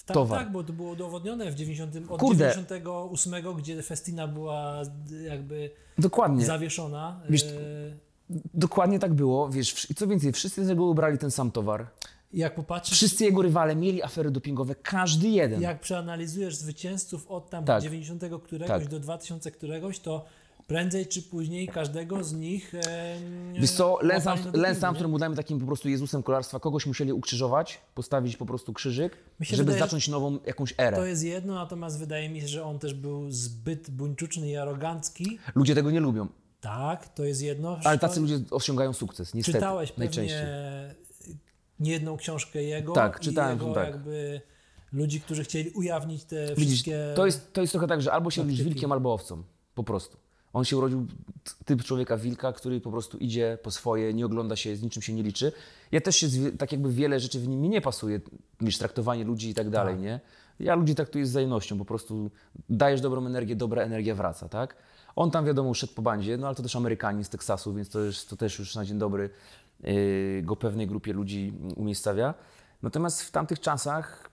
Tak, 0.06 0.14
towar. 0.14 0.38
tak, 0.38 0.52
bo 0.52 0.64
to 0.64 0.72
było 0.72 0.90
udowodnione 0.90 1.50
w 1.50 1.54
90, 1.54 1.96
od 2.10 2.20
Kurde. 2.20 2.50
98, 2.50 3.34
gdzie 3.56 3.82
Festina 3.82 4.28
była 4.28 4.82
jakby 5.28 5.70
Dokładnie. 5.98 6.44
zawieszona. 6.46 7.20
Wiesz, 7.30 7.42
e, 7.42 8.12
Dokładnie 8.54 8.98
tak 8.98 9.14
było. 9.14 9.48
Wiesz, 9.48 9.90
i 9.90 9.94
co 9.94 10.06
więcej, 10.06 10.32
wszyscy 10.32 10.64
z 10.64 10.68
niego 10.68 10.94
brali 10.94 11.18
ten 11.18 11.30
sam 11.30 11.50
towar. 11.50 11.86
Jak 12.32 12.54
popatrzysz, 12.54 12.96
Wszyscy 12.96 13.24
jego 13.24 13.42
rywale 13.42 13.76
mieli 13.76 14.02
afery 14.02 14.30
dopingowe, 14.30 14.74
każdy 14.74 15.28
jeden. 15.28 15.60
jak 15.62 15.80
przeanalizujesz 15.80 16.54
zwycięzców 16.56 17.26
od 17.30 17.50
tam 17.50 17.64
Tak. 17.64 17.82
90 17.82 18.22
któregoś 18.44 18.68
Tak. 18.68 18.88
do 18.88 19.00
2000 19.00 19.50
któregoś, 19.50 19.98
to 19.98 20.24
prędzej 20.66 21.06
czy 21.06 21.22
później 21.22 21.68
każdego 21.68 22.24
z 22.24 22.32
nich. 22.32 22.74
E, 22.74 23.16
Wiesz 23.60 23.70
co, 23.70 23.90
łapali 23.92 24.08
na 24.08 24.18
Armstrong- 24.24 25.08
był 25.08 25.18
dla 25.18 25.28
mnie 25.28 25.36
takim 25.36 25.60
po 25.60 25.66
prostu 25.66 25.88
Jezusem 25.88 26.22
kolarstwa. 26.22 26.60
Kogoś 26.60 26.86
musieli 26.86 27.12
ukrzyżować, 27.12 27.80
postawić 27.94 28.36
po 28.36 28.46
prostu 28.46 28.72
krzyżyk, 28.72 29.16
żeby 29.40 29.64
wydaje, 29.64 29.78
zacząć 29.80 30.08
nową 30.08 30.38
jakąś 30.46 30.74
erę. 30.78 30.96
To 30.96 31.06
jest 31.06 31.24
jedno, 31.24 31.54
natomiast 31.54 31.98
wydaje 31.98 32.28
mi 32.28 32.40
się, 32.40 32.48
że 32.48 32.64
on 32.64 32.78
też 32.78 32.94
był 32.94 33.30
zbyt 33.30 33.90
buńczuczny 33.90 34.48
i 34.50 34.56
arogancki. 34.56 35.38
Ludzie 35.54 35.74
tego 35.74 35.90
nie 35.90 36.00
lubią, 36.00 36.26
Tak, 36.60 37.08
to 37.14 37.24
jest 37.24 37.42
jedno. 37.42 37.78
ale 37.84 37.98
tacy 37.98 38.20
ludzie 38.20 38.40
osiągają 38.50 38.92
sukces, 38.92 39.34
niestety. 39.34 39.58
Czytałeś 39.58 39.92
pewnie 39.92 40.04
najczęściej. 40.04 40.38
Nie 41.80 41.92
jedną 41.92 42.16
książkę 42.16 42.62
jego. 42.62 42.92
Tak, 42.92 43.20
czytałem, 43.20 43.58
jego 43.58 43.72
tak. 43.72 43.86
jakby 43.86 44.40
ludzi, 44.92 45.20
którzy 45.20 45.44
chcieli 45.44 45.70
ujawnić 45.70 46.24
te 46.24 46.54
Widzisz, 46.54 46.66
wszystkie. 46.66 47.12
to 47.16 47.26
jest, 47.26 47.52
to 47.52 47.60
jest 47.60 47.72
trochę 47.72 47.86
tak, 47.86 48.02
że 48.02 48.12
albo 48.12 48.30
się 48.30 48.42
rodzisz 48.42 48.62
wilkiem, 48.62 48.92
albo 48.92 49.12
owcą. 49.12 49.42
Po 49.74 49.84
prostu. 49.84 50.16
On 50.52 50.64
się 50.64 50.76
urodził 50.76 51.06
typ 51.64 51.84
człowieka 51.84 52.16
wilka, 52.16 52.52
który 52.52 52.80
po 52.80 52.90
prostu 52.90 53.18
idzie 53.18 53.58
po 53.62 53.70
swoje, 53.70 54.14
nie 54.14 54.26
ogląda 54.26 54.56
się, 54.56 54.76
z 54.76 54.82
niczym 54.82 55.02
się 55.02 55.12
nie 55.12 55.22
liczy. 55.22 55.52
Ja 55.92 56.00
też 56.00 56.16
się, 56.16 56.28
tak 56.58 56.72
jakby 56.72 56.92
wiele 56.92 57.20
rzeczy 57.20 57.40
w 57.40 57.48
nim 57.48 57.60
mi 57.60 57.68
nie 57.68 57.80
pasuje, 57.80 58.20
niż 58.60 58.78
traktowanie 58.78 59.24
ludzi 59.24 59.50
i 59.50 59.54
tak 59.54 59.70
dalej, 59.70 59.98
nie? 59.98 60.20
Ja 60.60 60.74
ludzi 60.74 60.94
traktuję 60.94 61.26
z 61.26 61.30
wzajemnością, 61.30 61.78
po 61.78 61.84
prostu 61.84 62.30
dajesz 62.68 63.00
dobrą 63.00 63.26
energię, 63.26 63.56
dobra 63.56 63.82
energia 63.82 64.14
wraca, 64.14 64.48
tak? 64.48 64.76
On 65.16 65.30
tam 65.30 65.44
wiadomo 65.44 65.74
szedł 65.74 65.94
po 65.94 66.02
bandzie, 66.02 66.36
no 66.36 66.46
ale 66.46 66.56
to 66.56 66.62
też 66.62 66.76
Amerykanin 66.76 67.24
z 67.24 67.28
Teksasu, 67.28 67.74
więc 67.74 67.88
to, 67.88 68.00
jest, 68.00 68.30
to 68.30 68.36
też 68.36 68.58
już 68.58 68.74
na 68.74 68.84
dzień 68.84 68.98
dobry 68.98 69.30
go 70.42 70.56
pewnej 70.56 70.86
grupie 70.86 71.12
ludzi 71.12 71.52
umiejscawia. 71.76 72.34
Natomiast 72.82 73.22
w 73.22 73.30
tamtych 73.30 73.60
czasach 73.60 74.30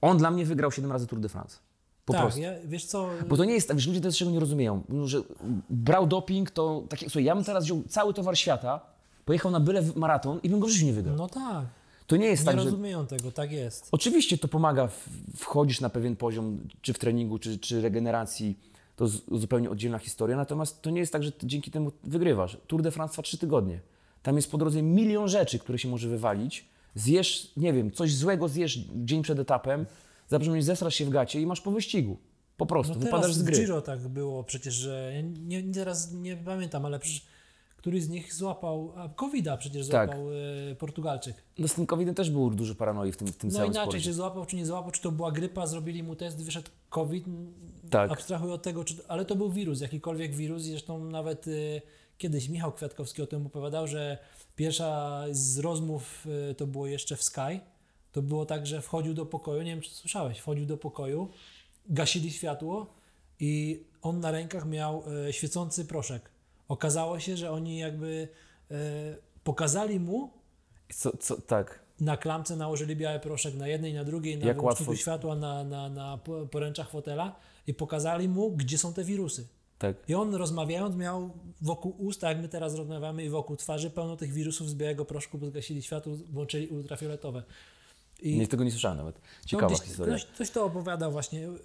on 0.00 0.18
dla 0.18 0.30
mnie 0.30 0.44
wygrał 0.44 0.72
7 0.72 0.92
razy 0.92 1.06
Tour 1.06 1.20
de 1.20 1.28
France. 1.28 1.58
Po 2.04 2.12
tak, 2.12 2.22
prostu. 2.22 2.40
ja, 2.40 2.52
wiesz 2.64 2.84
co. 2.84 3.08
Bo 3.28 3.36
to 3.36 3.44
nie 3.44 3.54
jest 3.54 3.68
tak, 3.68 3.76
wiesz, 3.76 3.86
ludzie 3.86 4.00
też 4.00 4.18
czego 4.18 4.30
nie 4.30 4.40
rozumieją. 4.40 4.82
Że 5.04 5.22
brał 5.70 6.06
doping, 6.06 6.50
to 6.50 6.84
takie, 6.88 7.06
słuchaj, 7.06 7.24
ja 7.24 7.34
bym 7.34 7.44
teraz 7.44 7.64
wziął 7.64 7.82
cały 7.88 8.14
towar 8.14 8.38
świata, 8.38 8.80
pojechał 9.24 9.50
na 9.50 9.60
byle 9.60 9.82
maraton 9.96 10.40
i 10.42 10.50
bym 10.50 10.60
go 10.60 10.66
w 10.66 10.70
życiu 10.70 10.86
nie 10.86 10.92
wygrał. 10.92 11.16
No 11.16 11.28
tak. 11.28 11.66
To 12.06 12.16
nie 12.16 12.26
jest 12.26 12.42
Nie 12.42 12.46
tak, 12.46 12.58
że... 12.58 12.64
rozumieją 12.64 13.06
tego, 13.06 13.32
tak 13.32 13.52
jest. 13.52 13.88
Oczywiście 13.92 14.38
to 14.38 14.48
pomaga, 14.48 14.88
wchodzisz 15.36 15.80
na 15.80 15.90
pewien 15.90 16.16
poziom, 16.16 16.58
czy 16.82 16.92
w 16.92 16.98
treningu, 16.98 17.38
czy, 17.38 17.58
czy 17.58 17.80
regeneracji, 17.80 18.58
to 18.96 19.08
zupełnie 19.32 19.70
oddzielna 19.70 19.98
historia, 19.98 20.36
natomiast 20.36 20.82
to 20.82 20.90
nie 20.90 21.00
jest 21.00 21.12
tak, 21.12 21.22
że 21.22 21.32
dzięki 21.42 21.70
temu 21.70 21.92
wygrywasz. 22.04 22.56
Tour 22.66 22.82
de 22.82 22.90
France 22.90 23.12
trwa 23.12 23.22
trzy 23.22 23.38
tygodnie. 23.38 23.80
Tam 24.22 24.36
jest 24.36 24.50
po 24.50 24.58
drodze 24.58 24.82
milion 24.82 25.28
rzeczy, 25.28 25.58
które 25.58 25.78
się 25.78 25.88
może 25.88 26.08
wywalić. 26.08 26.68
Zjesz, 26.94 27.52
nie 27.56 27.72
wiem, 27.72 27.90
coś 27.90 28.14
złego 28.14 28.48
zjesz 28.48 28.78
dzień 28.94 29.22
przed 29.22 29.38
etapem, 29.38 29.86
zabrzmiesz, 30.28 30.64
zesrasz 30.64 30.94
się 30.94 31.04
w 31.04 31.10
gacie 31.10 31.40
i 31.40 31.46
masz 31.46 31.60
po 31.60 31.70
wyścigu. 31.70 32.16
Po 32.56 32.66
prostu, 32.66 32.94
No 32.94 33.00
wypadasz 33.00 33.32
z 33.34 33.42
gry. 33.42 33.56
Giro 33.58 33.82
tak 33.82 34.08
było 34.08 34.44
przecież, 34.44 34.74
że 34.74 35.12
ja 35.14 35.20
nie, 35.20 35.62
nie, 35.62 35.74
teraz 35.74 36.12
nie 36.12 36.36
pamiętam, 36.36 36.84
ale 36.86 36.98
przecież 36.98 37.22
któryś 37.76 38.02
z 38.02 38.08
nich 38.08 38.34
złapał, 38.34 38.92
a 38.96 39.08
COVID-a 39.08 39.56
przecież 39.56 39.88
Tak. 39.88 40.10
złapał 40.10 40.28
e, 40.70 40.74
Portugalczyk. 40.74 41.36
No 41.58 41.68
z 41.68 41.74
tym 41.74 41.86
COVID-em 41.86 42.14
też 42.14 42.30
było 42.30 42.50
dużo 42.50 42.74
paranoi 42.74 43.12
w 43.12 43.16
tym, 43.16 43.28
w 43.28 43.36
tym 43.36 43.50
No 43.50 43.56
całym 43.56 43.70
inaczej, 43.72 43.84
sporcie. 43.90 44.04
czy 44.04 44.12
złapał, 44.14 44.46
czy 44.46 44.56
nie 44.56 44.66
złapał, 44.66 44.90
czy 44.90 45.00
to 45.02 45.12
była 45.12 45.32
grypa, 45.32 45.66
zrobili 45.66 46.02
mu 46.02 46.16
test, 46.16 46.44
wyszedł 46.44 46.70
COVID. 46.88 47.24
Tak. 47.90 48.12
Abstrahuję 48.12 48.54
od 48.54 48.62
tego, 48.62 48.84
czy, 48.84 48.94
ale 49.08 49.24
to 49.24 49.36
był 49.36 49.50
wirus, 49.50 49.80
jakikolwiek 49.80 50.34
wirus. 50.34 50.62
Zresztą 50.62 51.04
nawet 51.04 51.46
y, 51.46 51.82
kiedyś 52.20 52.48
Michał 52.48 52.72
Kwiatkowski 52.72 53.22
o 53.22 53.26
tym 53.26 53.46
opowiadał, 53.46 53.86
że 53.86 54.18
pierwsza 54.56 55.22
z 55.30 55.58
rozmów 55.58 56.26
y, 56.50 56.54
to 56.54 56.66
było 56.66 56.86
jeszcze 56.86 57.16
w 57.16 57.22
Sky. 57.22 57.60
To 58.12 58.22
było 58.22 58.46
tak, 58.46 58.66
że 58.66 58.82
wchodził 58.82 59.14
do 59.14 59.26
pokoju, 59.26 59.62
nie 59.62 59.70
wiem 59.70 59.80
czy 59.80 59.90
słyszałeś, 59.90 60.38
wchodził 60.38 60.66
do 60.66 60.76
pokoju, 60.76 61.28
gasili 61.86 62.30
światło 62.32 62.86
i 63.40 63.82
on 64.02 64.20
na 64.20 64.30
rękach 64.30 64.66
miał 64.66 65.02
y, 65.28 65.32
świecący 65.32 65.84
proszek. 65.84 66.30
Okazało 66.68 67.20
się, 67.20 67.36
że 67.36 67.50
oni 67.50 67.78
jakby 67.78 68.28
y, 68.70 68.74
pokazali 69.44 70.00
mu, 70.00 70.30
Co, 70.94 71.16
co, 71.16 71.40
tak. 71.40 71.80
na 72.00 72.16
klamce 72.16 72.56
nałożyli 72.56 72.96
biały 72.96 73.20
proszek 73.20 73.54
na 73.54 73.68
jednej, 73.68 73.94
na 73.94 74.04
drugiej, 74.04 74.38
na 74.38 74.46
Jak 74.46 74.56
wyłączniku 74.56 74.92
łatwo- 74.92 74.96
światła, 75.00 75.36
na, 75.36 75.64
na, 75.64 75.88
na 75.88 76.18
po- 76.18 76.46
poręczach 76.46 76.90
fotela 76.90 77.36
i 77.66 77.74
pokazali 77.74 78.28
mu, 78.28 78.50
gdzie 78.50 78.78
są 78.78 78.92
te 78.92 79.04
wirusy. 79.04 79.46
Tak. 79.80 79.96
I 80.08 80.14
on 80.14 80.34
rozmawiając 80.34 80.96
miał 80.96 81.30
wokół 81.60 81.94
ust, 81.98 82.22
jak 82.22 82.38
my 82.38 82.48
teraz 82.48 82.74
rozmawiamy, 82.74 83.24
i 83.24 83.28
wokół 83.28 83.56
twarzy 83.56 83.90
pełno 83.90 84.16
tych 84.16 84.32
wirusów 84.32 84.70
z 84.70 84.74
białego 84.74 85.04
proszku, 85.04 85.38
bo 85.38 85.46
zgasili 85.46 85.82
światło, 85.82 86.16
włączyli 86.30 86.68
ultrafioletowe. 86.68 87.42
I 88.22 88.38
Nie, 88.38 88.48
tego 88.48 88.64
nie 88.64 88.70
słyszałem 88.70 88.98
nawet. 88.98 89.20
Ciekawa 89.46 89.68
no, 89.68 89.76
gdzieś, 89.76 89.88
historia. 89.88 90.14
Ktoś, 90.14 90.26
ktoś 90.26 90.50
to 90.50 90.64
opowiadał 90.64 91.12
właśnie. 91.12 91.40
yy, 91.40 91.58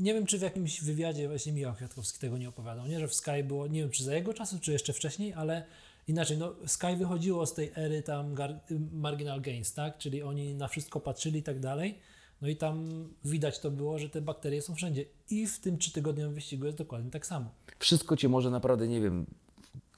nie 0.00 0.14
wiem, 0.14 0.26
czy 0.26 0.38
w 0.38 0.42
jakimś 0.42 0.80
wywiadzie 0.80 1.28
właśnie 1.28 1.52
Michał 1.52 1.74
Kwiatkowski 1.74 2.18
tego 2.18 2.38
nie 2.38 2.48
opowiadał, 2.48 2.86
nie? 2.86 3.00
Że 3.00 3.08
w 3.08 3.14
Sky 3.14 3.44
było, 3.44 3.66
nie 3.66 3.80
wiem, 3.80 3.90
czy 3.90 4.04
za 4.04 4.14
jego 4.14 4.34
czasów, 4.34 4.60
czy 4.60 4.72
jeszcze 4.72 4.92
wcześniej, 4.92 5.34
ale 5.34 5.64
inaczej, 6.08 6.38
no 6.38 6.54
Sky 6.66 6.96
wychodziło 6.98 7.46
z 7.46 7.54
tej 7.54 7.72
ery 7.76 8.02
tam 8.02 8.34
gar, 8.34 8.60
marginal 8.92 9.40
gains, 9.40 9.74
tak? 9.74 9.98
Czyli 9.98 10.22
oni 10.22 10.54
na 10.54 10.68
wszystko 10.68 11.00
patrzyli 11.00 11.38
i 11.38 11.42
tak 11.42 11.60
dalej. 11.60 11.98
No 12.42 12.48
i 12.48 12.56
tam 12.56 12.84
widać 13.24 13.58
to 13.58 13.70
było, 13.70 13.98
że 13.98 14.08
te 14.08 14.20
bakterie 14.20 14.62
są 14.62 14.74
wszędzie. 14.74 15.04
I 15.30 15.46
w 15.46 15.60
tym 15.60 15.78
trzytygodniowym 15.78 16.34
wyścigu 16.34 16.66
jest 16.66 16.78
dokładnie 16.78 17.10
tak 17.10 17.26
samo. 17.26 17.50
Wszystko 17.78 18.16
cię 18.16 18.28
może 18.28 18.50
naprawdę, 18.50 18.88
nie 18.88 19.00
wiem, 19.00 19.26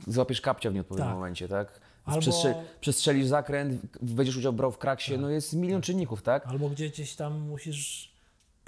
złapiesz 0.07 0.41
kapcia 0.41 0.71
w 0.71 0.75
nieodpowiednim 0.75 1.09
Tak. 1.09 1.15
momencie, 1.17 1.49
tak? 1.49 1.81
Albo- 2.05 2.21
Przestrze- 2.21 2.55
przestrzelisz 2.81 3.27
zakręt, 3.27 3.83
będziesz 4.03 4.37
udział 4.37 4.53
brał 4.53 4.73
w 4.73 4.79
kraksie, 4.79 5.19
no 5.19 5.31
jest 5.31 5.53
milion 5.55 5.83
czynników, 5.83 6.23
tak? 6.23 6.47
Albo 6.47 6.69
gdzieś 6.69 7.17
tam 7.17 7.41
musisz 7.41 8.13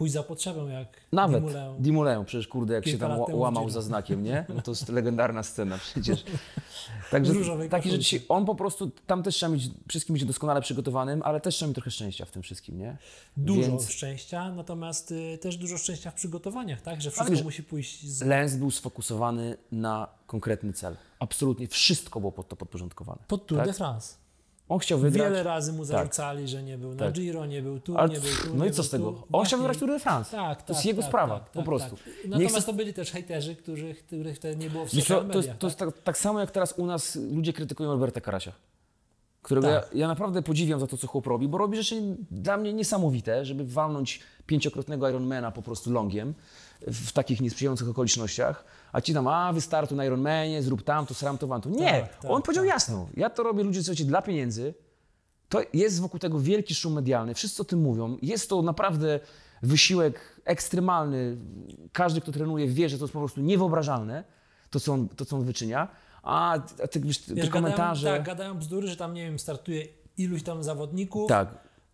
pójść 0.00 0.14
za 0.14 0.22
potrzebą, 0.22 0.68
jak 0.68 0.88
Nawet 1.12 1.40
Dimulę. 1.44 1.76
Dimulę, 1.78 2.24
przecież 2.26 2.48
kurde, 2.48 2.74
jak 2.74 2.86
się 2.88 2.98
tam 2.98 3.20
łamał 3.32 3.70
za 3.70 3.82
znakiem, 3.82 4.22
nie? 4.22 4.44
No 4.54 4.62
to 4.62 4.70
jest 4.70 4.88
legendarna 4.98 5.42
scena 5.42 5.78
przecież. 5.78 6.24
Także 7.10 7.32
takie 7.70 7.90
rzeczy, 7.90 8.04
się- 8.04 8.20
on 8.28 8.44
po 8.46 8.54
prostu, 8.54 8.90
tam 9.06 9.22
też 9.22 9.34
trzeba 9.34 9.52
mieć, 9.52 9.62
wszystkim 9.88 10.12
być 10.12 10.24
doskonale 10.24 10.60
przygotowanym, 10.60 11.22
ale 11.24 11.40
też 11.40 11.54
trzeba 11.54 11.66
mieć 11.68 11.74
trochę 11.74 11.90
szczęścia 11.90 12.24
w 12.24 12.30
tym 12.30 12.42
wszystkim, 12.42 12.78
nie? 12.78 12.96
Dużo 13.36 13.60
Więc 13.60 13.90
szczęścia, 13.90 14.52
natomiast 14.52 15.10
y, 15.12 15.38
też 15.38 15.56
dużo 15.56 15.78
szczęścia 15.78 16.10
w 16.10 16.14
przygotowaniach, 16.14 16.80
tak? 16.80 17.02
Że 17.02 17.10
wszystko 17.10 17.32
wiesz- 17.32 17.44
musi 17.44 17.62
pójść 17.62 18.06
z 18.06 18.22
Lens 18.22 18.56
był 18.56 18.70
sfokusowany 18.70 19.56
na 19.72 20.08
konkretny 20.26 20.72
cel. 20.72 20.96
Absolutnie 21.18 21.68
wszystko 21.68 22.20
było 22.20 22.32
pod 22.32 22.48
to 22.48 22.56
podporządkowane. 22.56 23.18
Pod 23.28 23.46
Tour 23.46 23.58
tak? 23.58 23.68
de 23.68 23.72
France. 23.72 24.14
On 24.70 24.78
chciał 24.78 24.98
wygrać. 24.98 25.28
Wiele 25.28 25.42
razy 25.42 25.72
mu 25.72 25.84
zarzucali, 25.84 26.48
że 26.48 26.62
nie 26.62 26.78
był 26.78 26.90
na 26.90 26.96
Tak. 26.96 27.12
Giro, 27.12 27.46
nie 27.46 27.62
był 27.62 27.80
tu, 27.80 27.98
Ale, 27.98 28.08
nie 28.08 28.20
był 28.20 28.30
tu. 28.44 28.56
no 28.56 28.66
i 28.66 28.70
co 28.70 28.82
z 28.82 28.90
tego? 28.90 29.22
On 29.32 29.44
chciał 29.44 29.58
wygrać 29.58 29.78
Tour 29.78 29.90
de 29.90 29.98
France. 29.98 30.36
Tak, 30.36 30.62
to 30.62 30.72
jest 30.72 30.80
tak, 30.82 30.86
jego 30.86 31.02
tak, 31.02 31.10
sprawa, 31.10 31.40
tak, 31.40 31.50
po 31.50 31.58
tak, 31.58 31.64
prostu. 31.64 31.96
Tak. 31.96 32.04
Natomiast 32.28 32.56
chcę- 32.56 32.66
to 32.66 32.72
byli 32.72 32.94
też 32.94 33.10
hejterzy, 33.12 33.56
którzy, 33.56 33.94
których 33.94 34.36
wtedy 34.36 34.56
nie 34.56 34.70
było 34.70 34.86
w 34.86 34.90
social 34.90 35.18
to 35.18 35.24
jest, 35.24 35.36
mediach. 35.36 35.58
to 35.58 35.66
jest 35.66 35.78
tak, 35.78 36.02
tak 36.04 36.18
samo 36.18 36.40
jak 36.40 36.50
teraz 36.50 36.74
u 36.78 36.86
nas 36.86 37.16
ludzie 37.16 37.52
krytykują 37.52 37.90
Alberta 37.90 38.20
Karasia. 38.20 38.52
Którego 39.42 39.66
Tak. 39.66 39.88
ja, 39.92 40.00
ja 40.00 40.08
naprawdę 40.08 40.42
podziwiam 40.42 40.80
za 40.80 40.86
to, 40.86 40.96
co 40.96 41.06
chłop 41.06 41.26
robi, 41.26 41.48
bo 41.48 41.58
robi 41.58 41.76
rzeczy 41.76 42.02
dla 42.30 42.56
mnie 42.56 42.72
niesamowite, 42.72 43.44
żeby 43.44 43.64
walnąć 43.64 44.20
pięciokrotnego 44.46 45.08
Ironmana 45.08 45.50
po 45.50 45.62
prostu 45.62 45.92
longiem 45.92 46.34
w 46.86 47.12
takich 47.12 47.40
niesprzyjających 47.40 47.88
okolicznościach, 47.88 48.64
a 48.92 49.00
ci 49.00 49.14
tam, 49.14 49.28
a 49.28 49.52
wystartuj 49.52 49.96
na 49.96 50.04
Ironmanie, 50.04 50.62
zrób 50.62 50.82
tamto, 50.82 51.14
sram 51.14 51.38
to, 51.38 51.46
wam 51.46 51.60
to. 51.60 51.70
Nie, 51.70 52.00
Tak, 52.00 52.16
tak, 52.18 52.30
on 52.30 52.42
powiedział 52.42 52.64
tak, 52.64 52.74
jasno, 52.74 53.08
ja 53.16 53.30
to 53.30 53.42
robię 53.42 53.62
ludzie, 53.62 53.82
słuchajcie, 53.82 54.04
dla 54.04 54.22
pieniędzy, 54.22 54.74
to 55.48 55.60
jest 55.72 56.00
wokół 56.00 56.20
tego 56.20 56.40
wielki 56.40 56.74
szum 56.74 56.92
medialny, 56.92 57.34
wszyscy 57.34 57.62
o 57.62 57.64
tym 57.64 57.80
mówią, 57.80 58.16
jest 58.22 58.48
to 58.48 58.62
naprawdę 58.62 59.20
wysiłek 59.62 60.40
ekstremalny, 60.44 61.36
każdy, 61.92 62.20
kto 62.20 62.32
trenuje 62.32 62.68
wie, 62.68 62.88
że 62.88 62.98
to 62.98 63.04
jest 63.04 63.12
po 63.12 63.18
prostu 63.18 63.40
niewyobrażalne, 63.40 64.24
to 64.70 64.80
co 64.80 64.92
on, 64.92 65.08
to, 65.08 65.24
co 65.24 65.36
on 65.36 65.44
wyczynia, 65.44 65.88
a, 66.22 66.58
te, 66.90 67.00
wiesz, 67.00 67.18
te 67.18 67.34
Wiesz, 67.34 67.50
komentarze... 67.50 68.06
Gadają, 68.06 68.24
tak, 68.24 68.26
gadają 68.26 68.58
bzdury, 68.58 68.88
że 68.88 68.96
tam, 68.96 69.14
nie 69.14 69.24
wiem, 69.24 69.38
startuje 69.38 69.86
iluś 70.16 70.42
tam 70.42 70.62
zawodników, 70.62 71.28
tak, 71.28 71.48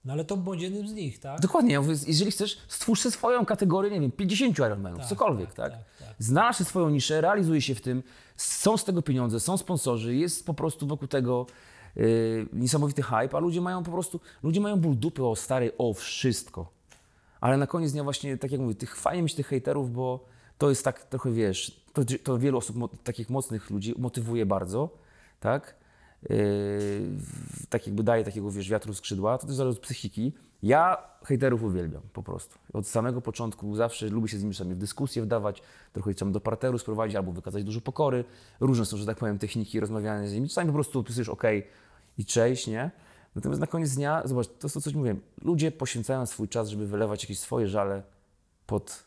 no 0.06 0.12
ale 0.12 0.24
to 0.24 0.36
bądź 0.36 0.62
jednym 0.62 0.88
z 0.88 0.92
nich, 0.92 1.18
tak? 1.18 1.40
Dokładnie, 1.40 1.72
ja 1.72 1.80
mówię, 1.80 1.94
jeżeli 2.06 2.30
chcesz, 2.30 2.58
stwórz 2.68 3.00
sobie 3.00 3.12
swoją 3.12 3.46
kategorię, 3.46 3.90
nie 3.90 4.00
wiem, 4.00 4.10
50 4.12 4.58
Ironmanów, 4.58 4.98
Tak, 5.00 5.08
cokolwiek, 5.08 5.54
tak, 5.54 5.72
tak? 5.72 5.84
tak, 5.98 6.08
tak. 6.08 6.16
Znalazł 6.18 6.64
swoją 6.64 6.90
niszę, 6.90 7.20
realizuje 7.20 7.60
się 7.62 7.74
w 7.74 7.80
tym, 7.80 8.02
są 8.36 8.76
z 8.76 8.84
tego 8.84 9.02
pieniądze, 9.02 9.40
są 9.40 9.56
sponsorzy, 9.56 10.14
jest 10.14 10.46
po 10.46 10.54
prostu 10.54 10.86
wokół 10.86 11.08
tego 11.08 11.46
yy, 11.96 12.46
niesamowity 12.52 13.02
hype, 13.02 13.36
a 13.36 13.38
ludzie 13.38 13.60
mają 13.60 13.82
po 13.82 13.90
prostu, 13.90 14.20
ludzie 14.42 14.60
mają 14.60 14.76
ból 14.76 14.96
dupy 14.96 15.24
o 15.24 15.36
stary, 15.36 15.72
o 15.78 15.94
wszystko. 15.94 16.72
Ale 17.40 17.56
na 17.56 17.66
koniec 17.66 17.92
dnia 17.92 18.04
właśnie, 18.04 18.38
tak 18.38 18.52
jak 18.52 18.60
mówię, 18.60 18.74
tych, 18.74 18.96
fajnie 18.96 19.22
mieć 19.22 19.34
tych 19.34 19.46
hejterów, 19.46 19.92
bo 19.92 20.24
to 20.58 20.68
jest 20.68 20.84
tak 20.84 21.04
trochę, 21.04 21.32
wiesz, 21.32 21.84
to, 21.92 22.02
to 22.22 22.38
wielu 22.38 22.58
osób, 22.58 23.02
takich 23.04 23.30
mocnych 23.30 23.70
ludzi 23.70 23.94
motywuje 23.98 24.46
bardzo, 24.46 24.88
tak? 25.40 25.74
W- 26.28 27.66
tak 27.68 27.86
jakby 27.86 28.02
daje 28.02 28.24
takiego, 28.24 28.50
wiesz, 28.50 28.68
wiatru 28.70 28.94
skrzydła, 28.94 29.38
to 29.38 29.46
też 29.46 29.56
zależy 29.56 29.78
od 29.78 29.82
psychiki. 29.82 30.32
Ja 30.62 31.02
hejterów 31.24 31.62
uwielbiam 31.62 32.02
po 32.12 32.22
prostu. 32.22 32.58
Od 32.72 32.86
samego 32.86 33.20
początku 33.20 33.76
zawsze 33.76 34.08
lubię 34.08 34.28
się 34.28 34.38
z 34.38 34.42
nimi 34.42 34.54
czasami 34.54 34.74
w 34.74 34.78
dyskusję 34.78 35.22
wdawać, 35.22 35.62
trochę 35.92 36.10
ich 36.10 36.16
do 36.16 36.40
parteru 36.40 36.78
sprowadzić 36.78 37.16
albo 37.16 37.32
wykazać 37.32 37.64
dużo 37.64 37.80
pokory. 37.80 38.24
Różne 38.60 38.84
są, 38.84 38.96
że 38.96 39.06
tak 39.06 39.18
powiem, 39.18 39.38
techniki 39.38 39.80
rozmawiania 39.80 40.28
z 40.28 40.32
nimi. 40.32 40.48
Czasami 40.48 40.66
po 40.66 40.74
prostu 40.74 41.04
pisujesz 41.04 41.28
OK 41.28 41.42
i 42.18 42.24
cześć, 42.24 42.66
nie? 42.66 42.90
Natomiast 43.34 43.60
na 43.60 43.66
koniec 43.66 43.94
dnia, 43.94 44.22
zobacz, 44.24 44.46
to 44.46 44.52
jest 44.62 44.74
to, 44.74 44.80
coś 44.80 44.94
mówiłem. 44.94 45.20
Ludzie 45.42 45.72
poświęcają 45.72 46.26
swój 46.26 46.48
czas, 46.48 46.68
żeby 46.68 46.86
wylewać 46.86 47.22
jakieś 47.22 47.38
swoje 47.38 47.68
żale 47.68 48.02
pod 48.66 49.04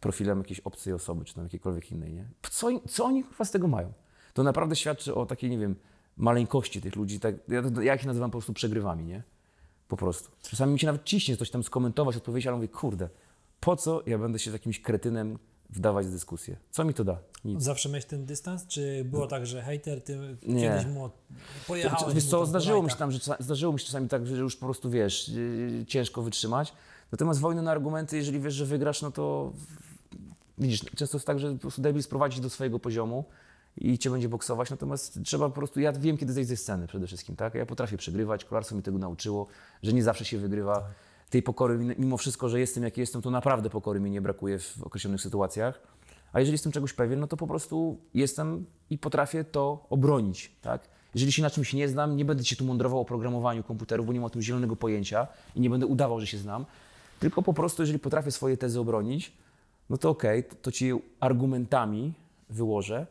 profilem 0.00 0.38
jakiejś 0.38 0.60
obcej 0.60 0.92
osoby, 0.92 1.24
czy 1.24 1.34
tam 1.34 1.44
jakiejkolwiek 1.44 1.92
innej, 1.92 2.12
nie? 2.12 2.24
Co, 2.50 2.68
co 2.88 3.04
oni 3.04 3.24
kurwa 3.24 3.44
z 3.44 3.50
tego 3.50 3.68
mają? 3.68 3.92
To 4.34 4.42
naprawdę 4.42 4.76
świadczy 4.76 5.14
o 5.14 5.26
takiej, 5.26 5.50
nie 5.50 5.58
wiem, 5.58 5.76
maleńkości 6.18 6.80
tych 6.80 6.96
ludzi. 6.96 7.20
Tak, 7.20 7.34
ja, 7.48 7.62
ja 7.82 7.94
ich 7.94 8.06
nazywam 8.06 8.30
po 8.30 8.38
prostu 8.38 8.52
przegrywami, 8.52 9.04
nie? 9.04 9.22
Po 9.88 9.96
prostu. 9.96 10.30
Czasami 10.42 10.72
mi 10.72 10.78
się 10.78 10.86
nawet 10.86 11.04
ciśnie 11.04 11.36
coś 11.36 11.50
tam 11.50 11.62
skomentować, 11.62 12.16
odpowiedzieć, 12.16 12.46
ale 12.46 12.56
mówię, 12.56 12.68
kurde, 12.68 13.08
po 13.60 13.76
co 13.76 14.02
ja 14.06 14.18
będę 14.18 14.38
się 14.38 14.50
z 14.50 14.52
jakimś 14.52 14.80
kretynem 14.80 15.38
wdawać 15.70 16.06
w 16.06 16.10
dyskusję? 16.10 16.56
Co 16.70 16.84
mi 16.84 16.94
to 16.94 17.04
da? 17.04 17.18
Nic. 17.44 17.62
Zawsze 17.62 17.88
miałeś 17.88 18.04
ten 18.04 18.26
dystans? 18.26 18.66
Czy 18.66 19.04
było 19.04 19.26
tak, 19.26 19.46
że 19.46 19.62
hejter, 19.62 20.02
ty 20.02 20.36
Nie. 20.46 20.62
kiedyś 20.62 20.86
mu 20.86 21.10
pojechałeś 21.66 22.14
Wiesz 22.14 22.24
mu 22.24 22.30
co, 22.30 22.46
zdarzyło 22.46 22.82
mi 22.82 22.90
się 22.90 22.96
tam, 22.96 23.12
że, 23.12 23.18
zdarzyło 23.40 23.72
mi 23.72 23.80
się 23.80 23.86
czasami 23.86 24.08
tak, 24.08 24.26
że 24.26 24.36
już 24.36 24.56
po 24.56 24.66
prostu, 24.66 24.90
wiesz, 24.90 25.28
yy, 25.28 25.86
ciężko 25.86 26.22
wytrzymać. 26.22 26.72
Natomiast 27.12 27.40
wojny 27.40 27.62
na 27.62 27.70
argumenty, 27.70 28.16
jeżeli 28.16 28.40
wiesz, 28.40 28.54
że 28.54 28.66
wygrasz, 28.66 29.02
no 29.02 29.10
to 29.10 29.52
widzisz, 30.58 30.84
często 30.96 31.16
jest 31.16 31.26
tak, 31.26 31.38
że 31.38 31.52
po 31.52 31.58
prostu 31.58 31.82
debil 31.82 32.02
sprowadzi 32.02 32.40
do 32.40 32.50
swojego 32.50 32.78
poziomu 32.78 33.24
i 33.80 33.98
cię 33.98 34.10
będzie 34.10 34.28
boksować, 34.28 34.70
natomiast 34.70 35.20
trzeba 35.24 35.48
po 35.48 35.54
prostu, 35.54 35.80
ja 35.80 35.92
wiem, 35.92 36.16
kiedy 36.16 36.32
zejść 36.32 36.48
ze 36.48 36.56
sceny 36.56 36.86
przede 36.86 37.06
wszystkim, 37.06 37.36
tak? 37.36 37.54
Ja 37.54 37.66
potrafię 37.66 37.96
przegrywać, 37.96 38.44
kolarstwo 38.44 38.76
mi 38.76 38.82
tego 38.82 38.98
nauczyło, 38.98 39.46
że 39.82 39.92
nie 39.92 40.02
zawsze 40.02 40.24
się 40.24 40.38
wygrywa. 40.38 40.88
Tej 41.30 41.42
pokory, 41.42 41.78
mimo 41.98 42.16
wszystko, 42.16 42.48
że 42.48 42.60
jestem 42.60 42.84
jaki 42.84 43.00
jestem, 43.00 43.22
to 43.22 43.30
naprawdę 43.30 43.70
pokory 43.70 44.00
mi 44.00 44.10
nie 44.10 44.20
brakuje 44.20 44.58
w 44.58 44.82
określonych 44.82 45.20
sytuacjach. 45.20 45.80
A 46.32 46.40
jeżeli 46.40 46.54
jestem 46.54 46.72
czegoś 46.72 46.92
pewien, 46.92 47.20
no 47.20 47.26
to 47.26 47.36
po 47.36 47.46
prostu 47.46 48.00
jestem 48.14 48.66
i 48.90 48.98
potrafię 48.98 49.44
to 49.44 49.86
obronić, 49.90 50.52
tak? 50.62 50.88
Jeżeli 51.14 51.32
się 51.32 51.42
na 51.42 51.50
czymś 51.50 51.72
nie 51.72 51.88
znam, 51.88 52.16
nie 52.16 52.24
będę 52.24 52.44
się 52.44 52.56
tu 52.56 52.64
mądrował 52.64 53.00
o 53.00 53.04
programowaniu 53.04 53.62
komputerów, 53.62 54.06
bo 54.06 54.12
nie 54.12 54.20
mam 54.20 54.26
o 54.26 54.30
tym 54.30 54.42
zielonego 54.42 54.76
pojęcia 54.76 55.26
i 55.54 55.60
nie 55.60 55.70
będę 55.70 55.86
udawał, 55.86 56.20
że 56.20 56.26
się 56.26 56.38
znam, 56.38 56.66
tylko 57.20 57.42
po 57.42 57.54
prostu, 57.54 57.82
jeżeli 57.82 57.98
potrafię 57.98 58.30
swoje 58.30 58.56
tezy 58.56 58.80
obronić, 58.80 59.32
no 59.90 59.98
to 59.98 60.10
okej, 60.10 60.44
to, 60.44 60.54
to 60.62 60.72
ci 60.72 60.92
argumentami 61.20 62.12
wyłożę, 62.50 63.06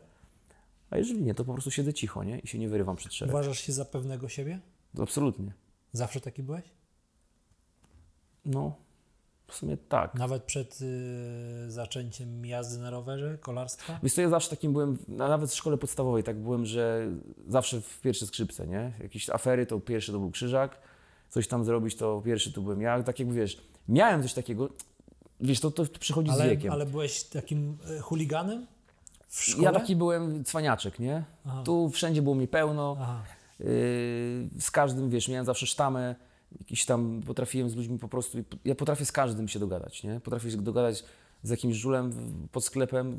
a 0.90 0.96
jeżeli 0.98 1.22
nie, 1.22 1.34
to 1.34 1.44
po 1.44 1.52
prostu 1.52 1.70
siedzę 1.70 1.94
cicho, 1.94 2.24
nie? 2.24 2.38
I 2.38 2.46
się 2.46 2.58
nie 2.58 2.68
wyrywam 2.68 2.96
przed 2.96 3.14
szereg. 3.14 3.34
Uważasz 3.34 3.60
się 3.60 3.72
za 3.72 3.84
pewnego 3.84 4.28
siebie? 4.28 4.60
Absolutnie. 4.98 5.52
Zawsze 5.92 6.20
taki 6.20 6.42
byłeś? 6.42 6.64
No, 8.44 8.76
w 9.46 9.54
sumie 9.54 9.76
tak. 9.76 10.14
Nawet 10.14 10.42
przed 10.42 10.80
y, 10.80 11.70
zaczęciem 11.70 12.46
jazdy 12.46 12.78
na 12.78 12.90
rowerze, 12.90 13.38
kolarstwa? 13.38 14.00
Wiesz 14.02 14.12
co, 14.12 14.20
ja 14.22 14.28
zawsze 14.28 14.50
takim 14.50 14.72
byłem, 14.72 14.98
nawet 15.08 15.50
w 15.50 15.54
szkole 15.54 15.78
podstawowej 15.78 16.22
tak 16.22 16.36
byłem, 16.38 16.66
że 16.66 17.10
zawsze 17.48 17.80
w 17.80 18.00
pierwsze 18.00 18.26
skrzypce, 18.26 18.66
nie? 18.66 18.92
Jakieś 19.02 19.30
afery, 19.30 19.66
to 19.66 19.80
pierwszy 19.80 20.12
to 20.12 20.18
był 20.18 20.30
Krzyżak, 20.30 20.78
coś 21.28 21.48
tam 21.48 21.64
zrobić, 21.64 21.96
to 21.96 22.22
pierwszy 22.24 22.52
to 22.52 22.60
byłem 22.60 22.80
ja. 22.80 23.02
Tak 23.02 23.18
jakby, 23.18 23.34
wiesz, 23.34 23.62
miałem 23.88 24.22
coś 24.22 24.34
takiego, 24.34 24.68
wiesz, 25.40 25.60
to, 25.60 25.70
to 25.70 25.84
przychodzi 26.00 26.30
z 26.30 26.34
Ale, 26.34 26.50
wiekiem. 26.50 26.72
ale 26.72 26.86
byłeś 26.86 27.22
takim 27.22 27.78
y, 27.98 28.00
chuliganem? 28.00 28.66
Ja 29.60 29.72
taki 29.72 29.96
byłem 29.96 30.44
cwaniaczek, 30.44 30.98
nie? 30.98 31.24
Aha. 31.46 31.62
Tu 31.62 31.90
wszędzie 31.90 32.22
było 32.22 32.34
mi 32.34 32.48
pełno, 32.48 32.96
yy, 33.60 33.66
z 34.60 34.70
każdym, 34.72 35.10
wiesz, 35.10 35.28
miałem 35.28 35.44
zawsze 35.44 35.66
sztamę, 35.66 36.14
jakiś 36.60 36.84
tam, 36.84 37.20
potrafiłem 37.26 37.70
z 37.70 37.76
ludźmi 37.76 37.98
po 37.98 38.08
prostu, 38.08 38.38
ja 38.64 38.74
potrafię 38.74 39.04
z 39.04 39.12
każdym 39.12 39.48
się 39.48 39.58
dogadać, 39.58 40.02
nie? 40.02 40.20
Potrafię 40.20 40.50
się 40.50 40.56
dogadać 40.56 41.04
z 41.42 41.50
jakimś 41.50 41.76
żulem 41.76 42.12
pod 42.52 42.64
sklepem, 42.64 43.18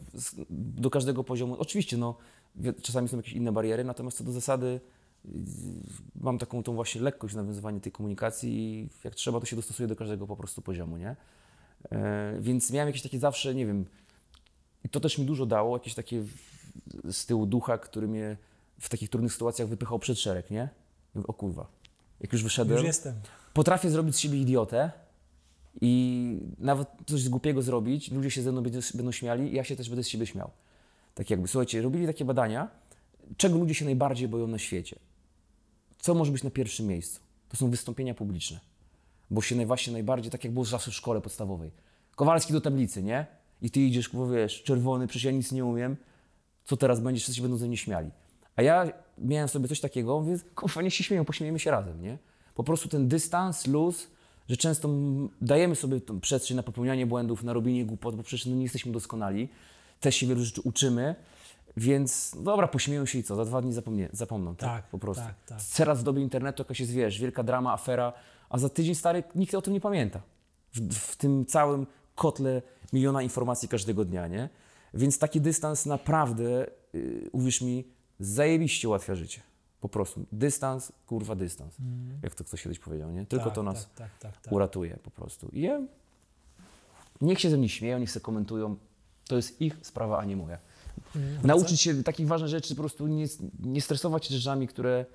do 0.49 0.89
każdego 0.89 1.23
poziomu. 1.23 1.55
Oczywiście, 1.59 1.97
no, 1.97 2.17
czasami 2.81 3.07
są 3.07 3.17
jakieś 3.17 3.33
inne 3.33 3.51
bariery, 3.51 3.83
natomiast 3.83 4.17
co 4.17 4.23
do 4.23 4.31
zasady 4.31 4.79
yy, 5.25 5.31
mam 6.21 6.37
taką 6.37 6.63
tą 6.63 6.73
właśnie 6.73 7.01
lekkość 7.01 7.33
w 7.33 7.37
nawiązywaniu 7.37 7.79
tej 7.79 7.91
komunikacji 7.91 8.51
i 8.53 8.89
jak 9.03 9.15
trzeba, 9.15 9.39
to 9.39 9.45
się 9.45 9.55
dostosuję 9.55 9.87
do 9.87 9.95
każdego 9.95 10.27
po 10.27 10.35
prostu 10.35 10.61
poziomu, 10.61 10.97
nie? 10.97 11.15
E, 11.91 12.37
więc 12.39 12.71
miałem 12.71 12.87
jakieś 12.87 13.01
takie 13.01 13.19
zawsze, 13.19 13.55
nie 13.55 13.65
wiem, 13.65 13.85
i 14.85 14.89
to 14.89 14.99
też 14.99 15.17
mi 15.17 15.25
dużo 15.25 15.45
dało, 15.45 15.77
jakieś 15.77 15.93
takie 15.93 16.23
z 17.11 17.25
tyłu 17.25 17.45
ducha, 17.45 17.77
który 17.77 18.07
mnie 18.07 18.37
w 18.79 18.89
takich 18.89 19.09
trudnych 19.09 19.33
sytuacjach 19.33 19.67
wypychał 19.67 19.99
przed 19.99 20.19
szereg, 20.19 20.51
nie? 20.51 20.69
O 21.27 21.33
kurwa. 21.33 21.67
Jak 22.19 22.33
już 22.33 22.43
wyszedłem, 22.43 22.77
Już 22.77 22.87
jestem. 22.87 23.13
potrafię 23.53 23.89
zrobić 23.89 24.15
z 24.15 24.19
siebie 24.19 24.37
idiotę 24.37 24.91
i 25.81 26.39
nawet 26.57 26.87
coś 27.07 27.29
głupiego 27.29 27.61
zrobić, 27.61 28.11
ludzie 28.11 28.31
się 28.31 28.41
ze 28.41 28.51
mną 28.51 28.63
będą, 28.93 29.11
śmiali 29.11 29.51
i 29.51 29.55
ja 29.55 29.63
się 29.63 29.75
też 29.75 29.89
będę 29.89 30.03
z 30.03 30.07
siebie 30.07 30.25
śmiał. 30.25 30.51
Tak 31.13 31.29
jakby, 31.29 31.47
słuchajcie, 31.47 31.81
robili 31.81 32.07
takie 32.07 32.25
badania, 32.25 32.67
czego 33.37 33.57
ludzie 33.57 33.73
się 33.73 33.85
najbardziej 33.85 34.27
boją 34.27 34.47
na 34.47 34.57
świecie. 34.57 34.99
Co 35.99 36.13
może 36.13 36.31
być 36.31 36.43
na 36.43 36.49
pierwszym 36.49 36.87
miejscu? 36.87 37.19
To 37.49 37.57
są 37.57 37.69
wystąpienia 37.69 38.13
publiczne. 38.13 38.59
Bo 39.31 39.41
się 39.41 39.65
właśnie 39.65 39.93
najbardziej, 39.93 40.31
tak 40.31 40.43
jak 40.43 40.53
było 40.53 40.65
zawsze 40.65 40.91
w 40.91 40.93
szkole 40.93 41.21
podstawowej. 41.21 41.71
Kowalski 42.15 42.53
do 42.53 42.61
tablicy, 42.61 43.03
nie? 43.03 43.25
I 43.61 43.71
ty 43.71 43.79
idziesz, 43.79 44.09
kurwa, 44.09 44.33
wiesz, 44.33 44.63
czerwony, 44.63 45.07
przecież 45.07 45.23
ja 45.23 45.31
nic 45.31 45.51
nie 45.51 45.65
umiem. 45.65 45.97
Co 46.63 46.77
teraz 46.77 46.99
będzie? 46.99 47.21
Wszyscy 47.21 47.35
się 47.35 47.41
będą 47.41 47.57
ze 47.57 47.67
mnie 47.67 47.77
śmiali. 47.77 48.11
A 48.55 48.61
ja 48.61 48.91
miałem 49.17 49.47
sobie 49.47 49.67
coś 49.67 49.79
takiego, 49.79 50.19
mówię, 50.19 50.37
kurwa, 50.55 50.81
niech 50.81 50.93
się 50.93 51.03
śmieją, 51.03 51.25
pośmiejemy 51.25 51.59
się 51.59 51.71
razem, 51.71 52.01
nie? 52.01 52.17
Po 52.55 52.63
prostu 52.63 52.89
ten 52.89 53.07
dystans, 53.07 53.67
luz, 53.67 54.07
że 54.49 54.57
często 54.57 54.89
dajemy 55.41 55.75
sobie 55.75 56.01
przestrzeń 56.21 56.57
na 56.57 56.63
popełnianie 56.63 57.05
błędów, 57.05 57.43
na 57.43 57.53
robienie 57.53 57.85
głupot, 57.85 58.15
bo 58.15 58.23
przecież 58.23 58.45
no, 58.45 58.55
nie 58.55 58.63
jesteśmy 58.63 58.91
doskonali. 58.91 59.49
Też 59.99 60.15
się 60.15 60.27
wielu 60.27 60.43
rzeczy 60.43 60.61
uczymy, 60.61 61.15
więc 61.77 62.35
no 62.35 62.41
dobra, 62.41 62.67
pośmieją 62.67 63.05
się 63.05 63.19
i 63.19 63.23
co? 63.23 63.35
Za 63.35 63.45
dwa 63.45 63.61
dni 63.61 63.73
zapomnie, 63.73 64.09
zapomną, 64.11 64.55
tak? 64.55 64.69
Tak, 64.69 64.89
po 64.89 64.99
prostu. 64.99 65.23
tak, 65.23 65.35
tak. 65.45 65.59
Teraz 65.77 65.99
w 65.99 66.03
dobie 66.03 66.21
internetu 66.21 66.61
jakaś 66.61 66.79
jest, 66.79 66.91
wiesz, 66.91 67.19
wielka 67.19 67.43
drama, 67.43 67.73
afera, 67.73 68.13
a 68.49 68.57
za 68.57 68.69
tydzień 68.69 68.95
stary 68.95 69.23
nikt 69.35 69.55
o 69.55 69.61
tym 69.61 69.73
nie 69.73 69.81
pamięta. 69.81 70.21
W, 70.73 70.93
w 70.93 71.15
tym 71.15 71.45
całym 71.45 71.87
kotle 72.15 72.61
miliona 72.93 73.21
informacji 73.21 73.67
każdego 73.69 74.05
dnia, 74.05 74.27
nie? 74.27 74.49
Więc 74.93 75.19
taki 75.19 75.41
dystans 75.41 75.85
naprawdę, 75.85 76.67
yy, 76.93 77.29
uwierz 77.31 77.61
mi, 77.61 77.85
zajebiście 78.19 78.87
ułatwia 78.87 79.15
życie. 79.15 79.41
Po 79.81 79.89
prostu. 79.89 80.25
Dystans, 80.31 80.91
kurwa 81.07 81.35
dystans. 81.35 81.75
Jak 82.23 82.35
to 82.35 82.43
ktoś 82.43 82.63
kiedyś 82.63 82.79
powiedział, 82.79 83.11
nie? 83.11 83.25
Tylko 83.25 83.45
tak, 83.45 83.55
to 83.55 83.63
nas 83.63 83.83
Tak, 83.83 83.93
tak, 83.95 84.19
tak, 84.19 84.41
tak. 84.41 84.53
uratuje 84.53 84.97
po 85.03 85.11
prostu. 85.11 85.49
I 85.53 85.61
ja, 85.61 85.81
niech 87.21 87.39
się 87.39 87.49
ze 87.49 87.57
mnie 87.57 87.69
śmieją, 87.69 87.99
niech 87.99 88.11
se 88.11 88.19
komentują. 88.19 88.75
To 89.27 89.35
jest 89.35 89.61
ich 89.61 89.77
sprawa, 89.81 90.19
a 90.19 90.25
nie 90.25 90.35
moja. 90.35 90.57
Mm, 91.15 91.37
Nauczyć 91.43 91.81
się 91.81 92.03
takich 92.03 92.27
ważnych 92.27 92.49
rzeczy, 92.49 92.75
po 92.75 92.81
prostu 92.81 93.07
nie, 93.07 93.25
nie 93.59 93.81
stresować 93.81 94.25
się 94.25 94.35
rzeczami, 94.35 94.67
które 94.67 95.05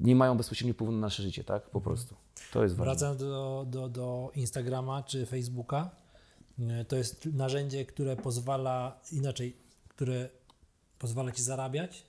nie 0.00 0.16
mają 0.16 0.36
bezpośrednio 0.36 0.74
wpływu 0.74 0.92
na 0.92 0.98
nasze 0.98 1.22
życie, 1.22 1.44
tak? 1.44 1.70
Po 1.70 1.80
prostu. 1.80 2.14
To 2.52 2.62
jest 2.62 2.74
ważne. 2.76 2.84
Wracając 2.92 3.20
do, 3.20 3.66
do, 3.70 3.88
do 3.88 4.30
Instagrama 4.34 5.02
czy 5.02 5.26
Facebooka, 5.26 5.90
to 6.88 6.96
jest 6.96 7.26
narzędzie, 7.26 7.84
które 7.84 8.16
pozwala, 8.16 9.00
inaczej, 9.12 9.56
które 9.88 10.28
pozwala 10.98 11.32
ci 11.32 11.42
zarabiać. 11.42 12.06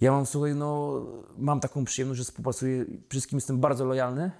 Ja 0.00 0.12
mam, 0.12 0.26
słuchaj, 0.26 0.54
no, 0.54 1.02
mam 1.38 1.60
taką 1.60 1.84
przyjemność, 1.84 2.18
że 2.18 2.24
współpracuję, 2.24 2.84
wszystkim 3.08 3.36
jestem 3.36 3.58
bardzo 3.60 3.84
lojalny 3.84 4.30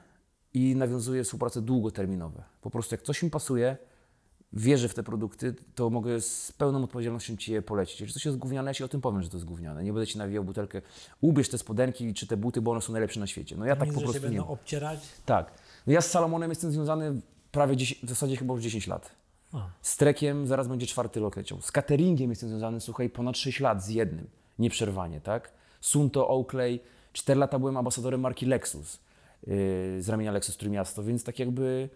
i 0.54 0.76
nawiązuję 0.76 1.24
współpracę 1.24 1.62
długoterminowe. 1.62 2.42
Po 2.60 2.70
prostu 2.70 2.94
jak 2.94 3.02
coś 3.02 3.22
mi 3.22 3.30
pasuje, 3.30 3.76
wierzę 4.52 4.88
w 4.88 4.94
te 4.94 5.02
produkty, 5.02 5.54
to 5.74 5.90
mogę 5.90 6.20
z 6.20 6.52
pełną 6.52 6.84
odpowiedzialnością 6.84 7.36
Ci 7.36 7.52
je 7.52 7.62
polecić. 7.62 8.00
Jeżeli 8.00 8.14
coś 8.14 8.24
jest 8.24 8.38
gówniane, 8.38 8.70
ja 8.70 8.74
Ci 8.74 8.84
o 8.84 8.88
tym 8.88 9.00
powiem, 9.00 9.22
że 9.22 9.28
to 9.28 9.36
jest 9.36 9.44
gówniane. 9.46 9.84
Nie 9.84 9.92
będę 9.92 10.06
Ci 10.06 10.18
nawijał 10.18 10.44
butelkę, 10.44 10.82
ubierz 11.20 11.48
te 11.48 11.58
spodenki 11.58 12.14
czy 12.14 12.26
te 12.26 12.36
buty, 12.36 12.60
bo 12.60 12.70
one 12.70 12.80
są 12.80 12.92
najlepsze 12.92 13.20
na 13.20 13.26
świecie. 13.26 13.56
No 13.56 13.64
ja 13.64 13.76
tak 13.76 13.88
po 13.88 13.94
że 13.94 14.00
się 14.00 14.04
prostu 14.04 14.28
nie 14.28 14.28
będą 14.28 14.46
obcierać. 14.46 15.00
Tak. 15.26 15.52
No 15.86 15.92
ja 15.92 16.00
z 16.00 16.10
Salomonem 16.10 16.50
jestem 16.50 16.72
związany 16.72 17.20
prawie 17.52 17.76
10, 17.76 18.04
w 18.04 18.08
zasadzie 18.08 18.36
chyba 18.36 18.54
już 18.54 18.62
10 18.62 18.86
lat. 18.86 19.10
A. 19.52 19.68
Z 19.82 19.96
trekiem 19.96 20.46
zaraz 20.46 20.68
będzie 20.68 20.86
czwarty 20.86 21.20
rok 21.20 21.36
leciał. 21.36 21.60
Z 21.60 21.72
cateringiem 21.72 22.30
jestem 22.30 22.48
związany, 22.48 22.80
słuchaj, 22.80 23.10
ponad 23.10 23.38
6 23.38 23.60
lat 23.60 23.84
z 23.84 23.88
jednym. 23.88 24.26
Nieprzerwanie, 24.58 25.20
tak? 25.20 25.52
Sunto, 25.80 26.28
Oakley. 26.28 26.80
4 27.12 27.40
lata 27.40 27.58
byłem 27.58 27.76
ambasadorem 27.76 28.20
marki 28.20 28.46
Lexus. 28.46 28.98
Yy, 29.46 29.54
z 30.02 30.08
ramienia 30.08 30.32
Lexus 30.32 30.56
Trójmiasto, 30.56 31.02
więc 31.02 31.24
tak 31.24 31.38
jakby 31.38 31.88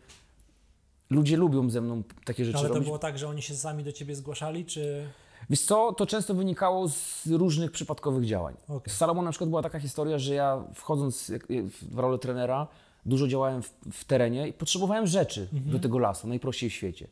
ludzie 1.10 1.36
lubią 1.36 1.70
ze 1.70 1.80
mną 1.80 2.02
takie 2.24 2.44
rzeczy 2.44 2.58
Ale 2.58 2.68
to 2.68 2.74
robić. 2.74 2.86
było 2.86 2.98
tak, 2.98 3.18
że 3.18 3.28
oni 3.28 3.42
się 3.42 3.54
sami 3.56 3.84
do 3.84 3.92
ciebie 3.92 4.14
zgłaszali, 4.14 4.64
czy... 4.64 5.08
Wiesz 5.50 5.60
co, 5.62 5.92
to 5.92 6.06
często 6.06 6.34
wynikało 6.34 6.88
z 6.88 7.26
różnych 7.26 7.70
przypadkowych 7.70 8.24
działań. 8.26 8.54
Okej. 8.68 8.92
Z 8.94 8.96
Salomon 8.96 9.24
na 9.24 9.30
przykład 9.30 9.50
była 9.50 9.62
taka 9.62 9.80
historia, 9.80 10.18
że 10.18 10.34
ja 10.34 10.64
wchodząc 10.74 11.28
jak- 11.28 11.46
w 11.72 11.98
rolę 11.98 12.18
trenera, 12.18 12.66
dużo 13.06 13.28
działałem 13.28 13.62
w, 13.62 13.70
w 13.92 14.04
terenie 14.04 14.48
i 14.48 14.52
potrzebowałem 14.52 15.06
rzeczy 15.06 15.48
do 15.52 15.78
tego 15.78 15.98
lasu, 15.98 16.28
najprościej 16.28 16.70
w 16.70 16.72
świecie. 16.72 17.08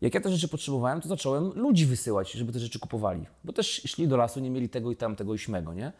Jak 0.00 0.14
ja 0.14 0.20
te 0.20 0.30
rzeczy 0.30 0.48
potrzebowałem, 0.48 1.00
to 1.00 1.08
zacząłem 1.08 1.52
ludzi 1.54 1.86
wysyłać, 1.86 2.32
żeby 2.32 2.52
te 2.52 2.58
rzeczy 2.58 2.78
kupowali. 2.78 3.26
Bo 3.44 3.52
też 3.52 3.66
szli 3.86 4.08
do 4.08 4.16
lasu, 4.16 4.40
nie 4.40 4.50
mieli 4.50 4.68
tego 4.68 4.90
i 4.90 4.96
tamtego 4.96 5.34
i 5.34 5.38
śmego, 5.38 5.74
nie? 5.74 5.92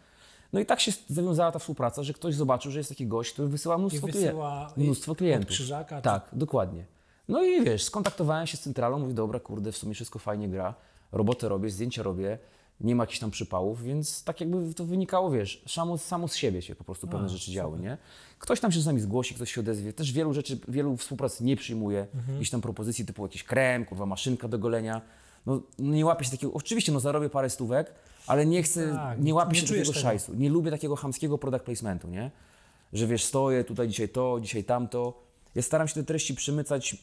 No 0.53 0.61
i 0.61 0.67
tak 0.67 0.81
się 0.81 0.93
zawiązała 1.09 1.53
ta 1.53 1.59
współpraca, 1.59 2.03
że 2.03 2.13
ktoś 2.13 2.35
zobaczył, 2.35 2.71
że 2.73 2.79
jest 2.79 2.89
taki 2.89 3.07
gość, 3.07 3.33
który 3.33 3.49
wysyła 3.49 3.79
mnóstwo, 3.79 4.07
I 4.09 4.11
klien- 4.11 4.15
wysyła 4.15 4.73
mnóstwo 4.77 5.15
klientów. 5.15 5.51
Krzyżaka, 5.51 5.97
czy- 5.97 6.03
Tak, 6.03 6.29
dokładnie. 6.33 6.85
No 7.29 7.45
i 7.45 7.65
wiesz, 7.65 7.83
skontaktowałem 7.85 8.47
się 8.47 8.57
z 8.57 8.61
centralą, 8.61 8.99
mówię, 8.99 9.15
dobra, 9.15 9.41
kurde, 9.41 9.73
w 9.73 9.77
sumie 9.77 9.95
wszystko 9.95 10.19
fajnie 10.19 10.49
gra, 10.49 10.75
robotę 11.13 11.49
robię, 11.49 11.71
zdjęcia 11.71 12.03
robię, 12.03 12.39
nie 12.81 12.95
ma 12.97 13.03
jakichś 13.03 13.19
tam 13.19 13.31
przypałów, 13.31 13.83
więc 13.83 14.25
tak 14.25 14.41
jakby 14.41 14.75
to 14.75 14.85
wynikało, 14.85 15.31
wiesz, 15.31 15.63
samo, 15.67 15.99
samo 15.99 16.29
z 16.29 16.37
siebie 16.37 16.63
się 16.63 16.75
po 16.75 16.85
prostu 16.85 17.07
pewne 17.09 17.27
A, 17.27 17.29
rzeczy 17.29 17.51
działy, 17.53 17.79
nie? 17.79 17.99
Ktoś 18.39 18.61
tam 18.61 18.73
się 18.73 18.81
z 18.81 18.87
nami 18.87 19.01
zgłosi, 19.01 19.35
ktoś 19.35 19.53
się 19.55 19.61
odezwie, 19.61 19.93
też 19.93 20.13
wielu 20.13 20.35
rzeczy, 20.35 20.59
wielu 20.69 20.97
współprac 20.97 21.41
nie 21.41 21.57
przyjmuje, 21.57 22.07
Mhm. 22.15 22.33
jakichś 22.35 22.51
tam 22.51 22.61
propozycji 22.61 23.07
typu 23.07 23.23
jakiś 23.23 23.45
krem, 23.45 23.85
kurwa, 23.85 24.07
maszynka 24.07 24.49
do 24.49 24.59
golenia, 24.59 25.01
no 25.47 25.61
nie 25.79 26.05
łapię 26.07 26.25
się 26.25 26.31
takiego, 26.31 26.53
oczywiście, 26.53 26.93
no 26.93 27.01
zarobię 27.01 27.31
parę 27.31 27.51
stówek, 27.51 27.95
ale 28.27 28.47
nie 28.47 28.63
chcę, 28.63 28.93
Tak, 28.93 29.21
nie 29.21 29.35
łapię 29.35 29.53
nie 29.55 29.61
się 29.61 29.67
czujesz 29.67 29.89
tego 29.89 30.01
szajsu, 30.01 30.35
nie 30.35 30.51
lubię 30.51 30.71
takiego 30.71 30.97
chamskiego 30.97 31.39
product 31.39 31.65
placementu, 31.65 32.09
nie? 32.09 32.31
Że 32.93 33.07
wiesz, 33.07 33.25
stoję 33.25 33.65
tutaj 33.65 33.89
dzisiaj 33.89 34.09
to, 34.09 34.39
dzisiaj 34.43 34.65
tamto. 34.65 35.23
Ja 35.55 35.63
staram 35.63 35.89
się 35.89 35.95
te 35.95 36.05
treści 36.05 36.35
przemycać 36.35 36.97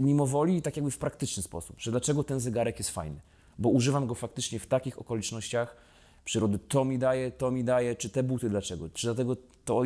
mimo 0.00 0.26
woli 0.26 0.56
i 0.56 0.62
tak 0.62 0.76
jakby 0.76 0.90
w 0.90 0.98
praktyczny 0.98 1.42
sposób, 1.42 1.76
że 1.80 1.90
dlaczego 1.90 2.24
ten 2.24 2.40
zegarek 2.40 2.78
jest 2.78 2.90
fajny. 2.90 3.20
Bo 3.58 3.68
używam 3.68 4.06
go 4.06 4.14
faktycznie 4.14 4.58
w 4.58 4.66
takich 4.66 4.98
okolicznościach 4.98 5.76
przyrody. 6.24 6.58
To 6.58 6.84
mi 6.84 6.98
daje, 6.98 7.30
to 7.30 7.50
mi 7.50 7.64
daje, 7.64 7.96
czy 7.96 8.10
te 8.10 8.22
buty 8.22 8.50
dlaczego, 8.50 8.90
czy 8.90 9.06
dlatego 9.06 9.36
to, 9.64 9.82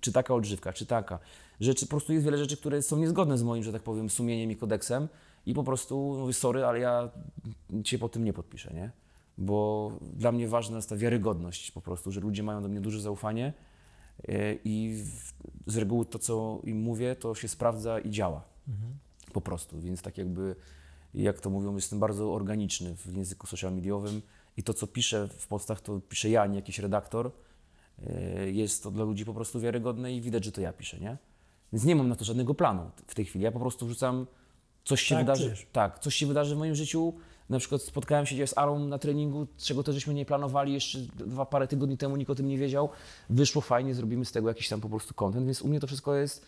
czy 0.00 0.12
taka 0.12 0.34
odżywka, 0.34 0.72
czy 0.72 0.86
taka. 0.86 1.18
Rzeczy, 1.60 1.86
po 1.86 1.90
prostu 1.90 2.12
jest 2.12 2.24
wiele 2.24 2.38
rzeczy, 2.38 2.56
które 2.56 2.82
są 2.82 2.96
niezgodne 2.96 3.38
z 3.38 3.42
moim, 3.42 3.62
że 3.62 3.72
tak 3.72 3.82
powiem, 3.82 4.10
sumieniem 4.10 4.50
i 4.50 4.56
kodeksem 4.56 5.08
i 5.46 5.54
po 5.54 5.64
prostu 5.64 6.16
mówię, 6.18 6.32
sorry, 6.32 6.64
ale 6.64 6.78
ja 6.80 7.10
cię 7.84 7.98
po 7.98 8.08
tym 8.08 8.24
nie 8.24 8.32
podpiszę, 8.32 8.74
nie? 8.74 8.90
Bo 9.38 9.92
dla 10.12 10.32
mnie 10.32 10.48
ważna 10.48 10.76
jest 10.76 10.88
ta 10.88 10.96
wiarygodność 10.96 11.70
po 11.70 11.80
prostu, 11.80 12.12
że 12.12 12.20
ludzie 12.20 12.42
mają 12.42 12.62
do 12.62 12.68
mnie 12.68 12.80
duże 12.80 13.00
zaufanie 13.00 13.52
e, 14.28 14.54
i 14.64 15.04
z 15.66 15.76
reguły 15.76 16.06
to, 16.06 16.18
co 16.18 16.60
im 16.64 16.80
mówię, 16.80 17.16
to 17.16 17.34
się 17.34 17.48
sprawdza 17.48 17.98
i 17.98 18.10
działa. 18.10 18.44
Po 19.32 19.40
prostu, 19.40 19.80
więc 19.80 20.02
tak 20.02 20.18
jakby, 20.18 20.56
jak 21.14 21.40
to 21.40 21.50
mówią, 21.50 21.74
jestem 21.74 21.98
bardzo 21.98 22.34
organiczny 22.34 22.96
w 22.96 23.16
języku 23.16 23.46
social 23.46 23.74
mediowym 23.74 24.22
i 24.56 24.62
to, 24.62 24.74
co 24.74 24.86
piszę 24.86 25.28
w 25.38 25.46
postach, 25.46 25.80
to 25.80 26.00
piszę 26.08 26.30
ja, 26.30 26.46
nie 26.46 26.56
jakiś 26.56 26.78
redaktor. 26.78 27.30
E, 28.06 28.50
Jest 28.50 28.82
to 28.82 28.90
dla 28.90 29.04
ludzi 29.04 29.24
po 29.24 29.34
prostu 29.34 29.60
wiarygodne 29.60 30.12
i 30.14 30.20
widać, 30.20 30.44
że 30.44 30.52
to 30.52 30.60
ja 30.60 30.72
piszę, 30.72 31.00
nie? 31.00 31.16
Więc 31.72 31.84
nie 31.84 31.96
mam 31.96 32.08
na 32.08 32.16
to 32.16 32.24
żadnego 32.24 32.54
planu 32.54 32.90
w 33.06 33.14
tej 33.14 33.24
chwili. 33.24 33.44
Ja 33.44 33.52
po 33.52 33.60
prostu 33.60 33.86
wrzucam, 33.86 34.26
coś 34.84 35.02
się 35.02 35.14
Tak, 35.14 35.24
wydarzy. 35.24 35.44
czujesz. 35.44 35.66
Tak, 35.72 35.98
coś 35.98 36.14
się 36.14 36.26
wydarzy 36.26 36.54
w 36.54 36.58
moim 36.58 36.74
życiu. 36.74 37.12
Na 37.48 37.58
przykład 37.58 37.82
spotkałem 37.82 38.26
się 38.26 38.46
z 38.46 38.58
Arą 38.58 38.78
na 38.78 38.98
treningu, 38.98 39.46
czego 39.56 39.82
też 39.82 39.94
żeśmy 39.94 40.14
nie 40.14 40.24
planowali 40.26 40.72
jeszcze 40.72 40.98
dwa 40.98 41.46
parę 41.46 41.68
tygodni 41.68 41.96
temu, 41.98 42.16
nikt 42.16 42.30
o 42.30 42.34
tym 42.34 42.48
nie 42.48 42.58
wiedział. 42.58 42.88
Wyszło 43.30 43.62
fajnie, 43.62 43.94
zrobimy 43.94 44.24
z 44.24 44.32
tego 44.32 44.48
jakiś 44.48 44.68
tam 44.68 44.80
po 44.80 44.88
prostu 44.88 45.14
content, 45.14 45.46
więc 45.46 45.62
u 45.62 45.68
mnie 45.68 45.80
to 45.80 45.86
wszystko 45.86 46.14
jest 46.14 46.46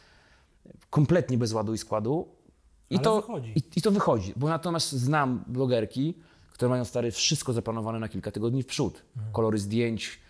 kompletnie 0.90 1.38
bez 1.38 1.52
ładu 1.52 1.74
i 1.74 1.78
składu. 1.78 2.28
I 2.90 2.94
Ale 2.94 3.04
to 3.04 3.16
wychodzi. 3.16 3.52
I, 3.56 3.62
I 3.76 3.82
to 3.82 3.90
wychodzi, 3.90 4.32
bo 4.36 4.48
natomiast 4.48 4.92
znam 4.92 5.44
blogerki, 5.46 6.14
które 6.52 6.68
mają 6.68 6.84
stary 6.84 7.10
wszystko 7.10 7.52
zaplanowane 7.52 7.98
na 7.98 8.08
kilka 8.08 8.30
tygodni 8.30 8.62
w 8.62 8.66
przód. 8.66 9.02
Mhm. 9.16 9.32
Kolory 9.32 9.58
zdjęć, 9.58 10.20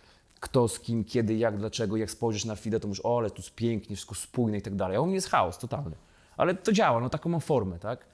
kto 0.40 0.68
z 0.68 0.80
kim, 0.80 1.04
kiedy, 1.04 1.34
jak, 1.34 1.58
dlaczego, 1.58 1.96
jak 1.96 2.10
spojrzysz 2.10 2.44
na 2.44 2.56
feeda, 2.56 2.80
to 2.80 2.88
mówisz, 2.88 3.00
o, 3.04 3.18
ale 3.18 3.30
tu 3.30 3.36
jest 3.36 3.54
pięknie, 3.54 3.96
wszystko 3.96 4.14
spójne 4.14 4.58
i 4.58 4.62
tak 4.62 4.74
dalej. 4.74 4.96
A 4.96 5.00
u 5.00 5.06
mnie 5.06 5.14
jest 5.14 5.28
chaos 5.28 5.58
totalny. 5.58 5.96
Ale 6.36 6.54
to 6.54 6.72
działa, 6.72 7.00
no 7.00 7.10
taką 7.10 7.30
mam 7.30 7.40
formę, 7.40 7.78
tak? 7.78 8.06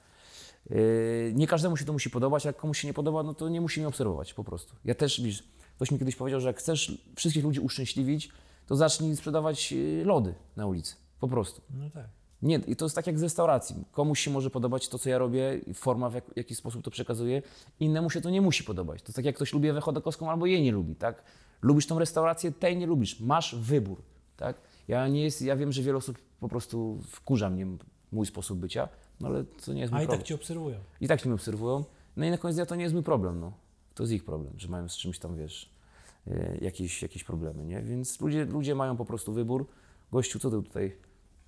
Yy, 0.69 1.33
nie 1.35 1.47
każdemu 1.47 1.77
się 1.77 1.85
to 1.85 1.93
musi 1.93 2.09
podobać, 2.09 2.45
a 2.45 2.49
jak 2.49 2.57
komuś 2.57 2.79
się 2.79 2.87
nie 2.87 2.93
podoba, 2.93 3.23
no 3.23 3.33
to 3.33 3.49
nie 3.49 3.61
musi 3.61 3.79
mnie 3.79 3.87
obserwować 3.87 4.33
po 4.33 4.43
prostu. 4.43 4.75
Ja 4.85 4.95
też, 4.95 5.21
widzisz, 5.21 5.43
ktoś 5.75 5.91
mi 5.91 5.99
kiedyś 5.99 6.15
powiedział, 6.15 6.39
że 6.41 6.47
jak 6.47 6.57
chcesz 6.57 7.01
wszystkich 7.15 7.43
ludzi 7.43 7.59
uszczęśliwić, 7.59 8.29
to 8.67 8.75
zacznij 8.75 9.15
sprzedawać 9.15 9.71
yy, 9.71 10.03
lody 10.05 10.33
na 10.55 10.65
ulicy. 10.65 10.95
Po 11.19 11.27
prostu. 11.27 11.61
No 11.73 11.89
tak. 11.89 12.20
Nie, 12.41 12.55
i 12.55 12.75
to 12.75 12.85
jest 12.85 12.95
tak 12.95 13.07
jak 13.07 13.19
z 13.19 13.23
restauracji. 13.23 13.75
Komuś 13.91 14.19
się 14.19 14.31
może 14.31 14.49
podobać 14.49 14.89
to, 14.89 14.99
co 14.99 15.09
ja 15.09 15.17
robię, 15.17 15.61
forma, 15.73 16.09
w 16.09 16.13
jak, 16.13 16.23
jaki 16.35 16.55
sposób 16.55 16.83
to 16.83 16.91
przekazuję, 16.91 17.41
innemu 17.79 18.09
się 18.09 18.21
to 18.21 18.29
nie 18.29 18.41
musi 18.41 18.63
podobać. 18.63 19.01
To 19.01 19.07
jest 19.07 19.15
tak 19.15 19.25
jak 19.25 19.35
ktoś 19.35 19.53
lubi 19.53 19.69
Ewę 19.69 19.81
Chodakowską 19.81 20.31
albo 20.31 20.45
jej 20.45 20.61
nie 20.61 20.71
lubi, 20.71 20.95
tak? 20.95 21.23
Lubisz 21.61 21.87
tą 21.87 21.99
restaurację, 21.99 22.51
tej 22.51 22.77
nie 22.77 22.85
lubisz. 22.87 23.19
Masz 23.19 23.55
wybór, 23.55 24.01
tak? 24.37 24.61
Ja, 24.87 25.07
nie 25.07 25.23
jest, 25.23 25.41
ja 25.41 25.55
wiem, 25.55 25.71
że 25.71 25.81
wiele 25.81 25.97
osób 25.97 26.17
po 26.39 26.47
prostu 26.49 26.99
wkurza 27.07 27.49
mnie 27.49 27.67
mój 28.11 28.25
sposób 28.25 28.59
bycia, 28.59 28.89
no 29.19 29.27
ale 29.27 29.43
to 29.43 29.73
nie 29.73 29.81
jest 29.81 29.93
mój 29.93 29.99
A 29.99 30.03
i 30.03 30.05
problem. 30.05 30.19
tak 30.19 30.27
cię 30.27 30.35
obserwują. 30.35 30.77
I 31.01 31.07
tak 31.07 31.25
mnie 31.25 31.33
obserwują. 31.33 31.83
No 32.17 32.25
i 32.25 32.29
na 32.29 32.37
koniec 32.37 32.55
dnia 32.55 32.65
to 32.65 32.75
nie 32.75 32.83
jest 32.83 32.93
mój 32.93 33.03
problem, 33.03 33.39
no. 33.39 33.53
To 33.95 34.03
jest 34.03 34.13
ich 34.13 34.23
problem, 34.25 34.53
że 34.57 34.67
mają 34.67 34.89
z 34.89 34.97
czymś 34.97 35.19
tam, 35.19 35.37
wiesz, 35.37 35.69
e, 36.27 36.57
jakieś, 36.61 37.01
jakieś 37.01 37.23
problemy, 37.23 37.65
nie? 37.65 37.81
Więc 37.81 38.21
ludzie, 38.21 38.45
ludzie 38.45 38.75
mają 38.75 38.97
po 38.97 39.05
prostu 39.05 39.33
wybór. 39.33 39.67
Gościu, 40.11 40.39
co 40.39 40.49
ty 40.49 40.55
tutaj 40.55 40.97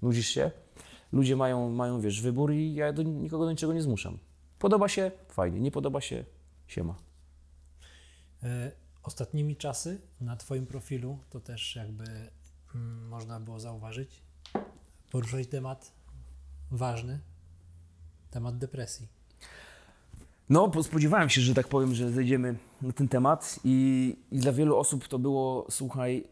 nudzisz 0.01 0.27
się? 0.27 0.51
Ludzie 1.13 1.35
mają, 1.35 1.69
mają, 1.69 2.01
wiesz, 2.01 2.21
wybór 2.21 2.53
i 2.53 2.73
ja 2.73 2.93
do 2.93 3.03
nikogo 3.03 3.45
do 3.45 3.51
niczego 3.51 3.73
nie 3.73 3.81
zmuszam. 3.81 4.17
Podoba 4.59 4.87
się? 4.87 5.11
Fajnie. 5.29 5.59
Nie 5.59 5.71
podoba 5.71 6.01
się? 6.01 6.25
Siema. 6.67 6.95
E, 8.43 8.71
Ostatnimi 9.03 9.55
czasy 9.55 10.01
na 10.21 10.35
Twoim 10.35 10.65
profilu 10.65 11.17
to 11.29 11.39
też 11.39 11.75
jakby 11.75 12.03
mm, 12.75 13.07
można 13.07 13.39
było 13.39 13.59
zauważyć, 13.59 14.21
poruszać 15.11 15.47
temat 15.47 15.91
ważny, 16.71 17.19
temat 18.31 18.57
depresji. 18.57 19.07
No, 20.49 20.71
spodziewałem 20.83 21.29
się, 21.29 21.41
że 21.41 21.53
tak 21.53 21.67
powiem, 21.67 21.95
że 21.95 22.11
zejdziemy 22.11 22.55
na 22.81 22.93
ten 22.93 23.07
temat 23.07 23.59
i, 23.63 24.17
i 24.31 24.39
dla 24.39 24.51
wielu 24.51 24.77
osób 24.77 25.07
to 25.07 25.19
było, 25.19 25.67
słuchaj, 25.69 26.23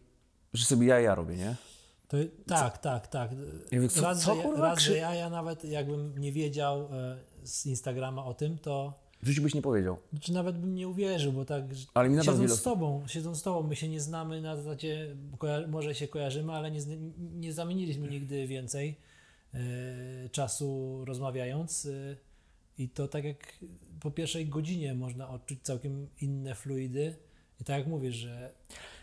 że 0.53 0.65
sobie 0.65 0.87
ja 0.87 0.99
ja 0.99 1.15
robię, 1.15 1.37
nie? 1.37 1.55
To, 2.11 2.17
tak, 2.47 2.77
tak, 2.77 3.07
tak. 3.07 3.31
Co- 3.89 4.01
raz, 4.01 4.23
co, 4.23 4.35
że, 4.35 4.41
kurwa, 4.41 4.69
raz 4.69 4.79
że 4.79 4.97
ja, 4.97 5.15
ja 5.15 5.29
nawet 5.29 5.65
jakbym 5.65 6.17
nie 6.17 6.31
wiedział 6.31 6.81
e, 6.81 7.17
z 7.43 7.65
Instagrama 7.65 8.25
o 8.25 8.33
tym, 8.33 8.57
to 8.57 8.93
W 9.23 9.27
życiu 9.27 9.41
byś 9.41 9.53
nie 9.53 9.61
powiedział. 9.61 9.97
Znaczy 10.11 10.33
nawet 10.33 10.57
bym 10.57 10.75
nie 10.75 10.87
uwierzył, 10.87 11.33
bo 11.33 11.45
tak 11.45 11.63
Ale 11.93 12.09
mi 12.09 12.15
wiele 12.15 12.47
z 12.49 12.61
tobą, 12.61 13.03
siedząc 13.07 13.37
z 13.37 13.41
tobą, 13.41 13.67
my 13.67 13.75
się 13.75 13.89
nie 13.89 14.01
znamy 14.01 14.41
na 14.41 14.55
zasadzie, 14.55 15.15
może 15.67 15.95
się 15.95 16.07
kojarzymy, 16.07 16.53
ale 16.53 16.71
nie, 16.71 16.79
nie 17.17 17.53
zamieniliśmy 17.53 18.07
nigdy 18.07 18.47
więcej 18.47 18.95
e, 19.53 20.29
czasu 20.29 21.01
rozmawiając 21.05 21.85
e, 21.85 22.15
i 22.77 22.89
to 22.89 23.07
tak 23.07 23.23
jak 23.23 23.59
po 23.99 24.11
pierwszej 24.11 24.47
godzinie 24.47 24.93
można 24.93 25.29
odczuć 25.29 25.59
całkiem 25.63 26.07
inne 26.21 26.55
fluidy 26.55 27.15
i 27.61 27.63
tak 27.63 27.77
jak 27.77 27.87
mówisz, 27.87 28.15
że 28.15 28.51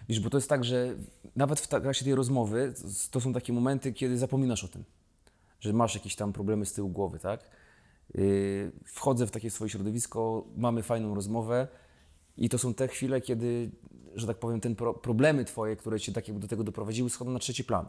Wiesz, 0.09 0.21
bo 0.21 0.31
to 0.31 0.37
jest 0.37 0.49
tak, 0.49 0.65
że 0.65 0.95
nawet 1.37 1.61
w 1.61 1.69
trakcie 1.69 2.05
tej 2.05 2.15
rozmowy 2.15 2.75
to 3.11 3.21
są 3.21 3.33
takie 3.33 3.53
momenty, 3.53 3.93
kiedy 3.93 4.19
zapominasz 4.19 4.65
o 4.65 4.69
tym. 4.69 4.85
że 5.61 5.73
masz 5.73 5.95
jakieś 5.95 6.17
tam 6.17 6.33
problemy 6.33 6.67
z 6.67 6.73
tyłu 6.73 6.89
głowy, 6.89 7.19
tak? 7.19 7.51
Yy, 8.15 8.73
wchodzę 8.85 9.27
w 9.27 9.31
takie 9.31 9.51
swoje 9.51 9.71
środowisko, 9.71 10.45
mamy 10.57 10.83
fajną 10.83 11.15
rozmowę 11.15 11.69
i 12.37 12.49
to 12.49 12.59
są 12.59 12.75
te 12.75 12.89
chwile, 12.89 13.21
kiedy, 13.21 13.71
że 14.15 14.27
tak 14.27 14.39
powiem, 14.39 14.61
ten 14.61 14.77
pro, 14.77 14.95
problemy 14.95 15.45
twoje, 15.45 15.77
które 15.77 16.01
cię 16.01 16.13
tak 16.13 16.29
jakby 16.29 16.41
do 16.41 16.49
tego 16.49 16.65
doprowadziły, 16.65 17.11
schodzą 17.11 17.31
na 17.31 17.39
trzeci 17.39 17.65
plan 17.65 17.89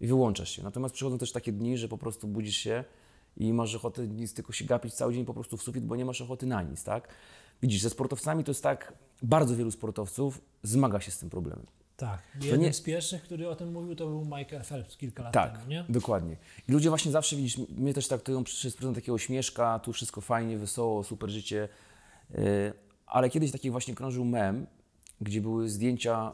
i 0.00 0.06
wyłączasz 0.06 0.50
się. 0.50 0.62
Natomiast 0.62 0.94
przychodzą 0.94 1.18
też 1.18 1.32
takie 1.32 1.52
dni, 1.52 1.78
że 1.78 1.88
po 1.88 1.98
prostu 1.98 2.28
budzisz 2.28 2.56
się 2.56 2.84
i 3.36 3.52
masz 3.52 3.74
ochotę 3.74 4.08
nic 4.08 4.34
tylko 4.34 4.52
się 4.52 4.64
gapić 4.64 4.94
cały 4.94 5.14
dzień 5.14 5.24
po 5.24 5.34
prostu 5.34 5.56
w 5.56 5.62
sufit, 5.62 5.84
bo 5.84 5.96
nie 5.96 6.04
masz 6.04 6.20
ochoty 6.20 6.46
na 6.46 6.62
nic, 6.62 6.84
tak? 6.84 7.08
Widzisz, 7.62 7.82
ze 7.82 7.90
sportowcami 7.90 8.44
to 8.44 8.50
jest 8.50 8.62
tak, 8.62 8.92
bardzo 9.22 9.56
wielu 9.56 9.70
sportowców 9.70 10.40
zmaga 10.62 11.00
się 11.00 11.10
z 11.10 11.18
tym 11.18 11.30
problemem. 11.30 11.66
Tak. 11.96 12.18
Jednym 12.42 12.60
nie- 12.60 12.72
z 12.72 12.80
pierwszych, 12.80 13.22
który 13.22 13.48
o 13.48 13.56
tym 13.56 13.72
mówił, 13.72 13.96
to 13.96 14.06
był 14.06 14.24
Michael 14.24 14.62
Phelps 14.64 14.96
kilka 14.96 15.22
lat 15.22 15.32
Tak, 15.32 15.52
temu, 15.58 15.70
nie? 15.70 15.84
dokładnie. 15.88 16.36
I 16.68 16.72
ludzie 16.72 16.88
właśnie 16.88 17.12
zawsze, 17.12 17.36
widzisz, 17.36 17.58
mnie 17.58 17.94
też 17.94 18.08
traktują 18.08 18.44
przez 18.44 18.76
pryzmat 18.76 18.94
takiego 18.94 19.18
śmieszka, 19.18 19.78
tu 19.78 19.92
wszystko 19.92 20.20
fajnie, 20.20 20.58
wesoło, 20.58 21.04
super 21.04 21.30
życie. 21.30 21.68
Yy, 22.30 22.38
ale 23.06 23.30
kiedyś 23.30 23.52
taki 23.52 23.70
właśnie 23.70 23.94
krążył 23.94 24.24
mem, 24.24 24.66
gdzie 25.20 25.40
były 25.40 25.68
zdjęcia 25.68 26.32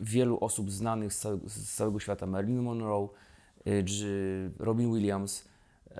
wielu 0.00 0.38
osób 0.40 0.70
znanych 0.70 1.12
z 1.12 1.18
całego, 1.18 1.48
z 1.48 1.74
całego 1.74 2.00
świata. 2.00 2.26
Marilyn 2.26 2.62
Monroe, 2.62 3.08
czy 3.86 4.50
Robin 4.58 4.94
Williams, 4.94 5.44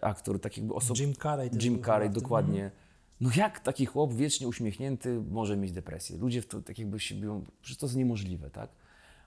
aktor, 0.03 0.41
tak 0.41 0.57
jakby 0.57 0.75
osób... 0.75 0.99
Jim 0.99 1.15
Carrey 1.15 1.51
Jim 1.63 1.83
Carrey, 1.85 2.11
dokładnie. 2.11 2.71
No 3.21 3.31
jak 3.37 3.61
taki 3.61 3.87
chłop 3.87 4.15
wiecznie 4.15 4.49
uśmiechnięty 4.49 5.23
może 5.31 5.57
mieć 5.57 5.73
depresję? 5.73 6.19
Ludzie 6.19 6.43
w 6.43 6.47
to 6.47 6.63
tak 6.63 6.79
jakby 6.79 7.01
się 7.01 7.15
biją, 7.15 7.45
przecież 7.63 7.79
to 7.79 7.87
jest 7.87 7.97
niemożliwe, 7.97 8.51
tak? 8.51 8.71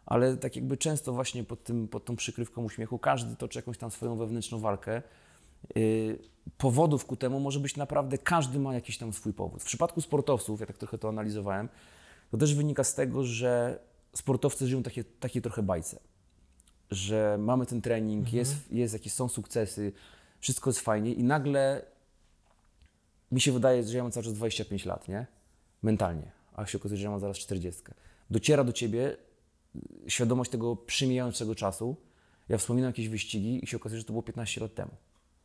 Ale 0.05 0.37
tak 0.37 0.55
jakby 0.55 0.77
często 0.77 1.13
właśnie 1.13 1.43
pod, 1.43 1.63
tym, 1.63 1.87
pod 1.87 2.05
tą 2.05 2.15
przykrywką 2.15 2.63
uśmiechu 2.63 2.99
każdy 2.99 3.35
toczy 3.35 3.59
jakąś 3.59 3.77
tam 3.77 3.91
swoją 3.91 4.15
wewnętrzną 4.15 4.59
walkę. 4.59 5.01
Yy, 5.75 6.19
powodów 6.57 7.05
ku 7.05 7.15
temu 7.15 7.39
może 7.39 7.59
być 7.59 7.77
naprawdę, 7.77 8.17
każdy 8.17 8.59
ma 8.59 8.73
jakiś 8.73 8.97
tam 8.97 9.13
swój 9.13 9.33
powód. 9.33 9.61
W 9.61 9.65
przypadku 9.65 10.01
sportowców, 10.01 10.59
ja 10.59 10.65
tak 10.65 10.77
trochę 10.77 10.97
to 10.97 11.09
analizowałem, 11.09 11.69
to 12.31 12.37
też 12.37 12.55
wynika 12.55 12.83
z 12.83 12.95
tego, 12.95 13.23
że 13.23 13.79
sportowcy 14.15 14.67
żyją 14.67 14.83
takie, 14.83 15.03
takie 15.03 15.41
trochę 15.41 15.63
bajce. 15.63 15.99
Że 16.91 17.37
mamy 17.39 17.65
ten 17.65 17.81
trening, 17.81 18.33
jest, 18.33 18.71
jest 18.71 18.93
jakieś 18.93 19.13
są 19.13 19.29
sukcesy, 19.29 19.91
wszystko 20.39 20.69
jest 20.69 20.79
fajnie 20.79 21.13
i 21.13 21.23
nagle 21.23 21.90
mi 23.31 23.41
się 23.41 23.51
wydaje, 23.51 23.83
że 23.83 23.97
ja 23.97 24.03
mam 24.03 24.11
cały 24.11 24.23
czas 24.23 24.33
25 24.33 24.85
lat, 24.85 25.07
nie? 25.07 25.25
Mentalnie, 25.83 26.31
a 26.53 26.65
się 26.65 26.77
okazuje, 26.77 26.97
że 26.97 27.03
ja 27.03 27.09
mam 27.09 27.19
zaraz 27.19 27.37
40. 27.37 27.81
Dociera 28.29 28.63
do 28.63 28.73
ciebie 28.73 29.17
y, 30.05 30.11
świadomość 30.11 30.51
tego 30.51 30.75
przemijającego 30.75 31.55
czasu. 31.55 31.95
Ja 32.49 32.57
wspominam 32.57 32.89
jakieś 32.89 33.09
wyścigi 33.09 33.63
i 33.63 33.67
się 33.67 33.77
okazuje, 33.77 33.99
że 33.99 34.05
to 34.05 34.13
było 34.13 34.23
15 34.23 34.61
lat 34.61 34.73
temu. 34.73 34.91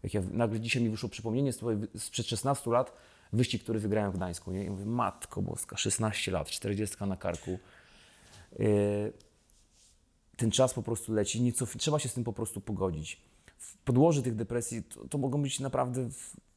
Jak 0.02 0.14
ja, 0.14 0.22
nagle 0.32 0.60
dzisiaj 0.60 0.82
mi 0.82 0.90
wyszło 0.90 1.08
przypomnienie 1.08 1.52
sprzed 1.96 2.26
16 2.26 2.70
lat, 2.70 2.92
wyścig, 3.32 3.62
który 3.62 3.78
wygrałem 3.78 4.12
w 4.12 4.16
Gdańsku, 4.16 4.52
nie? 4.52 4.64
I 4.64 4.70
mówię, 4.70 4.86
matko 4.86 5.42
boska, 5.42 5.76
16 5.76 6.32
lat, 6.32 6.48
40 6.48 6.96
na 7.00 7.16
karku. 7.16 7.58
Yy, 8.58 9.12
ten 10.36 10.50
czas 10.50 10.74
po 10.74 10.82
prostu 10.82 11.12
leci, 11.12 11.42
nie 11.42 11.52
cof- 11.52 11.76
trzeba 11.76 11.98
się 11.98 12.08
z 12.08 12.14
tym 12.14 12.24
po 12.24 12.32
prostu 12.32 12.60
pogodzić. 12.60 13.20
W 13.58 13.76
podłoży 13.76 14.22
tych 14.22 14.34
depresji 14.34 14.82
to, 14.82 15.08
to 15.08 15.18
mogą 15.18 15.42
być 15.42 15.60
naprawdę 15.60 16.08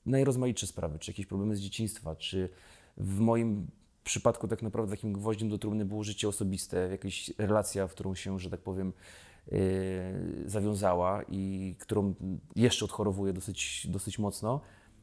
najrozmaitsze 0.09 0.67
sprawy, 0.67 0.99
czy 0.99 1.11
jakieś 1.11 1.25
problemy 1.25 1.55
z 1.55 1.59
dzieciństwa, 1.59 2.15
czy 2.15 2.49
w 2.97 3.19
moim 3.19 3.67
przypadku 4.03 4.47
tak 4.47 4.61
naprawdę 4.61 4.95
takim 4.95 5.13
gwoździem 5.13 5.49
do 5.49 5.57
trumny 5.57 5.85
było 5.85 6.03
życie 6.03 6.27
osobiste, 6.27 6.89
jakaś 6.91 7.31
relacja, 7.37 7.87
w 7.87 7.91
którą 7.91 8.15
się, 8.15 8.39
że 8.39 8.49
tak 8.49 8.59
powiem, 8.59 8.93
yy, 9.51 9.59
zawiązała 10.45 11.23
i 11.29 11.75
którą 11.79 12.13
jeszcze 12.55 12.85
odchorowuję 12.85 13.33
dosyć, 13.33 13.87
dosyć 13.87 14.19
mocno, 14.19 14.61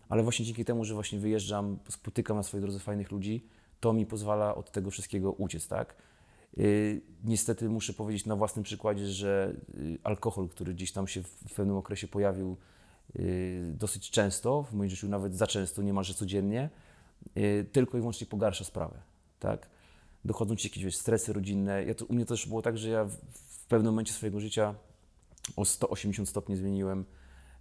ale 0.09 0.23
właśnie 0.23 0.45
dzięki 0.45 0.65
temu, 0.65 0.85
że 0.85 0.95
właśnie 0.95 1.19
wyjeżdżam, 1.19 1.79
spotykam 1.89 2.37
na 2.37 2.43
swojej 2.43 2.63
drodze 2.63 2.79
fajnych 2.79 3.11
ludzi, 3.11 3.47
to 3.81 3.93
mi 3.93 4.07
pozwala 4.07 4.55
od 4.55 4.73
tego 4.73 4.91
wszystkiego 4.91 5.33
uciec, 5.33 5.69
tak? 5.69 5.97
Yy, 6.57 7.01
Niestety 7.25 7.69
muszę 7.69 7.93
powiedzieć 7.93 8.27
na 8.27 8.37
własnym 8.37 8.63
przykładzie, 8.63 9.07
że 9.07 9.55
yy, 9.75 9.99
alkohol, 10.05 10.49
który 10.49 10.75
gdzieś 10.75 10.93
tam 10.93 11.09
się 11.09 11.23
w 11.23 11.47
w 11.49 11.55
pewnym 11.55 11.77
okresie 11.77 12.09
pojawił 12.09 12.57
dosyć 13.73 14.11
często, 14.11 14.63
w 14.63 14.73
moim 14.73 14.91
życiu 14.91 15.09
nawet 15.09 15.35
za 15.35 15.47
często, 15.47 15.83
niemalże 15.83 16.15
codziennie, 16.15 16.71
yy, 17.35 17.67
tylko 17.73 17.99
i 17.99 18.01
wyłącznie 18.01 18.27
pogarsza 18.27 18.65
sprawę, 18.65 19.01
tak? 19.41 19.69
Dochodzą 20.25 20.57
ci 20.57 20.69
jakieś 20.69 20.85
wiesz, 20.85 20.97
stresy 20.97 21.33
rodzinne. 21.33 21.85
Ja 21.85 21.95
to, 21.95 22.05
u 22.05 22.15
mnie 22.15 22.27
też 22.27 22.47
było 22.47 22.63
tak, 22.63 22.79
że 22.79 22.89
ja 22.89 23.05
w, 23.05 23.67
pewnym 23.69 23.93
momencie 23.93 24.13
swojego 24.13 24.41
życia 24.41 24.75
o 25.57 25.65
180 25.65 26.29
stopni 26.29 26.57
zmieniłem 26.57 27.05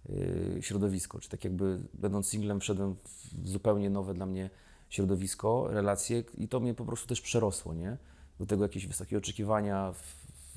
yy, 0.08 0.58
środowisko, 0.62 1.20
czy 1.20 1.28
tak 1.28 1.44
jakby 1.44 1.80
będąc 1.94 2.28
singlem 2.28 2.60
wszedłem 2.60 2.96
w 3.42 3.48
zupełnie 3.48 3.90
nowe 3.90 4.14
dla 4.14 4.26
mnie 4.26 4.50
środowisko, 4.88 5.68
relacje 5.70 6.24
i 6.38 6.48
to 6.48 6.60
mnie 6.60 6.74
po 6.74 6.84
prostu 6.84 7.06
też 7.06 7.20
przerosło, 7.20 7.74
nie? 7.74 7.96
Do 8.40 8.46
tego 8.46 8.62
jakieś 8.62 8.86
wysokie 8.86 9.18
oczekiwania, 9.18 9.94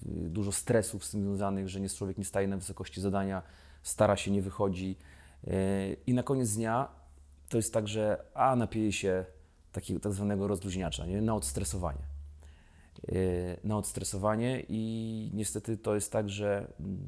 dużo 0.05 0.51
stresów 0.51 1.05
z 1.05 1.11
tym 1.11 1.23
związanych, 1.23 1.69
że 1.69 1.81
nie 1.81 1.89
człowiek 1.89 2.17
nie 2.17 2.25
staje 2.25 2.47
na 2.47 2.57
wysokości 2.57 3.01
zadania, 3.01 3.41
stara 3.89 4.17
się, 4.17 4.31
nie 4.31 4.41
wychodzi. 4.41 4.95
Yy, 5.43 5.53
I 6.07 6.13
na 6.13 6.23
koniec 6.23 6.55
dnia 6.55 6.87
to 7.49 7.57
jest 7.57 7.73
tak, 7.73 7.87
że 7.87 8.23
a 8.33 8.55
napieje 8.55 8.91
się 8.91 9.25
takiego 9.71 9.99
tak 9.99 10.13
zwanego 10.13 10.47
rozluźniacza, 10.47 11.05
nie? 11.05 11.21
na 11.21 11.35
odstresowanie. 11.35 11.99
Yy, 13.07 13.15
Na 13.63 13.77
odstresowanie 13.77 14.63
i 14.69 15.31
niestety 15.33 15.77
to 15.77 15.95
jest 15.95 16.11
tak, 16.11 16.29
że 16.29 16.67
mm, 16.79 16.99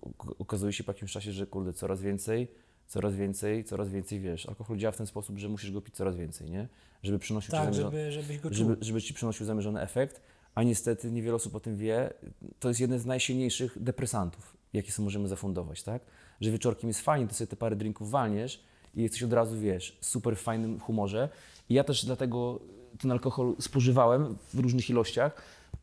ok- 0.00 0.34
okazuje 0.38 0.72
się 0.72 0.84
po 0.84 0.92
jakimś 0.92 1.12
czasie, 1.12 1.32
że 1.32 1.46
kurde, 1.46 1.72
coraz 1.72 2.00
więcej, 2.00 2.48
coraz 2.86 3.14
więcej, 3.14 3.64
coraz 3.64 3.88
więcej, 3.88 4.20
wiesz, 4.20 4.46
alkohol 4.46 4.76
działa 4.76 4.92
w 4.92 4.96
ten 4.96 5.06
sposób, 5.06 5.38
że 5.38 5.48
musisz 5.48 5.70
go 5.72 5.80
pić 5.80 5.94
coraz 5.94 6.16
więcej, 6.16 6.50
nie? 6.50 6.68
Żeby 7.02 7.18
przynosił 7.18 7.46
ci 7.50 7.56
Tak, 7.56 7.74
zamierzone- 7.74 7.90
żeby, 7.90 8.12
żebyś 8.12 8.38
go 8.38 8.52
żeby, 8.52 8.76
żeby 8.80 9.02
ci 9.02 9.14
przynosił 9.14 9.46
zamierzony 9.46 9.80
efekt, 9.80 10.20
a 10.54 10.62
niestety 10.62 11.10
niewiele 11.12 11.34
osób 11.34 11.54
o 11.54 11.60
tym 11.60 11.76
wie. 11.76 12.12
To 12.60 12.68
jest 12.68 12.80
jeden 12.80 12.98
z 12.98 13.06
najsilniejszych 13.06 13.82
depresantów, 13.82 14.56
jakie 14.74 14.92
sobie 14.92 15.04
możemy 15.04 15.28
zafundować, 15.28 15.82
tak? 15.82 16.02
Że 16.40 16.50
wieczorkiem 16.50 16.88
jest 16.88 17.00
fajnie, 17.00 17.28
to 17.28 17.34
sobie 17.34 17.48
te 17.48 17.56
parę 17.56 17.76
drinków 17.76 18.10
walniesz 18.10 18.64
i 18.94 19.02
jesteś 19.02 19.22
od 19.22 19.32
razu, 19.32 19.60
wiesz, 19.60 19.98
super 20.00 20.36
w 20.36 20.40
fajnym 20.40 20.80
humorze. 20.80 21.28
I 21.68 21.74
ja 21.74 21.84
też 21.84 22.04
dlatego 22.04 22.60
ten 22.98 23.12
alkohol 23.12 23.54
spożywałem 23.60 24.36
w 24.54 24.58
różnych 24.58 24.90
ilościach. 24.90 25.42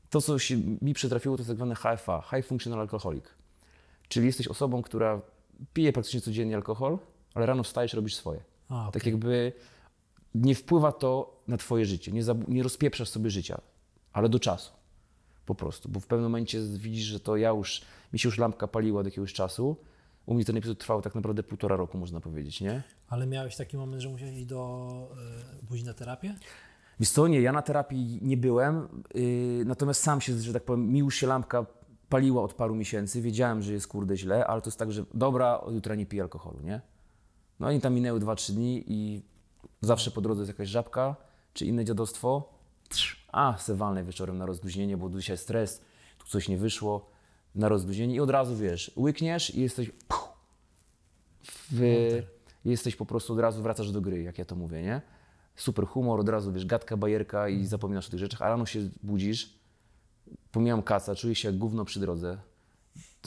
To, 0.09 0.21
co 0.21 0.39
się 0.39 0.57
mi 0.81 0.93
przytrafiło, 0.93 1.37
to 1.37 1.41
jest 1.41 1.49
tak 1.49 1.57
zwane 1.57 1.75
HFA, 1.75 2.23
High 2.29 2.45
Functional 2.45 2.79
Alcoholic. 2.79 3.25
Czyli 4.07 4.25
jesteś 4.25 4.47
osobą, 4.47 4.81
która 4.81 5.21
pije 5.73 5.93
praktycznie 5.93 6.21
codziennie 6.21 6.55
alkohol, 6.55 6.97
ale 7.33 7.45
rano 7.45 7.63
wstajesz, 7.63 7.93
robisz 7.93 8.15
swoje. 8.15 8.43
A, 8.69 8.81
okej. 8.81 8.91
Tak 8.91 9.05
jakby 9.05 9.53
nie 10.35 10.55
wpływa 10.55 10.91
to 10.91 11.41
na 11.47 11.57
twoje 11.57 11.85
życie, 11.85 12.11
nie, 12.11 12.21
nie 12.47 12.63
rozpieprzasz 12.63 13.09
sobie 13.09 13.29
życia, 13.29 13.61
ale 14.13 14.29
do 14.29 14.39
czasu 14.39 14.71
po 15.45 15.55
prostu, 15.55 15.89
bo 15.89 15.99
w 15.99 16.07
pewnym 16.07 16.23
momencie 16.23 16.59
widzisz, 16.61 17.05
że 17.05 17.19
to 17.19 17.37
ja 17.37 17.49
już, 17.49 17.81
mi 18.13 18.19
się 18.19 18.29
już 18.29 18.37
lampka 18.37 18.67
paliła 18.67 18.99
od 18.99 19.05
jakiegoś 19.05 19.33
czasu, 19.33 19.77
u 20.25 20.33
mnie 20.33 20.45
ten 20.45 20.57
epizod 20.57 20.79
trwał 20.79 21.01
tak 21.01 21.15
naprawdę 21.15 21.43
półtora 21.43 21.75
roku, 21.75 21.97
można 21.97 22.19
powiedzieć, 22.19 22.61
nie? 22.61 22.83
Ale 23.07 23.27
miałeś 23.27 23.55
taki 23.55 23.77
moment, 23.77 24.01
że 24.01 24.09
musiałeś 24.09 24.35
iść 24.35 24.45
do 24.45 25.11
y, 25.61 25.65
pójść 25.65 25.83
na 25.83 25.93
terapię? 25.93 26.35
Wiesz 26.99 27.09
co, 27.09 27.27
nie, 27.27 27.41
ja 27.41 27.51
na 27.51 27.61
terapii 27.61 28.19
nie 28.21 28.37
byłem, 28.37 29.03
yy, 29.13 29.65
natomiast 29.65 30.03
sam 30.03 30.21
się, 30.21 30.33
że 30.33 30.53
tak 30.53 30.63
powiem, 30.63 30.91
mi 30.91 30.99
już 30.99 31.15
się 31.15 31.27
lampka 31.27 31.65
paliła 32.09 32.43
od 32.43 32.53
paru 32.53 32.75
miesięcy, 32.75 33.21
wiedziałem, 33.21 33.61
że 33.61 33.73
jest 33.73 33.87
kurde 33.87 34.17
źle, 34.17 34.47
ale 34.47 34.61
to 34.61 34.67
jest 34.67 34.79
tak, 34.79 34.91
że 34.91 35.05
dobra, 35.13 35.59
od 35.59 35.73
jutra 35.73 35.95
nie 35.95 36.05
piję 36.05 36.23
alkoholu, 36.23 36.59
nie? 36.61 36.81
No 37.59 37.71
i 37.71 37.79
tam 37.79 37.93
minęły 37.93 38.19
2-3 38.19 38.53
dni 38.53 38.83
i 38.87 39.21
zawsze 39.81 40.11
po 40.11 40.21
drodze 40.21 40.41
jest 40.41 40.49
jakaś 40.49 40.69
żabka, 40.69 41.15
czy 41.53 41.65
inne 41.65 41.85
dziadostwo, 41.85 42.53
a, 43.31 43.57
se 43.57 43.75
walnę 43.75 44.03
wieczorem 44.03 44.37
na 44.37 44.45
rozluźnienie, 44.45 44.97
bo 44.97 45.09
dzisiaj 45.09 45.37
stres, 45.37 45.81
tu 46.17 46.27
coś 46.27 46.49
nie 46.49 46.57
wyszło, 46.57 47.09
na 47.55 47.69
rozluźnienie 47.69 48.15
i 48.15 48.19
od 48.19 48.29
razu, 48.29 48.55
wiesz, 48.57 48.91
łykniesz 48.97 49.55
i 49.55 49.61
jesteś 49.61 49.91
puh, 50.07 50.33
w, 51.71 51.81
jesteś 52.65 52.95
po 52.95 53.05
prostu 53.05 53.33
od 53.33 53.39
razu, 53.39 53.63
wracasz 53.63 53.91
do 53.91 54.01
gry, 54.01 54.23
jak 54.23 54.37
ja 54.37 54.45
to 54.45 54.55
mówię, 54.55 54.81
nie? 54.81 55.01
Super 55.55 55.85
humor, 55.87 56.19
od 56.19 56.29
razu, 56.29 56.51
wiesz, 56.51 56.65
gadka, 56.65 56.97
bajerka 56.97 57.49
i 57.49 57.65
zapominasz 57.65 58.07
o 58.07 58.11
tych 58.11 58.19
rzeczach, 58.19 58.41
a 58.41 58.49
rano 58.49 58.65
się 58.65 58.89
budzisz, 59.03 59.53
pomijam 60.51 60.83
kaca, 60.83 61.15
czujesz 61.15 61.39
się 61.39 61.47
jak 61.47 61.57
gówno 61.57 61.85
przy 61.85 61.99
drodze, 61.99 62.37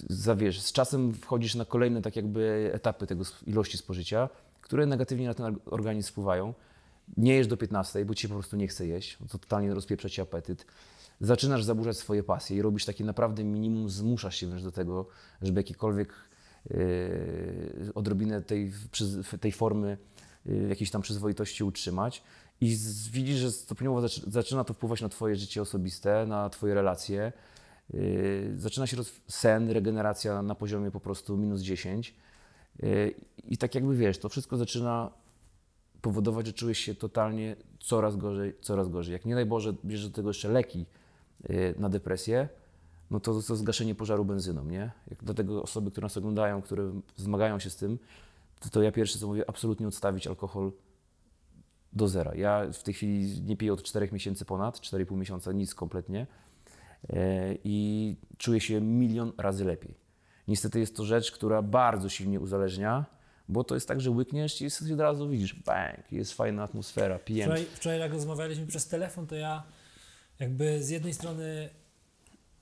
za, 0.09 0.37
wiesz, 0.37 0.61
z 0.61 0.73
czasem 0.73 1.15
wchodzisz 1.15 1.55
na 1.55 1.65
kolejne 1.65 2.03
tak 2.03 2.17
jakby 2.17 2.71
etapy 2.75 3.07
tego 3.07 3.25
ilości 3.47 3.79
spożycia, 3.79 4.29
które 4.61 4.87
negatywnie 4.87 5.27
na 5.27 5.35
ten 5.35 5.47
or- 5.47 5.61
organizm 5.67 6.11
wpływają. 6.11 6.55
Nie 7.17 7.35
jesz 7.35 7.47
do 7.47 7.57
15, 7.57 8.05
bo 8.05 8.15
ci 8.15 8.29
po 8.29 8.35
prostu 8.35 8.57
nie 8.57 8.69
chce 8.69 8.87
jeść, 8.87 9.19
to 9.31 9.39
totalnie 9.39 9.75
rozpieprza 9.75 10.09
ci 10.09 10.21
apetyt. 10.21 10.67
Zaczynasz 11.25 11.65
zaburzać 11.65 11.97
swoje 11.97 12.23
pasje 12.23 12.57
i 12.57 12.63
robisz 12.63 12.85
takie 12.85 13.05
naprawdę 13.05 13.45
minimum, 13.45 13.91
zmuszasz 13.91 14.37
się 14.37 14.47
wręcz 14.47 14.63
do 14.63 14.73
tego, 14.73 15.07
żeby 15.43 15.61
jakikolwiek 15.61 16.15
yy, 16.71 17.93
odrobinę 17.95 18.43
tej, 18.43 18.73
przyz- 18.93 19.39
tej 19.39 19.53
formy 19.53 19.99
yy, 20.47 20.69
jakiejś 20.69 20.91
tam 20.91 21.03
przyzwoitości 21.03 21.65
utrzymać. 21.65 22.23
I 22.61 22.75
z, 22.75 23.09
widzisz, 23.09 23.37
że 23.37 23.53
stopniowo 23.53 24.01
zaczy- 24.01 24.31
zaczyna 24.31 24.65
to 24.65 24.75
wpływać 24.75 25.01
na 25.01 25.09
twoje 25.09 25.37
życie 25.37 25.63
osobiste, 25.63 26.27
na 26.27 26.51
twoje 26.51 26.75
relacje. 26.75 27.33
Yy, 27.95 28.55
zaczyna 28.57 28.87
się 28.87 28.97
sen, 29.29 29.71
regeneracja 29.71 30.43
na 30.43 30.55
poziomie 30.55 30.91
po 30.91 31.01
prostu 31.01 31.37
minus 31.37 31.61
10. 31.61 32.15
Y, 32.83 33.15
I 33.45 33.59
tak 33.59 33.75
jakby 33.75 33.97
wiesz, 33.97 34.19
to 34.19 34.29
wszystko 34.29 34.57
zaczyna 34.57 35.11
powodować, 36.01 36.47
że 36.47 36.53
czujesz 36.53 36.79
się 36.79 36.95
totalnie 36.95 37.57
coraz 37.81 38.17
gorzej, 38.17 38.55
coraz 38.61 38.89
gorzej. 38.89 39.13
Jak 39.13 39.25
nie 39.25 39.35
daj 39.35 39.47
Boże, 39.47 39.75
bierzesz 39.85 40.09
do 40.09 40.17
tego 40.17 40.31
jeszcze 40.31 40.49
leki 40.49 40.87
na 41.79 41.89
depresję, 41.89 42.49
no 43.11 43.21
to 43.21 43.43
to 43.43 43.57
zgaszenie 43.57 43.95
pożaru 43.95 44.25
benzyną, 44.25 44.65
nie? 44.65 44.91
Jak 45.11 45.25
do 45.25 45.35
tego 45.35 45.62
osoby, 45.62 45.91
które 45.91 46.05
nas 46.05 46.16
oglądają, 46.16 46.62
które 46.62 47.01
zmagają 47.16 47.59
się 47.59 47.71
z 47.71 47.77
tym, 47.77 47.99
to, 48.61 48.69
to 48.69 48.83
ja 48.83 48.93
pierwsze 48.93 49.19
co 49.19 49.27
mówię, 49.27 49.45
absolutnie 49.49 49.89
odstawić 49.89 50.27
alkohol 50.27 50.73
do 51.93 52.09
zera. 52.09 52.35
Ja 52.35 52.66
w 52.73 52.83
tej 52.83 52.95
chwili 52.95 53.43
nie 53.43 53.57
piję 53.57 53.73
od 53.73 53.83
4 53.83 54.09
miesięcy 54.12 54.45
ponad, 54.45 54.79
4,5 54.81 55.16
miesiąca, 55.16 55.53
nic 55.53 55.75
kompletnie 55.75 56.27
e, 57.09 57.55
i 57.65 58.16
czuję 58.39 58.61
się 58.61 58.81
milion 58.81 59.33
razy 59.39 59.65
lepiej. 59.65 59.95
Niestety 60.49 60.81
jest 60.81 60.97
to 60.97 61.05
rzecz, 61.05 61.33
która 61.33 61.62
bardzo 61.62 62.09
silnie 62.09 62.41
uzależnia, 62.41 63.05
bo 63.49 63.65
to 63.65 63.75
jest 63.75 63.89
tak, 63.89 64.01
że 64.01 64.11
łykniesz 64.11 64.62
i 64.62 64.93
od 64.93 65.01
razu 65.01 65.29
widzisz, 65.29 65.55
bang, 65.55 66.12
jest 66.12 66.33
fajna 66.33 66.62
atmosfera, 66.62 67.19
pijemy. 67.19 67.53
Wczoraj, 67.53 67.65
wczoraj 67.75 68.01
jak 68.01 68.12
rozmawialiśmy 68.12 68.66
przez 68.66 68.89
telefon, 68.89 69.27
to 69.27 69.37
ja 69.37 69.62
jakby 70.40 70.82
z 70.82 70.89
jednej 70.89 71.15
strony 71.15 71.70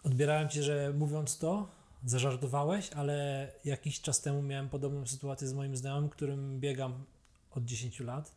odbierałem 0.05 0.49
Cię, 0.49 0.63
że 0.63 0.93
mówiąc 0.99 1.39
to, 1.39 1.69
zażartowałeś, 2.07 2.93
ale 2.93 3.49
jakiś 3.65 4.01
czas 4.01 4.21
temu 4.21 4.43
miałem 4.43 4.69
podobną 4.69 5.07
sytuację 5.07 5.49
z 5.49 5.55
moim 5.55 5.77
znajomym, 5.77 6.11
którym 6.11 6.61
biegam 6.61 6.93
od 7.51 7.65
10 7.65 8.01
lat 8.01 8.33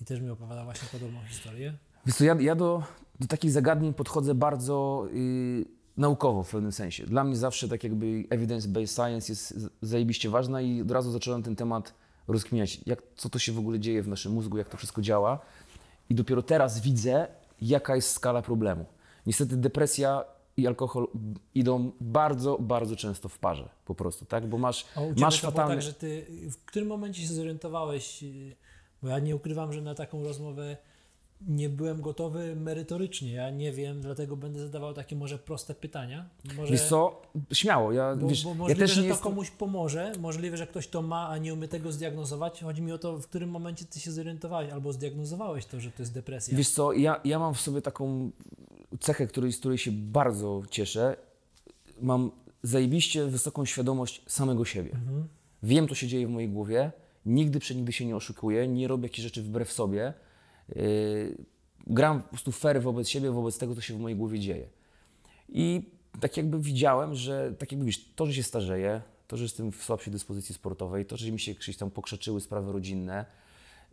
i 0.00 0.04
też 0.04 0.20
mi 0.20 0.30
opowiada 0.30 0.64
właśnie 0.64 0.88
podobną 0.92 1.20
historię. 1.28 1.74
Wiesz 2.06 2.16
co, 2.16 2.24
ja, 2.24 2.36
ja 2.40 2.54
do, 2.54 2.82
do 3.20 3.26
takich 3.26 3.50
zagadnień 3.50 3.94
podchodzę 3.94 4.34
bardzo 4.34 5.06
y, 5.14 5.64
naukowo 5.96 6.42
w 6.42 6.50
pewnym 6.50 6.72
sensie. 6.72 7.06
Dla 7.06 7.24
mnie 7.24 7.36
zawsze 7.36 7.68
tak 7.68 7.84
jakby 7.84 8.06
evidence-based 8.06 8.94
science 8.94 9.32
jest 9.32 9.70
zajebiście 9.82 10.30
ważna 10.30 10.60
i 10.60 10.82
od 10.82 10.90
razu 10.90 11.12
zacząłem 11.12 11.42
ten 11.42 11.56
temat 11.56 11.94
rozkminiać, 12.28 12.80
jak, 12.86 13.02
co 13.16 13.28
to 13.28 13.38
się 13.38 13.52
w 13.52 13.58
ogóle 13.58 13.80
dzieje 13.80 14.02
w 14.02 14.08
naszym 14.08 14.32
mózgu, 14.32 14.58
jak 14.58 14.68
to 14.68 14.76
wszystko 14.76 15.02
działa. 15.02 15.38
I 16.10 16.14
dopiero 16.14 16.42
teraz 16.42 16.80
widzę, 16.80 17.28
jaka 17.60 17.96
jest 17.96 18.12
skala 18.12 18.42
problemu. 18.42 18.84
Niestety 19.26 19.56
depresja 19.56 20.24
i 20.56 20.66
alkohol 20.66 21.08
idą 21.54 21.92
bardzo, 22.00 22.58
bardzo 22.60 22.96
często 22.96 23.28
w 23.28 23.38
parze 23.38 23.68
po 23.84 23.94
prostu, 23.94 24.24
tak? 24.24 24.46
Bo 24.46 24.58
masz, 24.58 24.86
masz 25.16 25.40
fatalny... 25.40 25.74
tak, 25.74 25.82
że 25.82 25.92
Ty 25.92 26.26
w 26.50 26.64
którym 26.64 26.88
momencie 26.88 27.22
się 27.22 27.28
zorientowałeś, 27.28 28.22
yy, 28.22 28.56
bo 29.02 29.08
ja 29.08 29.18
nie 29.18 29.36
ukrywam, 29.36 29.72
że 29.72 29.82
na 29.82 29.94
taką 29.94 30.24
rozmowę 30.24 30.76
nie 31.46 31.68
byłem 31.68 32.00
gotowy 32.00 32.56
merytorycznie, 32.56 33.32
ja 33.32 33.50
nie 33.50 33.72
wiem, 33.72 34.00
dlatego 34.00 34.36
będę 34.36 34.60
zadawał 34.60 34.94
takie 34.94 35.16
może 35.16 35.38
proste 35.38 35.74
pytania. 35.74 36.28
Może... 36.56 36.72
Wiesz 36.72 36.88
co, 36.88 37.22
śmiało, 37.52 37.92
ja, 37.92 38.16
Bo, 38.16 38.28
wiesz, 38.28 38.44
bo 38.44 38.50
ja 38.50 38.56
możliwe, 38.56 38.80
też 38.80 38.90
że 38.90 39.02
nie 39.02 39.08
to 39.08 39.14
jestem... 39.14 39.30
komuś 39.30 39.50
pomoże, 39.50 40.12
możliwe, 40.18 40.56
że 40.56 40.66
ktoś 40.66 40.88
to 40.88 41.02
ma, 41.02 41.28
a 41.28 41.38
nie 41.38 41.54
umie 41.54 41.68
tego 41.68 41.92
zdiagnozować. 41.92 42.62
Chodzi 42.62 42.82
mi 42.82 42.92
o 42.92 42.98
to, 42.98 43.18
w 43.18 43.26
którym 43.26 43.50
momencie 43.50 43.84
ty 43.84 44.00
się 44.00 44.12
zorientowałeś 44.12 44.70
albo 44.70 44.92
zdiagnozowałeś 44.92 45.66
to, 45.66 45.80
że 45.80 45.90
to 45.90 46.02
jest 46.02 46.14
depresja. 46.14 46.58
Wiesz 46.58 46.70
co, 46.70 46.92
ja, 46.92 47.20
ja 47.24 47.38
mam 47.38 47.54
w 47.54 47.60
sobie 47.60 47.82
taką 47.82 48.30
cechę, 49.00 49.26
której, 49.26 49.52
z 49.52 49.58
której 49.58 49.78
się 49.78 49.92
bardzo 49.92 50.62
cieszę. 50.70 51.16
Mam 52.00 52.30
zajebiście 52.62 53.26
wysoką 53.26 53.64
świadomość 53.64 54.22
samego 54.26 54.64
siebie. 54.64 54.90
Wiem, 55.62 55.88
co 55.88 55.94
się 55.94 56.06
dzieje 56.06 56.26
w 56.26 56.30
mojej 56.30 56.48
głowie. 56.48 56.92
Nigdy 57.26 57.60
przenigdy 57.60 57.92
się 57.92 58.06
nie 58.06 58.16
oszukuję, 58.16 58.68
nie 58.68 58.88
robię 58.88 59.02
jakichś 59.02 59.22
rzeczy 59.22 59.42
wbrew 59.42 59.72
sobie. 59.72 60.14
Yy, 60.76 61.44
gram 61.86 62.22
po 62.22 62.28
prostu 62.28 62.52
fair 62.52 62.82
wobec 62.82 63.08
siebie, 63.08 63.30
wobec 63.30 63.58
tego, 63.58 63.74
co 63.74 63.80
się 63.80 63.94
w 63.94 64.00
mojej 64.00 64.18
głowie 64.18 64.38
dzieje. 64.38 64.68
I 65.48 65.90
tak 66.20 66.36
jakby 66.36 66.60
widziałem, 66.60 67.14
że 67.14 67.54
tak 67.58 67.72
jakby 67.72 67.86
wiesz, 67.86 68.12
to, 68.14 68.26
że 68.26 68.34
się 68.34 68.42
starzeję, 68.42 69.02
to, 69.26 69.36
że 69.36 69.42
jestem 69.42 69.72
w 69.72 69.84
słabszej 69.84 70.12
dyspozycji 70.12 70.54
sportowej, 70.54 71.06
to, 71.06 71.16
że 71.16 71.32
mi 71.32 71.40
się 71.40 71.54
gdzieś 71.54 71.76
tam 71.76 71.90
pokrzeczyły 71.90 72.40
sprawy 72.40 72.72
rodzinne, 72.72 73.26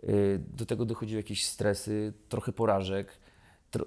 yy, 0.03 0.41
do 0.57 0.65
tego 0.65 0.85
dochodziły 0.85 1.19
jakieś 1.19 1.47
stresy, 1.47 2.13
trochę 2.29 2.51
porażek, 2.51 3.07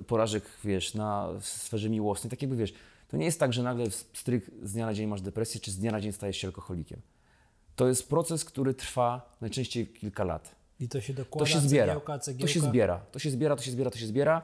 porażek, 0.07 0.45
wiesz, 0.65 0.95
na 0.95 1.29
sferze 1.41 1.91
miłosnej, 1.91 2.31
tak 2.31 2.43
jakby 2.43 2.57
wiesz, 2.57 2.75
to 3.09 3.17
nie 3.17 3.25
jest 3.25 3.41
tak, 3.41 3.53
że 3.53 3.63
nagle 3.63 3.91
stryk 3.91 4.51
z 4.63 4.73
dnia 4.73 4.87
na 4.87 4.95
dzień 4.95 5.07
masz 5.07 5.21
depresję, 5.21 5.61
czy 5.61 5.71
z 5.71 5.79
dnia 5.79 5.93
na 5.93 6.01
dzień 6.01 6.13
stajesz 6.13 6.37
się 6.37 6.49
alkoholikiem. 6.49 7.01
To 7.77 7.89
jest 7.89 8.09
proces, 8.09 8.45
który 8.45 8.75
trwa 8.75 9.37
najczęściej 9.41 9.87
kilka 9.87 10.25
lat. 10.25 10.58
I 10.81 10.89
to 10.89 11.01
się 11.01 11.15
dokłada, 11.15 11.45
To 11.47 11.51
się 11.53 11.61
zbiera. 11.61 11.87
cegiełka, 11.87 12.19
cegiełka. 12.19 12.47
To 12.47 12.53
się 12.53 12.61
zbiera, 12.61 12.99
to 13.13 13.19
się 13.19 13.31
zbiera, 13.31 13.57
to 13.57 13.63
się 13.63 13.71
zbiera, 13.71 13.91
to 13.91 13.99
się 13.99 14.07
zbiera 14.07 14.43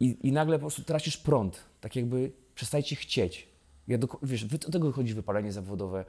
i, 0.00 0.16
i 0.22 0.32
nagle 0.32 0.56
po 0.56 0.60
prostu 0.60 0.82
tracisz 0.82 1.16
prąd. 1.16 1.60
Tak 1.80 1.96
jakby 1.96 2.32
przestajecie 2.54 2.96
chcieć. 2.96 3.48
Ja 3.88 3.98
do, 3.98 4.08
wiesz, 4.22 4.44
do 4.44 4.58
tego 4.58 4.92
chodzi 4.92 5.14
wypalenie 5.14 5.52
zawodowe. 5.52 6.04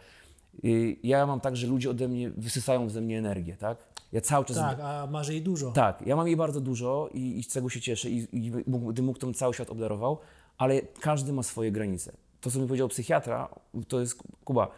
Y, 0.66 0.96
Ja 1.04 1.26
mam 1.26 1.40
tak, 1.40 1.56
że 1.58 1.68
ludzie 1.68 1.90
ode 1.90 2.08
mnie 2.08 2.30
wysysają 2.30 2.90
ze 2.90 3.02
mnie 3.02 3.20
energię, 3.20 3.56
tak? 3.58 3.78
Ja 4.12 4.22
cały 4.22 4.46
czas... 4.46 4.58
Tak, 4.58 4.80
a 4.80 5.08
masz 5.08 5.30
jej 5.30 5.42
dużo. 5.42 5.72
Tak, 5.72 6.02
ja 6.08 6.16
mam 6.16 6.28
jej 6.28 6.36
bardzo 6.36 6.62
dużo 6.62 7.10
i, 7.14 7.40
i 7.40 7.44
z 7.44 7.48
tego 7.48 7.70
się 7.70 7.82
cieszę 7.82 8.10
i, 8.10 8.28
i 8.32 8.52
gdybym 8.52 9.06
mógł, 9.06 9.20
to 9.20 9.34
cały 9.34 9.54
świat 9.54 9.70
obdarował, 9.70 10.18
ale 10.58 10.82
każdy 10.82 11.34
ma 11.34 11.44
swoje 11.44 11.72
granice. 11.72 12.12
To, 12.42 12.52
co 12.52 12.60
mi 12.60 12.68
powiedział 12.68 12.88
psychiatra, 12.88 13.50
to 13.88 14.00
jest, 14.00 14.18
Kuba, 14.44 14.72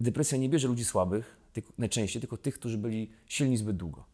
depresja 0.00 0.38
nie 0.38 0.48
bierze 0.48 0.68
ludzi 0.68 0.84
słabych, 0.84 1.36
tylko, 1.52 1.72
najczęściej, 1.78 2.20
tylko 2.20 2.36
tych, 2.36 2.54
którzy 2.54 2.78
byli 2.78 3.10
silni 3.26 3.56
zbyt 3.56 3.76
długo. 3.76 4.04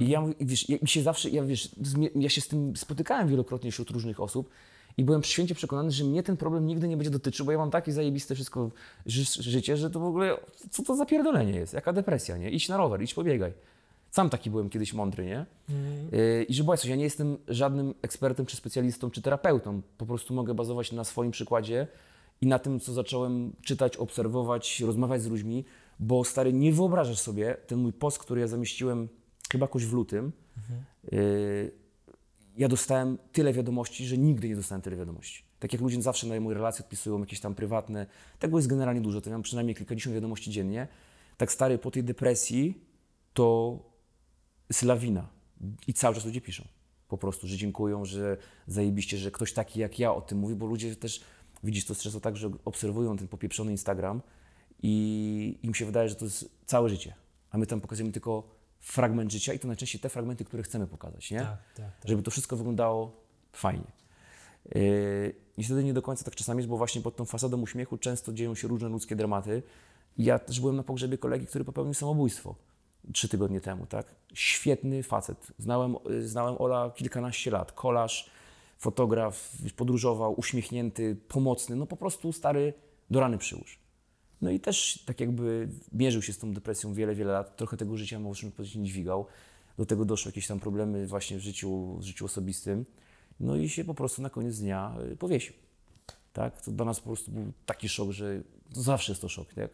I 0.00 0.08
ja, 0.08 0.20
mówię- 0.20 0.34
wiesz, 0.40 0.68
ja, 0.68 0.76
mi 0.82 0.88
się 0.88 1.02
zawsze, 1.02 1.30
ja, 1.30 1.44
wiesz, 1.44 1.68
ja 2.14 2.28
się 2.28 2.40
z 2.40 2.48
tym 2.48 2.76
spotykałem 2.76 3.28
wielokrotnie 3.28 3.72
wśród 3.72 3.90
różnych 3.90 4.20
osób 4.20 4.50
i 4.96 5.04
byłem 5.04 5.22
święcie 5.22 5.54
przekonany, 5.54 5.90
że 5.90 6.04
mnie 6.04 6.22
ten 6.22 6.36
problem 6.36 6.66
nigdy 6.66 6.88
nie 6.88 6.96
będzie 6.96 7.10
dotyczył, 7.10 7.46
bo 7.46 7.52
ja 7.52 7.58
mam 7.58 7.70
takie 7.70 7.92
zajebiste 7.92 8.34
wszystko 8.34 8.70
ży- 9.06 9.42
życie, 9.42 9.76
że 9.76 9.90
to 9.90 10.00
w 10.00 10.04
ogóle, 10.04 10.36
co 10.70 10.82
to 10.82 10.96
za 10.96 11.06
pierdolenie 11.06 11.52
jest, 11.52 11.72
jaka 11.72 11.92
depresja, 11.92 12.36
nie? 12.36 12.50
Idź 12.50 12.68
na 12.68 12.76
rower, 12.76 13.02
idź 13.02 13.14
pobiegaj. 13.14 13.52
Sam 14.10 14.30
taki 14.30 14.50
byłem 14.50 14.70
kiedyś 14.70 14.92
mądry, 14.94 15.26
nie? 15.26 15.46
Yy, 16.12 16.44
I 16.44 16.54
że 16.54 16.64
było 16.64 16.76
coś, 16.76 16.90
ja 16.90 16.96
nie 16.96 17.04
jestem 17.04 17.38
żadnym 17.48 17.94
ekspertem, 18.02 18.46
czy 18.46 18.56
specjalistą, 18.56 19.10
czy 19.10 19.22
terapeutą. 19.22 19.82
Po 19.98 20.06
prostu 20.06 20.34
mogę 20.34 20.54
bazować 20.54 20.92
na 20.92 21.04
swoim 21.04 21.30
przykładzie 21.30 21.86
i 22.40 22.46
na 22.46 22.58
tym, 22.58 22.80
co 22.80 22.92
zacząłem 22.92 23.52
czytać, 23.62 23.96
obserwować, 23.96 24.80
rozmawiać 24.80 25.22
z 25.22 25.26
ludźmi, 25.26 25.64
bo 26.00 26.24
stary, 26.24 26.52
nie 26.52 26.72
wyobrażasz 26.72 27.18
sobie 27.18 27.56
ten 27.66 27.78
mój 27.78 27.92
post, 27.92 28.18
który 28.18 28.40
ja 28.40 28.46
zamieściłem 28.46 29.08
chyba 29.52 29.64
jakoś 29.64 29.86
w 29.86 29.92
lutym. 29.92 30.32
Yy, 31.12 31.72
ja 32.56 32.68
dostałem 32.68 33.18
tyle 33.32 33.52
wiadomości, 33.52 34.06
że 34.06 34.18
nigdy 34.18 34.48
nie 34.48 34.56
dostałem 34.56 34.82
tyle 34.82 34.96
wiadomości. 34.96 35.42
Tak 35.58 35.72
jak 35.72 35.82
ludzie 35.82 36.02
zawsze 36.02 36.26
na 36.26 36.40
moje 36.40 36.54
relacje 36.54 36.84
odpisują 36.84 37.20
jakieś 37.20 37.40
tam 37.40 37.54
prywatne, 37.54 38.06
tego 38.38 38.58
jest 38.58 38.68
generalnie 38.68 39.00
dużo, 39.00 39.20
to 39.20 39.30
ja 39.30 39.36
mam 39.36 39.42
przynajmniej 39.42 39.76
kilkadziesiąt 39.76 40.14
wiadomości 40.14 40.50
dziennie. 40.50 40.88
Tak 41.36 41.52
stary, 41.52 41.78
po 41.78 41.90
tej 41.90 42.04
depresji 42.04 42.84
to 43.34 43.78
jest 44.68 44.82
lawina. 44.82 45.28
I 45.86 45.94
cały 45.94 46.14
czas 46.14 46.24
ludzie 46.24 46.40
piszą. 46.40 46.64
Po 47.08 47.18
prostu, 47.18 47.46
że 47.46 47.56
dziękują, 47.56 48.04
że 48.04 48.36
zajebiście, 48.66 49.18
że 49.18 49.30
ktoś 49.30 49.52
taki 49.52 49.80
jak 49.80 49.98
ja 49.98 50.14
o 50.14 50.20
tym 50.20 50.38
mówi, 50.38 50.54
bo 50.54 50.66
ludzie 50.66 50.96
też, 50.96 51.24
widzisz, 51.64 51.84
to 51.84 51.94
często 51.94 52.20
tak, 52.20 52.36
że 52.36 52.50
obserwują 52.64 53.16
ten 53.16 53.28
popieprzony 53.28 53.70
Instagram 53.70 54.22
i 54.82 55.58
im 55.62 55.74
się 55.74 55.86
wydaje, 55.86 56.08
że 56.08 56.14
to 56.14 56.24
jest 56.24 56.50
całe 56.66 56.88
życie. 56.88 57.14
A 57.50 57.58
my 57.58 57.66
tam 57.66 57.80
pokazujemy 57.80 58.12
tylko 58.12 58.57
fragment 58.80 59.32
życia 59.32 59.52
i 59.52 59.58
to 59.58 59.68
najczęściej 59.68 60.00
te 60.00 60.08
fragmenty, 60.08 60.44
które 60.44 60.62
chcemy 60.62 60.86
pokazać, 60.86 61.30
nie? 61.30 61.40
Tak, 61.40 61.58
tak, 61.74 61.86
tak. 62.00 62.08
Żeby 62.08 62.22
to 62.22 62.30
wszystko 62.30 62.56
wyglądało 62.56 63.12
fajnie. 63.52 63.92
Yy, 64.74 65.34
Niestety 65.58 65.84
nie 65.84 65.94
do 65.94 66.02
końca 66.02 66.24
tak 66.24 66.34
czasami 66.34 66.58
jest, 66.58 66.68
bo 66.68 66.76
właśnie 66.76 67.02
pod 67.02 67.16
tą 67.16 67.24
fasadą 67.24 67.60
uśmiechu 67.60 67.98
często 67.98 68.32
dzieją 68.32 68.54
się 68.54 68.68
różne 68.68 68.88
ludzkie 68.88 69.16
dramaty. 69.16 69.62
I 70.18 70.24
Ja 70.24 70.38
też 70.38 70.60
byłem 70.60 70.76
na 70.76 70.82
pogrzebie 70.82 71.18
kolegi, 71.18 71.46
który 71.46 71.64
popełnił 71.64 71.94
samobójstwo 71.94 72.54
trzy 73.12 73.28
tygodnie 73.28 73.60
temu, 73.60 73.86
tak? 73.86 74.14
Świetny 74.34 75.02
facet. 75.02 75.46
Znałem, 75.58 75.96
y, 76.10 76.28
znałem 76.28 76.54
Ola 76.58 76.90
kilkanaście 76.90 77.50
lat. 77.50 77.72
Kolarz, 77.72 78.30
fotograf, 78.78 79.52
podróżował, 79.76 80.34
uśmiechnięty, 80.40 81.16
pomocny. 81.28 81.76
No 81.76 81.86
po 81.86 81.96
prostu 81.96 82.32
stary 82.32 82.74
do 83.10 83.20
rany 83.20 83.38
przyłóż. 83.38 83.78
No 84.42 84.50
i 84.50 84.60
też 84.60 85.02
tak 85.06 85.20
jakby 85.20 85.68
mierzył 85.92 86.22
się 86.22 86.32
z 86.32 86.38
tą 86.38 86.52
depresją 86.52 86.94
wiele, 86.94 87.14
wiele 87.14 87.32
lat. 87.32 87.56
Trochę 87.56 87.76
tego 87.76 87.96
życia, 87.96 88.20
można 88.20 88.50
powiedzieć, 88.50 88.76
nie 88.76 88.84
dźwigał. 88.84 89.26
Do 89.78 89.86
tego 89.86 90.04
doszły 90.04 90.28
jakieś 90.28 90.46
tam 90.46 90.60
problemy 90.60 91.06
właśnie 91.06 91.38
w 91.38 91.40
życiu, 91.40 91.96
w 91.98 92.02
życiu 92.02 92.24
osobistym. 92.24 92.84
No 93.40 93.56
i 93.56 93.68
się 93.68 93.84
po 93.84 93.94
prostu 93.94 94.22
na 94.22 94.30
koniec 94.30 94.58
dnia 94.58 94.94
y, 95.12 95.16
powiesił. 95.16 95.54
Tak? 96.32 96.62
To 96.62 96.72
dla 96.72 96.84
nas 96.84 97.00
po 97.00 97.06
prostu 97.06 97.30
był 97.30 97.52
taki 97.66 97.88
szok, 97.88 98.10
że 98.10 98.42
to 98.74 98.82
zawsze 98.82 99.12
jest 99.12 99.22
to 99.22 99.28
szok, 99.28 99.54
tak? 99.54 99.70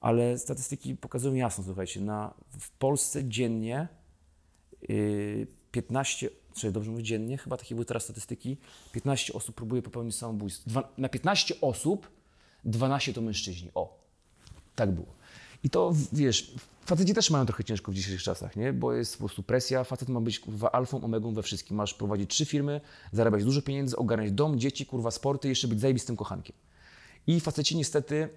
Ale 0.00 0.38
statystyki 0.38 0.96
pokazują 0.96 1.34
jasno, 1.34 1.64
słuchajcie, 1.64 2.00
na, 2.00 2.34
w 2.60 2.70
Polsce 2.70 3.28
dziennie 3.28 3.88
yy, 4.88 5.46
15, 5.72 6.30
czy 6.54 6.72
dobrze 6.72 6.90
mówię 6.90 7.02
dziennie, 7.02 7.38
chyba 7.38 7.56
takie 7.56 7.74
były 7.74 7.84
teraz 7.84 8.02
statystyki, 8.02 8.56
15 8.92 9.32
osób 9.32 9.54
próbuje 9.54 9.82
popełnić 9.82 10.16
samobójstwo. 10.16 10.82
Na 10.98 11.08
15 11.08 11.60
osób 11.60 12.10
12 12.64 13.12
to 13.12 13.20
mężczyźni. 13.22 13.70
O, 13.74 13.98
tak 14.74 14.90
było. 14.92 15.06
I 15.64 15.70
to, 15.70 15.92
wiesz, 16.12 16.54
faceci 16.86 17.14
też 17.14 17.30
mają 17.30 17.46
trochę 17.46 17.64
ciężko 17.64 17.92
w 17.92 17.94
dzisiejszych 17.94 18.22
czasach, 18.22 18.56
nie? 18.56 18.72
Bo 18.72 18.92
jest 18.92 19.12
po 19.12 19.18
prostu 19.18 19.42
presja, 19.42 19.84
facet 19.84 20.08
ma 20.08 20.20
być 20.20 20.40
kurwa 20.40 20.72
alfą, 20.72 21.00
omegą 21.04 21.34
we 21.34 21.42
wszystkim. 21.42 21.76
Masz 21.76 21.94
prowadzić 21.94 22.30
trzy 22.30 22.44
firmy, 22.44 22.80
zarabiać 23.12 23.44
dużo 23.44 23.62
pieniędzy, 23.62 23.96
ogarniać 23.96 24.32
dom, 24.32 24.58
dzieci, 24.58 24.86
kurwa 24.86 25.10
sporty 25.10 25.48
jeszcze 25.48 25.68
być 25.68 25.80
zajebistym 25.80 26.16
kochankiem. 26.16 26.56
I 27.26 27.40
faceci 27.40 27.76
niestety 27.76 28.28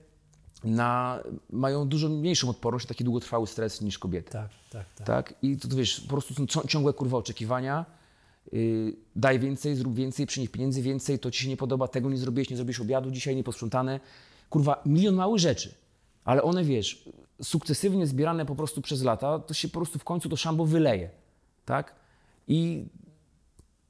na, 0.63 1.19
mają 1.49 1.87
dużo 1.87 2.09
mniejszą 2.09 2.49
odporność 2.49 2.85
na 2.85 2.87
taki 2.89 3.03
długotrwały 3.03 3.47
stres 3.47 3.81
niż 3.81 3.99
kobiety. 3.99 4.31
Tak, 4.31 4.49
tak, 4.71 4.85
tak. 4.95 5.07
Tak? 5.07 5.33
I 5.41 5.57
to, 5.57 5.67
wiesz, 5.67 6.01
po 6.01 6.07
prostu 6.09 6.33
są 6.33 6.45
cią- 6.45 6.67
ciągłe 6.67 6.93
kurwa 6.93 7.17
oczekiwania. 7.17 7.85
Yy, 8.51 8.95
daj 9.15 9.39
więcej, 9.39 9.75
zrób 9.75 9.95
więcej, 9.95 10.27
przynieś 10.27 10.49
pieniędzy 10.49 10.81
więcej, 10.81 11.19
to 11.19 11.31
ci 11.31 11.43
się 11.43 11.49
nie 11.49 11.57
podoba, 11.57 11.87
tego 11.87 12.09
nie 12.09 12.17
zrobiłeś, 12.17 12.49
nie 12.49 12.55
zrobiłeś 12.55 12.79
obiadu 12.79 13.11
dzisiaj, 13.11 13.35
nie 13.35 13.43
posprzątane. 13.43 13.99
Kurwa, 14.49 14.81
milion 14.85 15.15
małych 15.15 15.39
rzeczy. 15.39 15.73
Ale 16.25 16.43
one, 16.43 16.63
wiesz, 16.63 17.09
sukcesywnie 17.41 18.07
zbierane 18.07 18.45
po 18.45 18.55
prostu 18.55 18.81
przez 18.81 19.03
lata, 19.03 19.39
to 19.39 19.53
się 19.53 19.67
po 19.67 19.79
prostu 19.79 19.99
w 19.99 20.03
końcu 20.03 20.29
to 20.29 20.35
szambo 20.35 20.65
wyleje. 20.65 21.09
Tak? 21.65 21.95
I, 22.47 22.85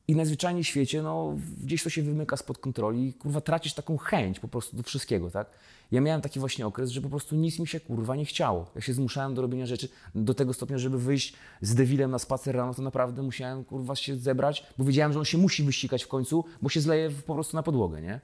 i 0.08 0.16
najzwyczajniej 0.16 0.64
w 0.64 0.68
świecie, 0.68 1.02
no, 1.02 1.38
gdzieś 1.64 1.84
to 1.84 1.90
się 1.90 2.04
wymyka 2.04 2.38
spod 2.38 2.58
kontroli 2.58 3.08
i 3.08 3.14
kurwa 3.14 3.42
tracisz 3.42 3.74
taką 3.74 3.98
chęć 3.98 4.40
po 4.40 4.48
prostu 4.48 4.78
do 4.78 4.84
wszystkiego, 4.84 5.32
tak? 5.32 5.50
Ja 5.92 6.02
miałem 6.02 6.22
taki 6.22 6.40
właśnie 6.40 6.68
okres, 6.68 6.90
że 6.90 7.02
po 7.02 7.10
prostu 7.10 7.36
nic 7.36 7.60
mi 7.60 7.68
się 7.68 7.80
kurwa 7.80 8.16
nie 8.16 8.26
chciało. 8.26 8.72
Ja 8.76 8.82
się 8.82 8.94
zmuszałem 8.94 9.34
do 9.34 9.42
robienia 9.42 9.66
rzeczy 9.66 9.90
do 10.16 10.34
tego 10.34 10.54
stopnia, 10.54 10.78
żeby 10.78 11.00
wyjść 11.00 11.34
z 11.62 11.76
Devilem 11.76 12.12
na 12.12 12.20
spacer 12.20 12.56
rano, 12.56 12.74
to 12.74 12.82
naprawdę 12.82 13.24
musiałem 13.24 13.64
kurwa 13.64 13.96
się 13.96 14.16
zebrać, 14.16 14.64
bo 14.78 14.86
wiedziałem, 14.86 15.14
że 15.14 15.20
on 15.20 15.26
się 15.26 15.38
musi 15.38 15.64
wyścigać 15.64 16.04
w 16.04 16.08
końcu, 16.08 16.46
bo 16.62 16.70
się 16.70 16.82
zleje 16.82 17.10
po 17.10 17.34
prostu 17.34 17.58
na 17.58 17.64
podłogę, 17.64 18.02
nie? 18.02 18.20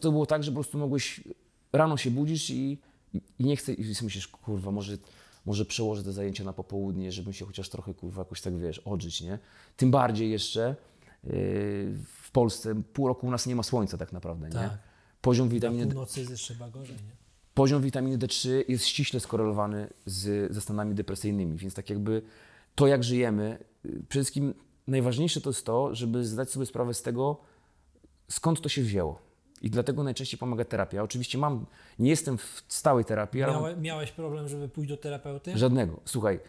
To 0.00 0.12
było 0.12 0.26
tak, 0.26 0.44
że 0.44 0.50
po 0.50 0.54
prostu 0.54 0.78
mogłeś, 0.78 1.20
rano 1.72 1.96
się 1.96 2.10
budzisz 2.10 2.50
i, 2.50 2.78
i, 3.14 3.44
nie 3.44 3.56
chcesz, 3.56 3.78
i 3.78 4.04
myślisz, 4.04 4.28
kurwa, 4.28 4.70
może, 4.70 4.98
może 5.46 5.64
przełożę 5.64 6.04
te 6.04 6.12
zajęcia 6.12 6.44
na 6.44 6.52
popołudnie, 6.52 7.12
żebym 7.12 7.32
się 7.32 7.46
chociaż 7.46 7.68
trochę, 7.68 7.94
kurwa, 7.94 8.20
jakoś 8.22 8.40
tak, 8.40 8.58
wiesz, 8.58 8.78
odżyć, 8.78 9.20
nie? 9.20 9.38
Tym 9.76 9.90
bardziej 9.90 10.30
jeszcze 10.30 10.76
w 11.22 12.30
Polsce 12.32 12.82
pół 12.92 13.08
roku 13.08 13.26
u 13.26 13.30
nas 13.30 13.46
nie 13.46 13.56
ma 13.56 13.62
słońca 13.62 13.98
tak 13.98 14.12
naprawdę, 14.12 14.48
nie? 14.48 14.54
Tak. 14.54 14.78
Poziom 15.20 15.48
Na 15.48 15.54
witaminy 15.54 15.86
północy 15.86 16.20
jest 16.20 16.32
jeszcze 16.32 16.54
gorzej, 16.72 16.96
nie? 16.96 17.20
poziom 17.54 17.82
witaminy 17.82 18.18
D3 18.18 18.48
jest 18.68 18.86
ściśle 18.86 19.20
skorelowany 19.20 19.88
z, 20.06 20.52
ze 20.52 20.60
stanami 20.60 20.94
depresyjnymi, 20.94 21.56
więc 21.56 21.74
tak 21.74 21.90
jakby 21.90 22.22
to, 22.74 22.86
jak 22.86 23.04
żyjemy, 23.04 23.58
yy, 23.84 23.90
przede 23.90 24.24
wszystkim 24.24 24.54
najważniejsze 24.86 25.40
to 25.40 25.50
jest 25.50 25.66
to, 25.66 25.94
żeby 25.94 26.24
zdać 26.24 26.50
sobie 26.50 26.66
sprawę 26.66 26.94
z 26.94 27.02
tego, 27.02 27.40
skąd 28.28 28.60
to 28.60 28.68
się 28.68 28.82
wzięło. 28.82 29.18
I 29.62 29.70
dlatego 29.70 30.02
najczęściej 30.02 30.38
pomaga 30.38 30.64
terapia. 30.64 31.02
Oczywiście 31.02 31.38
mam, 31.38 31.66
nie 31.98 32.10
jestem 32.10 32.38
w 32.38 32.62
stałej 32.68 33.04
terapii, 33.04 33.42
ale 33.42 33.52
Miałe, 33.52 33.76
miałeś 33.76 34.12
problem, 34.12 34.48
żeby 34.48 34.68
pójść 34.68 34.88
do 34.90 34.96
terapeuty? 34.96 35.58
Żadnego. 35.58 36.00
Słuchaj, 36.04 36.40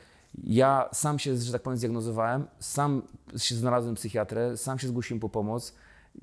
ja 0.43 0.89
sam 0.93 1.19
się, 1.19 1.37
że 1.37 1.51
tak 1.51 1.61
powiem, 1.61 1.77
zdiagnozowałem, 1.77 2.47
sam 2.59 3.01
się 3.37 3.55
znalazłem 3.55 3.95
psychiatrę, 3.95 4.57
sam 4.57 4.79
się 4.79 4.87
zgłosiłem 4.87 5.19
po 5.19 5.29
pomoc. 5.29 5.73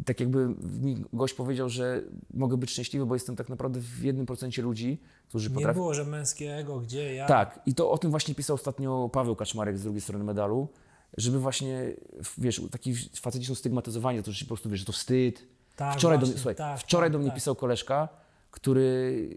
Tak 0.05 0.21
jakby 0.21 0.49
mi 0.83 1.05
gość 1.13 1.35
powiedział, 1.35 1.69
że 1.69 2.03
mogę 2.35 2.57
być 2.57 2.71
szczęśliwy, 2.71 3.07
bo 3.07 3.15
jestem 3.15 3.37
tak 3.37 3.49
naprawdę 3.49 3.81
w 3.81 4.05
jednym 4.05 4.27
procencie 4.27 4.63
ludzi, 4.63 5.01
którzy 5.29 5.49
Nie 5.49 5.55
potrafią... 5.55 5.81
było, 5.81 5.95
że 5.95 6.05
męskie 6.05 6.57
ego, 6.57 6.81
gdzie 6.81 7.15
ja. 7.15 7.27
Tak, 7.27 7.61
i 7.67 7.75
to 7.75 7.91
o 7.91 7.99
tym 7.99 8.11
właśnie 8.11 8.35
pisał 8.35 8.55
ostatnio 8.55 9.11
Paweł 9.13 9.37
Kaczmarek 9.37 9.79
z 9.79 9.83
drugiej 9.83 10.01
strony 10.01 10.25
medalu, 10.25 10.69
żeby 11.17 11.41
właśnie, 11.41 11.95
wiesz, 12.39 12.63
taki 12.71 12.95
faceci 12.95 13.47
są 13.47 13.55
stygmatyzowani, 13.55 14.23
to, 14.23 14.33
że 14.33 14.45
po 14.45 14.49
prostu, 14.49 14.71
wiesz, 14.71 14.81
że 14.81 14.87
to 14.87 14.93
wstyd. 14.93 15.47
Tak, 15.77 15.99
wczoraj 15.99 16.19
do 16.19 16.21
właśnie, 16.21 16.33
mnie, 16.33 16.43
słuchaj, 16.43 16.55
tak, 16.55 16.81
wczoraj 16.81 17.07
tak, 17.07 17.13
do 17.13 17.19
mnie 17.19 17.29
tak. 17.29 17.35
pisał 17.35 17.55
koleżka, 17.55 18.09
który 18.51 19.29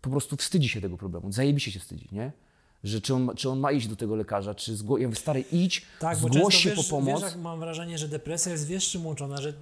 po 0.00 0.10
prostu 0.10 0.36
wstydzi 0.36 0.68
się 0.68 0.80
tego 0.80 0.96
problemu, 0.96 1.32
zajebiście 1.32 1.70
się 1.70 1.80
wstydzi, 1.80 2.08
nie? 2.12 2.32
Że 2.84 3.00
czy 3.00 3.14
on, 3.14 3.30
czy 3.36 3.50
on 3.50 3.60
ma 3.60 3.72
iść 3.72 3.86
do 3.86 3.96
tego 3.96 4.16
lekarza, 4.16 4.54
czy 4.54 4.76
zgło... 4.76 4.98
Ja 4.98 5.06
mówię, 5.06 5.20
stary, 5.20 5.44
idź, 5.52 5.82
Tak, 6.00 6.16
zgłoś 6.16 6.54
się 6.54 6.70
wiesz, 6.70 6.78
po 6.78 6.96
pomoc. 6.96 7.22
Wiesz, 7.22 7.36
mam 7.36 7.60
wrażenie, 7.60 7.98
że 7.98 8.08
depresja 8.08 8.52
jest 8.52 8.66
wiesz 8.66 8.90
czym 8.90 9.06
łączona, 9.06 9.40
że 9.40 9.52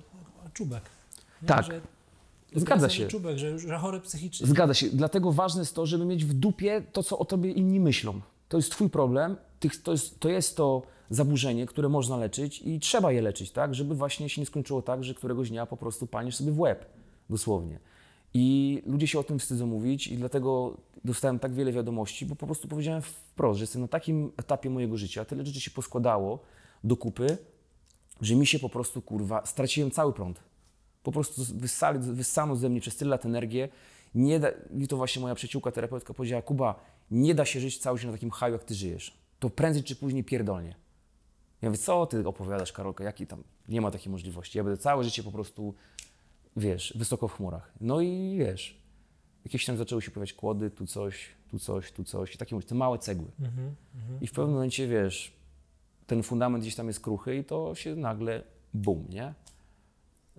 czubek. 0.55 0.83
Nie? 1.43 1.49
Tak. 1.49 1.65
Że 1.65 1.81
Zgadza 2.55 2.89
się. 2.89 3.09
Czubek, 3.09 3.39
że, 3.39 3.59
że 3.59 3.79
chory 3.79 4.01
psychicznie. 4.01 4.47
Zgadza 4.47 4.75
się. 4.75 4.89
Dlatego 4.89 5.33
ważne 5.33 5.61
jest 5.61 5.75
to, 5.75 5.87
żeby 5.87 6.05
mieć 6.05 6.25
w 6.25 6.33
dupie 6.33 6.83
to, 6.93 7.03
co 7.03 7.19
o 7.19 7.25
tobie 7.25 7.53
inni 7.53 7.81
myślą. 7.81 8.21
To 8.49 8.57
jest 8.57 8.71
twój 8.71 8.91
problem, 8.91 9.37
to 9.83 9.93
jest, 9.93 10.21
to 10.21 10.29
jest 10.29 10.57
to 10.57 10.83
zaburzenie, 11.11 11.67
które 11.67 11.89
można 11.89 12.17
leczyć 12.17 12.63
i 12.65 12.81
trzeba 12.81 13.13
je 13.13 13.23
leczyć, 13.23 13.51
tak? 13.51 13.75
Żeby 13.75 13.95
właśnie 13.95 14.29
się 14.29 14.41
nie 14.41 14.47
skończyło 14.47 14.83
tak, 14.83 15.05
że 15.05 15.15
któregoś 15.15 15.51
dnia 15.51 15.67
po 15.67 15.77
prostu 15.77 16.07
panisz 16.07 16.37
sobie 16.37 16.53
w 16.53 16.61
łeb, 16.61 16.87
dosłownie. 17.31 17.79
I 18.35 18.83
ludzie 18.87 19.07
się 19.07 19.19
o 19.19 19.23
tym 19.23 19.39
wstydzą 19.39 19.67
mówić 19.67 20.07
i 20.07 20.17
dlatego 20.17 20.77
dostałem 21.05 21.39
tak 21.39 21.55
wiele 21.55 21.73
wiadomości, 21.73 22.27
bo 22.27 22.37
po 22.37 22.47
prostu 22.47 22.69
powiedziałem 22.69 23.03
wprost, 23.03 23.59
że 23.59 23.63
jestem 23.63 23.83
na 23.83 23.89
takim 23.89 24.33
etapie 24.37 24.71
mojego 24.71 24.97
życia, 24.97 25.25
tyle 25.25 25.47
rzeczy 25.47 25.61
się 25.61 25.71
poskładało 25.71 26.39
do 26.85 26.97
kupy, 26.97 27.39
że 28.21 28.35
mi 28.35 28.47
się 28.47 28.59
po 28.59 28.69
prostu, 28.69 29.03
kurwa, 29.03 29.47
straciłem 29.47 29.91
cały 29.91 30.13
prąd. 30.13 30.41
Po 31.03 31.13
prostu 31.13 31.43
wyssali, 31.55 31.99
wyssano 31.99 32.57
ze 32.57 32.69
mnie 32.69 32.81
przez 32.81 32.97
tyle 32.97 33.11
lat 33.11 33.27
energię. 33.27 33.69
Nie 34.15 34.41
da, 34.41 34.49
I 34.79 34.89
to 34.89 34.97
właśnie 34.97 35.23
moja 35.23 35.35
przyjaciółka, 35.35 35.73
terapeutka 35.73 36.15
powiedziała, 36.15 36.43
Kuba, 36.43 36.81
nie 37.11 37.35
da 37.35 37.45
się 37.45 37.61
żyć 37.61 37.79
cały 37.79 37.99
życie 37.99 38.07
na 38.07 38.13
takim 38.13 38.31
haju, 38.31 38.53
jak 38.53 38.65
ty 38.65 38.75
żyjesz. 38.75 39.19
To 39.39 39.51
prędzej 39.51 39.83
czy 39.83 39.97
później 39.97 40.25
pierdolnie. 40.25 40.75
Ja 41.63 41.69
mówię, 41.69 41.79
co 41.79 42.07
ty 42.07 42.29
opowiadasz, 42.29 42.73
Karolka, 42.73 43.05
jaki 43.05 43.27
tam, 43.27 43.43
nie 43.69 43.81
ma 43.81 43.91
takiej 43.91 44.13
możliwości. 44.13 44.59
Ja 44.59 44.65
będę 44.65 44.79
całe 44.79 45.05
życie 45.05 45.23
po 45.23 45.33
prostu, 45.33 45.75
wiesz, 46.59 46.95
wysoko 46.97 47.29
w 47.29 47.33
chmurach. 47.33 47.73
No 47.81 48.01
i 48.01 48.37
wiesz, 48.39 48.79
jakieś 49.45 49.65
tam 49.65 49.77
zaczęły 49.77 50.03
się 50.03 50.11
pojawiać 50.11 50.33
kłody, 50.33 50.71
tu 50.71 50.87
coś, 50.87 51.29
tu 51.51 51.59
coś, 51.59 51.93
tu 51.93 52.05
coś. 52.05 52.35
I 52.35 52.39
takie 52.39 52.55
mówię, 52.55 52.67
te 52.67 52.75
małe 52.75 52.99
cegły. 52.99 53.31
Mhm, 53.41 53.75
I 54.21 54.27
w 54.27 54.33
pewnym 54.33 54.55
momencie, 54.55 54.89
wiesz, 54.89 55.33
ten 56.07 56.23
fundament 56.23 56.65
gdzieś 56.65 56.75
tam 56.75 56.87
jest 56.87 57.01
kruchy 57.01 57.37
i 57.37 57.45
to 57.45 57.75
się 57.75 57.97
nagle 57.97 58.43
bum, 58.75 59.07
nie? 59.11 59.35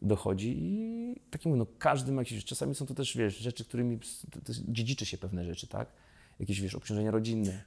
Dochodzi 0.01 0.55
i 0.59 1.15
tak 1.31 1.45
mówię, 1.45 1.57
no 1.57 1.65
każdy 1.79 2.11
ma 2.11 2.21
jakieś, 2.21 2.45
czasami 2.45 2.75
są 2.75 2.85
to 2.85 2.93
też, 2.93 3.17
wiesz, 3.17 3.37
rzeczy, 3.37 3.65
którymi 3.65 3.99
dziedziczy 4.67 5.05
się 5.05 5.17
pewne 5.17 5.45
rzeczy, 5.45 5.67
tak? 5.67 5.87
Jakieś, 6.39 6.61
wiesz, 6.61 6.75
obciążenia 6.75 7.11
rodzinne. 7.11 7.63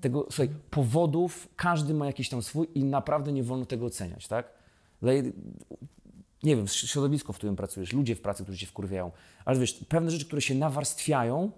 Tego, 0.00 0.26
słuchaj, 0.30 0.48
powodów 0.70 1.48
każdy 1.56 1.94
ma 1.94 2.06
jakiś 2.06 2.28
tam 2.28 2.42
swój 2.42 2.68
i 2.74 2.84
naprawdę 2.84 3.32
nie 3.32 3.42
wolno 3.42 3.66
tego 3.66 3.86
oceniać, 3.86 4.28
tak? 4.28 4.52
Nie 6.42 6.56
wiem, 6.56 6.68
środowisko, 6.68 7.32
w 7.32 7.36
którym 7.36 7.56
pracujesz, 7.56 7.92
ludzie 7.92 8.14
w 8.14 8.20
pracy, 8.20 8.42
którzy 8.42 8.58
cię 8.58 8.66
wkurwiają, 8.66 9.12
ale 9.44 9.58
wiesz, 9.58 9.72
pewne 9.88 10.10
rzeczy, 10.10 10.26
które 10.26 10.42
się 10.42 10.54
nawarstwiają, 10.54 11.50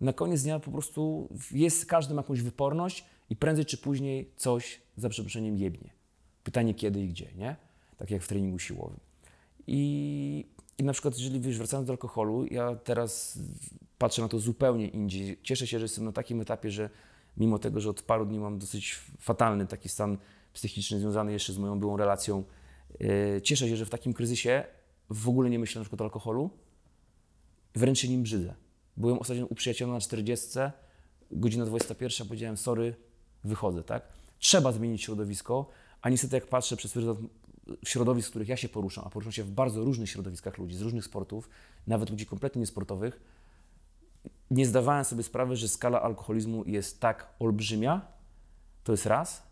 na 0.00 0.12
koniec 0.12 0.42
dnia 0.42 0.60
po 0.60 0.70
prostu 0.70 1.28
jest, 1.50 1.86
każdy 1.86 2.14
ma 2.14 2.20
jakąś 2.22 2.42
wyporność 2.42 3.04
i 3.30 3.36
prędzej 3.36 3.64
czy 3.64 3.78
później 3.78 4.30
coś, 4.36 4.80
za 4.96 5.08
przeproszeniem, 5.08 5.56
jebnie. 5.56 5.90
Pytanie 6.44 6.74
kiedy 6.74 7.00
i 7.00 7.08
gdzie, 7.08 7.28
nie? 7.36 7.56
Tak 7.96 8.10
jak 8.10 8.22
w 8.22 8.28
treningu 8.28 8.58
siłowym. 8.58 9.00
I, 9.66 10.46
i 10.78 10.84
na 10.84 10.92
przykład, 10.92 11.18
jeżeli 11.18 11.40
wiesz, 11.40 11.58
wracając 11.58 11.86
do 11.86 11.92
alkoholu, 11.92 12.46
ja 12.46 12.74
teraz 12.74 13.38
patrzę 13.98 14.22
na 14.22 14.28
to 14.28 14.38
zupełnie 14.38 14.88
indziej. 14.88 15.38
Cieszę 15.42 15.66
się, 15.66 15.78
że 15.78 15.84
jestem 15.84 16.04
na 16.04 16.12
takim 16.12 16.40
etapie, 16.40 16.70
że 16.70 16.90
mimo 17.36 17.58
tego, 17.58 17.80
że 17.80 17.90
od 17.90 18.02
paru 18.02 18.26
dni 18.26 18.38
mam 18.38 18.58
dosyć 18.58 19.00
fatalny 19.18 19.66
taki 19.66 19.88
stan 19.88 20.18
psychiczny 20.52 20.98
związany 20.98 21.32
jeszcze 21.32 21.52
z 21.52 21.58
moją 21.58 21.80
byłą 21.80 21.96
relacją, 21.96 22.44
cieszę 23.42 23.68
się, 23.68 23.76
że 23.76 23.86
w 23.86 23.90
takim 23.90 24.14
kryzysie 24.14 24.64
w 25.10 25.28
ogóle 25.28 25.50
nie 25.50 25.58
myślę 25.58 25.78
na 25.78 25.84
przykład 25.84 26.00
o 26.00 26.04
alkoholu, 26.04 26.50
wręcz 27.74 27.98
się 27.98 28.08
nim 28.08 28.22
brzydzę. 28.22 28.54
Byłem 28.96 29.18
ostatnio 29.18 29.46
u 29.46 29.54
przyjaciela 29.54 29.92
na 29.92 30.00
40, 30.00 30.48
godzina 31.30 31.66
21, 31.66 32.26
powiedziałem 32.26 32.56
sorry, 32.56 32.94
wychodzę, 33.44 33.84
tak? 33.84 34.02
Trzeba 34.38 34.72
zmienić 34.72 35.02
środowisko, 35.02 35.68
a 36.02 36.10
niestety 36.10 36.36
jak 36.36 36.46
patrzę 36.46 36.76
przez 36.76 36.92
pryzmat 36.92 37.16
środowisk, 37.84 38.28
w 38.28 38.30
których 38.30 38.48
ja 38.48 38.56
się 38.56 38.68
poruszam, 38.68 39.04
a 39.06 39.10
poruszam 39.10 39.32
się 39.32 39.44
w 39.44 39.50
bardzo 39.50 39.84
różnych 39.84 40.10
środowiskach 40.10 40.58
ludzi, 40.58 40.76
z 40.76 40.80
różnych 40.80 41.04
sportów, 41.04 41.48
nawet 41.86 42.10
ludzi 42.10 42.26
kompletnie 42.26 42.60
niesportowych, 42.60 43.20
nie 44.50 44.66
zdawałem 44.66 45.04
sobie 45.04 45.22
sprawy, 45.22 45.56
że 45.56 45.68
skala 45.68 46.02
alkoholizmu 46.02 46.64
jest 46.64 47.00
tak 47.00 47.34
olbrzymia, 47.38 48.06
to 48.84 48.92
jest 48.92 49.06
raz, 49.06 49.49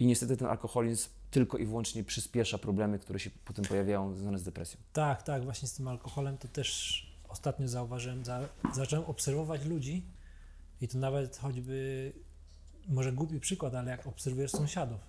i 0.00 0.06
niestety 0.06 0.36
ten 0.36 0.48
alkoholizm 0.48 1.08
tylko 1.30 1.58
i 1.58 1.66
wyłącznie 1.66 2.04
przyspiesza 2.04 2.58
problemy, 2.58 2.98
które 2.98 3.18
się 3.20 3.30
potem 3.44 3.64
pojawiają 3.64 4.14
związane 4.14 4.38
z 4.38 4.42
depresją. 4.42 4.80
Tak, 4.92 5.22
tak, 5.22 5.44
właśnie 5.44 5.68
z 5.68 5.72
tym 5.72 5.88
alkoholem 5.88 6.38
to 6.38 6.48
też 6.48 7.06
ostatnio 7.28 7.68
zauważyłem, 7.68 8.24
za, 8.24 8.48
zacząłem 8.74 9.04
obserwować 9.04 9.64
ludzi 9.64 10.02
i 10.80 10.88
to 10.88 10.98
nawet 10.98 11.36
choćby, 11.36 12.12
może 12.88 13.12
głupi 13.12 13.40
przykład, 13.40 13.74
ale 13.74 13.90
jak 13.90 14.06
obserwujesz 14.06 14.50
sąsiadów. 14.50 15.00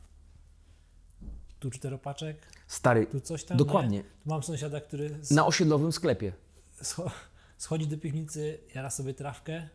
Tu 1.60 1.72
czteropaczek, 1.72 2.38
Stary, 2.68 3.06
tu 3.08 3.22
coś 3.22 3.44
tam. 3.44 3.58
dokładnie, 3.58 3.98
Nie? 3.98 4.04
Tu 4.04 4.10
mam 4.26 4.44
sąsiada, 4.44 4.82
który 4.82 5.06
s- 5.22 5.32
na 5.32 5.46
osiedlowym 5.46 5.92
sklepie. 5.92 6.34
scho- 6.82 7.12
schodzi 7.58 7.88
do 7.88 7.98
piwnicy, 7.98 8.60
jara 8.76 8.90
sobie 8.90 9.14
trawkę, 9.14 9.70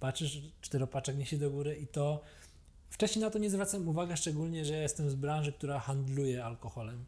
patrzysz, 0.00 0.40
czteropaczek 0.60 1.16
niesie 1.16 1.38
do 1.38 1.50
góry 1.50 1.76
i 1.76 1.86
to 1.86 2.20
wcześniej 2.94 3.24
na 3.24 3.30
to 3.30 3.38
nie 3.38 3.50
zwracam 3.50 3.88
uwagi, 3.88 4.16
szczególnie, 4.16 4.64
że 4.64 4.72
ja 4.72 4.82
jestem 4.82 5.10
z 5.10 5.14
branży, 5.14 5.52
która 5.52 5.78
handluje 5.78 6.44
alkoholem. 6.44 7.04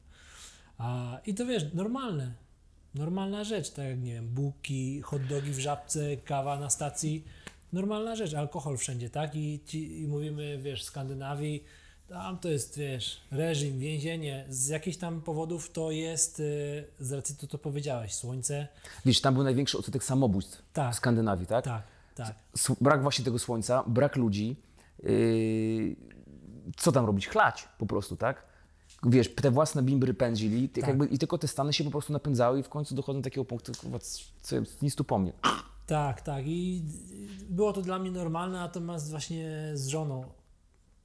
A, 0.78 1.18
I 1.26 1.34
to 1.34 1.46
wiesz, 1.46 1.64
normalne, 1.74 2.32
normalna 2.94 3.44
rzecz, 3.44 3.70
tak 3.70 3.84
jak 3.84 4.00
nie 4.00 4.14
wiem, 4.14 4.28
bułki, 4.28 5.00
hot 5.00 5.26
dogi 5.26 5.50
w 5.50 5.58
żabce, 5.58 6.16
kawa 6.16 6.58
na 6.58 6.70
stacji, 6.70 7.24
normalna 7.72 8.16
rzecz, 8.16 8.34
alkohol 8.34 8.76
wszędzie, 8.76 9.10
tak? 9.10 9.34
I, 9.34 9.60
ci, 9.66 10.00
i 10.00 10.06
mówimy, 10.06 10.58
wiesz, 10.58 10.82
w 10.82 10.84
Skandynawii, 10.84 11.64
tam 12.08 12.38
to 12.38 12.48
jest, 12.48 12.78
wiesz, 12.78 13.20
reżim, 13.30 13.78
więzienie, 13.78 14.46
z 14.48 14.68
jakichś 14.68 14.96
tam 14.96 15.20
powodów 15.20 15.70
to 15.72 15.90
jest, 15.90 16.40
y, 16.40 16.84
z 17.00 17.12
racji 17.12 17.36
to, 17.36 17.46
co 17.46 17.58
powiedziałeś, 17.58 18.14
słońce, 18.14 18.68
Wiesz, 19.04 19.20
tam 19.20 19.34
był 19.34 19.42
największy 19.42 19.78
odsetek 19.78 20.04
samobójstw 20.04 20.62
Tak. 20.72 20.92
w 20.92 20.96
Skandynawii, 20.96 21.46
tak? 21.46 21.64
tak. 21.64 21.82
tak. 22.14 22.34
Brak 22.80 23.02
właśnie 23.02 23.24
tego 23.24 23.38
słońca, 23.38 23.84
brak 23.86 24.16
ludzi. 24.16 24.56
Yy, 25.02 25.96
co 26.76 26.92
tam 26.92 27.06
robić? 27.06 27.28
Chlać 27.28 27.68
po 27.78 27.86
prostu, 27.86 28.16
tak? 28.16 28.46
Wiesz, 29.02 29.34
te 29.34 29.50
własne 29.50 29.82
bimbry 29.82 30.14
pędzili 30.14 30.68
tak. 30.68 30.86
Jakby, 30.86 31.06
i 31.06 31.18
tylko 31.18 31.38
te 31.38 31.48
stany 31.48 31.72
się 31.72 31.84
po 31.84 31.90
prostu 31.90 32.12
napędzały 32.12 32.60
i 32.60 32.62
w 32.62 32.68
końcu 32.68 32.94
dochodzą 32.94 33.18
do 33.18 33.24
takiego 33.24 33.44
punktu, 33.44 33.72
kurwa, 33.80 33.98
co, 34.42 34.56
nic 34.82 34.94
tu 34.94 35.04
po 35.04 35.18
mnie. 35.18 35.32
Tak, 35.86 36.20
tak. 36.20 36.44
I 36.46 36.82
było 37.48 37.72
to 37.72 37.82
dla 37.82 37.98
mnie 37.98 38.10
normalne, 38.10 38.58
natomiast 38.58 39.10
właśnie 39.10 39.70
z 39.74 39.86
żoną 39.86 40.24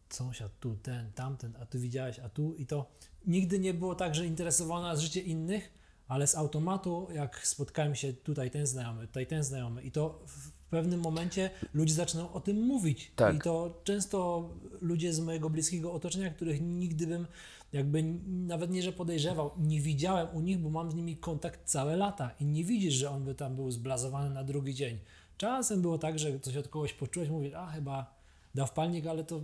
sąsiad 0.10 0.52
tu, 0.60 0.76
ten, 0.76 1.12
tamten, 1.12 1.54
a 1.62 1.66
tu 1.66 1.80
widziałeś, 1.80 2.20
a 2.20 2.30
tu 2.30 2.54
i 2.56 2.66
to 2.66 2.92
nigdy 3.28 3.60
nie 3.60 3.74
było 3.74 3.96
tak, 3.96 4.16
że 4.16 4.26
interesowana 4.26 4.96
z 4.96 5.00
życie 5.00 5.22
innych, 5.22 5.74
ale 6.08 6.28
z 6.28 6.36
automatu, 6.36 7.08
jak 7.14 7.48
spotkałem 7.48 7.96
się 7.96 8.14
tutaj 8.14 8.52
ten 8.52 8.68
znajomy, 8.68 9.08
tutaj 9.08 9.28
ten 9.28 9.44
znajomy 9.44 9.82
i 9.82 9.92
to 9.92 10.24
w 10.28 10.61
pewnym 10.72 11.00
momencie 11.00 11.50
ludzie 11.74 11.94
zaczynają 11.94 12.34
o 12.34 12.40
tym 12.40 12.62
mówić. 12.62 13.12
Tak. 13.16 13.36
I 13.36 13.40
to 13.40 13.82
często 13.84 14.50
ludzie 14.82 15.14
z 15.14 15.20
mojego 15.20 15.50
bliskiego 15.50 15.94
otoczenia, 15.94 16.30
których 16.30 16.62
nigdy 16.62 17.08
bym 17.08 17.26
jakby 17.74 18.04
nawet 18.28 18.72
nie, 18.72 18.82
że 18.82 18.92
podejrzewał, 18.92 19.52
nie 19.58 19.82
widziałem 19.82 20.28
u 20.34 20.40
nich, 20.40 20.60
bo 20.60 20.70
mam 20.70 20.92
z 20.92 20.96
nimi 20.96 21.18
kontakt 21.18 21.60
całe 21.66 21.96
lata 21.96 22.32
i 22.40 22.46
nie 22.46 22.64
widzisz, 22.64 22.94
że 22.94 23.10
on 23.10 23.24
by 23.24 23.36
tam 23.36 23.56
był 23.56 23.72
zblazowany 23.72 24.30
na 24.30 24.44
drugi 24.44 24.74
dzień. 24.74 24.98
Czasem 25.38 25.82
było 25.82 25.98
tak, 25.98 26.20
że 26.20 26.40
coś 26.40 26.58
od 26.58 26.68
kogoś 26.68 26.94
poczułeś, 26.94 27.30
mówisz, 27.30 27.54
a 27.54 27.68
chyba 27.68 28.16
dał 28.56 28.68
wpalnik, 28.68 29.08
ale 29.08 29.24
to 29.24 29.42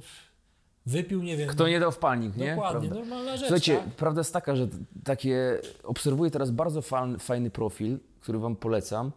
wypił, 0.85 1.23
nie 1.23 1.37
wiem. 1.37 1.49
Kto 1.49 1.67
nie 1.67 1.79
dał 1.79 1.91
wpalnik, 1.91 2.37
nie? 2.37 2.55
Dokładnie, 2.55 2.89
Prawda? 2.89 3.05
normalna 3.05 3.31
rzecz. 3.31 3.47
Słuchajcie, 3.47 3.77
tak? 3.77 3.95
prawda 3.95 4.19
jest 4.19 4.33
taka, 4.33 4.55
że 4.55 4.67
takie 5.03 5.61
obserwuję 5.83 6.31
teraz 6.31 6.51
bardzo 6.51 6.81
fan, 6.81 7.19
fajny 7.19 7.49
profil, 7.49 7.99
który 8.19 8.39
wam 8.39 8.55
polecam. 8.55 9.11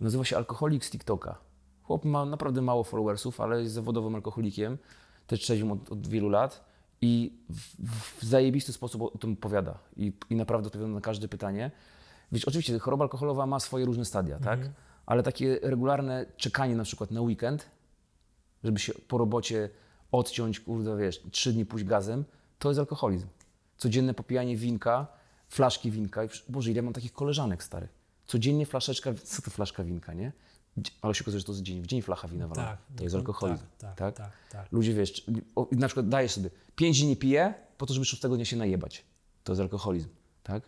Nazywa 0.00 0.24
się 0.24 0.36
Alkoholik 0.36 0.84
z 0.84 0.90
TikToka. 0.90 1.38
Chłop 1.82 2.04
ma 2.04 2.24
naprawdę 2.24 2.62
mało 2.62 2.84
followersów, 2.84 3.40
ale 3.40 3.62
jest 3.62 3.74
zawodowym 3.74 4.14
alkoholikiem. 4.14 4.78
Też 5.26 5.40
trzeźwym 5.40 5.72
od, 5.72 5.92
od 5.92 6.06
wielu 6.06 6.28
lat 6.28 6.64
i 7.00 7.32
w, 7.50 8.20
w 8.20 8.24
zajebisty 8.24 8.72
sposób 8.72 9.02
o 9.02 9.18
tym 9.18 9.32
opowiada. 9.32 9.78
I, 9.96 10.12
I 10.30 10.36
naprawdę 10.36 10.66
odpowiada 10.66 10.92
na 10.92 11.00
każde 11.00 11.28
pytanie. 11.28 11.70
Wiesz, 12.32 12.44
oczywiście 12.44 12.78
choroba 12.78 13.04
alkoholowa 13.04 13.46
ma 13.46 13.60
swoje 13.60 13.84
różne 13.84 14.04
stadia, 14.04 14.38
tak? 14.38 14.60
Ale 15.06 15.22
takie 15.22 15.58
regularne 15.62 16.26
czekanie 16.36 16.76
na 16.76 16.84
przykład 16.84 17.10
na 17.10 17.20
weekend, 17.20 17.66
żeby 18.64 18.78
się 18.78 18.92
po 19.08 19.18
robocie 19.18 19.70
odciąć, 20.12 20.60
kurde, 20.60 20.96
wiesz, 20.96 21.22
trzy 21.30 21.52
dni 21.52 21.66
pójść 21.66 21.86
gazem, 21.86 22.24
to 22.58 22.68
jest 22.68 22.78
alkoholizm. 22.78 23.26
Codzienne 23.76 24.14
popijanie 24.14 24.56
winka, 24.56 25.06
flaszki 25.48 25.90
winka. 25.90 26.20
Boże, 26.48 26.70
ile 26.70 26.82
mam 26.82 26.92
takich 26.92 27.12
koleżanek 27.12 27.62
starych. 27.62 27.90
Codziennie 28.26 28.66
flaszeczka, 28.66 29.14
co 29.24 29.42
to 29.42 29.50
flaszka 29.50 29.84
winka, 29.84 30.14
nie? 30.14 30.32
Ale 31.02 31.14
się 31.14 31.24
okazuje, 31.24 31.40
że 31.40 31.46
to 31.46 31.52
jest 31.52 31.62
dzień 31.62 31.82
w 31.82 31.86
dzień 31.86 32.02
flacha 32.02 32.28
wina 32.28 32.48
walona. 32.48 32.68
Tak, 32.68 32.78
to 32.96 33.04
jest 33.04 33.16
alkoholizm. 33.16 33.64
tak, 33.78 33.96
Tak, 33.96 34.16
tak, 34.16 34.16
tak, 34.16 34.32
tak. 34.50 34.72
Ludzie, 34.72 34.94
wiesz, 34.94 35.26
na 35.72 35.88
przykład 35.88 36.08
dajesz 36.08 36.32
sobie, 36.32 36.50
pięć 36.76 37.00
dni 37.00 37.08
nie 37.08 37.16
piję, 37.16 37.54
po 37.78 37.86
to, 37.86 37.94
żeby 37.94 38.06
szóstego 38.06 38.36
dnia 38.36 38.44
się 38.44 38.56
najebać. 38.56 39.04
To 39.44 39.52
jest 39.52 39.60
alkoholizm, 39.60 40.08
tak? 40.42 40.62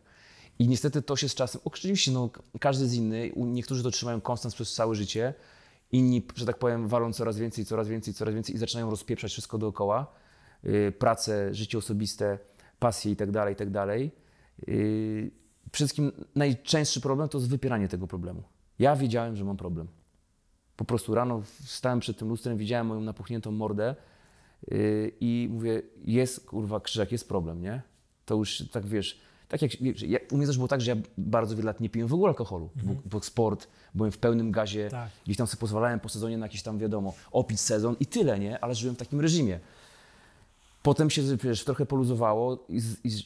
I 0.59 0.69
niestety 0.69 1.03
to 1.03 1.17
się 1.17 1.29
z 1.29 1.35
czasem, 1.35 1.61
oczywiście, 1.65 2.11
no, 2.11 2.31
każdy 2.61 2.85
jest 2.85 2.95
inny, 2.95 3.33
niektórzy 3.37 3.83
to 3.83 3.91
trzymają 3.91 4.21
konstans 4.21 4.55
przez 4.55 4.75
całe 4.75 4.95
życie, 4.95 5.35
inni, 5.93 6.27
że 6.35 6.47
tak 6.47 6.59
powiem, 6.59 6.89
walą 6.89 7.13
coraz 7.13 7.39
więcej, 7.39 7.65
coraz 7.65 7.89
więcej, 7.89 8.15
coraz 8.15 8.35
więcej 8.35 8.55
i 8.55 8.59
zaczynają 8.59 8.91
rozpieprzać 8.91 9.33
wszystko 9.33 9.59
dookoła. 9.59 10.07
Yy, 10.63 10.93
pracę, 10.93 11.55
życie 11.55 11.79
osobiste, 11.79 12.39
pasje 12.79 13.13
i 13.13 13.17
tak 13.17 13.31
dalej, 13.31 13.55
i 13.55 13.57
tak 13.57 13.71
dalej. 13.71 14.11
Yy, 14.67 15.31
wszystkim 15.73 16.13
najczęstszy 16.35 17.01
problem 17.01 17.29
to 17.29 17.39
jest 17.39 17.51
wypieranie 17.51 17.89
tego 17.89 18.07
problemu. 18.07 18.43
Ja 18.79 18.97
wiedziałem, 18.97 19.37
że 19.37 19.45
mam 19.45 19.57
problem. 19.57 19.89
Po 20.77 20.85
prostu 20.85 21.15
rano 21.15 21.43
stałem 21.65 22.01
przed 22.01 22.19
tym 22.19 22.29
lustrem, 22.29 22.57
widziałem 22.59 22.87
moją 22.87 23.01
napuchniętą 23.01 23.53
mordę 23.53 23.95
yy, 24.71 25.13
i 25.21 25.49
mówię, 25.51 25.83
jest 26.05 26.47
kurwa 26.47 26.81
krzyżak, 26.81 27.13
jest 27.13 27.29
problem, 27.29 27.63
nie? 27.63 27.83
To 28.25 28.35
już 28.35 28.65
tak 28.73 28.87
wiesz, 28.87 29.21
tak 29.49 29.63
jak 29.63 29.81
ja, 30.01 30.19
u 30.33 30.37
mnie 30.37 30.47
też 30.47 30.57
było 30.57 30.69
tak, 30.69 30.81
że 30.81 30.91
ja 30.91 30.97
bardzo 31.19 31.57
wiele 31.57 31.67
lat 31.67 31.81
nie 31.81 31.91
piłem 31.91 32.09
w 32.09 32.15
ogóle 32.15 32.29
alkoholu, 32.29 32.71
bo, 32.83 32.95
bo 33.05 33.23
sport, 33.23 33.69
byłem 33.95 34.13
w 34.13 34.19
pełnym 34.19 34.53
gazie, 34.53 34.89
Tak. 34.91 35.11
gdzieś 35.25 35.37
tam 35.37 35.47
sobie 35.47 35.61
pozwalałem 35.61 36.01
po 36.01 36.09
sezonie 36.09 36.39
na 36.39 36.47
jakiś 36.47 36.63
tam 36.63 36.79
wiadomo, 36.79 37.15
opić 37.33 37.61
sezon 37.61 37.97
i 38.01 38.07
tyle, 38.07 38.39
nie? 38.39 38.65
Ale 38.65 38.75
żyłem 38.75 38.95
w 38.97 38.99
takim 38.99 39.21
reżimie. 39.21 39.61
Potem 40.85 41.11
się 41.11 41.23
wiesz, 41.37 41.65
trochę 41.65 41.87
poluzowało 41.87 42.67
i, 42.69 42.81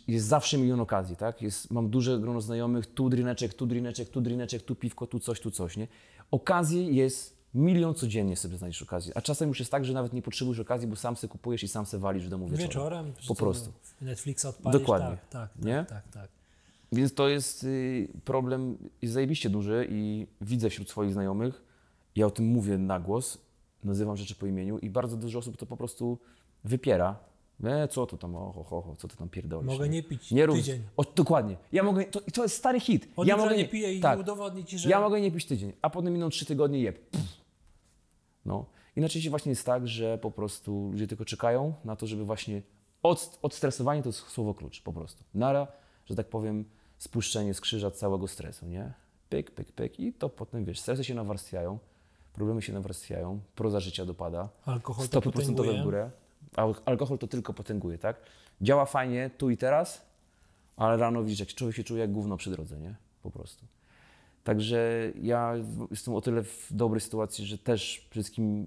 jest 0.09 0.26
zawsze 0.26 0.59
milion 0.59 0.80
okazji, 0.80 1.16
tak? 1.16 1.43
Jest, 1.43 1.70
mam 1.70 1.90
duże 1.90 2.18
grono 2.20 2.40
znajomych, 2.40 2.86
tu 2.86 3.09
drineczek, 3.09 3.55
tu 3.55 3.66
drineczek, 3.66 4.09
tu 4.09 4.20
drineczek, 4.20 4.62
tu 4.62 4.74
piwko, 4.74 5.06
tu 5.06 5.20
coś, 5.20 5.40
tu 5.40 5.51
coś, 5.51 5.76
nie? 5.76 5.89
Okazji 6.30 6.97
jest 6.97 7.36
milion 7.55 7.94
codziennie 7.94 8.36
sobie 8.36 8.56
znajdziesz 8.56 8.82
okazję. 8.82 9.12
A 9.16 9.20
czasem 9.20 9.48
już 9.48 9.59
jest 9.59 9.70
tak, 9.70 9.85
że 9.85 9.93
nawet 9.93 10.12
nie 10.12 10.22
potrzebujesz 10.22 10.60
okazji, 10.60 10.89
bo 10.89 10.97
sam 10.97 11.16
se 11.16 11.28
kupujesz 11.28 11.62
i 11.62 11.68
sam 11.68 11.86
se 11.86 11.98
walisz 11.98 12.26
w 12.26 12.28
domu 12.28 12.48
wieczorem. 12.48 12.68
Wieczorem. 12.68 13.12
Po 13.28 13.35
prostu. 13.35 13.72
Netflixa 14.01 14.44
odpalisz. 14.44 14.80
Dokładnie. 14.80 15.18
Tak, 15.30 15.52
tak, 15.52 15.64
Nie? 15.64 15.85
tak, 15.89 15.89
tak, 15.89 16.12
tak. 16.12 16.28
Więc 16.93 17.14
to 17.14 17.28
jest 17.28 17.64
y, 17.64 18.09
problem, 18.24 18.78
jest 19.02 19.14
zajebiście 19.14 19.51
duży 19.51 19.86
i 19.90 20.26
widzę 20.40 20.70
wśród 20.70 20.90
swoich 20.90 21.12
znajomych, 21.12 21.62
ja 22.16 22.26
o 22.26 22.30
tym 22.30 22.47
mówię 22.47 22.78
na 22.78 23.01
głos, 23.01 23.39
nazywam 23.85 24.16
rzeczy 24.16 24.35
po 24.35 24.47
imieniu 24.47 24.78
i 24.78 24.90
bardzo 24.90 25.16
dużo 25.16 25.39
osób 25.39 25.56
to 25.56 25.66
po 25.66 25.76
prostu 25.76 26.18
wypiera. 26.64 27.28
E, 27.64 27.89
co 27.89 28.06
to 28.06 28.16
tam, 28.16 28.36
oho, 28.36 28.64
ho, 28.64 28.80
ho, 28.82 28.97
co 28.97 29.09
ty 29.09 29.16
tam 29.16 29.28
pierdolisz? 29.28 29.72
Mogę 29.72 29.89
nie 29.89 30.02
pić 30.02 30.30
nie 30.30 30.47
rób, 30.47 30.56
tydzień. 30.56 30.82
O, 30.97 31.05
dokładnie. 31.16 31.56
Ja 31.72 31.82
mogę, 31.82 32.05
to, 32.05 32.20
to 32.20 32.43
jest 32.43 32.56
stary 32.56 32.80
hit. 32.80 33.09
Od 33.16 33.28
ja 33.28 33.36
mogę 33.36 33.56
nie 33.56 33.68
piję 33.68 33.94
i 33.94 34.01
tak, 34.01 34.20
udowodni 34.20 34.64
ci, 34.64 34.78
że... 34.78 34.89
ja 34.89 35.01
mogę 35.01 35.20
nie 35.20 35.30
pić 35.32 35.47
tydzień, 35.47 35.72
a 35.82 35.90
potem 35.90 36.12
miną 36.12 36.28
trzy 36.28 36.47
tygodnie. 36.47 36.93
Pff. 36.93 37.26
No. 38.44 38.66
I 38.97 39.01
najczęściej 39.01 39.30
właśnie 39.30 39.51
jest 39.51 39.66
tak, 39.66 39.89
że 39.89 40.18
po 40.18 40.30
prostu 40.30 40.89
ludzie 40.93 41.06
tylko 41.06 41.24
czekają 41.24 41.74
na 41.85 41.97
to, 41.97 42.06
żeby 42.06 42.24
właśnie 42.24 42.62
od, 43.02 43.39
odstresowanie 43.43 44.02
to 44.02 44.09
jest 44.09 44.18
słowo 44.18 44.55
klucz 44.55 44.82
po 44.82 44.93
prostu. 44.93 45.24
Nara, 45.35 45.66
że 46.06 46.14
tak 46.14 46.28
powiem, 46.28 46.64
spuszczenie 46.98 47.55
z 47.55 47.60
krzyża 47.60 47.90
całego 47.90 48.28
stresu, 48.28 48.66
nie? 48.66 48.93
Pyk, 49.28 49.51
pyk, 49.51 49.72
pyk 49.72 50.01
i 50.01 50.12
to 50.12 50.28
potem, 50.28 50.64
wiesz, 50.64 50.80
stresy 50.80 51.05
się 51.05 51.14
nawarstwiają, 51.14 51.78
problemy 52.32 52.62
się 52.62 52.72
nawarstwiają, 52.72 53.40
proza 53.55 53.80
życia 53.80 54.05
dopada, 54.05 54.48
Alkohol 54.64 55.02
to 55.02 55.06
stopy 55.06 55.30
procentowe 55.30 55.68
w 55.68 55.72
potęguje. 55.72 55.85
górę, 55.85 56.10
alkohol 56.84 57.18
to 57.18 57.26
tylko 57.26 57.54
potęguje, 57.54 57.98
tak? 57.98 58.20
Działa 58.60 58.84
fajnie 58.84 59.30
tu 59.38 59.50
i 59.50 59.56
teraz, 59.56 60.06
ale 60.76 60.96
rano 60.96 61.22
widzisz, 61.24 61.40
jak 61.40 61.48
człowiek 61.48 61.76
się 61.76 61.84
czuje 61.84 62.00
jak 62.00 62.12
gówno 62.12 62.36
przy 62.36 62.50
drodze, 62.50 62.78
nie? 62.78 62.94
Po 63.22 63.30
prostu. 63.30 63.66
Także 64.44 65.12
ja 65.22 65.54
jestem 65.90 66.14
o 66.14 66.20
tyle 66.20 66.42
w 66.42 66.66
dobrej 66.70 67.00
sytuacji, 67.00 67.46
że 67.46 67.58
też 67.58 68.08
wszystkim 68.10 68.66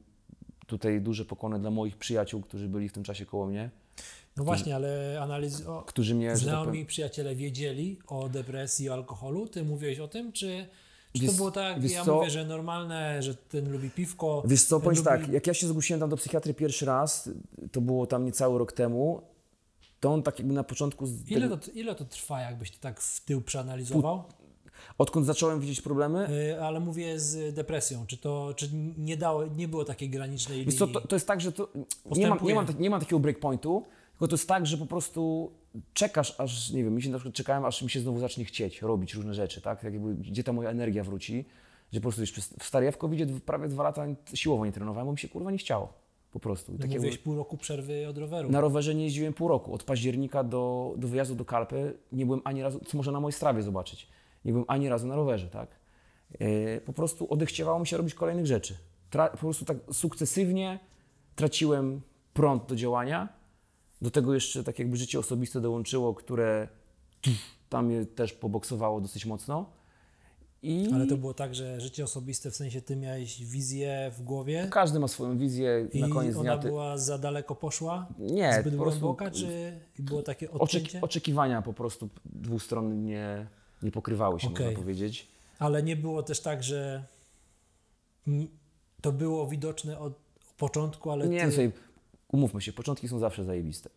tutaj 0.67 1.01
duże 1.01 1.25
pokłony 1.25 1.59
dla 1.59 1.71
moich 1.71 1.97
przyjaciół, 1.97 2.41
którzy 2.41 2.67
byli 2.67 2.89
w 2.89 2.93
tym 2.93 3.03
czasie 3.03 3.25
koło 3.25 3.45
mnie, 3.45 3.69
No 4.37 4.43
właśnie, 4.43 4.75
ale 4.75 5.21
analiz... 5.21 5.65
O, 5.65 5.81
którzy 5.81 6.15
mnie, 6.15 6.27
tak 6.27 6.37
znajomi 6.37 6.65
powiem, 6.65 6.85
przyjaciele 6.85 7.35
wiedzieli 7.35 7.99
o 8.07 8.29
depresji, 8.29 8.89
o 8.89 8.93
alkoholu? 8.93 9.47
Ty 9.47 9.63
mówiłeś 9.63 9.99
o 9.99 10.07
tym, 10.07 10.31
czy, 10.31 10.67
czy 11.19 11.25
to 11.25 11.33
było 11.33 11.51
tak, 11.51 11.79
wiesz 11.81 11.91
ja 11.91 12.05
co? 12.05 12.15
mówię, 12.15 12.29
że 12.29 12.45
normalne, 12.45 13.23
że 13.23 13.35
ten 13.35 13.71
lubi 13.71 13.89
piwko, 13.89 14.43
Wiesz 14.45 14.63
co, 14.63 14.79
powiem 14.79 14.95
lubi... 14.97 15.05
tak, 15.05 15.27
jak 15.29 15.47
ja 15.47 15.53
się 15.53 15.67
zgłosiłem 15.67 15.99
tam 15.99 16.09
do 16.09 16.17
psychiatry 16.17 16.53
pierwszy 16.53 16.85
raz, 16.85 17.29
to 17.71 17.81
było 17.81 18.07
tam 18.07 18.25
niecały 18.25 18.59
rok 18.59 18.71
temu, 18.71 19.21
to 19.99 20.13
on 20.13 20.23
tak 20.23 20.39
jakby 20.39 20.53
na 20.53 20.63
początku, 20.63 21.05
Ile 21.27 21.41
tego, 21.41 21.57
to, 21.57 21.71
ile 21.71 21.95
to 21.95 22.05
trwa, 22.05 22.41
jakbyś 22.41 22.71
to 22.71 22.77
tak 22.81 23.01
w 23.01 23.25
tył 23.25 23.41
przeanalizował? 23.41 24.23
odkąd 24.97 25.25
zacząłem 25.25 25.59
widzieć 25.59 25.81
problemy, 25.81 26.27
Y, 26.29 26.61
Ale 26.63 26.79
mówię 26.79 27.19
z 27.19 27.55
depresją. 27.55 28.05
Czy 28.07 28.17
to 28.17 28.53
czy 28.55 28.69
nie, 28.97 29.17
dało, 29.17 29.45
nie 29.45 29.67
było 29.67 29.85
takiej 29.85 30.09
granicznej 30.09 30.65
Wiesz 30.65 30.73
linii? 30.79 30.93
co, 30.93 30.99
to, 31.01 31.07
to 31.07 31.15
jest 31.15 31.27
tak, 31.27 31.41
że 31.41 31.51
to, 31.51 31.69
nie, 32.15 32.27
mam, 32.27 32.39
nie, 32.43 32.55
mam, 32.55 32.65
nie 32.79 32.89
mam 32.89 32.99
takiego 32.99 33.19
breakpointu, 33.19 33.85
tylko 34.21 34.29
to 34.29 34.33
jest 34.35 34.47
tak, 34.47 34.65
że 34.65 34.77
po 34.77 34.85
prostu 34.85 35.51
czekasz, 35.93 36.39
aż, 36.39 36.69
nie 36.71 36.83
wiem, 36.83 36.95
mi 36.95 37.01
się 37.01 37.09
na 37.09 37.17
przykład 37.17 37.35
czekałem, 37.35 37.65
aż 37.65 37.81
mi 37.81 37.89
się 37.89 37.99
znowu 37.99 38.19
zacznie 38.19 38.45
chcieć 38.45 38.81
robić 38.81 39.13
różne 39.13 39.33
rzeczy, 39.33 39.61
tak? 39.61 39.81
tak 39.81 39.93
jakby, 39.93 40.15
gdzie 40.15 40.43
ta 40.43 40.53
moja 40.53 40.69
energia 40.69 41.03
wróci, 41.03 41.45
że 41.91 41.99
po 41.99 42.01
prostu 42.01 42.21
już 42.21 42.31
przez- 42.31 42.53
w 42.59 42.63
Starejewkowidzie 42.63 43.25
prawie 43.45 43.67
dwa 43.67 43.83
lata 43.83 44.05
siłowo 44.33 44.65
nie 44.65 44.71
trenowałem, 44.71 45.05
bo 45.05 45.11
mi 45.11 45.17
się 45.19 45.29
kurwa 45.29 45.51
nie 45.51 45.57
chciało, 45.57 45.93
po 46.31 46.39
prostu. 46.39 46.71
I 46.71 46.75
No 46.75 46.81
tak 46.81 46.91
jakby- 46.93 47.17
pół 47.17 47.35
roku 47.35 47.57
przerwy 47.57 48.07
od 48.07 48.17
roweru. 48.17 48.49
na 48.49 48.61
rowerze 48.61 48.95
nie 48.95 49.03
jeździłem 49.03 49.33
pół 49.33 49.47
roku. 49.47 49.73
Od 49.73 49.83
października 49.83 50.43
do, 50.43 50.93
do 50.97 51.07
wyjazdu 51.07 51.35
do 51.35 51.45
Kalpy 51.45 51.93
nie 52.11 52.25
byłem 52.25 52.41
ani 52.43 52.61
razu, 52.61 52.79
co 52.87 52.97
można 52.97 53.11
na 53.13 53.19
mojej 53.19 53.33
strawie 53.33 53.61
zobaczyć, 53.63 54.07
nie 54.45 54.51
byłem 54.51 54.65
ani 54.67 54.89
razu 54.89 55.07
na 55.07 55.15
rowerze, 55.15 55.47
tak? 55.47 55.69
E, 56.39 56.81
po 56.81 56.93
prostu 56.93 57.33
odechciewało 57.33 57.79
mi 57.79 57.87
się 57.87 57.97
robić 57.97 58.13
kolejnych 58.13 58.45
rzeczy. 58.45 58.75
Tra, 59.09 59.29
po 59.29 59.37
prostu 59.37 59.65
tak 59.65 59.77
sukcesywnie 59.91 60.79
traciłem 61.35 62.01
prąd 62.33 62.65
do 62.65 62.75
działania. 62.75 63.40
Do 64.01 64.11
tego 64.11 64.33
jeszcze 64.33 64.63
tak 64.63 64.79
jakby 64.79 64.97
życie 64.97 65.19
osobiste 65.19 65.61
dołączyło, 65.61 66.13
które 66.13 66.67
tam 67.69 67.85
mnie 67.85 68.05
też 68.05 68.33
poboksowało 68.33 69.01
dosyć 69.01 69.25
mocno. 69.25 69.65
I 70.63 70.87
Ale 70.95 71.07
to 71.07 71.17
było 71.17 71.33
tak, 71.33 71.55
że 71.55 71.81
życie 71.81 72.03
osobiste, 72.03 72.51
w 72.51 72.55
sensie 72.55 72.81
ty 72.81 72.95
miałeś 72.95 73.45
wizję 73.45 74.11
w 74.17 74.21
głowie 74.23 74.67
każdy 74.71 74.99
ma 74.99 75.07
swoją 75.07 75.37
wizję 75.37 75.87
i 75.93 76.01
na 76.01 76.09
koniec 76.09 76.35
ona 76.35 76.43
dnia. 76.43 76.57
Ty... 76.57 76.67
była 76.67 76.97
za 76.97 77.17
daleko 77.17 77.55
poszła? 77.55 78.07
Nie, 78.19 78.53
Zbyt 78.61 78.75
po 78.75 78.83
prostu 78.83 78.99
głęboka, 78.99 79.31
czy 79.31 79.73
było 79.99 80.23
takie 80.23 80.51
odcięcie? 80.51 81.01
oczekiwania 81.01 81.61
po 81.61 81.73
prostu 81.73 82.09
stron 82.59 83.03
nie, 83.03 83.47
pokrywały 83.93 84.39
się, 84.39 84.47
Okej. 84.47 84.65
można 84.65 84.79
powiedzieć. 84.81 85.27
Ale 85.59 85.83
nie 85.83 85.95
było 85.95 86.23
też 86.23 86.39
tak, 86.39 86.63
że 86.63 87.03
to 89.01 89.11
było 89.11 89.47
widoczne 89.47 89.99
od 89.99 90.13
początku, 90.57 91.11
ale 91.11 91.27
Nie 91.29 91.45
ty... 91.45 91.51
sobie, 91.51 91.71
umówmy 92.31 92.61
się, 92.61 92.73
początki 92.73 93.07
są 93.07 93.19
zawsze 93.19 93.43
zajebiste. 93.43 93.89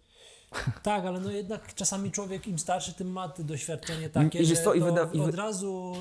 Tak, 0.82 1.04
ale 1.04 1.20
no 1.20 1.30
jednak 1.30 1.74
czasami 1.74 2.10
człowiek 2.10 2.46
im 2.46 2.58
starszy, 2.58 2.94
tym 2.94 3.10
ma 3.12 3.28
doświadczenie 3.28 4.08
takie, 4.10 4.38
I 4.38 4.46
że 4.46 4.56
co, 4.56 4.74
i 4.74 4.80
to 4.80 4.86
wyda- 4.86 5.10
i 5.12 5.18
wy- 5.18 5.24
od 5.24 5.34
razu 5.34 5.92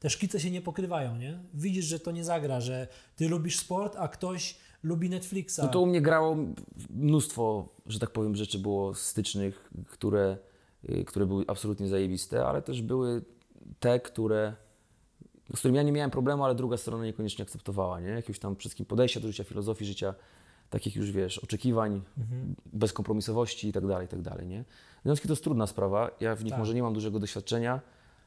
te 0.00 0.10
szkice 0.10 0.40
się 0.40 0.50
nie 0.50 0.60
pokrywają, 0.62 1.16
nie? 1.16 1.38
Widzisz, 1.54 1.84
że 1.84 2.00
to 2.00 2.10
nie 2.10 2.24
zagra, 2.24 2.60
że 2.60 2.88
ty 3.16 3.28
lubisz 3.28 3.58
sport, 3.58 3.96
a 3.98 4.08
ktoś 4.08 4.56
lubi 4.82 5.10
Netflixa. 5.10 5.58
No 5.62 5.68
to 5.68 5.80
u 5.80 5.86
mnie 5.86 6.00
grało 6.02 6.36
mnóstwo, 6.90 7.68
że 7.86 7.98
tak 7.98 8.10
powiem, 8.10 8.36
rzeczy 8.36 8.58
było 8.58 8.94
stycznych, 8.94 9.70
które, 9.88 10.36
y, 10.88 11.04
które 11.04 11.26
były 11.26 11.44
absolutnie 11.48 11.88
zajebiste, 11.88 12.46
ale 12.46 12.62
też 12.62 12.82
były 12.82 13.22
te, 13.80 14.00
które, 14.00 14.54
z 15.54 15.58
którymi 15.58 15.76
ja 15.76 15.82
nie 15.82 15.92
miałem 15.92 16.10
problemu, 16.10 16.44
ale 16.44 16.54
druga 16.54 16.76
strona 16.76 17.04
niekoniecznie 17.04 17.42
akceptowała, 17.42 18.00
nie? 18.00 18.08
Jakiegoś 18.08 18.38
tam 18.38 18.56
wszystkim 18.56 18.86
podejścia 18.86 19.20
do 19.20 19.28
życia, 19.28 19.44
filozofii 19.44 19.84
życia, 19.84 20.14
takich 20.72 20.96
już, 20.96 21.10
wiesz, 21.10 21.38
oczekiwań, 21.38 22.02
bezkompromisowości 22.72 23.68
i 23.68 23.72
tak 23.72 23.86
dalej, 23.86 24.06
i 24.06 24.08
tak 24.08 24.22
dalej, 24.22 24.46
nie? 24.46 24.64
Związki 25.04 25.28
to 25.28 25.32
jest 25.32 25.44
trudna 25.44 25.66
sprawa, 25.66 26.10
ja 26.20 26.36
w 26.36 26.44
nich 26.44 26.50
Tak. 26.50 26.58
może 26.58 26.74
nie 26.74 26.82
mam 26.82 26.94
dużego 26.94 27.18
doświadczenia, 27.18 27.80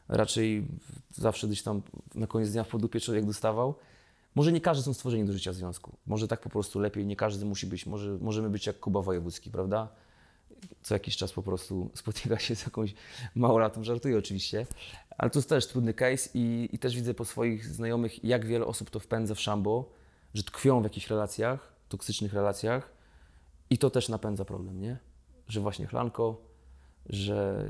raczej 0.08 0.68
zawsze 1.12 1.48
gdzieś 1.48 1.64
tam 1.64 1.82
na 2.16 2.28
koniec 2.28 2.52
dnia 2.52 2.64
po 2.64 2.78
dupie 2.78 3.00
człowiek 3.00 3.26
dostawał. 3.26 3.76
Może 4.36 4.52
nie 4.52 4.62
każdy 4.62 4.84
są 4.84 4.94
stworzeni 4.94 5.26
do 5.26 5.34
życia 5.34 5.52
w 5.52 5.56
związku. 5.56 5.98
Może 6.08 6.28
tak 6.28 6.40
po 6.40 6.50
prostu 6.50 6.80
lepiej, 6.80 7.06
nie 7.06 7.16
każdy 7.16 7.46
musi 7.46 7.68
być. 7.68 7.86
Może 7.86 8.18
możemy 8.22 8.50
być 8.50 8.68
jak 8.68 8.80
Kuba 8.80 9.02
Wojewódzki, 9.02 9.52
prawda? 9.52 9.88
Co 10.82 10.96
jakiś 10.96 11.18
czas 11.18 11.32
po 11.32 11.44
prostu 11.44 11.90
spotyka 12.02 12.40
się 12.40 12.56
z 12.56 12.66
jakąś 12.66 12.94
małolatą, 13.36 13.84
żartuję 13.84 14.18
oczywiście. 14.18 14.66
Ale 15.18 15.30
to 15.30 15.40
jest 15.40 15.50
też 15.50 15.68
trudny 15.68 15.94
case 15.94 16.30
i, 16.34 16.70
i 16.72 16.80
też 16.80 16.96
widzę 16.96 17.14
po 17.14 17.26
swoich 17.26 17.66
znajomych, 17.66 18.24
jak 18.24 18.46
wiele 18.46 18.66
osób 18.66 18.90
to 18.90 19.00
wpędza 19.00 19.36
w 19.36 19.40
szambo, 19.40 19.90
że 20.34 20.44
tkwią 20.44 20.82
w 20.82 20.84
jakichś 20.84 21.10
relacjach, 21.10 21.75
toksycznych 21.90 22.34
relacjach 22.34 22.92
i 23.70 23.78
to 23.78 23.90
też 23.90 24.10
napędza 24.10 24.46
problem, 24.46 24.82
nie? 24.82 24.98
Że 25.48 25.62
właśnie 25.62 25.88
chlanko, 25.88 26.42
że 27.10 27.68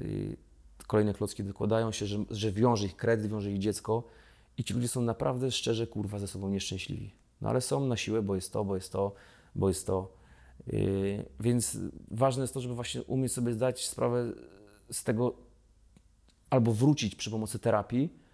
kolejne 0.87 1.13
klocki 1.13 1.43
dokładają 1.43 1.91
się, 1.91 2.05
że, 2.05 2.17
że 2.29 2.51
wiąże 2.51 2.85
ich 2.85 2.95
kredyt, 2.95 3.31
wiąże 3.31 3.51
ich 3.51 3.59
dziecko 3.59 4.03
i 4.57 4.63
ci 4.63 4.73
ludzie 4.73 4.87
są 4.87 5.01
naprawdę 5.01 5.51
szczerze, 5.51 5.87
kurwa, 5.87 6.19
ze 6.19 6.27
sobą 6.27 6.49
nieszczęśliwi. 6.49 7.11
No 7.41 7.49
ale 7.49 7.61
są 7.61 7.87
na 7.87 7.97
siłę, 7.97 8.21
bo 8.21 8.35
jest 8.35 8.53
to, 8.53 8.65
bo 8.65 8.75
jest 8.75 8.91
to, 8.91 9.13
bo 9.55 9.67
jest 9.67 9.87
to. 9.87 10.11
Yy, 10.67 11.25
więc 11.39 11.77
ważne 12.11 12.41
jest 12.43 12.53
to, 12.53 12.61
żeby 12.61 12.75
właśnie 12.75 13.03
umieć 13.03 13.33
sobie 13.33 13.53
zdać 13.53 13.87
sprawę 13.87 14.31
z 14.91 15.03
tego, 15.03 15.33
albo 16.49 16.71
wrócić 16.71 17.15
przy 17.15 17.31
pomocy 17.31 17.59
terapii, 17.59 18.25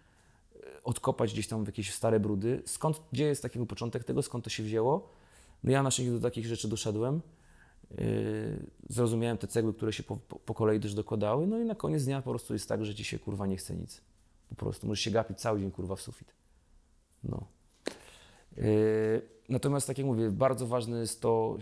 odkopać 0.84 1.34
gdzieś 1.34 1.48
tam 1.48 1.64
w 1.64 1.68
jakieś 1.68 1.94
stare 1.94 2.20
brudy, 2.20 2.62
skąd, 2.66 3.02
gdzie 3.12 3.26
jest 3.26 3.42
taki 3.42 3.58
był 3.58 3.66
początek 3.66 4.04
tego, 4.04 4.22
skąd 4.22 4.44
to 4.44 4.50
się 4.50 4.64
wzięło. 4.64 5.10
No 5.64 5.72
ja 5.72 5.84
na 5.84 5.92
szczęście 5.92 6.14
do 6.14 6.20
takich 6.20 6.46
rzeczy 6.46 6.68
doszedłem. 6.68 7.22
Yy, 7.98 8.66
zrozumiałem 8.90 9.38
te 9.38 9.48
cegły, 9.48 9.74
które 9.74 9.94
się 9.94 10.04
po, 10.04 10.18
po, 10.18 10.54
kolei 10.54 10.80
też 10.80 10.94
dokładały, 10.94 11.48
no 11.48 11.60
i 11.60 11.66
na 11.66 11.76
koniec 11.76 12.06
dnia 12.06 12.22
po 12.22 12.30
prostu 12.30 12.54
jest 12.54 12.70
tak, 12.70 12.86
że 12.86 12.96
ci 12.96 13.04
się 13.04 13.20
kurwa 13.20 13.48
nie 13.48 13.58
chce 13.58 13.76
nic. 13.76 14.02
Po 14.50 14.56
prostu 14.56 14.88
możesz 14.88 15.04
się 15.04 15.12
gapić 15.12 15.40
cały 15.40 15.60
dzień 15.60 15.72
kurwa 15.72 15.96
w 15.96 16.02
sufit. 16.02 16.34
No. 17.24 17.48
Yy, 18.58 18.64
natomiast 19.50 19.88
tak 19.88 19.98
jak 19.98 20.08
mówię, 20.08 20.32
bardzo 20.32 20.68
ważne 20.68 21.00
jest 21.00 21.22
to, 21.22 21.58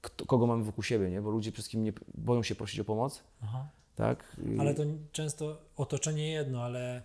kto, 0.00 0.26
kogo 0.26 0.46
mamy 0.46 0.64
wokół 0.64 0.84
siebie, 0.84 1.10
nie? 1.10 1.22
bo 1.22 1.30
ludzie 1.30 1.52
przede 1.52 1.62
wszystkim 1.62 1.84
nie, 1.84 1.92
boją 2.14 2.42
się 2.42 2.54
prosić 2.54 2.80
o 2.80 2.84
pomoc, 2.84 3.22
Aha. 3.42 3.68
tak? 3.96 4.36
Yy, 4.46 4.60
Ale 4.60 4.74
to 4.74 4.82
często 5.12 5.58
otoczenie 5.76 6.32
jedno, 6.32 6.62
ale 6.62 7.02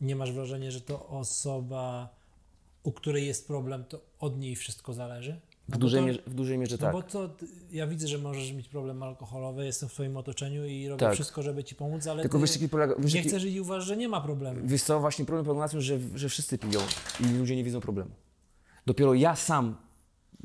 nie 0.00 0.16
masz 0.16 0.32
wrażenia, 0.32 0.70
że 0.70 0.80
to 0.80 1.08
osoba, 1.08 2.08
u 2.82 2.92
której 2.92 3.26
jest 3.26 3.46
problem, 3.46 3.84
to 3.84 4.00
od 4.18 4.38
niej 4.38 4.56
wszystko 4.56 4.92
zależy? 4.92 5.40
w, 5.68 5.72
No 5.72 5.78
dużej 5.78 6.00
to, 6.00 6.06
mierze, 6.06 6.22
w 6.26 6.34
dużej 6.34 6.58
mierze 6.58 6.76
No 6.80 6.86
tak. 6.86 6.92
bo 6.92 7.02
to, 7.02 7.30
ja 7.72 7.86
widzę, 7.86 8.08
że 8.08 8.18
możesz 8.18 8.52
mieć 8.52 8.68
problem 8.68 9.02
alkoholowy, 9.02 9.64
jestem 9.66 9.88
w 9.88 9.92
twoim 9.92 10.16
otoczeniu 10.16 10.66
i 10.66 10.88
robię 10.88 11.00
Tak. 11.00 11.14
wszystko, 11.14 11.42
żeby 11.42 11.64
ci 11.64 11.74
pomóc, 11.74 12.06
ale 12.06 12.22
Tylko 12.22 12.38
ty 12.38 12.46
wiesz, 12.46 12.70
polega, 12.70 12.94
wiesz, 12.98 13.14
nie 13.14 13.22
chcesz 13.22 13.44
i 13.44 13.60
uważasz, 13.60 13.88
że 13.88 13.96
nie 13.96 14.08
ma 14.08 14.20
problemu. 14.20 14.60
Wiesz 14.64 14.82
co, 14.82 15.00
właśnie 15.00 15.24
problem 15.24 15.44
polega 15.44 15.60
na 15.60 15.68
tym, 15.68 15.80
że, 15.80 15.98
że 16.14 16.28
wszyscy 16.28 16.58
piją 16.58 16.80
i 17.20 17.38
ludzie 17.38 17.56
nie 17.56 17.64
widzą 17.64 17.80
problemu. 17.80 18.10
Dopiero 18.86 19.14
ja 19.14 19.36
sam 19.36 19.76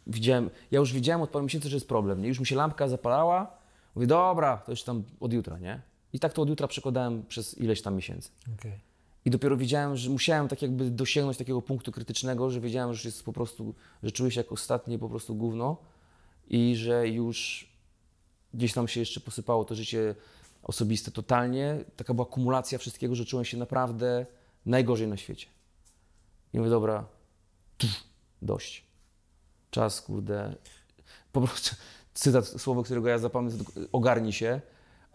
widziałem, 0.08 0.50
ja 0.72 0.80
już 0.80 0.94
widziałem 0.94 1.22
od 1.22 1.30
paru 1.30 1.44
miesięcy, 1.46 1.70
że 1.70 1.76
jest 1.76 1.88
problem, 1.88 2.22
nie? 2.22 2.28
Już 2.28 2.40
mi 2.40 2.46
się 2.46 2.56
lampka 2.56 2.88
zapalała, 2.88 3.58
mówię, 3.96 4.08
dobra, 4.08 4.58
to 4.58 4.72
już 4.72 4.84
tam 4.84 5.04
od 5.20 5.34
jutra, 5.34 5.60
nie? 5.60 5.82
I 6.14 6.20
tak 6.20 6.34
to 6.34 6.42
od 6.42 6.50
jutra 6.50 6.68
przekładałem 6.68 7.26
przez 7.26 7.58
ileś 7.58 7.82
tam 7.82 7.96
miesięcy. 7.96 8.30
Okej. 8.60 8.80
I 9.26 9.30
dopiero 9.30 9.58
widziałem, 9.58 9.96
że 9.98 10.10
musiałem 10.10 10.48
tak 10.48 10.62
jakby 10.62 10.92
dosięgnąć 10.92 11.38
takiego 11.38 11.62
punktu 11.62 11.92
krytycznego, 11.92 12.52
że 12.52 12.62
wiedziałem, 12.62 12.94
że 12.94 13.10
jest 13.10 13.24
po 13.24 13.34
prostu, 13.34 13.76
że 14.04 14.12
czuję 14.12 14.32
się 14.32 14.40
jak 14.40 14.52
ostatnie 14.52 15.00
po 15.00 15.10
prostu 15.10 15.36
gówno 15.36 15.78
i 16.48 16.76
że 16.76 17.08
już 17.08 17.70
gdzieś 18.54 18.74
tam 18.74 18.88
się 18.88 19.00
jeszcze 19.00 19.20
posypało 19.20 19.66
to 19.66 19.76
życie 19.76 20.16
osobiste 20.64 21.12
totalnie. 21.12 21.78
Taka 21.96 22.14
była 22.14 22.26
kumulacja 22.26 22.78
wszystkiego, 22.78 23.16
że 23.16 23.26
czułem 23.26 23.46
się 23.46 23.58
naprawdę 23.58 24.26
najgorzej 24.66 25.08
na 25.08 25.18
świecie. 25.18 25.48
I 26.54 26.58
mówię, 26.58 26.70
dobra, 26.70 27.06
dość. 28.42 28.86
Czas, 29.72 30.02
kurde. 30.02 30.56
Po 31.32 31.42
prostu 31.42 31.76
cytat, 32.14 32.48
słowo, 32.48 32.84
którego 32.84 33.08
ja 33.08 33.18
zapamiętam, 33.18 33.66
ogarnij 33.92 34.34
się, 34.34 34.62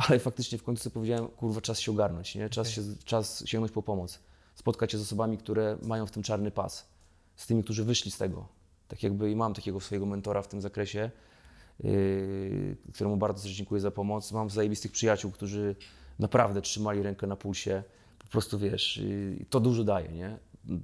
ale 0.08 0.18
faktycznie 0.18 0.58
w 0.58 0.62
końcu 0.62 0.90
powiedziałem, 0.90 1.28
kurwa, 1.28 1.60
czas 1.60 1.80
się 1.80 1.92
ogarnąć, 1.92 2.34
nie? 2.34 2.48
Czas, 2.48 2.68
się, 2.68 2.82
czas 3.04 3.42
sięgnąć 3.46 3.72
po 3.72 3.82
pomoc. 3.82 4.20
Spotkać 4.54 4.92
się 4.92 4.98
z 4.98 5.02
osobami, 5.02 5.38
które 5.38 5.78
mają 5.82 6.06
w 6.06 6.10
tym 6.10 6.22
czarny 6.22 6.50
pas. 6.50 6.88
Z 7.36 7.46
tymi, 7.46 7.64
którzy 7.64 7.84
wyszli 7.84 8.10
z 8.10 8.18
tego. 8.18 8.48
Tak 8.88 9.02
jakby 9.02 9.30
i 9.30 9.36
mam 9.36 9.54
takiego 9.54 9.80
swojego 9.80 10.06
mentora 10.06 10.42
w 10.42 10.48
tym 10.48 10.60
zakresie, 10.60 11.10
yy, 11.84 12.76
któremu 12.94 13.16
bardzo 13.16 13.48
dziękuję 13.48 13.80
za 13.80 13.90
pomoc. 13.90 14.32
Mam 14.32 14.50
zajebistych 14.50 14.92
przyjaciół, 14.92 15.30
którzy 15.30 15.76
naprawdę 16.18 16.62
trzymali 16.62 17.02
rękę 17.02 17.26
na 17.26 17.36
pulsie. 17.36 17.82
Po 18.18 18.26
prostu 18.26 18.58
wiesz, 18.58 18.96
yy, 18.96 19.46
to 19.50 19.60
dużo 19.60 19.84
daje, 19.84 20.08
nie? 20.08 20.38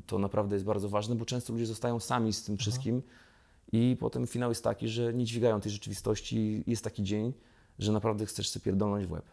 To 0.06 0.18
naprawdę 0.18 0.56
jest 0.56 0.64
bardzo 0.64 0.88
ważne, 0.88 1.14
bo 1.14 1.24
często 1.24 1.52
ludzie 1.52 1.66
zostają 1.66 2.00
sami 2.00 2.32
z 2.32 2.44
tym 2.44 2.56
wszystkim 2.56 3.02
i 3.72 3.96
potem 4.00 4.26
finał 4.26 4.50
jest 4.50 4.64
taki, 4.64 4.88
że 4.88 5.14
nie 5.14 5.24
dźwigają 5.24 5.60
tej 5.60 5.72
rzeczywistości. 5.72 6.64
Jest 6.66 6.84
taki 6.84 7.02
dzień, 7.02 7.32
że 7.78 7.92
naprawdę 7.92 8.26
chcesz 8.26 8.48
sobie 8.48 8.64
pierdolnąć 8.64 9.06
w 9.06 9.12
łeb. 9.12 9.24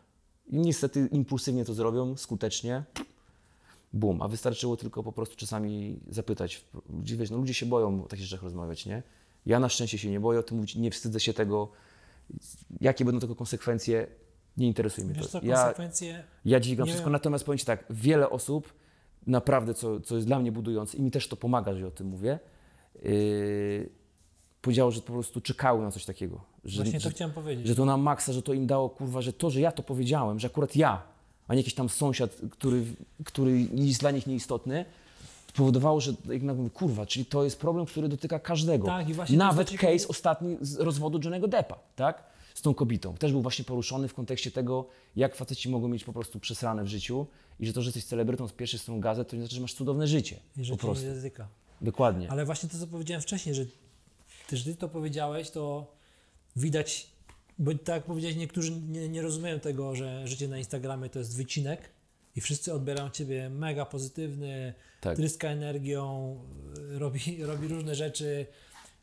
I 0.48 0.58
niestety 0.58 1.10
impulsywnie 1.12 1.66
to 1.66 1.74
zrobią, 1.74 2.18
skutecznie. 2.18 2.84
Bum, 3.94 4.22
a 4.22 4.28
wystarczyło 4.28 4.78
tylko 4.78 5.04
po 5.04 5.12
prostu 5.12 5.36
czasami 5.36 6.00
zapytać. 6.10 6.66
Ludzie, 6.90 7.18
wiesz, 7.18 7.30
no 7.30 7.38
ludzie 7.38 7.54
się 7.54 7.66
boją 7.66 8.04
o 8.04 8.08
takich 8.08 8.26
rzeczach 8.26 8.44
rozmawiać, 8.44 8.86
nie? 8.86 9.04
Ja 9.46 9.60
na 9.60 9.70
szczęście 9.70 9.98
się 9.98 10.10
nie 10.12 10.20
boję 10.20 10.40
o 10.40 10.44
tym 10.44 10.58
mówić, 10.58 10.76
nie 10.76 10.92
wstydzę 10.92 11.20
się 11.20 11.34
tego. 11.34 11.72
Jakie 12.82 13.06
będą 13.06 13.20
tego 13.20 13.36
konsekwencje, 13.36 14.08
nie 14.58 14.68
interesuje 14.68 15.08
mnie 15.08 15.16
Wiesz 15.16 15.26
to. 15.26 15.40
co, 15.40 15.46
Ja, 15.46 15.56
konsekwencje... 15.56 16.24
ja 16.46 16.60
dźwigam 16.60 16.88
wszystko, 16.88 17.06
wiem. 17.06 17.14
natomiast 17.14 17.46
powiem 17.46 17.58
Ci 17.58 17.66
tak, 17.66 17.86
wiele 17.90 18.30
osób, 18.30 18.74
naprawdę, 19.28 19.74
co, 19.74 20.00
co 20.02 20.16
jest 20.16 20.28
dla 20.28 20.40
mnie 20.40 20.52
budujące 20.52 20.98
i 20.98 21.02
mi 21.02 21.12
też 21.12 21.28
to 21.28 21.36
pomaga, 21.36 21.74
że 21.76 21.88
o 21.88 21.92
tym 21.92 22.08
mówię, 22.08 22.40
yy, 23.04 23.90
powiedziało, 24.64 24.92
że 24.92 25.02
po 25.02 25.14
prostu 25.14 25.42
czekały 25.42 25.82
na 25.84 25.92
coś 25.92 26.06
takiego. 26.06 26.42
Że, 26.66 26.84
Właśnie 26.84 27.00
że, 27.00 27.10
to 27.10 27.16
chciałem 27.16 27.34
powiedzieć. 27.34 27.68
że 27.68 27.76
to 27.76 27.86
na 27.86 27.98
maksa, 27.98 28.34
że 28.34 28.42
to 28.42 28.54
im 28.54 28.68
dało, 28.68 28.90
kurwa, 28.90 29.22
że 29.22 29.34
to, 29.34 29.50
że 29.50 29.62
ja 29.62 29.72
to 29.72 29.84
powiedziałem, 29.84 30.40
że 30.40 30.48
akurat 30.48 30.76
ja, 30.76 31.02
a 31.48 31.54
nie 31.54 31.60
jakiś 31.60 31.74
tam 31.74 31.90
sąsiad, 31.90 32.38
który, 32.52 32.84
który 33.26 33.68
jest 33.74 34.00
dla 34.00 34.12
nich 34.12 34.28
nieistotny, 34.28 34.86
powodowało, 35.56 36.02
że 36.02 36.14
jednak 36.30 36.58
mówię, 36.58 36.70
kurwa, 36.70 37.06
czyli 37.06 37.26
to 37.26 37.44
jest 37.44 37.60
problem, 37.60 37.86
który 37.86 38.08
dotyka 38.10 38.40
każdego. 38.40 38.86
Tak, 38.88 39.10
i 39.10 39.14
właśnie 39.14 39.38
Nawet 39.38 39.70
ciekawe- 39.70 39.94
case 39.94 40.08
ostatni 40.08 40.58
z 40.62 40.76
rozwodu 40.80 41.20
Johnego 41.24 41.48
Deppa, 41.48 41.80
tak? 41.96 42.24
Z 42.54 42.62
tą 42.62 42.74
kobietą. 42.74 43.16
Też 43.16 43.32
był 43.32 43.42
właśnie 43.42 43.66
poruszony 43.66 44.08
w 44.08 44.14
kontekście 44.14 44.52
tego, 44.52 44.86
jak 45.16 45.36
faceci 45.36 45.70
mogą 45.70 45.88
mieć 45.88 46.04
po 46.04 46.14
prostu 46.14 46.40
przesrane 46.40 46.84
w 46.84 46.88
życiu 46.88 47.26
i 47.60 47.66
że 47.68 47.74
to, 47.74 47.82
że 47.82 47.88
jesteś 47.88 48.06
celebrytą 48.06 48.48
z 48.48 48.52
pierwszej 48.54 48.80
strony 48.80 49.02
gazet, 49.02 49.30
to 49.30 49.36
nie 49.36 49.42
znaczy, 49.42 49.56
że 49.56 49.62
masz 49.62 49.74
cudowne 49.74 50.08
życie. 50.08 50.40
I 50.58 50.64
że 50.66 50.74
po 50.74 50.80
prostu. 50.80 51.06
ryzyka. 51.06 51.48
Dokładnie. 51.82 52.32
Ale 52.32 52.46
właśnie 52.46 52.70
to, 52.70 52.78
co 52.78 52.88
powiedziałem 52.88 53.22
wcześniej, 53.22 53.56
że 53.56 53.66
też 54.56 54.64
ty 54.64 54.76
to 54.76 54.90
powiedziałeś, 54.90 55.50
to 55.50 55.94
widać, 56.56 57.08
bo 57.60 57.72
tak 57.76 58.04
powiedziałeś, 58.04 58.38
niektórzy 58.38 58.72
nie, 58.72 59.10
nie 59.10 59.22
rozumieją 59.22 59.60
tego, 59.60 59.96
że 59.96 60.28
życie 60.28 60.48
na 60.48 60.58
Instagramie 60.58 61.10
to 61.10 61.20
jest 61.20 61.38
wycinek 61.38 61.90
i 62.36 62.42
wszyscy 62.42 62.74
odbierają 62.74 63.10
ciebie 63.10 63.50
mega 63.50 63.86
pozytywny, 63.86 64.74
Tak. 65.02 65.16
tryska 65.16 65.48
energią, 65.48 66.40
y, 66.96 67.00
robi, 67.00 67.44
robi 67.44 67.68
różne 67.68 67.96
rzeczy 67.96 68.46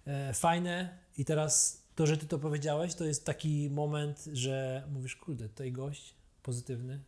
e, 0.07 0.35
fajne 0.35 0.99
i 1.19 1.25
teraz 1.25 1.83
to, 1.95 2.07
że 2.07 2.17
ty 2.17 2.27
to 2.27 2.39
powiedziałeś, 2.39 2.95
to 2.95 3.05
jest 3.05 3.25
taki 3.25 3.71
moment, 3.71 4.25
że 4.33 4.83
mówisz, 4.93 5.17
kurde, 5.17 5.49
tutaj 5.49 5.73
gość 5.73 6.15
pozytywny, 6.43 7.01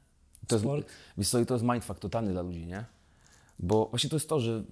To 0.47 0.55
jest, 0.55 0.65
sport. 0.65 0.89
wiesz 1.19 1.29
co, 1.29 1.45
to 1.45 1.55
jest 1.55 1.65
mindfuck 1.67 2.01
totalny 2.01 2.33
dla 2.33 2.43
ludzi, 2.43 2.67
nie? 2.67 2.85
Bo 3.59 3.87
właśnie 3.87 4.11
to 4.11 4.17
jest 4.17 4.29
to, 4.29 4.41
że 4.41 4.65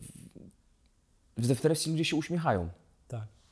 w, 1.36 1.60
telewizji 1.60 1.92
ludzie 1.92 2.04
się 2.04 2.16
uśmiechają. 2.16 2.68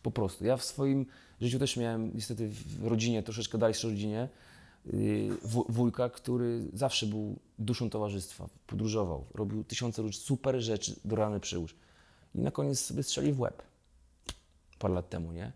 Po 0.02 0.10
prostu. 0.10 0.44
Ja 0.44 0.56
w 0.56 0.64
swoim 0.64 1.06
życiu 1.40 1.58
też 1.58 1.76
miałem 1.76 2.10
niestety 2.14 2.48
w 2.48 2.86
rodzinie, 2.86 3.22
troszeczkę 3.22 3.58
dalszej 3.58 3.90
rodzinie, 3.90 4.28
yy,wu- 4.86 5.64
wujka, 5.68 6.08
który 6.10 6.60
zawsze 6.72 7.06
był 7.06 7.38
duszą 7.58 7.90
towarzystwa, 7.90 8.48
podróżował, 8.66 9.24
robił 9.34 9.64
tysiące 9.64 10.02
różnych 10.02 10.22
super 10.24 10.60
rzeczy 10.60 10.94
do 11.04 11.16
rany 11.16 11.40
przyłóż. 11.40 11.74
i 12.34 12.38
na 12.40 12.50
koniec 12.50 12.80
sobie 12.80 13.02
strzeli 13.02 13.32
w 13.32 13.40
łeb. 13.40 13.62
Parę 14.78 14.94
lat 14.94 15.08
temu, 15.08 15.32
nie? 15.32 15.52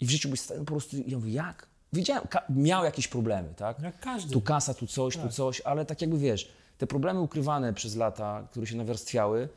I 0.00 0.06
w 0.06 0.10
życiu 0.10 0.28
byś 0.28 0.40
stał, 0.40 0.58
po 0.58 0.64
prostu, 0.64 0.96
ja 1.06 1.16
mówię, 1.18 1.32
jak? 1.32 1.66
Wiedziałem, 1.92 2.24
miał 2.50 2.84
jakieś 2.84 3.08
problemy, 3.08 3.54
tak? 3.56 3.80
Jak 3.82 4.00
każdy. 4.00 4.32
Tu 4.32 4.40
kasa, 4.40 4.74
tu 4.74 4.86
coś, 4.86 5.16
tu 5.16 5.22
Tak. 5.22 5.32
coś, 5.32 5.60
ale 5.60 5.84
tak 5.84 6.00
jakby 6.00 6.18
wiesz, 6.18 6.52
te 6.78 6.86
problemy 6.86 7.20
ukrywane 7.20 7.72
przez 7.74 7.96
lata, 7.96 8.48
które 8.50 8.66
się 8.66 8.76
nawarstwiały, 8.76 9.48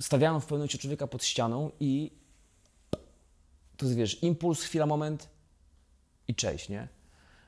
stawiają 0.00 0.40
w 0.40 0.42
pewnym 0.44 0.58
momencie 0.58 0.78
człowieka 0.78 1.06
pod 1.06 1.24
ścianą 1.24 1.70
i 1.80 2.10
to 3.82 3.86
jest, 3.86 3.98
wiesz, 3.98 4.22
impuls, 4.22 4.62
chwila, 4.62 4.86
moment 4.86 5.28
i 6.28 6.34
cześć, 6.34 6.68
nie? 6.68 6.88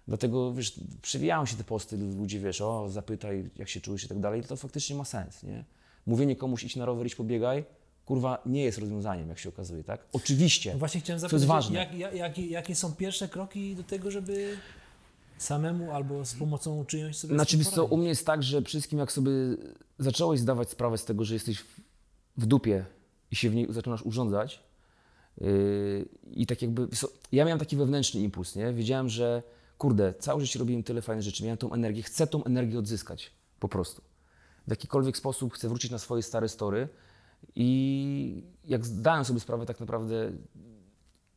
Dlatego, 0.09 0.55
wiesz, 0.55 0.81
przewijają 1.03 1.47
się 1.47 1.57
te 1.57 1.65
posty, 1.65 1.97
ludzie, 1.97 2.41
wiesz, 2.41 2.61
o, 2.61 2.89
zapytaj, 2.89 3.51
jak 3.57 3.69
się 3.69 3.81
czujesz 3.81 4.05
i 4.05 4.09
tak 4.09 4.21
dalej, 4.21 4.43
to 4.43 4.57
faktycznie 4.57 4.97
ma 4.97 5.05
sens, 5.05 5.43
nie? 5.43 5.65
Mówienie 6.07 6.37
komuś, 6.37 6.65
idź 6.65 6.77
na 6.77 6.85
rower, 6.85 7.07
idź 7.07 7.15
pobiegaj, 7.15 7.65
kurwa, 8.05 8.43
nie 8.47 8.63
jest 8.63 8.79
rozwiązaniem, 8.79 9.29
jak 9.29 9.39
się 9.39 9.49
okazuje, 9.49 9.85
tak? 9.85 10.05
Oczywiście, 10.13 10.73
No 10.73 10.79
właśnie 10.79 11.01
chciałem 11.01 11.21
zapytać, 11.21 11.41
jest 11.41 11.47
ważne. 11.47 11.79
Jak, 11.79 11.95
jak, 11.95 12.15
jakie, 12.15 12.47
jakie 12.47 12.75
są 12.75 12.95
pierwsze 12.95 13.29
kroki 13.29 13.77
do 13.77 13.83
tego, 13.83 14.11
żeby 14.11 14.57
samemu 15.39 15.93
albo 15.93 16.25
z 16.25 16.35
pomocą 16.35 16.85
czyjąś 16.85 17.17
sobie 17.17 17.35
Znaczy, 17.35 17.57
wiesz 17.57 17.69
co, 17.69 17.85
u 17.85 17.97
mnie 17.97 18.09
jest 18.09 18.27
tak, 18.27 18.43
że 18.43 18.63
wszystkim 18.63 18.99
jak 18.99 19.13
sobie 19.13 19.33
zacząłeś 19.99 20.41
zdawać 20.41 20.71
sprawę 20.71 20.99
z 20.99 21.05
tego, 21.05 21.25
że 21.25 21.35
jesteś 21.35 21.59
w, 22.37 22.47
dupie 22.47 22.85
i 23.31 23.37
się 23.37 23.51
w 23.51 23.55
niej 23.55 23.67
zaczynasz 23.71 24.03
urządzać 24.03 24.61
i 26.31 26.47
tak 26.47 26.63
jakby, 26.63 26.89
ja 27.33 27.45
miałem 27.45 27.59
taki 27.59 27.77
wewnętrzny 27.77 28.21
impuls, 28.21 28.57
nie? 28.57 28.73
Wiedziałem, 28.73 29.09
że 29.09 29.43
kurde, 29.79 30.15
całe 30.19 30.41
życie 30.41 30.59
robiłem 30.59 30.83
tyle 30.83 31.03
fajnych 31.03 31.25
rzeczy, 31.25 31.45
miałem 31.45 31.59
tą 31.59 31.73
energię, 31.73 32.03
chcę 32.03 32.27
tą 32.27 32.45
energię 32.45 32.79
odzyskać, 32.79 33.31
po 33.61 33.69
prostu. 33.69 34.03
W 34.67 34.71
jakikolwiek 34.71 35.17
sposób 35.17 35.55
chcę 35.55 35.69
wrócić 35.69 35.91
na 35.91 35.99
swoje 35.99 36.23
stare 36.23 36.49
story 36.49 36.89
i 37.55 38.45
jak 38.65 38.87
zdałem 38.87 39.25
sobie 39.25 39.41
sprawę 39.41 39.67
tak 39.67 39.81
naprawdę, 39.81 40.33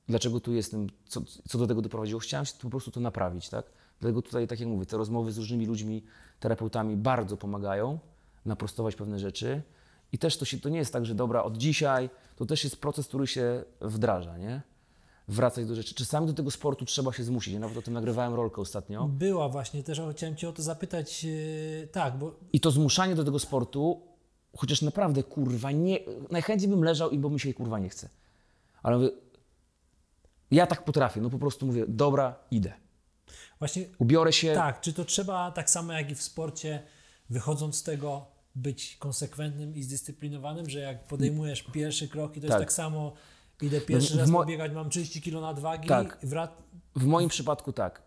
dlaczego 0.08 0.40
tu 0.40 0.54
jestem, 0.54 0.88
co, 1.08 1.22
co 1.48 1.58
do 1.58 1.68
tego 1.68 1.82
doprowadziło, 1.82 2.20
chciałem 2.20 2.46
się 2.46 2.54
po 2.62 2.70
prostu 2.70 2.92
to 2.92 3.00
naprawić, 3.00 3.50
tak? 3.50 3.66
Dlatego 4.00 4.22
tutaj, 4.22 4.48
tak 4.48 4.60
jak 4.60 4.70
mówię, 4.70 4.86
te 4.86 4.98
rozmowy 4.98 5.32
z 5.32 5.38
różnymi 5.38 5.66
ludźmi, 5.66 6.04
terapeutami 6.40 6.96
bardzo 6.96 7.38
pomagają 7.38 8.00
naprostować 8.46 8.96
pewne 8.96 9.20
rzeczy. 9.20 9.62
I 10.12 10.18
też 10.18 10.38
to, 10.38 10.46
się, 10.46 10.60
to 10.60 10.70
nie 10.70 10.78
jest 10.78 10.94
tak, 10.94 11.06
że 11.06 11.16
dobra, 11.16 11.44
od 11.44 11.58
dzisiaj, 11.58 12.10
to 12.36 12.46
też 12.46 12.64
jest 12.64 12.82
proces, 12.82 13.08
który 13.08 13.28
się 13.28 13.64
wdraża, 13.82 14.38
nie? 14.38 14.62
Wracać 15.28 15.66
do 15.66 15.76
rzeczy. 15.76 15.96
Czasami 15.96 16.28
do 16.28 16.34
tego 16.34 16.52
sportu 16.52 16.86
trzeba 16.86 17.14
się 17.14 17.24
zmusić. 17.24 17.54
Ja 17.54 17.60
nawet 17.60 17.78
o 17.78 17.82
tym 17.82 17.94
nagrywałem 17.94 18.34
rolkę 18.34 18.62
ostatnio. 18.62 19.08
Była 19.08 19.50
właśnie, 19.50 19.84
też 19.84 20.02
chciałem 20.12 20.36
Cię 20.36 20.50
o 20.50 20.52
to 20.54 20.62
zapytać, 20.64 21.24
yy, 21.24 21.88
tak, 21.92 22.18
bo 22.18 22.36
I 22.54 22.60
to 22.60 22.72
zmuszanie 22.72 23.16
do 23.16 23.24
tego 23.24 23.40
sportu, 23.40 24.02
chociaż 24.58 24.82
naprawdę, 24.82 25.24
kurwa, 25.24 25.72
nie, 25.72 26.00
najchętniej 26.32 26.70
bym 26.70 26.84
leżał 26.84 27.10
i 27.10 27.20
bo 27.20 27.30
mi 27.30 27.40
się 27.40 27.54
kurwa 27.54 27.80
nie 27.80 27.90
chce. 27.90 28.10
Ale 28.84 28.98
mówię, 28.98 29.10
ja 30.52 30.68
tak 30.68 30.86
potrafię, 30.86 31.22
no 31.22 31.30
po 31.30 31.40
prostu 31.40 31.66
mówię, 31.66 31.86
dobra, 31.88 32.36
idę. 32.52 32.74
właśnie 33.60 33.86
Ubiorę 33.98 34.34
się, 34.34 34.54
tak, 34.54 34.82
czy 34.82 34.94
to 34.94 35.06
trzeba 35.06 35.52
tak 35.52 35.70
samo 35.70 35.94
jak 35.94 36.12
i 36.12 36.16
w 36.16 36.22
sporcie, 36.22 36.84
wychodząc 37.30 37.76
z 37.76 37.84
tego, 37.84 38.37
być 38.58 38.96
konsekwentnym 39.00 39.76
i 39.76 39.84
zdyscyplinowanym, 39.84 40.70
że 40.70 40.80
jak 40.80 41.04
podejmujesz 41.08 41.64
pierwsze 41.64 42.08
kroki, 42.08 42.40
to 42.42 42.46
jest 42.46 42.52
Tak. 42.58 42.62
tak 42.62 42.74
samo, 42.74 43.14
idę 43.62 43.82
pierwszy 43.82 44.14
w 44.16 44.20
raz 44.20 44.30
mo- 44.30 44.40
pobiegać, 44.40 44.72
mam 44.72 44.90
30 44.90 45.22
kg 45.22 45.42
nadwagi, 45.42 45.88
Tak. 45.88 46.20
wrac- 46.24 46.52
W 46.96 47.06
moim 47.06 47.30
przypadku 47.30 47.74
tak. 47.74 48.04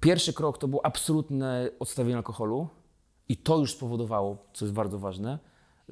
Pierwszy 0.00 0.32
krok 0.32 0.58
to 0.58 0.68
było 0.68 0.86
absolutne 0.86 1.70
odstawienie 1.78 2.16
alkoholu 2.16 2.68
i 3.28 3.36
to 3.36 3.58
już 3.58 3.72
spowodowało, 3.72 4.46
co 4.52 4.64
jest 4.64 4.74
bardzo 4.74 4.98
ważne, 4.98 5.38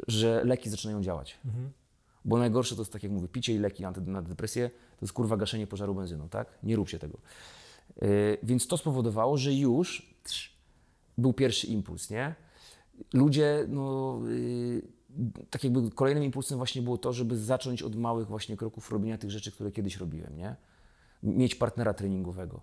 że 0.08 0.42
leki 0.44 0.70
zaczynają 0.70 1.02
działać. 1.02 1.38
Bo 2.24 2.38
najgorsze 2.38 2.74
to 2.76 2.80
jest, 2.80 2.92
tak 2.92 3.02
jak 3.02 3.12
mówię, 3.12 3.28
picie 3.28 3.54
i 3.54 3.58
leki 3.58 3.82
na, 3.82 3.90
na 4.06 4.22
depresję 4.22 4.68
to 4.70 4.98
jest 5.06 5.12
kurwa 5.12 5.36
gaszenie 5.36 5.66
pożaru 5.66 5.94
benzyną, 5.94 6.28
tak? 6.28 6.58
Nie 6.62 6.76
róbcie 6.76 6.98
tego. 6.98 7.18
Yy, 8.02 8.38
więc 8.42 8.66
to 8.66 8.76
spowodowało, 8.76 9.36
że 9.36 9.52
już 9.52 10.14
trz, 10.22 10.52
był 11.18 11.32
pierwszy 11.32 11.66
impuls, 11.66 12.10
nie? 12.10 12.34
Ludzie, 13.12 13.66
no, 13.68 14.18
yy, 14.28 14.82
tak 15.50 15.64
jakby 15.64 15.90
kolejnym 15.90 16.24
impulsem 16.24 16.58
właśnie 16.58 16.82
było 16.82 16.98
to, 16.98 17.12
żeby 17.12 17.38
zacząć 17.38 17.82
od 17.82 17.96
małych 17.96 18.28
właśnie 18.28 18.56
kroków 18.56 18.90
robienia 18.90 19.18
tych 19.18 19.30
rzeczy, 19.30 19.52
które 19.52 19.72
kiedyś 19.72 19.96
robiłem, 19.96 20.36
nie? 20.36 20.56
mieć 21.24 21.54
partnera 21.54 21.94
treningowego. 21.94 22.60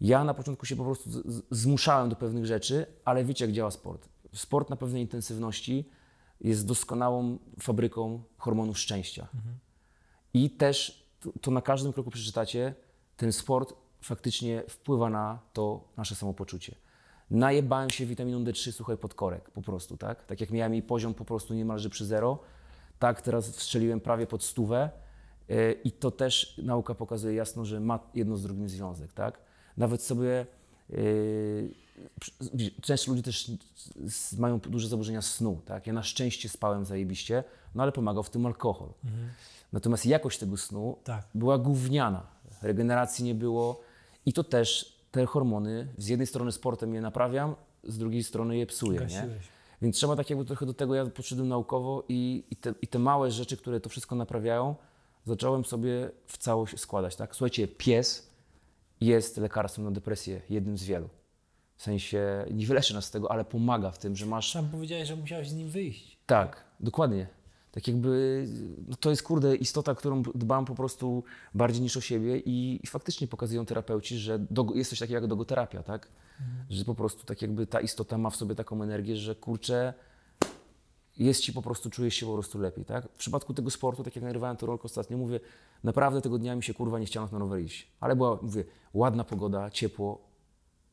Ja 0.00 0.24
na 0.24 0.34
początku 0.34 0.66
się 0.66 0.76
po 0.76 0.84
prostu 0.84 1.10
zmuszałem 1.50 2.08
do 2.08 2.16
pewnych 2.16 2.46
rzeczy, 2.46 2.86
ale 3.04 3.24
wiecie, 3.24 3.44
jak 3.44 3.54
działa 3.54 3.70
sport. 3.70 4.08
Sport 4.34 4.70
na 4.70 4.76
pewnej 4.76 5.02
intensywności 5.02 5.88
jest 6.40 6.66
doskonałą 6.66 7.38
fabryką 7.60 8.22
hormonów 8.38 8.78
szczęścia. 8.78 9.28
I 10.34 10.50
też 10.50 11.06
to, 11.20 11.32
to 11.40 11.50
na 11.50 11.62
każdym 11.62 11.92
kroku 11.92 12.10
przeczytacie, 12.10 12.74
ten 13.16 13.32
sport 13.32 13.74
faktycznie 14.02 14.62
wpływa 14.68 15.10
na 15.10 15.38
to 15.52 15.88
nasze 15.96 16.14
samopoczucie. 16.14 16.74
Najebałem 17.30 17.90
się 17.90 18.06
witaminą 18.06 18.44
D3, 18.44 18.72
słuchaj, 18.72 18.96
pod 18.96 19.14
korek, 19.14 19.50
po 19.50 19.62
prostu, 19.62 19.96
tak? 19.96 20.24
Tak 20.24 20.40
jak 20.40 20.50
miałem 20.50 20.72
jej 20.72 20.82
poziom 20.82 21.14
po 21.14 21.24
prostu 21.24 21.54
niemalże 21.54 21.90
przy 21.90 22.06
zero, 22.06 22.38
tak 22.98 23.22
teraz 23.22 23.46
strzeliłem 23.46 24.00
prawie 24.00 24.26
pod 24.26 24.44
stówę 24.44 24.90
yy, 25.48 25.72
i 25.84 25.92
to 25.92 26.10
też 26.10 26.58
nauka 26.62 26.94
pokazuje 26.94 27.34
jasno, 27.34 27.64
że 27.64 27.80
ma 27.80 27.98
jedno 28.14 28.36
z 28.36 28.42
drugim 28.42 28.68
związek, 28.68 29.12
tak? 29.12 29.38
Nawet 29.76 30.02
sobie 30.02 30.46
yy, 30.88 31.70
często 32.82 33.10
ludzie 33.10 33.22
też 33.22 33.50
mają 34.38 34.58
duże 34.60 34.88
zaburzenia 34.88 35.22
snu, 35.22 35.60
tak? 35.64 35.86
Ja 35.86 35.92
na 35.92 36.02
szczęście 36.02 36.48
spałem 36.48 36.84
zajebiście, 36.84 37.44
no 37.74 37.82
ale 37.82 37.92
pomagał 37.92 38.22
w 38.22 38.30
tym 38.30 38.46
alkohol. 38.46 38.88
Natomiast 39.72 40.06
jakość 40.06 40.38
tego 40.38 40.56
snu 40.56 40.96
Tak. 41.04 41.24
była 41.34 41.58
gówniana. 41.58 42.26
Regeneracji 42.62 43.24
nie 43.24 43.34
było 43.34 43.80
i 44.26 44.32
to 44.32 44.44
też 44.44 44.99
te 45.10 45.26
hormony, 45.26 45.88
z 45.98 46.08
jednej 46.08 46.26
strony 46.26 46.52
sportem 46.52 46.94
je 46.94 47.00
naprawiam, 47.00 47.54
z 47.84 47.98
drugiej 47.98 48.22
strony 48.24 48.56
je 48.56 48.66
psuję, 48.66 49.00
nie? 49.00 49.28
Więc 49.82 49.96
trzeba 49.96 50.16
tak 50.16 50.30
jakby 50.30 50.44
trochę 50.44 50.66
do 50.66 50.74
tego, 50.74 50.94
ja 50.94 51.06
podszedłem 51.06 51.48
naukowo 51.48 52.04
i, 52.08 52.44
i, 52.50 52.56
te, 52.56 52.74
i 52.82 52.86
te 52.86 52.98
małe 52.98 53.30
rzeczy, 53.30 53.56
które 53.56 53.80
to 53.80 53.88
wszystko 53.88 54.14
naprawiają, 54.16 54.74
zacząłem 55.24 55.64
sobie 55.64 56.10
w 56.26 56.38
całość 56.38 56.80
składać, 56.80 57.16
tak? 57.16 57.36
Słuchajcie, 57.36 57.68
pies 57.68 58.30
jest 59.00 59.36
lekarstwem 59.36 59.84
na 59.84 59.90
depresję, 59.90 60.40
jednym 60.50 60.78
z 60.78 60.84
wielu. 60.84 61.08
W 61.76 61.82
sensie 61.82 62.44
nie 62.50 62.66
wyleczy 62.66 62.94
nas 62.94 63.04
z 63.04 63.10
tego, 63.10 63.30
ale 63.32 63.44
pomaga 63.44 63.90
w 63.90 63.98
tym, 63.98 64.16
że 64.16 64.26
masz 64.26 64.52
Sam 64.52 64.68
powiedziałeś, 64.68 65.08
że 65.08 65.16
musiałeś 65.16 65.48
z 65.48 65.54
nim 65.54 65.68
wyjść. 65.68 66.18
tak, 66.26 66.64
dokładnie. 66.80 67.26
Tak 67.72 67.88
jakby 67.88 68.46
no 68.88 68.96
to 68.96 69.10
jest 69.10 69.22
kurde 69.22 69.56
istota, 69.56 69.94
którą 69.94 70.22
dbam 70.22 70.64
po 70.64 70.74
prostu 70.74 71.24
bardziej 71.54 71.82
niż 71.82 71.96
o 71.96 72.00
siebie 72.00 72.38
i, 72.38 72.80
i 72.82 72.86
faktycznie 72.86 73.26
pokazują 73.26 73.66
terapeuci, 73.66 74.18
że 74.18 74.38
dogo, 74.38 74.74
jest 74.74 74.90
coś 74.90 74.98
takiego 74.98 75.20
jak 75.20 75.26
dogoterapia, 75.26 75.82
tak? 75.82 76.08
Że 76.70 76.84
po 76.84 76.94
prostu 76.94 77.26
tak 77.26 77.42
jakby 77.42 77.66
ta 77.66 77.80
istota 77.80 78.18
ma 78.18 78.30
w 78.30 78.36
sobie 78.36 78.54
taką 78.54 78.82
energię, 78.82 79.16
że 79.16 79.34
kurczę, 79.34 79.94
jest 81.16 81.40
ci 81.40 81.52
po 81.52 81.62
prostu, 81.62 81.90
czujesz 81.90 82.14
się 82.14 82.26
po 82.26 82.32
prostu 82.32 82.58
lepiej, 82.58 82.84
tak? 82.84 83.04
W 83.04 83.16
przypadku 83.16 83.54
tego 83.54 83.70
sportu, 83.70 84.04
tak 84.04 84.16
jak 84.16 84.24
nagrywałem 84.24 84.56
to 84.56 84.66
rolkę 84.66 84.84
ostatnio, 84.84 85.18
mówię, 85.18 85.40
naprawdę 85.84 86.20
tego 86.20 86.38
dnia 86.38 86.56
mi 86.56 86.62
się 86.62 86.74
kurwa 86.74 86.98
nie 86.98 87.06
chciano 87.06 87.28
na 87.32 87.38
rower 87.38 87.60
iść. 87.60 87.92
Ale 88.00 88.16
była, 88.16 88.38
mówię, 88.42 88.64
ładna 88.94 89.24
pogoda, 89.24 89.70
ciepło. 89.70 90.20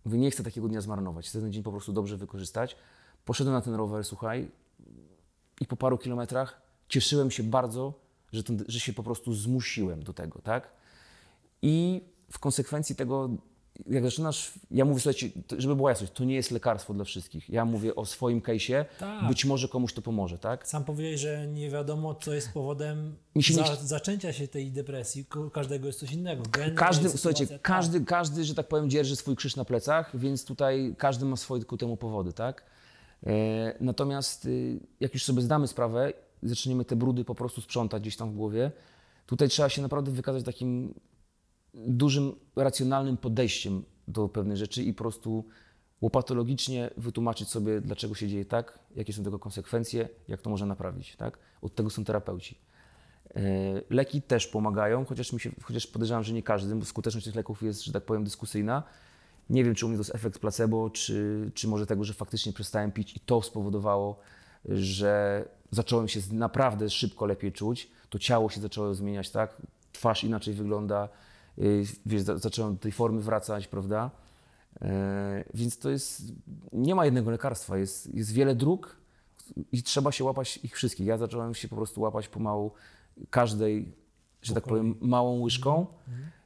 Mówię, 0.06 0.18
nie 0.18 0.32
chcę 0.32 0.44
takiego 0.44 0.68
dnia 0.68 0.82
zmarnować, 0.82 1.28
chcę 1.28 1.42
ten 1.42 1.54
dzień 1.54 1.64
po 1.64 1.72
prostu 1.72 1.94
dobrze 1.94 2.18
wykorzystać. 2.18 2.76
Poszedłem 3.26 3.54
na 3.56 3.62
ten 3.62 3.74
rower, 3.74 4.04
słuchaj, 4.04 4.52
i 5.62 5.66
po 5.66 5.76
paru 5.76 5.98
kilometrach 5.98 6.67
cieszyłem 6.90 7.32
się 7.32 7.44
bardzo, 7.44 7.94
że, 8.34 8.44
ten, 8.44 8.64
że 8.68 8.80
się 8.80 8.94
po 8.94 9.04
prostu 9.04 9.34
zmusiłem 9.34 10.04
do 10.04 10.14
tego, 10.14 10.42
tak? 10.42 10.72
I 11.62 12.02
w 12.32 12.40
konsekwencji 12.40 12.96
tego, 12.96 13.30
jak 13.90 14.04
zaczynasz, 14.04 14.52
ja 14.72 14.86
mówię, 14.86 15.00
słuchajcie, 15.00 15.30
żeby 15.58 15.76
była 15.76 15.90
jasność, 15.90 16.14
to 16.14 16.24
nie 16.24 16.36
jest 16.36 16.52
lekarstwo 16.52 16.94
dla 16.94 17.04
wszystkich. 17.06 17.50
Ja 17.50 17.66
mówię 17.66 17.96
o 17.96 18.06
swoim 18.06 18.42
case'ie, 18.42 18.86
Tak. 19.00 19.28
być 19.28 19.46
może 19.46 19.68
komuś 19.68 19.94
to 19.94 20.02
pomoże, 20.02 20.38
tak? 20.38 20.68
Sam 20.68 20.84
powiedziałeś, 20.84 21.20
że 21.22 21.48
nie 21.48 21.70
wiadomo, 21.70 22.16
co 22.16 22.34
jest 22.34 22.54
powodem 22.54 23.16
się 23.40 23.54
nie 23.54 23.60
za, 23.60 23.64
chce- 23.76 23.86
zaczęcia 23.88 24.34
się 24.34 24.48
tej 24.48 24.72
depresji. 24.72 25.26
Każdego 25.54 25.88
jest 25.88 26.00
coś 26.00 26.12
innego. 26.12 26.44
Każdy, 26.76 27.10
słuchajcie, 27.10 27.48
tak. 27.48 27.62
każdy, 27.62 28.02
każdy, 28.06 28.44
że 28.46 28.56
tak 28.56 28.68
powiem, 28.68 28.90
dzierży 28.90 29.16
swój 29.16 29.36
krzyż 29.36 29.56
na 29.56 29.66
plecach, 29.66 30.18
więc 30.20 30.46
tutaj 30.46 30.96
każdy 30.98 31.26
ma 31.26 31.36
swoje 31.36 31.64
ku 31.64 31.78
temu 31.78 31.98
powody, 31.98 32.34
tak? 32.34 32.64
E, 33.28 33.30
natomiast 33.82 34.46
y, 34.46 34.80
jak 35.00 35.14
już 35.14 35.24
sobie 35.24 35.42
zdamy 35.42 35.68
sprawę, 35.68 36.14
zaczniemy 36.44 36.86
te 36.86 36.96
brudy 36.96 37.26
po 37.26 37.36
prostu 37.36 37.62
sprzątać 37.62 38.02
gdzieś 38.02 38.18
tam 38.18 38.32
w 38.32 38.36
głowie, 38.36 38.72
tutaj 39.26 39.50
trzeba 39.50 39.70
się 39.70 39.82
naprawdę 39.82 40.12
wykazać 40.12 40.44
takim 40.44 40.94
dużym, 41.74 42.36
racjonalnym 42.56 43.18
podejściem 43.18 43.84
do 44.08 44.30
pewnych 44.30 44.58
rzeczy 44.58 44.84
i 44.84 44.94
po 44.94 44.98
prostu 44.98 45.46
łopatologicznie 46.02 46.90
wytłumaczyć 46.98 47.50
sobie, 47.50 47.82
dlaczego 47.82 48.16
się 48.16 48.28
dzieje 48.28 48.46
tak, 48.46 48.80
jakie 48.96 49.14
są 49.14 49.24
tego 49.24 49.40
konsekwencje, 49.40 50.10
jak 50.28 50.42
to 50.42 50.50
można 50.50 50.68
naprawić, 50.68 51.16
tak? 51.16 51.40
Od 51.62 51.76
tego 51.76 51.90
są 51.90 52.04
terapeuci. 52.04 52.58
E, 53.36 53.42
Leki 53.90 54.22
też 54.22 54.48
pomagają, 54.48 55.06
chociaż, 55.06 55.34
mi 55.34 55.40
się, 55.40 55.52
chociaż 55.64 55.88
podejrzewam, 55.88 56.24
że 56.24 56.34
nie 56.34 56.44
każdy, 56.44 56.76
bo 56.76 56.86
skuteczność 56.86 57.26
tych 57.26 57.36
leków 57.36 57.64
jest, 57.64 57.84
że 57.84 57.92
tak 57.92 58.06
powiem, 58.06 58.24
dyskusyjna. 58.24 58.84
Nie 59.50 59.64
wiem, 59.64 59.76
czy 59.76 59.86
u 59.86 59.90
mnie 59.90 59.98
to 59.98 60.02
jest 60.02 60.16
efekt 60.16 60.40
placebo, 60.40 60.90
czy, 60.90 61.52
czy 61.54 61.68
może 61.68 61.86
tego, 61.86 62.04
że 62.04 62.14
faktycznie 62.14 62.54
przestałem 62.54 62.92
pić 62.92 63.16
i 63.16 63.20
to 63.20 63.42
spowodowało 63.42 64.20
że 64.68 65.46
zacząłem 65.72 66.08
się 66.08 66.20
naprawdę 66.32 66.90
szybko 66.90 67.26
lepiej 67.26 67.52
czuć, 67.52 67.92
to 68.10 68.20
ciało 68.20 68.50
się 68.50 68.62
zaczęło 68.62 68.94
zmieniać, 68.96 69.30
tak? 69.30 69.62
Twarz 69.94 70.24
inaczej 70.24 70.54
wygląda, 70.54 71.10
yy, 71.58 71.84
wiesz, 72.06 72.22
za- 72.22 72.38
zacząłem 72.38 72.74
do 72.74 72.80
tej 72.80 72.92
formy 72.92 73.22
wracać, 73.22 73.68
prawda? 73.68 74.12
E, 74.82 75.44
Więc 75.54 75.80
to 75.80 75.90
jest, 75.90 76.22
nie 76.74 76.96
ma 76.96 77.06
jednego 77.06 77.32
lekarstwa, 77.32 77.78
jest, 77.78 78.16
jest 78.16 78.32
wiele 78.34 78.56
dróg 78.56 78.96
i 79.72 79.84
trzeba 79.84 80.12
się 80.12 80.24
łapać 80.24 80.58
ich 80.64 80.76
wszystkich. 80.76 81.08
Ja 81.08 81.18
zacząłem 81.18 81.56
się 81.56 81.68
po 81.68 81.76
prostu 81.76 82.02
łapać 82.02 82.28
pomału 82.28 82.72
każdej, 83.30 83.92
że 84.42 84.54
tak 84.54 84.64
powiem, 84.64 84.96
małą 85.02 85.40
łyżką 85.42 85.86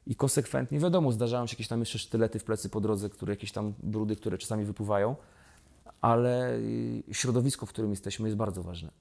i 0.08 0.16
konsekwentnie, 0.16 0.80
wiadomo, 0.80 1.12
zdarzają 1.12 1.48
się 1.48 1.54
jakieś 1.54 1.68
tam 1.68 1.80
jeszcze 1.80 2.00
sztylety 2.00 2.40
w 2.40 2.44
plecy 2.44 2.70
po 2.70 2.82
drodze, 2.82 3.10
które 3.10 3.34
jakieś 3.34 3.52
tam 3.52 3.74
brudy, 3.84 4.16
które 4.16 4.38
czasami 4.38 4.66
wypływają, 4.66 5.16
ale 6.02 6.58
y, 6.58 7.04
środowisko, 7.12 7.66
w 7.66 7.70
którym 7.70 7.92
jesteśmy 7.92 8.28
jest 8.28 8.38
bardzo 8.38 8.64
ważne. 8.64 8.92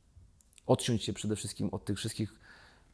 Odciąć 0.67 1.05
się 1.05 1.13
przede 1.13 1.37
wszystkim 1.37 1.69
od 1.73 1.85
tych 1.85 1.99
wszystkich 1.99 2.41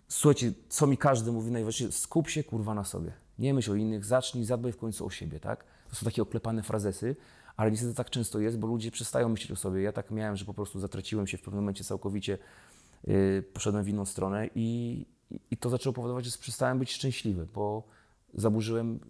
Słuchajcie, 0.09 0.53
co 0.69 0.87
mi 0.87 0.97
każdy 0.97 1.33
mówi 1.33 1.51
najważniejsze, 1.51 1.99
skup 1.99 2.29
się 2.29 2.45
kurwa 2.45 2.75
na 2.75 2.85
sobie. 2.85 3.13
Nie 3.39 3.55
myśl 3.55 3.73
o 3.73 3.75
innych, 3.75 4.05
zacznij, 4.05 4.45
zadbaj 4.45 4.73
w 4.73 4.77
końcu 4.77 5.07
o 5.07 5.11
siebie, 5.11 5.41
tak? 5.41 5.65
To 5.91 5.97
są 5.97 6.05
takie 6.05 6.23
oklepane 6.23 6.63
frazesy, 6.63 7.17
ale 7.57 7.71
niestety 7.71 7.95
tak 7.95 8.11
często 8.11 8.41
jest, 8.41 8.59
bo 8.59 8.67
ludzie 8.67 8.91
przestają 8.91 9.29
myśleć 9.29 9.51
o 9.51 9.57
sobie. 9.57 9.83
Ja 9.83 9.93
tak 9.93 10.11
miałem, 10.11 10.37
że 10.37 10.45
po 10.45 10.55
prostu 10.55 10.81
zatraciłem 10.81 11.27
się 11.27 11.39
w 11.39 11.43
pewnym 11.43 11.63
momencie 11.63 11.85
całkowicie, 11.85 12.39
yy, 13.07 13.45
poszedłem 13.53 13.85
w 13.85 13.89
inną 13.89 14.05
stronę 14.05 14.49
i, 14.55 15.07
i 15.51 15.57
to 15.57 15.71
zaczęło 15.71 15.93
powodować, 15.93 16.25
że 16.25 16.39
przestałem 16.39 16.79
być 16.79 16.93
szczęśliwy, 16.93 17.47
bo 17.55 17.83
zaburzyłem, 18.35 19.01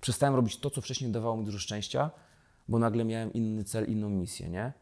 przestałem 0.00 0.34
robić 0.34 0.56
to, 0.56 0.70
co 0.70 0.80
wcześniej 0.80 1.10
dawało 1.10 1.36
mi 1.36 1.44
dużo 1.44 1.58
szczęścia, 1.58 2.10
bo 2.68 2.78
nagle 2.78 3.04
miałem 3.04 3.32
inny 3.32 3.64
cel, 3.64 3.84
inną 3.90 4.10
misję, 4.10 4.48
nie? 4.50 4.72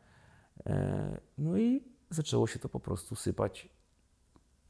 E, 0.67 1.21
No 1.39 1.59
i 1.59 1.83
zaczęło 2.11 2.47
się 2.47 2.59
to 2.59 2.69
po 2.69 2.81
prostu 2.81 3.17
sypać 3.17 3.69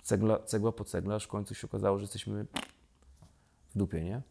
cegla, 0.03 0.39
cegła 0.39 0.73
po 0.73 0.85
cegla, 0.85 1.15
aż 1.15 1.25
w 1.25 1.29
końcu 1.29 1.55
się 1.55 1.67
okazało, 1.67 1.99
że 1.99 2.03
jesteśmy 2.03 2.47
w 3.75 3.79
dupie, 3.79 4.05
nie? 4.05 4.23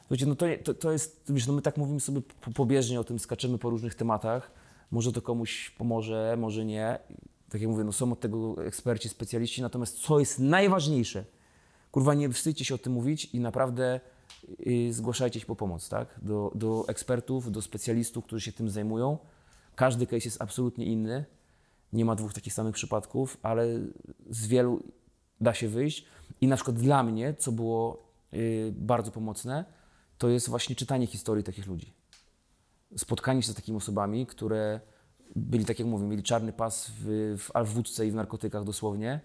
Słuchajcie, 0.00 0.26
no 0.26 0.34
to, 0.34 0.46
to, 0.64 0.74
to 0.74 0.92
jest, 0.92 1.32
wiesz, 1.32 1.46
no 1.46 1.52
my 1.52 1.62
tak 1.62 1.76
mówimy 1.76 2.00
sobie 2.00 2.20
po- 2.20 2.50
pobieżnie 2.50 3.00
o 3.00 3.04
tym, 3.04 3.18
skaczemy 3.18 3.58
po 3.58 3.70
różnych 3.70 3.94
tematach, 3.94 4.50
może 4.90 5.12
to 5.12 5.22
komuś 5.22 5.70
pomoże, 5.70 6.36
może 6.38 6.64
nie. 6.64 6.98
Tak 7.50 7.60
jak 7.60 7.70
mówię, 7.70 7.84
no 7.84 7.92
są 7.92 8.12
od 8.12 8.20
tego 8.20 8.64
eksperci, 8.66 9.08
specjaliści, 9.08 9.62
natomiast 9.62 9.98
co 10.00 10.18
jest 10.18 10.38
najważniejsze, 10.38 11.24
kurwa, 11.90 12.14
nie 12.14 12.28
wstydźcie 12.28 12.64
się 12.64 12.74
o 12.74 12.78
tym 12.78 12.92
mówić 12.92 13.24
i 13.24 13.40
naprawdę 13.40 14.00
zgłaszajcie 14.90 15.40
się 15.40 15.46
po 15.46 15.56
pomoc, 15.56 15.88
tak? 15.88 16.20
Do, 16.22 16.52
do 16.54 16.84
ekspertów, 16.88 17.52
do 17.52 17.62
specjalistów, 17.62 18.24
którzy 18.24 18.44
się 18.44 18.52
tym 18.52 18.70
zajmują. 18.70 19.18
Każdy 19.74 20.06
case 20.06 20.24
jest 20.24 20.42
absolutnie 20.42 20.84
inny. 20.86 21.24
Nie 21.92 22.04
ma 22.04 22.14
dwóch 22.14 22.34
takich 22.34 22.52
samych 22.52 22.74
przypadków, 22.74 23.38
ale 23.42 23.66
z 24.30 24.46
wielu 24.46 24.82
da 25.40 25.54
się 25.54 25.68
wyjść. 25.68 26.04
I 26.40 26.48
na 26.48 26.56
przykład 26.56 26.76
dla 26.76 27.02
mnie, 27.02 27.34
co 27.34 27.52
było 27.52 28.12
y, 28.34 28.74
bardzo 28.76 29.10
pomocne, 29.10 29.64
to 30.18 30.28
jest 30.28 30.48
właśnie 30.48 30.76
czytanie 30.76 31.06
historii 31.06 31.44
takich 31.44 31.66
ludzi. 31.66 31.94
Spotkanie 32.96 33.42
się 33.42 33.52
z 33.52 33.54
takimi 33.54 33.76
osobami, 33.76 34.26
które 34.26 34.80
byli, 35.36 35.64
tak 35.64 35.78
jak 35.78 35.88
mówię, 35.88 36.06
mieli 36.06 36.22
czarny 36.22 36.52
pas 36.52 36.90
w, 36.98 37.36
w, 37.38 37.64
w 37.64 37.74
wódce 37.74 38.06
i 38.06 38.10
w 38.10 38.14
narkotykach 38.14 38.64
dosłownie 38.64 39.20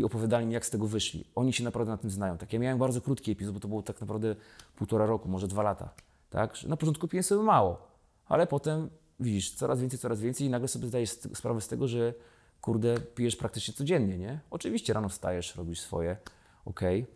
i 0.00 0.04
opowiadali 0.04 0.46
mi, 0.46 0.54
jak 0.54 0.66
z 0.66 0.70
tego 0.70 0.86
wyszli. 0.86 1.24
Oni 1.34 1.52
się 1.52 1.64
naprawdę 1.64 1.92
na 1.92 1.98
tym 1.98 2.10
znają. 2.10 2.38
Tak, 2.38 2.52
ja 2.52 2.58
miałem 2.58 2.78
bardzo 2.78 3.00
krótki 3.00 3.32
epizod, 3.32 3.54
bo 3.54 3.60
to 3.60 3.68
było 3.68 3.82
tak 3.82 4.00
naprawdę 4.00 4.36
półtora 4.76 5.06
roku, 5.06 5.28
może 5.28 5.48
dwa 5.48 5.62
lata. 5.62 5.88
Tak? 6.30 6.64
Na 6.64 6.76
początku 6.76 7.08
piłem 7.08 7.24
sobie 7.24 7.42
mało, 7.42 7.78
ale 8.26 8.46
potem 8.46 8.90
widzisz, 9.20 9.50
coraz 9.50 9.80
więcej, 9.80 9.98
coraz 9.98 10.20
więcej 10.20 10.46
i 10.46 10.50
nagle 10.50 10.68
sobie 10.68 10.88
zdajesz 10.88 11.10
sprawę 11.10 11.60
z 11.60 11.68
tego, 11.68 11.88
że 11.88 12.14
kurde, 12.60 13.00
pijesz 13.00 13.36
praktycznie 13.36 13.74
codziennie, 13.74 14.18
nie? 14.18 14.40
Oczywiście 14.50 14.92
rano 14.92 15.08
wstajesz, 15.08 15.56
robisz 15.56 15.80
swoje, 15.80 16.16
okej, 16.64 17.06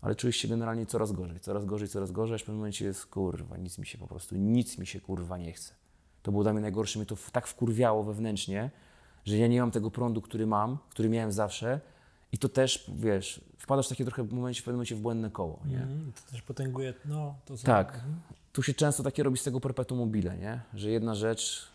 ale 0.00 0.14
czujesz 0.14 0.36
się 0.36 0.48
generalnie 0.48 0.86
coraz 0.86 1.12
gorzej, 1.12 1.40
coraz 1.40 1.64
gorzej, 1.64 1.88
coraz 1.88 2.10
gorzej, 2.10 2.34
aż 2.34 2.42
w 2.42 2.44
pewnym 2.44 2.58
momencie 2.58 2.84
jest, 2.84 3.06
kurwa, 3.06 3.56
nic 3.56 3.78
mi 3.78 3.86
się 3.86 3.98
po 3.98 4.06
prostu, 4.06 4.36
nic 4.36 4.78
mi 4.78 4.86
się 4.86 5.00
kurwa 5.00 5.38
nie 5.38 5.52
chce. 5.52 5.74
To 6.22 6.30
było 6.30 6.42
dla 6.42 6.52
mnie 6.52 6.62
najgorsze, 6.62 6.98
mnie 6.98 7.06
to 7.06 7.16
tak 7.32 7.46
wkurwiało 7.46 8.02
wewnętrznie, 8.02 8.70
że 9.24 9.36
ja 9.36 9.46
nie 9.46 9.60
mam 9.60 9.70
tego 9.70 9.90
prądu, 9.90 10.22
który 10.22 10.46
mam, 10.46 10.78
który 10.90 11.08
miałem 11.08 11.32
zawsze 11.32 11.80
i 12.32 12.38
to 12.38 12.48
też, 12.48 12.90
wiesz, 12.94 13.40
wpadasz 13.58 13.86
w 13.86 13.88
takie 13.88 14.04
trochę 14.04 14.24
w 14.24 14.32
momencie, 14.32 14.60
w 14.60 14.64
pewnym 14.64 14.76
momencie 14.76 14.96
w 14.96 15.00
błędne 15.00 15.30
koło, 15.30 15.60
nie? 15.66 15.76
Mhm, 15.76 16.12
to 16.12 16.30
też 16.30 16.42
potęguje, 16.42 16.94
no 17.04 17.34
to 17.44 17.56
co. 17.56 17.66
Tak. 17.66 18.00
Tu 18.52 18.62
się 18.62 18.74
często 18.74 19.02
takie 19.02 19.22
robi 19.22 19.38
z 19.38 19.42
tego 19.42 19.60
perpetuum 19.60 20.00
mobile, 20.00 20.38
nie? 20.38 20.60
Że 20.74 20.90
jedna 20.90 21.14
rzecz 21.14 21.68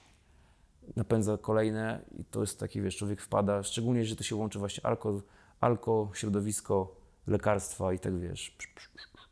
napędza 0.96 1.38
kolejne 1.38 2.02
i 2.20 2.26
to 2.26 2.42
jest 2.42 2.60
taki, 2.60 2.82
wiesz, 2.82 2.98
człowiek 2.98 3.22
wpada, 3.22 3.64
szczególnie, 3.64 4.06
że 4.06 4.16
to 4.16 4.24
się 4.24 4.36
łączy 4.36 4.60
właśnie 4.60 4.86
alko, 4.86 5.22
alko 5.60 6.12
środowisko, 6.14 6.96
lekarstwa 7.28 7.94
i 7.94 8.00
tak, 8.00 8.20
wiesz, 8.20 8.58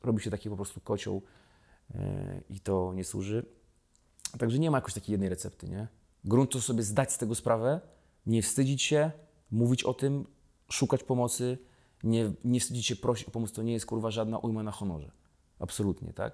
robi 0.03 0.21
się 0.21 0.31
taki 0.31 0.49
po 0.49 0.55
prostu 0.55 0.81
kocioł 0.81 1.21
yy, 1.93 1.99
i 2.49 2.59
to 2.59 2.93
nie 2.95 3.03
służy. 3.03 3.45
Także 4.39 4.59
nie 4.59 4.71
ma 4.71 4.77
jakoś 4.77 4.93
takiej 4.93 5.13
jednej 5.13 5.29
recepty, 5.29 5.69
nie? 5.69 5.87
Grunt 6.25 6.51
to 6.51 6.61
sobie 6.61 6.83
zdać 6.83 7.13
z 7.13 7.17
tego 7.17 7.35
sprawę, 7.35 7.81
nie 8.25 8.41
wstydzić 8.41 8.81
się, 8.81 9.11
mówić 9.51 9.83
o 9.83 9.93
tym, 9.93 10.25
szukać 10.71 11.03
pomocy, 11.03 11.57
nie, 12.03 12.31
nie 12.43 12.59
wstydzić 12.59 12.85
się 12.87 12.95
prosić 12.95 13.27
o 13.27 13.31
pomoc, 13.31 13.51
to 13.51 13.63
nie 13.63 13.73
jest 13.73 13.85
kurwa 13.85 14.11
żadna 14.11 14.37
ujma 14.37 14.63
na 14.63 14.71
honorze. 14.71 15.11
Absolutnie, 15.59 16.13
tak? 16.13 16.33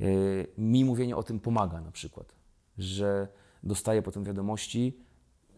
Yy, 0.00 0.46
Mi 0.58 0.84
mówienie 0.84 1.16
o 1.16 1.22
tym 1.22 1.40
pomaga 1.40 1.80
na 1.80 1.90
przykład, 1.90 2.34
że 2.78 3.28
dostaję 3.62 4.02
potem 4.02 4.24
wiadomości, 4.24 4.98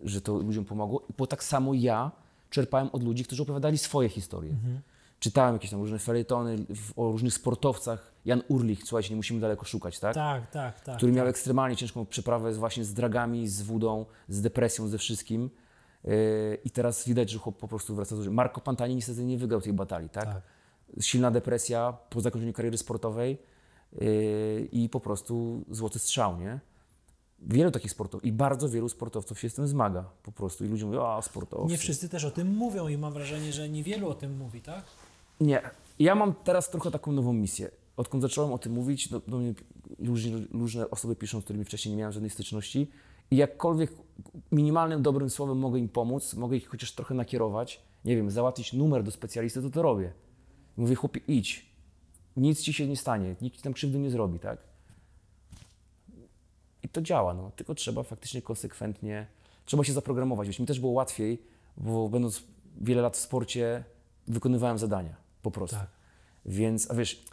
że 0.02 0.20
to 0.20 0.38
ludziom 0.38 0.64
pomogło, 0.64 1.06
bo 1.18 1.26
tak 1.26 1.44
samo 1.44 1.74
ja 1.74 2.10
czerpałem 2.50 2.88
od 2.92 3.02
ludzi, 3.02 3.24
którzy 3.24 3.42
opowiadali 3.42 3.78
swoje 3.78 4.08
historie. 4.08 4.56
Czytałem 5.18 5.54
jakieś 5.54 5.70
tam 5.70 5.80
różne 5.80 5.98
felietony 5.98 6.56
o 6.96 7.12
różnych 7.12 7.34
sportowcach. 7.34 8.12
Jan 8.24 8.42
Urlich, 8.48 8.80
słuchajcie, 8.84 9.10
nie 9.10 9.16
musimy 9.16 9.40
daleko 9.40 9.64
szukać, 9.64 9.98
tak? 9.98 10.14
Tak, 10.14 10.50
tak, 10.50 10.80
tak. 10.80 10.96
który 10.96 11.12
miał 11.12 11.26
ekstremalnie 11.26 11.76
ciężką 11.76 12.06
przeprawę 12.06 12.52
właśnie 12.52 12.84
z 12.84 12.94
dragami, 12.94 13.48
z 13.48 13.62
wódą, 13.62 14.06
z 14.28 14.40
depresją, 14.40 14.88
ze 14.88 14.98
wszystkim. 14.98 15.50
Yy, 16.04 16.58
I 16.64 16.70
teraz 16.70 17.08
widać, 17.08 17.30
że 17.30 17.38
chłop 17.38 17.58
po 17.58 17.68
prostu 17.68 17.94
wraca 17.94 18.16
do 18.16 18.22
życia. 18.22 18.34
Marco 18.34 18.60
Pantani 18.60 18.94
niestety 18.94 19.24
nie 19.24 19.38
wygrał 19.38 19.60
tej 19.60 19.72
batalii, 19.72 20.08
tak? 20.08 20.24
Tak. 20.24 20.42
Silna 21.00 21.30
depresja 21.30 21.92
po 22.10 22.20
zakończeniu 22.20 22.52
kariery 22.52 22.78
sportowej 22.78 23.38
yy, 23.92 24.68
i 24.72 24.88
po 24.88 25.00
prostu 25.00 25.64
złoty 25.70 25.98
strzał, 25.98 26.38
nie? 26.38 26.60
Wielu 27.46 27.70
takich 27.70 27.90
sportowców 27.90 28.24
i 28.24 28.32
bardzo 28.32 28.68
wielu 28.68 28.88
sportowców 28.88 29.40
się 29.40 29.50
z 29.50 29.54
tym 29.54 29.68
zmaga 29.68 30.04
po 30.22 30.32
prostu 30.32 30.64
i 30.64 30.68
ludzie 30.68 30.86
mówią, 30.86 31.06
a 31.06 31.22
sportowcy. 31.22 31.72
Nie 31.72 31.78
wszyscy 31.78 32.08
też 32.08 32.24
o 32.24 32.30
tym 32.30 32.56
mówią 32.56 32.88
i 32.88 32.98
mam 32.98 33.12
wrażenie, 33.12 33.52
że 33.52 33.68
niewielu 33.68 34.08
o 34.08 34.14
tym 34.14 34.36
mówi, 34.36 34.60
tak? 34.60 34.84
Nie. 35.40 35.62
Ja 35.98 36.14
mam 36.14 36.34
teraz 36.34 36.70
trochę 36.70 36.90
taką 36.90 37.12
nową 37.12 37.32
misję. 37.32 37.70
Odkąd 37.96 38.22
zacząłem 38.22 38.52
o 38.52 38.58
tym 38.58 38.72
mówić, 38.72 39.08
do, 39.08 39.20
do 39.20 39.38
mnie 39.38 39.54
różni, 39.98 40.46
różne 40.52 40.90
osoby 40.90 41.16
piszą, 41.16 41.40
z 41.40 41.44
którymi 41.44 41.64
wcześniej 41.64 41.94
nie 41.94 41.98
miałem 41.98 42.12
żadnej 42.12 42.30
styczności 42.30 42.90
i 43.32 43.36
jakkolwiek 43.36 43.92
minimalnym 44.52 45.02
dobrym 45.02 45.30
słowem 45.30 45.58
mogę 45.58 45.78
im 45.78 45.88
pomóc, 45.88 46.34
mogę 46.34 46.56
ich 46.56 46.68
chociaż 46.68 46.92
trochę 46.92 47.14
nakierować, 47.14 47.80
nie 48.04 48.16
wiem, 48.16 48.30
załatwić 48.30 48.72
numer 48.72 49.02
do 49.02 49.10
specjalisty, 49.10 49.62
to 49.62 49.70
to 49.70 49.82
robię. 49.82 50.12
Mówię, 50.76 50.94
chłopie, 50.94 51.20
idź. 51.28 51.66
Nic 52.36 52.60
ci 52.60 52.72
się 52.72 52.88
nie 52.88 52.96
stanie, 52.96 53.36
nikt 53.40 53.56
ci 53.56 53.62
tam 53.62 53.72
krzywdy 53.72 53.98
nie 53.98 54.10
zrobi, 54.10 54.38
tak? 54.38 54.58
I 56.82 56.88
to 56.88 57.02
działa, 57.02 57.34
no. 57.34 57.50
Tylko 57.56 57.74
trzeba 57.74 58.02
faktycznie 58.02 58.42
konsekwentnie, 58.42 59.26
trzeba 59.64 59.84
się 59.84 59.92
zaprogramować. 59.92 60.48
Wiesz, 60.48 60.58
mi 60.58 60.66
też 60.66 60.80
było 60.80 60.92
łatwiej, 60.92 61.42
bo 61.76 62.08
będąc 62.08 62.42
wiele 62.80 63.02
lat 63.02 63.16
w 63.16 63.20
sporcie, 63.20 63.84
wykonywałem 64.28 64.78
zadania, 64.78 65.16
po 65.42 65.50
prostu. 65.50 65.76
Tak. 65.76 65.90
Więc, 66.46 66.90
a 66.90 66.94
wiesz, 66.94 67.24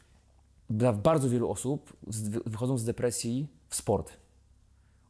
dla 0.69 0.93
bardzo 0.93 1.29
wielu 1.29 1.49
osób 1.49 1.93
wychodzą 2.45 2.77
z 2.77 2.85
depresji 2.85 3.47
w 3.69 3.75
sport. 3.75 4.28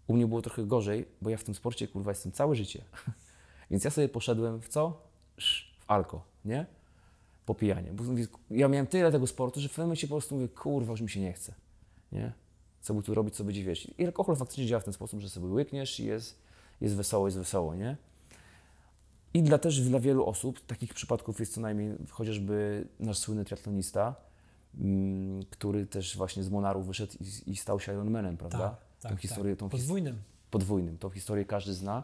U 0.10 0.14
mnie 0.14 0.28
było 0.28 0.42
trochę 0.42 0.64
gorzej, 0.64 1.06
bo 1.22 1.30
ja 1.30 1.38
w 1.38 1.44
tym 1.44 1.56
sporcie, 1.56 1.88
kurwa, 1.88 2.12
jestem 2.12 2.32
całe 2.32 2.56
życie. 2.56 2.84
Więc 3.72 3.84
ja 3.84 3.92
sobie 3.92 4.10
poszedłem 4.10 4.62
w 4.62 4.68
co? 4.68 5.02
W 5.38 5.42
alko, 5.88 6.24
nie? 6.46 6.66
Popijanie. 7.46 7.94
Bo 7.94 8.04
mówię, 8.04 8.28
ja 8.52 8.68
miałem 8.68 8.88
tyle 8.88 9.12
tego 9.12 9.28
sportu, 9.28 9.60
że 9.60 9.68
w 9.68 9.72
pewnym 9.72 9.86
momencie 9.86 10.08
po 10.08 10.16
prostu 10.16 10.36
mówię, 10.36 10.48
kurwa, 10.48 10.92
już 10.92 11.02
mi 11.02 11.10
się 11.10 11.20
nie 11.20 11.34
chce, 11.34 11.54
nie? 12.12 12.34
Co 12.82 12.94
by 12.94 13.04
tu 13.04 13.14
robić, 13.14 13.36
co 13.36 13.44
będzie, 13.44 13.64
wiesz. 13.64 13.88
I 13.98 14.06
alkohol 14.06 14.36
faktycznie 14.36 14.66
działa 14.66 14.80
w 14.80 14.84
ten 14.84 14.94
sposób, 14.94 15.20
że 15.20 15.30
sobie 15.30 15.48
łykniesz 15.48 16.00
i 16.00 16.06
jest, 16.06 16.40
jest 16.82 16.96
wesoło, 16.96 17.28
jest 17.28 17.38
wesoło, 17.38 17.76
nie? 17.76 17.98
I 19.34 19.44
dla 19.44 19.58
też 19.58 19.82
dla 19.82 20.00
wielu 20.00 20.26
osób, 20.26 20.66
takich 20.66 20.94
przypadków 20.94 21.40
jest 21.40 21.54
co 21.54 21.62
najmniej 21.62 21.98
chociażby 22.10 22.88
nasz 23.00 23.18
słynny 23.18 23.46
triatlonista, 23.46 24.16
mm, 24.80 25.44
który 25.50 25.86
też 25.86 26.18
właśnie 26.18 26.44
z 26.44 26.50
Monaru 26.50 26.82
wyszedł 26.82 27.14
i, 27.20 27.52
i 27.52 27.56
stał 27.56 27.80
się 27.80 27.94
Ironmanem, 27.94 28.38
prawda? 28.38 28.60
Tak, 28.60 28.89
tą 29.02 29.16
historię, 29.16 29.56
tą 29.56 29.68
his- 29.68 29.72
Podwójnym. 29.72 30.22
podwójnym. 30.52 30.98
Tą 30.98 31.10
historię 31.10 31.46
każdy 31.46 31.74
zna. 31.74 32.04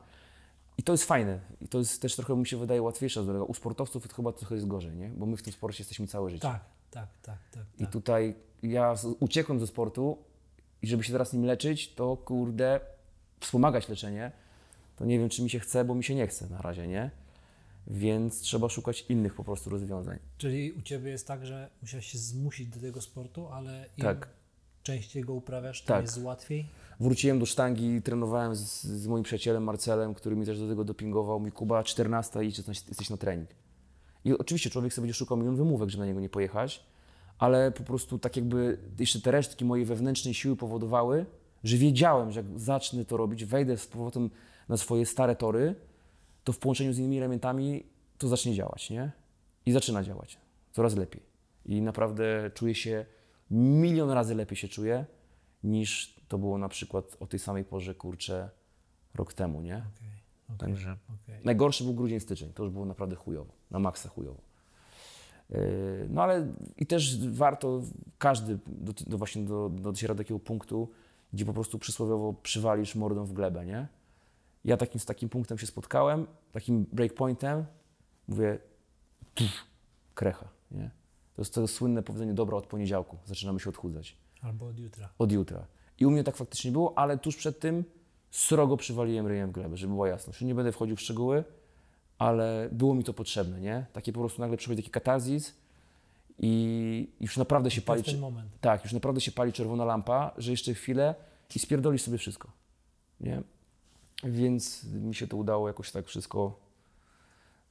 I 0.78 0.84
to 0.84 0.92
jest 0.92 1.04
fajne. 1.04 1.40
I 1.62 1.68
to 1.68 1.80
jest 1.80 2.02
też 2.02 2.16
trochę 2.16 2.36
mi 2.36 2.48
się 2.48 2.58
wydaje 2.58 2.82
łatwiejsza 2.82 3.24
droga. 3.24 3.44
U 3.44 3.54
sportowców 3.54 4.08
to 4.08 4.16
chyba 4.16 4.32
trochę 4.32 4.56
jest 4.56 4.68
gorzej, 4.68 4.96
nie? 4.96 5.10
Bo 5.10 5.26
my 5.26 5.38
w 5.38 5.44
tym 5.44 5.54
sporcie 5.54 5.82
jesteśmy 5.82 6.08
całe 6.08 6.30
życie. 6.30 6.42
Tak, 6.42 6.66
tak, 6.92 7.08
tak, 7.22 7.38
tak. 7.52 7.64
I 7.80 7.84
tak. 7.84 7.92
tutaj 7.94 8.36
ja 8.64 8.96
uciekłem 9.20 9.60
ze 9.60 9.68
sportu 9.68 10.18
i 10.82 10.88
żeby 10.88 11.04
się 11.04 11.12
teraz 11.12 11.34
nim 11.34 11.46
leczyć, 11.46 11.94
to 11.94 12.18
kurde, 12.18 12.80
wspomagać 13.40 13.90
leczenie, 13.90 14.32
to 14.96 15.06
nie 15.06 15.20
wiem, 15.20 15.30
czy 15.30 15.44
mi 15.44 15.50
się 15.50 15.60
chce, 15.60 15.86
bo 15.86 15.96
mi 15.96 16.04
się 16.04 16.16
nie 16.16 16.28
chce 16.28 16.50
na 16.50 16.62
razie, 16.62 16.88
nie? 16.88 17.12
Więc 17.88 18.40
trzeba 18.42 18.70
szukać 18.70 19.06
innych 19.10 19.34
po 19.36 19.44
prostu 19.44 19.70
rozwiązań. 19.70 20.20
Czyli 20.38 20.72
u 20.72 20.82
Ciebie 20.82 21.12
jest 21.12 21.28
tak, 21.28 21.46
że 21.46 21.70
musiałeś 21.82 22.06
się 22.06 22.18
zmusić 22.18 22.68
do 22.68 22.80
tego 22.80 23.02
sportu, 23.02 23.48
ale 23.48 23.86
im 23.98 24.04
Tak. 24.04 24.28
Częściej 24.86 25.24
go 25.24 25.34
uprawiasz, 25.34 25.82
tym 25.82 25.88
Tak. 25.88 26.06
jest 26.06 26.24
łatwiej? 26.24 26.66
Wróciłem 27.00 27.40
do 27.40 27.46
sztangi, 27.46 28.02
trenowałem 28.02 28.56
z, 28.56 28.84
z 28.84 29.08
moim 29.08 29.24
przyjacielem 29.24 29.64
Marcelem, 29.64 30.14
który 30.14 30.36
mi 30.36 30.46
też 30.46 30.60
do 30.60 30.68
tego 30.68 30.84
dopingował. 30.84 31.40
Mi 31.40 31.52
Kuba, 31.52 31.84
14 31.84 32.44
i 32.44 32.46
jesteś, 32.46 32.88
jesteś 32.88 33.10
na 33.10 33.18
trening. 33.18 33.50
I 34.26 34.34
oczywiście 34.38 34.70
człowiek 34.70 34.94
sobie 34.94 35.04
będzie 35.04 35.14
szukał 35.14 35.38
milion 35.38 35.56
wymówek, 35.56 35.90
żeby 35.90 36.02
na 36.02 36.08
niego 36.08 36.20
nie 36.20 36.30
pojechać, 36.30 36.84
ale 37.38 37.72
po 37.72 37.84
prostu 37.84 38.20
tak 38.20 38.36
jakby 38.36 38.78
jeszcze 39.00 39.22
te 39.22 39.32
resztki 39.32 39.66
mojej 39.66 39.86
wewnętrznej 39.86 40.34
siły 40.34 40.56
powodowały, 40.56 41.26
że 41.64 41.78
wiedziałem, 41.78 42.32
że 42.32 42.40
jak 42.40 42.60
zacznę 42.60 43.06
to 43.06 43.18
robić, 43.18 43.46
wejdę 43.46 43.78
z 43.78 43.88
powrotem 43.88 44.30
na 44.70 44.78
swoje 44.78 45.06
stare 45.06 45.36
tory, 45.36 45.76
to 46.44 46.54
w 46.54 46.60
połączeniu 46.60 46.94
z 46.94 47.00
innymi 47.00 47.18
elementami 47.18 47.84
to 48.18 48.28
zacznie 48.28 48.56
działać, 48.56 48.90
nie? 48.90 49.12
I 49.66 49.72
zaczyna 49.72 50.04
działać 50.04 50.38
coraz 50.74 50.96
lepiej. 50.96 51.22
I 51.66 51.82
naprawdę 51.82 52.52
czuję 52.54 52.76
się, 52.76 53.06
milion 53.52 54.10
razy 54.12 54.36
lepiej 54.36 54.58
się 54.58 54.68
czuję, 54.68 55.06
niż 55.64 56.16
to 56.28 56.38
było 56.38 56.58
na 56.58 56.70
przykład 56.70 57.18
o 57.20 57.28
tej 57.28 57.40
samej 57.40 57.64
porze, 57.64 57.96
kurczę, 57.96 58.50
rok 59.16 59.34
temu, 59.34 59.62
nie? 59.62 59.76
Okej, 59.78 60.10
okej, 60.46 60.58
Także 60.58 60.98
okej. 61.24 61.42
najgorszy 61.46 61.84
był 61.84 61.94
grudzień, 61.94 62.20
styczeń. 62.20 62.54
To 62.54 62.64
już 62.64 62.72
było 62.72 62.86
naprawdę 62.86 63.16
chujowo, 63.16 63.54
na 63.72 63.80
maksa 63.80 64.10
chujowo. 64.10 64.42
Yy, 65.50 65.58
No 66.10 66.24
ale 66.24 66.48
i 66.78 66.86
też 66.86 67.28
warto, 67.30 67.82
każdy 68.18 68.60
do, 68.68 68.94
do 69.08 69.18
właśnie 69.18 69.44
do, 69.44 69.70
do, 69.70 69.82
dociera 69.92 70.14
do 70.14 70.18
takiego 70.18 70.40
punktu, 70.40 70.90
gdzie 71.34 71.46
po 71.46 71.54
prostu 71.54 71.80
przysłowiowo 71.80 72.34
przywalisz 72.34 72.96
mordą 72.96 73.26
w 73.26 73.34
glebę, 73.34 73.66
nie? 73.66 73.88
Ja 74.66 74.78
takim, 74.78 75.00
z 75.00 75.06
takim 75.06 75.30
punktem 75.30 75.58
się 75.58 75.68
spotkałem, 75.68 76.28
takim 76.52 76.86
breakpointem, 76.94 77.66
mówię, 78.28 78.60
pff, 79.36 79.54
krecha, 80.16 80.48
nie? 80.72 80.92
To 81.36 81.42
jest 81.42 81.54
to 81.54 81.68
słynne 81.68 82.04
powiedzenie, 82.04 82.34
dobra, 82.34 82.58
od 82.58 82.68
poniedziałku 82.68 83.18
zaczynamy 83.26 83.60
się 83.60 83.70
odchudzać 83.70 84.16
Albo 84.42 84.68
od 84.68 84.80
jutra. 84.80 85.10
od 85.20 85.32
jutra. 85.32 85.66
I 86.00 86.06
u 86.06 86.12
mnie 86.12 86.24
tak 86.24 86.36
faktycznie 86.36 86.72
było, 86.72 86.98
ale 86.98 87.18
tuż 87.18 87.36
przed 87.36 87.60
tym 87.60 87.84
srogo 88.32 88.78
przywaliłem 88.78 89.28
ryjem 89.28 89.50
w 89.50 89.54
glebę, 89.54 89.78
żeby 89.78 89.94
była 89.94 90.08
jasność. 90.08 90.42
Nie 90.42 90.56
będę 90.56 90.72
wchodził 90.72 90.96
w 90.96 91.02
szczegóły, 91.02 91.44
ale 92.18 92.70
było 92.72 92.96
mi 92.96 93.04
to 93.04 93.14
potrzebne, 93.14 93.62
nie? 93.62 93.86
Takie 93.94 94.14
po 94.14 94.20
prostu 94.20 94.42
nagle 94.42 94.58
przychodzi 94.58 94.82
taki 94.82 94.92
katarzis 94.92 95.56
i 96.40 97.08
już 97.22 97.38
naprawdę 97.38 97.72
się 97.72 97.82
To 97.82 97.88
pali... 97.88 98.04
ten 98.04 98.20
moment. 98.20 98.50
Tak, 98.62 98.84
już 98.84 98.94
naprawdę 98.94 99.22
się 99.22 99.32
pali 99.32 99.54
czerwona 99.54 99.86
lampa, 99.86 100.32
że 100.38 100.52
jeszcze 100.52 100.74
chwilę 100.74 101.16
i 101.56 101.60
spierdolisz 101.60 102.02
sobie 102.02 102.18
wszystko, 102.18 102.52
nie? 103.20 103.42
Więc 104.24 104.84
mi 104.84 105.16
się 105.16 105.28
to 105.28 105.38
udało 105.38 105.68
jakoś 105.68 105.92
tak 105.92 106.06
wszystko 106.06 106.60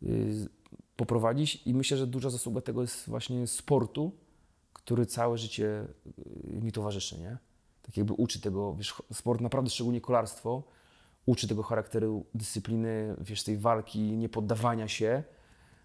y, 0.02 0.48
poprowadzić 0.96 1.62
i 1.66 1.74
myślę, 1.74 1.96
że 1.96 2.06
duża 2.06 2.30
zasługa 2.30 2.60
tego 2.60 2.80
jest 2.80 3.08
właśnie 3.08 3.46
sportu, 3.46 4.12
który 4.72 5.06
całe 5.06 5.38
życie 5.38 5.86
y, 6.54 6.60
mi 6.62 6.72
towarzyszy, 6.72 7.20
nie? 7.20 7.38
Tak 7.82 7.96
jakby 7.96 8.12
uczy 8.12 8.40
tego, 8.40 8.74
wiesz, 8.74 8.94
sport 9.12 9.40
naprawdę, 9.40 9.70
szczególnie 9.70 10.00
kolarstwo, 10.00 10.62
uczy 11.26 11.48
tego 11.48 11.62
charakteru, 11.62 12.26
dyscypliny, 12.34 13.16
wiesz, 13.20 13.42
tej 13.42 13.58
walki, 13.58 14.00
niepoddawania 14.00 14.88
się 14.88 15.22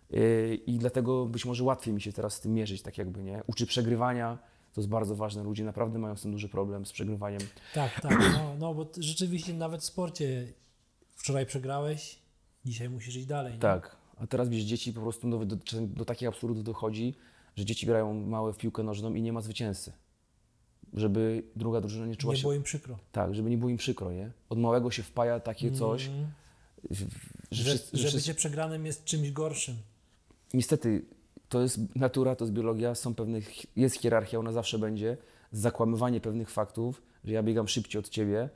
yy, 0.10 0.56
i 0.56 0.78
dlatego 0.78 1.26
być 1.26 1.46
może 1.46 1.64
łatwiej 1.64 1.94
mi 1.94 2.02
się 2.02 2.14
teraz 2.14 2.34
z 2.34 2.40
tym 2.40 2.54
mierzyć, 2.54 2.82
tak 2.82 2.98
jakby, 2.98 3.24
nie? 3.24 3.44
Uczy 3.48 3.66
przegrywania, 3.66 4.38
to 4.74 4.82
jest 4.82 4.90
bardzo 4.90 5.16
ważne, 5.16 5.44
ludzie 5.44 5.64
naprawdę 5.64 6.00
mają 6.00 6.16
z 6.16 6.22
tym 6.22 6.32
duży 6.32 6.50
problem, 6.50 6.86
z 6.86 6.92
przegrywaniem. 6.92 7.42
Tak, 7.74 8.02
tak. 8.02 8.20
No, 8.34 8.56
no 8.60 8.74
bo 8.74 8.88
rzeczywiście 8.98 9.54
nawet 9.54 9.82
w 9.82 9.86
sporcie 9.86 10.54
wczoraj 11.16 11.46
przegrałeś, 11.46 12.20
dzisiaj 12.66 12.90
musisz 12.90 13.16
iść 13.16 13.28
dalej. 13.28 13.54
Nie? 13.54 13.60
Tak, 13.60 13.99
a 14.20 14.28
teraz 14.28 14.50
wiesz, 14.50 14.64
dzieci 14.64 14.94
po 14.94 15.02
prostu 15.02 15.30
do, 15.30 15.46
do, 15.46 15.58
do 15.82 16.06
takich 16.06 16.28
absurdów 16.28 16.64
dochodzi, 16.64 17.16
że 17.56 17.66
dzieci 17.66 17.86
grają 17.86 18.14
małe 18.14 18.54
w 18.54 18.58
piłkę 18.58 18.84
nożną 18.84 19.14
i 19.14 19.22
nie 19.22 19.34
ma 19.34 19.42
zwycięzcy. 19.42 19.94
Żeby 20.94 21.44
druga 21.56 21.82
drużyna 21.82 22.06
nie 22.06 22.16
czuła 22.16 22.34
Nie 22.34 22.38
się... 22.38 22.42
było 22.42 22.54
im 22.54 22.64
przykro. 22.64 22.98
Tak, 23.12 23.36
żeby 23.36 23.50
nie 23.50 23.58
było 23.58 23.72
im 23.72 23.78
przykro, 23.78 24.12
nie? 24.12 24.32
Od 24.50 24.60
małego 24.60 24.92
się 24.92 25.04
wpaja 25.04 25.40
takie 25.40 25.72
coś, 25.72 26.08
Mm, 26.08 26.28
że, 26.92 27.06
że, 27.52 27.72
że, 27.72 27.78
wszyscy- 27.78 28.18
bycie 28.18 28.34
przegranym 28.34 28.86
jest 28.86 29.04
czymś 29.04 29.32
gorszym. 29.32 29.76
Niestety, 30.54 31.06
to 31.50 31.62
jest 31.62 31.96
natura, 31.96 32.36
to 32.36 32.46
jest 32.46 32.54
biologia, 32.54 32.96
są 32.96 33.16
pewne, 33.16 33.40
jest 33.76 33.96
hierarchia, 33.96 34.40
ona 34.40 34.52
zawsze 34.52 34.80
będzie, 34.80 35.18
zakłamywanie 35.52 36.22
pewnych 36.22 36.50
faktów, 36.50 37.02
że 37.24 37.34
ja 37.34 37.44
biegam 37.44 37.68
szybciej 37.68 38.00
od 38.00 38.10
ciebie, 38.10 38.50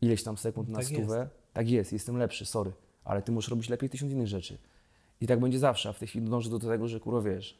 ileś 0.00 0.22
tam 0.22 0.36
sekund 0.38 0.68
na 0.68 0.78
Tak 0.78 0.86
stówę. 0.86 1.28
Tak 1.52 1.68
jest, 1.70 1.92
jestem 1.92 2.16
lepszy, 2.16 2.46
sorry, 2.46 2.72
ale 3.04 3.22
ty 3.22 3.32
możesz 3.32 3.50
robić 3.50 3.68
lepiej 3.68 3.90
tysiąc 3.90 4.12
innych 4.12 4.28
rzeczy. 4.28 4.58
I 5.22 5.26
tak 5.26 5.40
będzie 5.40 5.58
zawsze, 5.58 5.88
a 5.88 5.92
w 5.92 5.98
tej 5.98 6.08
chwili 6.08 6.28
dążę 6.28 6.50
do 6.50 6.58
tego, 6.58 6.88
że 6.88 7.00
kurwa 7.00 7.20
wiesz, 7.20 7.58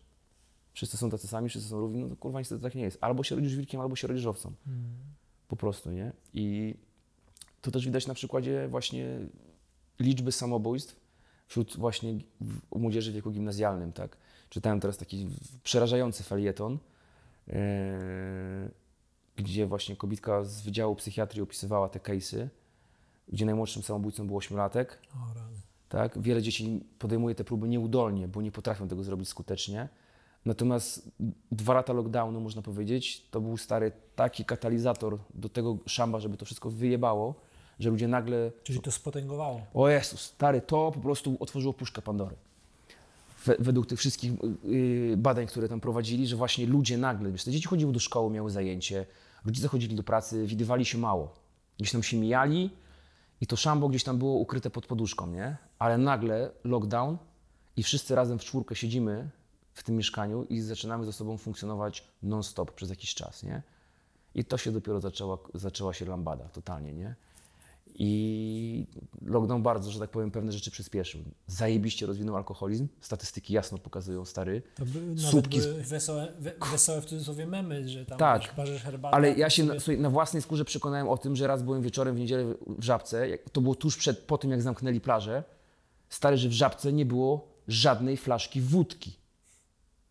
wszyscy 0.73 0.97
są 0.97 1.11
tacy 1.11 1.29
sami, 1.29 1.49
wszyscy 1.49 1.69
są 1.69 1.81
równi, 1.81 2.03
no 2.03 2.09
to 2.09 2.17
kurwa 2.17 2.39
niestety 2.39 2.63
tak 2.63 2.75
nie 2.75 2.83
jest. 2.83 2.99
Albo 3.01 3.23
się 3.23 3.35
rodzisz 3.35 3.57
wilkiem, 3.57 3.81
albo 3.81 3.97
się 3.97 4.09
rodzisz 4.09 4.27
owcą. 4.27 4.53
Po 5.49 5.57
prostu, 5.57 5.91
nie? 5.91 6.13
I 6.35 6.75
to 7.61 7.71
też 7.71 7.85
widać 7.85 8.07
na 8.07 8.15
przykładzie 8.15 8.69
właśnie 8.69 9.19
liczby 10.01 10.33
samobójstw 10.33 10.97
wśród 11.47 11.77
właśnie 11.77 12.19
młodzieży 12.75 13.11
w 13.11 13.15
wieku 13.15 13.31
gimnazjalnym, 13.31 13.93
tak? 13.93 14.17
Czytałem 14.49 14.81
teraz 14.81 14.97
taki 14.97 15.29
przerażający 15.63 16.23
felieton, 16.23 16.79
yy, 17.47 17.55
gdzie 19.37 19.67
właśnie 19.67 19.97
kobitka 19.97 20.45
z 20.45 20.63
Wydziału 20.63 20.97
Psychiatrii 20.97 21.43
opisywała 21.43 21.89
te 21.89 21.99
case'y, 21.99 22.49
gdzie 23.29 23.47
najmłodszym 23.47 23.83
samobójcą 23.83 24.27
był 24.27 24.37
ośmiolatek, 24.37 24.99
O 25.15 25.35
rany. 25.35 25.72
Tak? 25.93 26.23
Wiele 26.23 26.43
dzieci 26.43 26.81
podejmuje 26.99 27.35
te 27.35 27.45
próby 27.45 27.69
nieudolnie, 27.69 28.29
bo 28.29 28.43
nie 28.43 28.53
potrafią 28.53 28.89
tego 28.89 29.05
zrobić 29.05 29.29
skutecznie. 29.29 29.89
Natomiast 30.45 31.11
dwa 31.51 31.75
lata 31.75 31.93
lockdownu, 31.93 32.41
można 32.41 32.63
powiedzieć, 32.63 33.27
to 33.31 33.41
był 33.41 33.57
stary 33.57 33.93
taki 34.17 34.45
katalizator 34.45 35.19
do 35.35 35.49
tego 35.49 35.79
szamba, 35.87 36.21
żeby 36.21 36.37
to 36.37 36.45
wszystko 36.45 36.71
wyjebało, 36.71 37.35
że 37.79 37.91
ludzie 37.91 38.09
nagle 38.09 38.53
Czyli 38.63 38.81
to 38.81 38.91
spotęgowało. 38.91 39.61
o 39.75 39.89
Jezus, 39.89 40.21
stary, 40.21 40.61
to 40.61 40.93
po 40.93 41.01
prostu 41.01 41.37
otworzyło 41.41 41.73
puszkę 41.75 42.03
Pandory. 42.03 42.37
We, 43.45 43.57
według 43.59 43.87
tych 43.87 43.99
wszystkich 43.99 44.33
yy, 44.65 45.17
badań, 45.17 45.47
które 45.47 45.69
tam 45.69 45.81
prowadzili, 45.81 46.27
że 46.27 46.37
właśnie 46.37 46.67
ludzie 46.67 46.99
nagle, 46.99 47.33
wiesz, 47.33 47.45
te 47.45 47.51
dzieci 47.51 47.69
chodziły 47.69 47.93
do 47.93 48.01
szkoły, 48.01 48.31
miały 48.31 48.51
zajęcie, 48.51 49.07
rodzice 49.45 49.69
chodzili 49.69 49.97
do 49.97 50.03
pracy, 50.03 50.47
widywali 50.47 50.85
się 50.85 50.99
mało. 50.99 51.35
Gdzieś 51.79 51.93
tam 51.93 52.03
się 52.03 52.17
mijali 52.17 52.71
i 53.41 53.47
to 53.47 53.57
szambo 53.57 53.89
gdzieś 53.89 54.05
tam 54.05 54.19
było 54.19 54.35
ukryte 54.35 54.71
pod 54.71 54.87
poduszką, 54.87 55.27
nie? 55.27 55.57
Ale 55.83 55.99
nagle 55.99 56.51
lockdown 56.65 57.19
i 57.77 57.83
wszyscy 57.83 58.15
razem 58.15 58.39
w 58.39 58.45
czwórkę 58.45 58.75
siedzimy 58.77 59.31
w 59.75 59.83
tym 59.83 59.97
mieszkaniu 59.97 60.45
i 60.45 60.61
zaczynamy 60.61 61.05
ze 61.05 61.13
sobą 61.13 61.39
funkcjonować 61.39 62.05
non-stop 62.23 62.73
przez 62.73 62.91
jakiś 62.91 63.15
czas, 63.15 63.43
nie? 63.43 63.63
I 64.35 64.45
to 64.45 64.59
się 64.59 64.73
dopiero 64.73 65.01
zaczęła, 65.01 65.39
zaczęła 65.55 65.95
się 65.95 66.05
lambada 66.05 66.45
totalnie, 66.45 66.93
nie? 66.93 67.15
I 67.95 68.87
lockdown 69.27 69.63
bardzo, 69.63 69.91
że 69.91 69.99
tak 69.99 70.11
powiem, 70.11 70.31
pewne 70.31 70.53
rzeczy 70.53 70.71
przyspieszył. 70.71 71.21
Zajebiście 71.47 72.07
rozwinął 72.07 72.37
alkoholizm. 72.37 72.89
Statystyki 73.01 73.55
jasno 73.55 73.79
pokazują, 73.79 74.25
stary. 74.25 74.63
To 74.75 74.87
by, 74.87 75.21
Słupki 75.21 75.61
wesołe, 75.61 76.33
we, 76.39 76.53
wesołe 76.73 77.01
w 77.01 77.05
cudzysłowie 77.07 77.47
memy, 77.47 77.89
że 77.89 78.07
tam 78.07 78.19
Tak. 78.19 78.55
parzysz 78.55 78.83
herbatę. 78.83 79.15
Ale 79.15 79.33
ja 79.33 79.51
się 79.51 79.63
sobie- 79.63 79.75
na, 79.75 79.81
słuchaj, 79.81 79.99
na 80.01 80.11
własnej 80.11 80.43
skórze 80.43 80.65
przekonałem 80.65 81.09
o 81.09 81.19
tym, 81.19 81.37
że 81.37 81.47
raz 81.47 81.63
byłem 81.63 81.83
wieczorem 81.83 82.17
w 82.17 82.19
niedzielę 82.19 82.55
w 82.67 82.83
Żabce. 82.85 83.27
To 83.53 83.61
było 83.61 83.75
tuż 83.75 83.97
przed, 83.97 84.19
po 84.19 84.39
tym, 84.39 84.51
jak 84.51 84.63
zamknęli 84.63 85.01
plażę. 85.01 85.45
Stary, 86.13 86.37
że 86.37 86.49
w 86.49 86.53
Żabce 86.53 86.93
nie 86.93 87.07
było 87.07 87.49
żadnej 87.69 88.17
flaszki 88.17 88.61
wódki. 88.61 89.17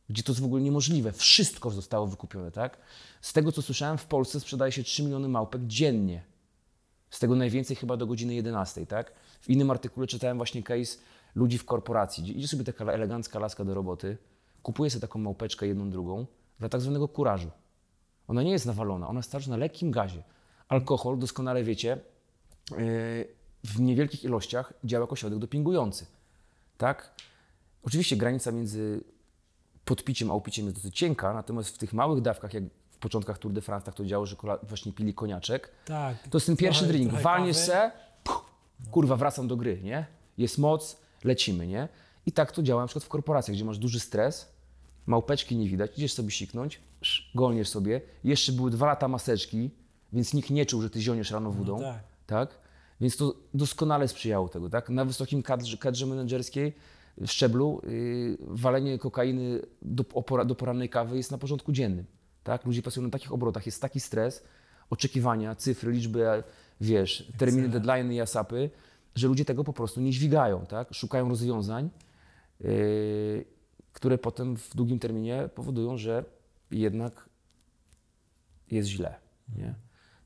Gdzie 0.09 0.23
to 0.23 0.31
jest 0.31 0.41
w 0.41 0.45
ogóle 0.45 0.61
niemożliwe. 0.61 1.11
Wszystko 1.11 1.69
zostało 1.69 2.07
wykupione, 2.07 2.51
tak? 2.51 2.77
Z 3.21 3.33
tego, 3.33 3.51
co 3.51 3.61
słyszałem, 3.61 3.97
w 3.97 4.05
Polsce 4.05 4.39
sprzedaje 4.39 4.71
się 4.71 4.83
3 4.83 5.03
miliony 5.03 5.27
małpek 5.27 5.61
dziennie. 5.67 6.23
Z 7.09 7.19
tego 7.19 7.35
najwięcej 7.35 7.75
chyba 7.75 7.97
do 7.97 8.07
godziny 8.07 8.33
11, 8.33 8.85
tak? 8.85 9.13
W 9.41 9.49
innym 9.49 9.71
artykule 9.71 10.07
czytałem 10.07 10.37
właśnie 10.37 10.63
case 10.63 10.97
ludzi 11.35 11.57
w 11.57 11.65
korporacji, 11.65 12.23
gdzie 12.23 12.33
idzie 12.33 12.47
sobie 12.47 12.63
taka 12.63 12.85
elegancka 12.85 13.39
laska 13.39 13.65
do 13.65 13.73
roboty, 13.73 14.17
kupuje 14.63 14.89
sobie 14.89 15.01
taką 15.01 15.19
małpeczkę 15.19 15.67
jedną, 15.67 15.89
drugą, 15.89 16.25
dla 16.59 16.69
tak 16.69 16.81
zwanego 16.81 17.07
kurażu. 17.07 17.51
Ona 18.27 18.43
nie 18.43 18.51
jest 18.51 18.65
nawalona, 18.65 19.07
ona 19.07 19.21
starczy 19.21 19.49
na 19.49 19.57
lekkim 19.57 19.91
gazie. 19.91 20.23
Alkohol, 20.67 21.19
doskonale 21.19 21.63
wiecie, 21.63 21.99
yy, 22.71 23.40
w 23.63 23.79
niewielkich 23.79 24.23
ilościach 24.23 24.73
działa 24.83 25.03
jako 25.03 25.15
środek 25.15 25.39
dopingujący, 25.39 26.05
tak? 26.77 27.11
Oczywiście 27.83 28.17
granica 28.17 28.51
między 28.51 29.03
podpiciem 29.85 30.31
a 30.31 30.33
upiciem 30.33 30.65
jest 30.65 30.77
dosyć 30.77 30.97
cienka, 30.97 31.33
natomiast 31.33 31.69
w 31.75 31.77
tych 31.77 31.93
małych 31.93 32.21
dawkach, 32.21 32.53
jak 32.53 32.63
w 32.91 32.97
początkach 32.97 33.37
Tour 33.37 33.53
de 33.53 33.61
France 33.61 33.85
tak 33.85 33.95
to 33.95 34.05
działo, 34.05 34.25
że 34.25 34.35
właśnie 34.63 34.93
pili 34.93 35.13
koniaczek, 35.13 35.71
Tak. 35.85 36.17
to 36.29 36.37
jest 36.37 36.45
ten 36.47 36.57
pierwszy 36.57 36.79
trochę- 36.83 36.93
drink. 36.93 37.11
kawy. 37.23 37.53
se, 37.53 37.91
puch, 38.23 38.45
kurwa, 38.91 39.15
wracam 39.15 39.47
do 39.47 39.57
gry, 39.57 39.81
nie? 39.83 40.05
Jest 40.37 40.57
moc, 40.57 40.97
lecimy, 41.23 41.67
nie? 41.67 41.87
I 42.25 42.31
tak 42.31 42.51
to 42.51 42.63
działa 42.63 42.81
na 42.81 42.87
przykład 42.87 43.03
w 43.03 43.09
korporacjach, 43.09 43.55
gdzie 43.55 43.65
masz 43.65 43.77
duży 43.77 43.99
stres, 43.99 44.47
małpeczki 45.05 45.57
nie 45.57 45.67
widać, 45.69 45.97
idziesz 45.97 46.13
sobie 46.13 46.31
siknąć, 46.31 46.79
sz, 47.01 47.31
golniesz 47.35 47.69
sobie. 47.69 48.01
Jeszcze 48.23 48.51
były 48.51 48.71
dwa 48.71 48.85
lata 48.85 49.07
maseczki, 49.07 49.69
więc 50.13 50.33
nikt 50.33 50.49
nie 50.49 50.65
czuł, 50.65 50.81
że 50.81 50.89
ty 50.89 51.01
zioniesz 51.01 51.31
rano 51.31 51.51
wódą, 51.51 51.79
tak. 51.79 52.03
tak? 52.27 52.49
Więc 53.01 53.17
to 53.17 53.35
doskonale 53.53 54.07
sprzyjało 54.07 54.49
tego, 54.49 54.69
tak? 54.69 54.89
Na 54.89 55.05
wysokim 55.05 55.43
kadrze, 55.43 55.77
kadrze 55.77 56.05
menedżerskiej 56.05 56.73
szczeblu 57.25 57.81
yy, 57.83 58.37
walenie 58.39 58.99
kokainy 58.99 59.61
do, 59.81 60.05
opora, 60.13 60.45
do 60.45 60.55
porannej 60.55 60.89
kawy 60.89 61.17
jest 61.17 61.31
na 61.31 61.37
porządku 61.37 61.71
dziennym, 61.71 62.05
tak? 62.43 62.65
Ludzie 62.65 62.81
pracują 62.81 63.05
na 63.05 63.11
takich 63.11 63.31
obrotach, 63.31 63.65
jest 63.65 63.81
taki 63.81 63.99
stres, 63.99 64.43
oczekiwania, 64.89 65.55
cyfry, 65.55 65.91
liczby, 65.91 66.43
wiesz, 66.81 67.31
terminy, 67.37 67.69
deadline 67.69 68.11
i 68.11 68.21
asapy, 68.21 68.69
że 69.15 69.27
ludzie 69.27 69.45
tego 69.45 69.63
po 69.63 69.73
prostu 69.73 70.01
nie 70.01 70.11
dźwigają, 70.11 70.65
tak? 70.65 70.93
Szukają 70.93 71.29
rozwiązań, 71.29 71.89
yy, 72.59 73.45
które 73.93 74.17
potem 74.17 74.57
w 74.57 74.75
długim 74.75 74.99
terminie 74.99 75.49
powodują, 75.55 75.97
że 75.97 76.25
jednak 76.71 77.29
jest 78.71 78.89
źle. 78.89 79.15
Nie? 79.57 79.75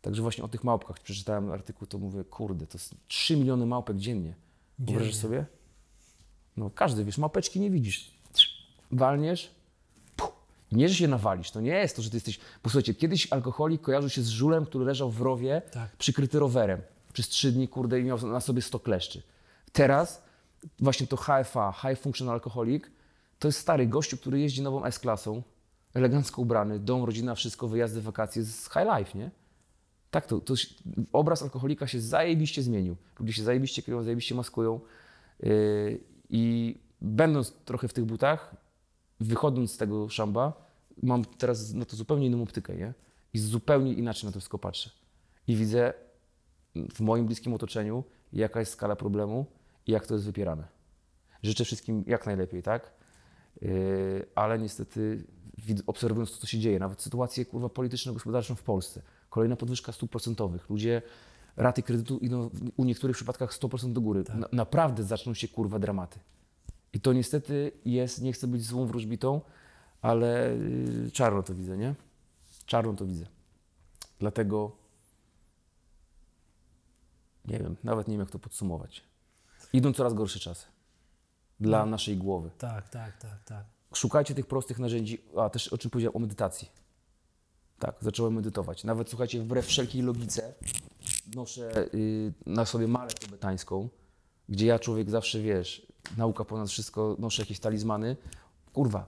Także 0.05 0.21
właśnie 0.21 0.43
o 0.43 0.47
tych 0.47 0.63
małpkach 0.63 0.99
przeczytałem 0.99 1.51
artykuł, 1.51 1.87
to 1.87 1.97
mówię, 1.97 2.23
kurde, 2.23 2.67
to 2.67 2.77
jest 2.77 2.95
3 3.07 3.37
miliony 3.37 3.65
małpek 3.65 3.97
dziennie. 3.97 4.35
Wyobrażasz 4.79 5.15
sobie? 5.15 5.45
No 6.57 6.69
każdy, 6.75 7.05
wiesz, 7.05 7.17
małpeczki 7.17 7.59
nie 7.59 7.71
widzisz. 7.71 8.11
Walniesz, 8.91 9.51
puh, 10.15 10.31
nie, 10.71 10.89
że 10.89 10.95
się 10.95 11.07
nawalisz, 11.07 11.51
to 11.51 11.61
nie 11.61 11.71
jest 11.71 11.95
to, 11.95 12.01
że 12.01 12.09
ty 12.09 12.17
jesteś... 12.17 12.39
Posłuchajcie, 12.61 12.93
kiedyś 12.93 13.33
alkoholik 13.33 13.81
kojarzył 13.81 14.09
się 14.09 14.21
z 14.21 14.27
żulem, 14.27 14.65
który 14.65 14.85
leżał 14.85 15.11
w 15.11 15.21
rowie, 15.21 15.61
Tak. 15.71 15.95
przykryty 15.97 16.39
rowerem 16.39 16.81
przez 17.13 17.29
trzy 17.29 17.51
dni, 17.51 17.67
kurde, 17.67 17.99
i 17.99 18.03
miał 18.03 18.27
na 18.27 18.39
sobie 18.39 18.61
100 18.61 18.79
kleszczy. 18.79 19.21
Teraz 19.71 20.23
właśnie 20.79 21.07
to 21.07 21.17
HFA, 21.17 21.71
High 21.81 21.99
Functional 21.99 22.33
Alcoholic, 22.33 22.83
to 23.39 23.47
jest 23.47 23.59
stary 23.59 23.87
gościu, 23.87 24.17
który 24.17 24.39
jeździ 24.39 24.61
nową 24.61 24.85
S-klasą, 24.85 25.43
elegancko 25.93 26.41
ubrany, 26.41 26.79
dom, 26.79 27.03
rodzina, 27.03 27.35
wszystko, 27.35 27.67
wyjazdy, 27.67 28.01
wakacje 28.01 28.43
z 28.43 28.63
high 28.63 28.87
life, 28.97 29.17
nie? 29.17 29.31
Tak, 30.15 30.27
to, 30.27 30.39
to 30.39 30.53
obraz 31.13 31.43
alkoholika 31.43 31.87
się 31.87 32.01
zajebiście 32.01 32.61
zmienił. 32.61 32.95
Ludzie 33.19 33.33
się 33.33 33.43
zajebiście 33.43 33.81
kryją, 33.81 34.03
zajebiście 34.03 34.35
maskują. 34.35 34.79
Yy, 35.39 35.99
I 36.29 36.75
będąc 37.01 37.53
trochę 37.65 37.87
w 37.87 37.93
tych 37.93 38.05
butach, 38.05 38.55
wychodząc 39.19 39.71
z 39.71 39.77
tego 39.77 40.09
szamba, 40.09 40.71
mam 41.03 41.25
teraz 41.25 41.73
na 41.73 41.85
to 41.85 41.95
zupełnie 41.95 42.25
inną 42.25 42.43
optykę, 42.43 42.75
nie? 42.75 42.93
I 43.33 43.39
zupełnie 43.39 43.93
inaczej 43.93 44.27
na 44.27 44.31
to 44.31 44.39
wszystko 44.39 44.57
patrzę. 44.59 44.89
I 45.47 45.55
widzę 45.55 45.93
w 46.93 46.99
moim 46.99 47.25
bliskim 47.25 47.53
otoczeniu, 47.53 48.03
jaka 48.33 48.59
jest 48.59 48.71
skala 48.71 48.95
problemu 48.95 49.45
i 49.87 49.91
jak 49.91 50.07
to 50.07 50.13
jest 50.13 50.25
wypierane. 50.25 50.67
Życzę 51.43 51.65
wszystkim 51.65 52.03
jak 52.07 52.25
najlepiej, 52.25 52.63
tak? 52.63 52.93
Yy, 53.61 54.25
ale 54.35 54.59
niestety 54.59 55.23
obserwując 55.87 56.31
to, 56.31 56.37
co 56.37 56.47
się 56.47 56.59
dzieje, 56.59 56.79
nawet 56.79 57.01
sytuację 57.01 57.45
kurwa 57.45 57.69
polityczno-gospodarczą 57.69 58.55
w 58.55 58.63
Polsce, 58.63 59.01
kolejna 59.35 59.55
podwyżka 59.55 59.91
stóp 59.91 60.11
procentowych, 60.11 60.69
ludzie, 60.69 61.01
raty 61.57 61.83
kredytu 61.83 62.17
idą 62.17 62.49
u 62.77 62.85
niektórych 62.85 63.15
przypadkach 63.15 63.53
100% 63.53 63.93
do 63.93 64.01
góry. 64.01 64.23
Na, 64.35 64.47
naprawdę 64.51 65.03
zaczną 65.03 65.33
się 65.33 65.47
kurwa 65.47 65.79
dramaty. 65.79 66.19
I 66.93 66.99
to 66.99 67.13
niestety 67.13 67.71
jest, 67.85 68.21
nie 68.21 68.33
chcę 68.33 68.47
być 68.47 68.63
złą 68.65 68.85
wróżbitą, 68.85 69.41
ale 70.01 70.57
yy, 71.03 71.11
czarno 71.11 71.43
to 71.43 71.53
widzę, 71.53 71.77
nie? 71.77 71.95
Czarno 72.65 72.93
to 72.93 73.05
widzę. 73.05 73.25
Dlatego 74.19 74.71
nie 77.45 77.59
wiem, 77.59 77.75
nawet 77.83 78.07
nie 78.07 78.11
wiem 78.11 78.19
jak 78.19 78.31
to 78.31 78.39
podsumować. 78.39 79.03
Idą 79.73 79.93
coraz 79.93 80.13
gorsze 80.13 80.39
czasy 80.39 80.65
dla 81.59 81.85
naszej 81.85 82.17
głowy 82.17 82.49
Tak, 82.57 82.89
tak, 82.89 83.17
tak, 83.17 83.43
tak. 83.43 83.65
szukajcie 83.93 84.35
tych 84.35 84.45
prostych 84.45 84.79
narzędzi, 84.79 85.21
a 85.37 85.49
też 85.49 85.67
o 85.67 85.77
czym 85.77 85.91
powiedziałem, 85.91 86.15
o 86.15 86.19
medytacji. 86.19 86.84
Tak, 87.79 87.95
zacząłem 88.01 88.33
medytować. 88.33 88.83
Nawet 88.83 89.09
słuchajcie, 89.09 89.41
wbrew 89.41 89.65
wszelkiej 89.65 90.01
logice, 90.01 90.53
noszę 91.35 91.87
y, 91.93 92.33
na 92.45 92.65
sobie 92.65 92.87
malę 92.87 93.11
tybetańską, 93.11 93.89
gdzie 94.49 94.65
ja 94.65 94.79
człowiek 94.79 95.09
zawsze, 95.09 95.41
wiesz, 95.41 95.87
nauka 96.17 96.45
ponad 96.45 96.69
wszystko, 96.69 97.15
noszę 97.19 97.41
jakieś 97.41 97.59
talizmany. 97.59 98.17
Kurwa, 98.73 99.07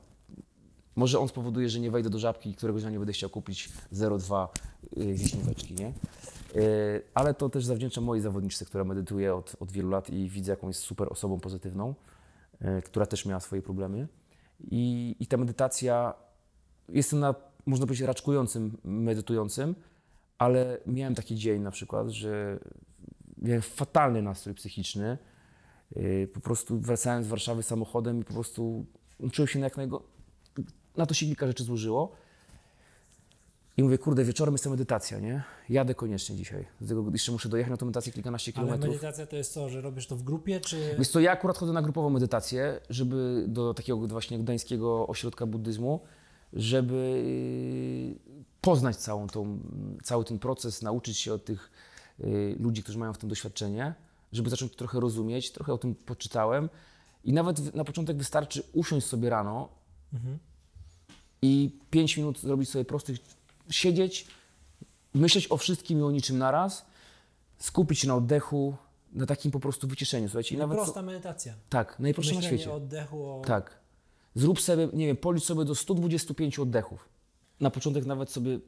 może 0.95 1.19
on 1.19 1.27
spowoduje, 1.27 1.69
że 1.69 1.80
nie 1.80 1.91
wejdę 1.91 2.10
do 2.10 2.19
żabki 2.19 2.56
któregoś 2.56 2.81
dnia 2.81 2.91
nie 2.91 2.98
będę 2.98 3.14
chciał 3.14 3.30
kupić 3.30 3.69
0,2 3.94 4.48
y, 4.98 5.14
wiśnióweczki, 5.14 5.73
nie? 5.73 5.94
Y, 6.56 7.02
ale 7.14 7.34
to 7.34 7.49
też 7.49 7.65
zawdzięczam 7.65 8.03
mojej 8.03 8.22
zawodniczce, 8.22 8.65
która 8.65 8.84
medytuje 8.84 9.35
od, 9.35 9.56
od 9.60 9.72
wielu 9.72 9.89
lat 9.89 10.10
i 10.10 10.30
widzę, 10.30 10.52
jaką 10.52 10.68
jest 10.68 10.80
super 10.80 11.07
osobą 11.11 11.39
pozytywną, 11.39 11.95
y, 12.61 12.81
która 12.81 13.06
też 13.06 13.26
miała 13.26 13.39
swoje 13.39 13.61
problemy. 13.61 14.07
I, 14.72 15.15
I 15.19 15.27
ta 15.27 15.38
medytacja, 15.38 16.14
jestem 16.89 17.19
na, 17.19 17.35
można 17.68 17.85
powiedzieć, 17.85 18.07
raczkującym, 18.07 18.77
medytującym, 18.84 19.76
ale 20.38 20.77
miałem 20.85 21.15
taki 21.15 21.35
dzień 21.35 21.61
na 21.61 21.72
przykład, 21.72 22.10
że 22.10 22.60
miałem 23.38 23.61
fatalny 23.61 24.22
nastrój 24.22 24.56
psychiczny. 24.56 25.18
Yy, 25.95 26.27
Po 26.34 26.39
prostu 26.39 26.80
wracałem 26.80 27.23
z 27.23 27.27
Warszawy 27.27 27.64
samochodem 27.64 28.22
i 28.22 28.23
po 28.23 28.34
prostu 28.34 28.85
czułem 29.31 29.48
się 29.48 29.60
na 29.60 29.65
jak 29.65 29.77
najgo... 29.77 30.03
Na 30.98 31.06
to 31.06 31.14
się 31.14 31.26
kilka 31.26 31.48
rzeczy 31.48 31.64
złożyło. 31.64 32.11
I 33.77 33.84
mówię, 33.84 33.98
kurde, 33.98 34.23
wieczorem 34.23 34.53
jest 34.53 34.64
ta 34.64 34.69
medytacja, 34.69 35.19
nie? 35.19 35.44
Jadę 35.69 35.95
koniecznie 35.95 36.35
dzisiaj. 36.35 36.65
Dlatego 36.80 37.11
jeszcze 37.11 37.31
muszę 37.31 37.49
dojechać 37.49 37.72
na 37.72 37.77
tą 37.77 37.85
medytację 37.85 38.14
kilkanaście 38.14 38.52
Ale 38.56 38.65
kilometrów. 38.65 38.95
medytacja 38.95 39.27
to 39.27 39.35
jest 39.35 39.53
co, 39.53 39.69
że 39.69 39.81
robisz 39.81 40.07
to 40.07 40.15
w 40.15 40.23
grupie, 40.23 40.60
czy... 40.60 40.95
Wiesz 40.98 41.07
co, 41.10 41.19
ja 41.19 41.31
akurat 41.31 41.57
chodzę 41.57 41.73
na 41.73 41.81
grupową 41.81 42.10
medytację, 42.10 42.80
żeby 42.89 43.45
do 43.48 43.73
takiego 43.73 43.98
właśnie 44.07 44.39
gdańskiego 44.39 45.07
ośrodka 45.07 45.45
buddyzmu, 45.45 45.99
żeby 46.53 47.24
yy, 48.36 48.44
poznać 48.61 48.95
całą 48.95 49.28
tą, 49.28 49.60
cały 50.03 50.26
ten 50.26 50.40
proces, 50.40 50.82
nauczyć 50.82 51.18
się 51.18 51.34
od 51.34 51.45
tych 51.45 51.72
yy, 52.19 52.56
ludzi, 52.60 52.84
którzy 52.84 52.98
mają 52.98 53.14
w 53.14 53.18
tym 53.18 53.30
doświadczenie, 53.30 53.94
żeby 54.32 54.49
zacząć 54.49 54.72
to 54.72 54.78
trochę 54.78 54.99
rozumieć, 54.99 55.52
trochę 55.52 55.74
o 55.74 55.78
tym 55.78 55.95
poczytałem 55.95 56.69
i 57.24 57.34
nawet 57.34 57.76
na 57.76 57.84
początek 57.84 58.18
wystarczy 58.18 58.64
usiąść 58.74 59.07
sobie 59.07 59.30
rano 59.30 59.69
i 61.41 61.80
5 61.90 62.18
minut 62.18 62.40
zrobić 62.40 62.69
sobie 62.69 62.86
prostych, 62.86 63.18
siedzieć, 63.69 64.28
myśleć 65.14 65.52
o 65.52 65.57
wszystkim 65.57 65.99
i 65.99 66.02
o 66.02 66.11
niczym 66.11 66.38
naraz, 66.38 66.86
skupić 67.57 67.99
się 67.99 68.07
na 68.07 68.15
oddechu, 68.15 68.76
na 69.14 69.26
takim 69.26 69.52
po 69.52 69.60
prostu 69.60 69.88
wyciszeniu, 69.88 70.28
słuchajcie. 70.28 70.56
I 70.56 70.57
nawet 70.57 70.78
Prosta 70.78 71.02
medytacja. 71.02 71.53
tak, 71.69 71.99
najprostsze 71.99 72.36
na 72.36 72.41
świecie. 72.41 72.72
o 72.72 72.76
oddechu, 72.76 73.26
o... 73.26 73.41
Tak. 73.45 73.80
Zrób 74.38 74.61
sobie, 74.61 74.88
nie 74.93 75.07
wiem, 75.07 75.18
policz 75.18 75.43
sobie 75.43 75.65
do 75.65 75.76
125 75.76 76.59
oddechów. 76.59 77.09
Na 77.59 77.69
początek 77.69 78.05
nawet 78.05 78.31
sobie 78.31 78.59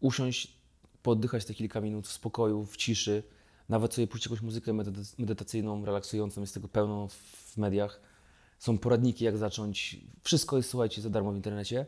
usiąść, 0.00 0.56
pooddychać 1.02 1.44
te 1.44 1.54
kilka 1.54 1.80
minut 1.80 2.08
w 2.08 2.12
spokoju, 2.12 2.64
w 2.64 2.76
ciszy. 2.76 3.22
Nawet 3.68 3.94
sobie 3.94 4.06
puścić 4.06 4.26
jakąś 4.26 4.42
muzykę 4.42 4.72
medytac- 4.72 5.14
medytacyjną, 5.18 5.84
relaksującą, 5.84 6.40
jest 6.40 6.54
tego 6.54 6.68
pełno 6.68 7.08
w 7.08 7.56
mediach. 7.56 8.00
Są 8.58 8.78
poradniki, 8.78 9.24
jak 9.24 9.36
zacząć. 9.36 10.00
Wszystko 10.22 10.56
jest, 10.56 10.70
słuchajcie, 10.70 11.02
za 11.02 11.10
darmo 11.10 11.32
w 11.32 11.36
internecie. 11.36 11.86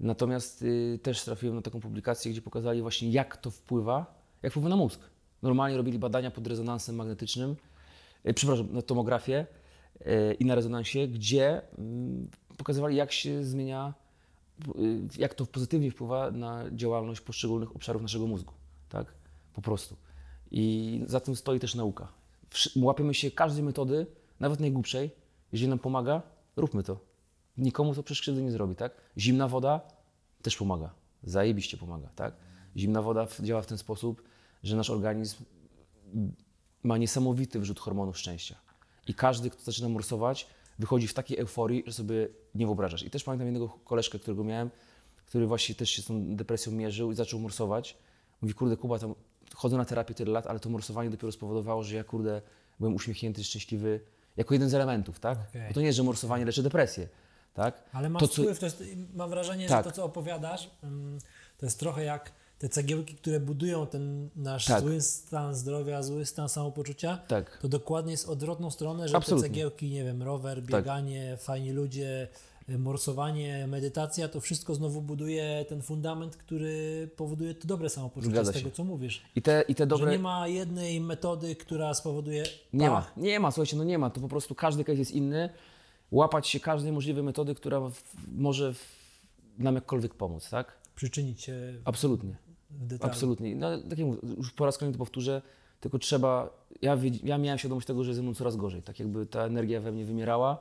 Natomiast 0.00 0.62
y, 0.62 0.98
też 1.02 1.22
trafiłem 1.22 1.56
na 1.56 1.62
taką 1.62 1.80
publikację, 1.80 2.32
gdzie 2.32 2.42
pokazali 2.42 2.82
właśnie, 2.82 3.10
jak 3.10 3.36
to 3.36 3.50
wpływa, 3.50 4.20
jak 4.42 4.52
wpływa 4.52 4.68
na 4.68 4.76
mózg. 4.76 5.00
Normalnie 5.42 5.76
robili 5.76 5.98
badania 5.98 6.30
pod 6.30 6.46
rezonansem 6.46 6.96
magnetycznym, 6.96 7.56
y, 8.28 8.34
przepraszam, 8.34 8.72
na 8.72 8.82
tomografię 8.82 9.46
y, 10.00 10.34
i 10.34 10.44
na 10.44 10.54
rezonansie, 10.54 11.08
gdzie 11.08 11.62
mm, 11.78 12.28
pokazywali, 12.56 12.96
jak 12.96 13.12
się 13.12 13.44
zmienia, 13.44 13.94
jak 15.18 15.34
to 15.34 15.46
pozytywnie 15.46 15.90
wpływa 15.90 16.30
na 16.30 16.64
działalność 16.72 17.20
poszczególnych 17.20 17.76
obszarów 17.76 18.02
naszego 18.02 18.26
mózgu. 18.26 18.52
Tak? 18.88 19.14
Po 19.54 19.62
prostu. 19.62 19.96
I 20.50 21.02
za 21.06 21.20
tym 21.20 21.36
stoi 21.36 21.60
też 21.60 21.74
nauka. 21.74 22.08
Łapiemy 22.76 23.14
się 23.14 23.30
każdej 23.30 23.64
metody, 23.64 24.06
nawet 24.40 24.60
najgłupszej. 24.60 25.10
Jeżeli 25.52 25.68
nam 25.68 25.78
pomaga, 25.78 26.22
róbmy 26.56 26.82
to. 26.82 27.00
Nikomu 27.58 27.94
to 27.94 28.02
krzywdy 28.02 28.42
nie 28.42 28.50
zrobi, 28.50 28.76
tak? 28.76 28.92
Zimna 29.18 29.48
woda 29.48 29.80
też 30.42 30.56
pomaga. 30.56 30.90
Zajebiście 31.22 31.76
pomaga, 31.76 32.08
tak? 32.14 32.34
Zimna 32.76 33.02
woda 33.02 33.26
działa 33.40 33.62
w 33.62 33.66
ten 33.66 33.78
sposób, 33.78 34.22
że 34.62 34.76
nasz 34.76 34.90
organizm 34.90 35.44
ma 36.82 36.98
niesamowity 36.98 37.60
wrzut 37.60 37.80
hormonów 37.80 38.18
szczęścia. 38.18 38.56
I 39.06 39.14
każdy, 39.14 39.50
kto 39.50 39.62
zaczyna 39.62 39.88
morsować, 39.88 40.46
wychodzi 40.78 41.08
w 41.08 41.14
takiej 41.14 41.38
euforii, 41.38 41.82
że 41.86 41.92
sobie 41.92 42.28
nie 42.54 42.66
wyobrażasz. 42.66 43.02
I 43.02 43.10
też 43.10 43.24
pamiętam 43.24 43.46
jednego 43.46 43.68
koleżkę, 43.68 44.18
którego 44.18 44.44
miałem, 44.44 44.70
który 45.26 45.46
właśnie 45.46 45.74
też 45.74 45.90
się 45.90 46.02
z 46.02 46.04
tą 46.06 46.36
depresją 46.36 46.72
mierzył 46.72 47.12
i 47.12 47.14
zaczął 47.14 47.40
morsować. 47.40 47.96
Mówi, 48.42 48.54
kurde, 48.54 48.76
Kuba, 48.76 48.98
tam 48.98 49.14
chodzę 49.54 49.76
na 49.76 49.84
terapię 49.84 50.14
tyle 50.14 50.32
lat, 50.32 50.46
ale 50.46 50.60
to 50.60 50.70
morsowanie 50.70 51.10
dopiero 51.10 51.32
spowodowało, 51.32 51.82
że 51.82 51.96
ja, 51.96 52.04
kurde, 52.04 52.42
byłem 52.80 52.94
uśmiechnięty, 52.94 53.44
szczęśliwy, 53.44 54.00
jako 54.36 54.54
jeden 54.54 54.68
z 54.70 54.74
elementów, 54.74 55.20
tak? 55.20 55.38
Okej. 55.50 55.68
Bo 55.68 55.74
to 55.74 55.80
nie 55.80 55.86
jest, 55.86 55.96
że 55.96 56.02
morsowanie 56.02 56.44
leczy 56.44 56.62
depresję, 56.62 57.08
tak? 57.54 57.82
Ale 57.92 58.10
masz 58.10 58.20
To, 58.22 58.28
co- 58.28 58.42
wpływ, 58.42 58.58
to 58.58 58.66
jest, 58.66 58.82
mam 59.14 59.30
wrażenie, 59.30 59.68
Tak. 59.68 59.84
że 59.84 59.90
to, 59.90 59.96
co 59.96 60.04
opowiadasz, 60.04 60.70
mm, 60.82 61.18
to 61.58 61.66
jest 61.66 61.80
trochę 61.80 62.04
jak 62.04 62.32
te 62.58 62.68
cegiełki, 62.68 63.14
które 63.14 63.40
budują 63.40 63.86
ten 63.86 64.28
nasz 64.36 64.64
Tak. 64.64 64.80
zły 64.80 65.00
stan 65.00 65.54
zdrowia, 65.54 66.02
zły 66.02 66.26
stan 66.26 66.48
samopoczucia. 66.48 67.16
Tak. 67.28 67.58
To 67.62 67.68
dokładnie 67.68 68.12
jest 68.12 68.28
odwrotną 68.28 68.70
stronę, 68.70 69.08
że 69.08 69.16
Absolutnie. 69.16 69.42
Tak. 69.42 69.50
te 69.50 69.54
cegiełki, 69.54 69.90
nie 69.90 70.04
wiem, 70.04 70.22
rower, 70.22 70.62
bieganie, 70.62 71.36
fajni 71.40 71.70
ludzie, 71.72 72.28
y, 72.68 72.78
morsowanie, 72.78 73.66
medytacja, 73.66 74.28
to 74.28 74.40
wszystko 74.40 74.74
znowu 74.74 75.02
buduje 75.02 75.64
ten 75.68 75.82
fundament, 75.82 76.36
który 76.36 77.08
powoduje 77.16 77.54
to 77.54 77.68
dobre 77.68 77.88
samopoczucie 77.90 78.30
Zgadza 78.30 78.52
z 78.52 78.54
tego, 78.54 78.68
się. 78.68 78.74
co 78.74 78.84
mówisz. 78.84 79.22
I 79.36 79.42
te, 79.42 79.64
i 79.68 79.74
te 79.74 79.82
Że 79.82 79.86
dobre... 79.86 80.12
nie 80.12 80.18
ma 80.18 80.48
jednej 80.48 81.00
metody, 81.00 81.56
która 81.56 81.94
spowoduje 81.94 82.44
Nie 82.72 82.90
ma, 82.90 83.10
nie 83.16 83.40
ma, 83.40 83.50
słuchajcie, 83.50 83.76
no 83.76 83.84
nie 83.84 83.98
ma. 83.98 84.10
To 84.10 84.20
po 84.20 84.28
prostu 84.28 84.54
każdy 84.54 84.84
case 84.84 84.98
jest 84.98 85.10
inny. 85.12 85.50
Łapać 86.10 86.48
się 86.48 86.60
każdej 86.60 86.92
możliwej 86.92 87.22
metody, 87.22 87.54
która 87.54 87.80
w, 87.80 88.02
może 88.28 88.74
w, 88.74 88.84
nam 89.58 89.74
jakkolwiek 89.74 90.14
pomóc, 90.14 90.50
tak? 90.50 90.72
przyczynić 90.94 91.42
się 91.42 91.74
Absolutnie. 91.84 92.36
W 92.70 92.86
detalu. 92.86 93.12
Absolutnie. 93.12 93.56
No, 93.56 93.78
tak 93.78 93.98
jak 93.98 94.08
mówię, 94.08 94.18
już 94.36 94.52
po 94.52 94.66
raz 94.66 94.78
kolejny 94.78 94.92
to 94.92 94.98
powtórzę, 94.98 95.42
tylko 95.80 95.98
trzeba. 95.98 96.50
Ja, 96.82 96.98
ja 97.24 97.38
miałem 97.38 97.58
świadomość 97.58 97.86
tego, 97.86 98.04
że 98.04 98.14
ze 98.14 98.22
mną 98.22 98.34
coraz 98.34 98.56
gorzej. 98.56 98.82
Tak 98.82 98.98
jakby 98.98 99.26
ta 99.26 99.40
energia 99.40 99.80
we 99.80 99.92
mnie 99.92 100.04
wymierała 100.04 100.58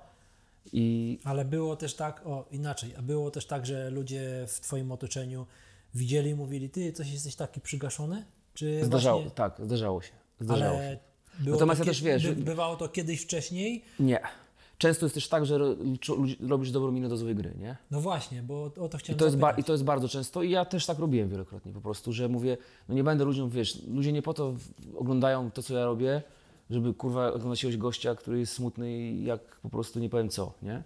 i 0.74 1.20
Ale 1.24 1.46
było 1.46 1.76
też 1.76 1.96
tak, 1.96 2.22
o 2.26 2.46
inaczej, 2.52 2.96
a 2.96 3.02
było 3.02 3.32
też 3.32 3.46
tak, 3.46 3.66
że 3.66 3.90
ludzie 3.90 4.46
w 4.48 4.60
Twoim 4.60 4.92
otoczeniu 4.92 5.46
widzieli 5.94 6.30
i 6.30 6.36
mówili, 6.36 6.70
ty 6.70 6.92
coś 6.92 7.12
jesteś 7.12 7.36
taki 7.36 7.62
przygaszony? 7.62 8.26
Czy 8.54 8.86
zdarzało, 8.86 9.20
właśnie, 9.20 9.36
tak, 9.36 9.62
zdarzało 9.64 10.02
się. 10.02 10.12
Zdarzało 10.40 10.78
się. 10.78 10.84
ale 10.84 11.00
było 11.40 11.56
Natomiast 11.56 11.82
to 11.82 11.86
ja 11.86 11.92
też, 11.92 12.04
wiesz, 12.04 12.28
by, 12.28 12.36
bywało 12.36 12.76
to 12.76 12.90
kiedyś 12.90 13.22
wcześniej? 13.22 13.84
Nie. 14.00 14.20
Często 14.78 15.06
jest 15.06 15.16
też 15.16 15.30
tak, 15.30 15.46
że 15.46 15.60
robisz 16.48 16.72
dobrą 16.72 16.92
minę 16.92 17.10
do 17.10 17.18
złej 17.18 17.36
gry, 17.36 17.54
nie? 17.60 17.78
No 17.92 18.02
właśnie, 18.02 18.44
bo 18.44 18.64
o 18.64 18.90
to 18.90 18.98
I 18.98 19.00
chciałem 19.00 19.20
to, 19.20 19.26
jest. 19.26 19.38
I 19.58 19.64
to 19.64 19.72
jest 19.72 19.84
bardzo 19.84 20.10
często 20.10 20.44
i 20.44 20.52
ja 20.52 20.66
też 20.66 20.86
tak 20.86 21.00
robiłem 21.00 21.30
wielokrotnie 21.30 21.74
po 21.74 21.82
prostu, 21.82 22.14
że 22.14 22.30
mówię, 22.30 22.58
no 22.90 22.96
nie 22.96 23.04
będę 23.04 23.26
ludziom, 23.26 23.50
wiesz, 23.50 23.84
ludzie 23.88 24.12
nie 24.12 24.22
po 24.22 24.34
to 24.34 24.54
oglądają 24.96 25.52
to, 25.52 25.64
co 25.64 25.78
ja 25.78 25.86
robię, 25.86 26.22
żeby 26.70 26.94
kurwa 26.94 27.28
oglądać 27.34 27.64
jakiegoś 27.64 27.78
gościa, 27.78 28.16
który 28.16 28.40
jest 28.40 28.54
smutny 28.54 28.98
i 28.98 29.24
jak 29.24 29.60
po 29.60 29.70
prostu 29.70 30.00
nie 30.00 30.10
powiem 30.10 30.30
co, 30.30 30.54
nie? 30.62 30.84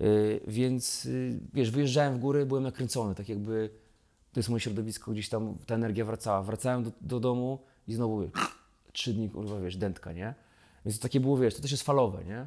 Yy, 0.00 0.40
więc 0.46 1.04
yy, 1.04 1.40
wiesz, 1.54 1.70
wyjeżdżałem 1.70 2.14
w 2.14 2.18
góry, 2.18 2.46
byłem 2.46 2.62
nakręcony, 2.62 3.14
tak 3.14 3.28
jakby 3.28 3.70
to 4.32 4.40
jest 4.40 4.48
moje 4.48 4.60
środowisko, 4.60 5.12
gdzieś 5.12 5.28
tam 5.28 5.58
ta 5.66 5.74
energia 5.74 6.04
wracała. 6.04 6.42
Wracałem 6.42 6.84
do, 6.84 6.90
do 7.00 7.20
domu 7.20 7.58
i 7.88 7.94
znowu 7.94 8.30
trzy 8.92 9.14
dni, 9.14 9.30
kurwa, 9.30 9.60
wiesz, 9.60 9.76
dętka, 9.76 10.12
nie? 10.12 10.34
Więc 10.86 10.98
to 10.98 11.02
takie 11.02 11.20
było, 11.20 11.36
wiesz, 11.36 11.54
to 11.54 11.62
też 11.62 11.70
jest 11.70 11.82
falowe, 11.82 12.24
nie? 12.24 12.46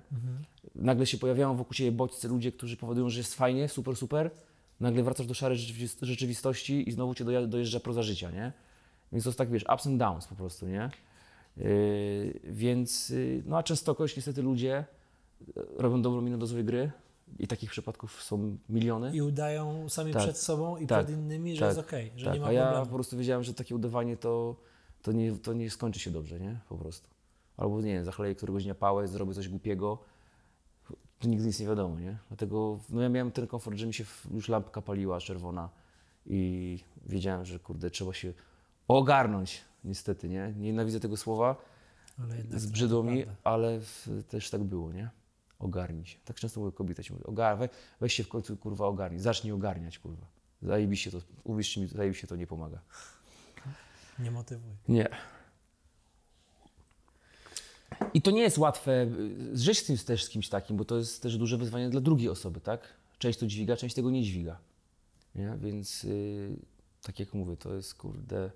Nagle 0.76 1.06
się 1.06 1.18
pojawiają 1.18 1.56
wokół 1.56 1.74
ciebie 1.74 1.92
bodźce, 1.92 2.28
ludzie, 2.28 2.52
którzy 2.52 2.78
powodują, 2.78 3.10
że 3.10 3.18
jest 3.20 3.36
fajnie, 3.36 3.70
super, 3.70 3.96
super. 3.96 4.32
Nagle 4.80 5.04
wracasz 5.04 5.28
do 5.28 5.34
szarej 5.34 5.58
rzeczywist- 5.58 5.98
rzeczywistości 6.06 6.90
i 6.90 6.92
znowu 6.92 7.16
cię 7.16 7.26
dojeżdża 7.48 7.80
proza 7.80 8.04
życia, 8.04 8.32
nie? 8.32 8.52
Więc 9.12 9.24
to 9.24 9.30
jest 9.30 9.38
tak, 9.38 9.50
wiesz, 9.50 9.66
ups 9.74 9.88
and 9.88 9.98
downs 9.98 10.28
po 10.28 10.36
prostu, 10.36 10.68
nie? 10.68 10.90
Yy, 11.58 12.40
więc, 12.44 13.10
yy, 13.10 13.44
no 13.46 13.58
a 13.58 13.64
częstokroć 13.64 14.16
niestety 14.16 14.42
ludzie 14.42 14.86
yy, 15.56 15.66
robią 15.78 16.02
dobrą 16.02 16.22
minę 16.22 16.38
do 16.38 16.48
złej 16.48 16.64
gry 16.66 16.92
i 17.40 17.48
takich 17.48 17.70
przypadków 17.72 18.24
są 18.24 18.58
miliony. 18.70 19.12
I 19.16 19.22
udają 19.22 19.90
sami 19.90 20.14
Tak. 20.14 20.24
przed 20.24 20.38
sobą 20.38 20.78
i 20.78 20.88
Tak. 20.88 21.06
przed 21.06 21.18
innymi, 21.18 21.56
że 21.56 21.60
Tak. 21.60 21.70
jest 21.70 21.80
okej, 21.80 22.12
że 22.16 22.26
tak, 22.26 22.34
nie 22.34 22.40
ma 22.40 22.48
a 22.48 22.52
ja 22.52 22.64
problemu. 22.64 22.86
po 22.86 22.94
prostu 22.96 23.18
wiedziałem, 23.18 23.44
że 23.44 23.54
takie 23.54 23.76
udawanie 23.76 24.18
to, 24.18 24.56
to, 25.02 25.12
nie, 25.12 25.32
to 25.32 25.54
nie 25.54 25.70
skończy 25.70 26.00
się 26.00 26.12
dobrze, 26.12 26.40
nie? 26.40 26.60
Po 26.70 26.78
prostu. 26.78 27.08
Albo 27.60 27.82
nie 27.82 27.94
wiem, 27.94 28.06
zachleję 28.06 28.36
któregoś 28.36 28.64
dnia 28.64 28.76
pałę, 28.76 29.08
zrobię 29.08 29.34
coś 29.34 29.50
głupiego, 29.50 30.00
to 31.20 31.28
nigdy 31.28 31.46
nic 31.46 31.60
nie 31.60 31.68
wiadomo, 31.68 32.00
nie? 32.00 32.18
Dlatego 32.28 32.80
no 32.90 33.02
ja 33.02 33.10
miałem 33.10 33.32
ten 33.32 33.48
komfort, 33.48 33.78
że 33.78 33.88
mi 33.88 33.94
się 33.94 34.04
już 34.32 34.50
lampka 34.50 34.82
paliła 34.82 35.20
czerwona 35.20 35.70
i 36.26 36.80
wiedziałem, 37.06 37.46
że 37.46 37.60
kurde, 37.60 37.90
trzeba 37.90 38.14
się 38.14 38.34
ogarnąć, 38.88 39.62
niestety, 39.84 40.30
nie? 40.30 40.54
Nienawidzę 40.58 41.00
tego 41.00 41.18
słowa, 41.18 41.56
zbrzydło 42.50 43.04
mi, 43.04 43.24
prawda. 43.24 43.42
ale 43.44 43.80
też 44.28 44.50
tak 44.50 44.64
było, 44.64 44.92
nie? 44.92 45.10
Ogarnij 45.60 46.06
się. 46.06 46.18
Tak 46.26 46.38
często 46.38 46.60
mówię 46.60 46.72
kobieta 46.72 47.04
ci 47.04 47.14
mówi, 47.14 47.26
ogar, 47.26 47.58
we, 47.58 47.70
weź 48.02 48.14
się 48.14 48.24
w 48.24 48.28
końcu, 48.28 48.58
kurwa, 48.58 48.86
ogarnij. 48.86 49.20
Zacznij 49.20 49.54
ogarniać, 49.54 50.00
kurwa. 50.00 50.28
Zajebiście 50.62 51.12
to, 51.12 51.18
uwierzcie 51.44 51.82
mi, 51.82 51.88
zajebiście 51.88 52.28
to 52.28 52.36
nie 52.36 52.48
pomaga. 52.48 52.80
Nie 54.20 54.32
motywuj. 54.32 54.72
Nie. 54.88 55.10
I 58.14 58.22
to 58.22 58.32
nie 58.32 58.42
jest 58.42 58.58
łatwe 58.58 58.92
y, 59.52 59.58
żyć 59.58 59.78
z 59.78 59.84
tym 59.84 59.98
też 59.98 60.24
z 60.24 60.30
kimś 60.30 60.50
takim, 60.50 60.78
bo 60.78 60.86
to 60.86 60.98
jest 60.98 61.22
też 61.22 61.38
duże 61.38 61.58
wyzwanie 61.58 61.90
dla 61.90 62.02
drugiej 62.02 62.30
osoby, 62.30 62.62
tak? 62.62 62.82
Część 63.20 63.40
to 63.40 63.48
dźwiga, 63.48 63.78
część 63.78 63.96
tego 63.96 64.10
nie 64.12 64.24
dźwiga. 64.24 64.60
Nie? 65.36 65.58
Więc 65.62 66.04
y, 66.04 66.56
tak 67.02 67.20
jak 67.20 67.34
mówię, 67.34 67.58
to 67.58 67.74
jest 67.74 67.96
kurde 67.96 68.52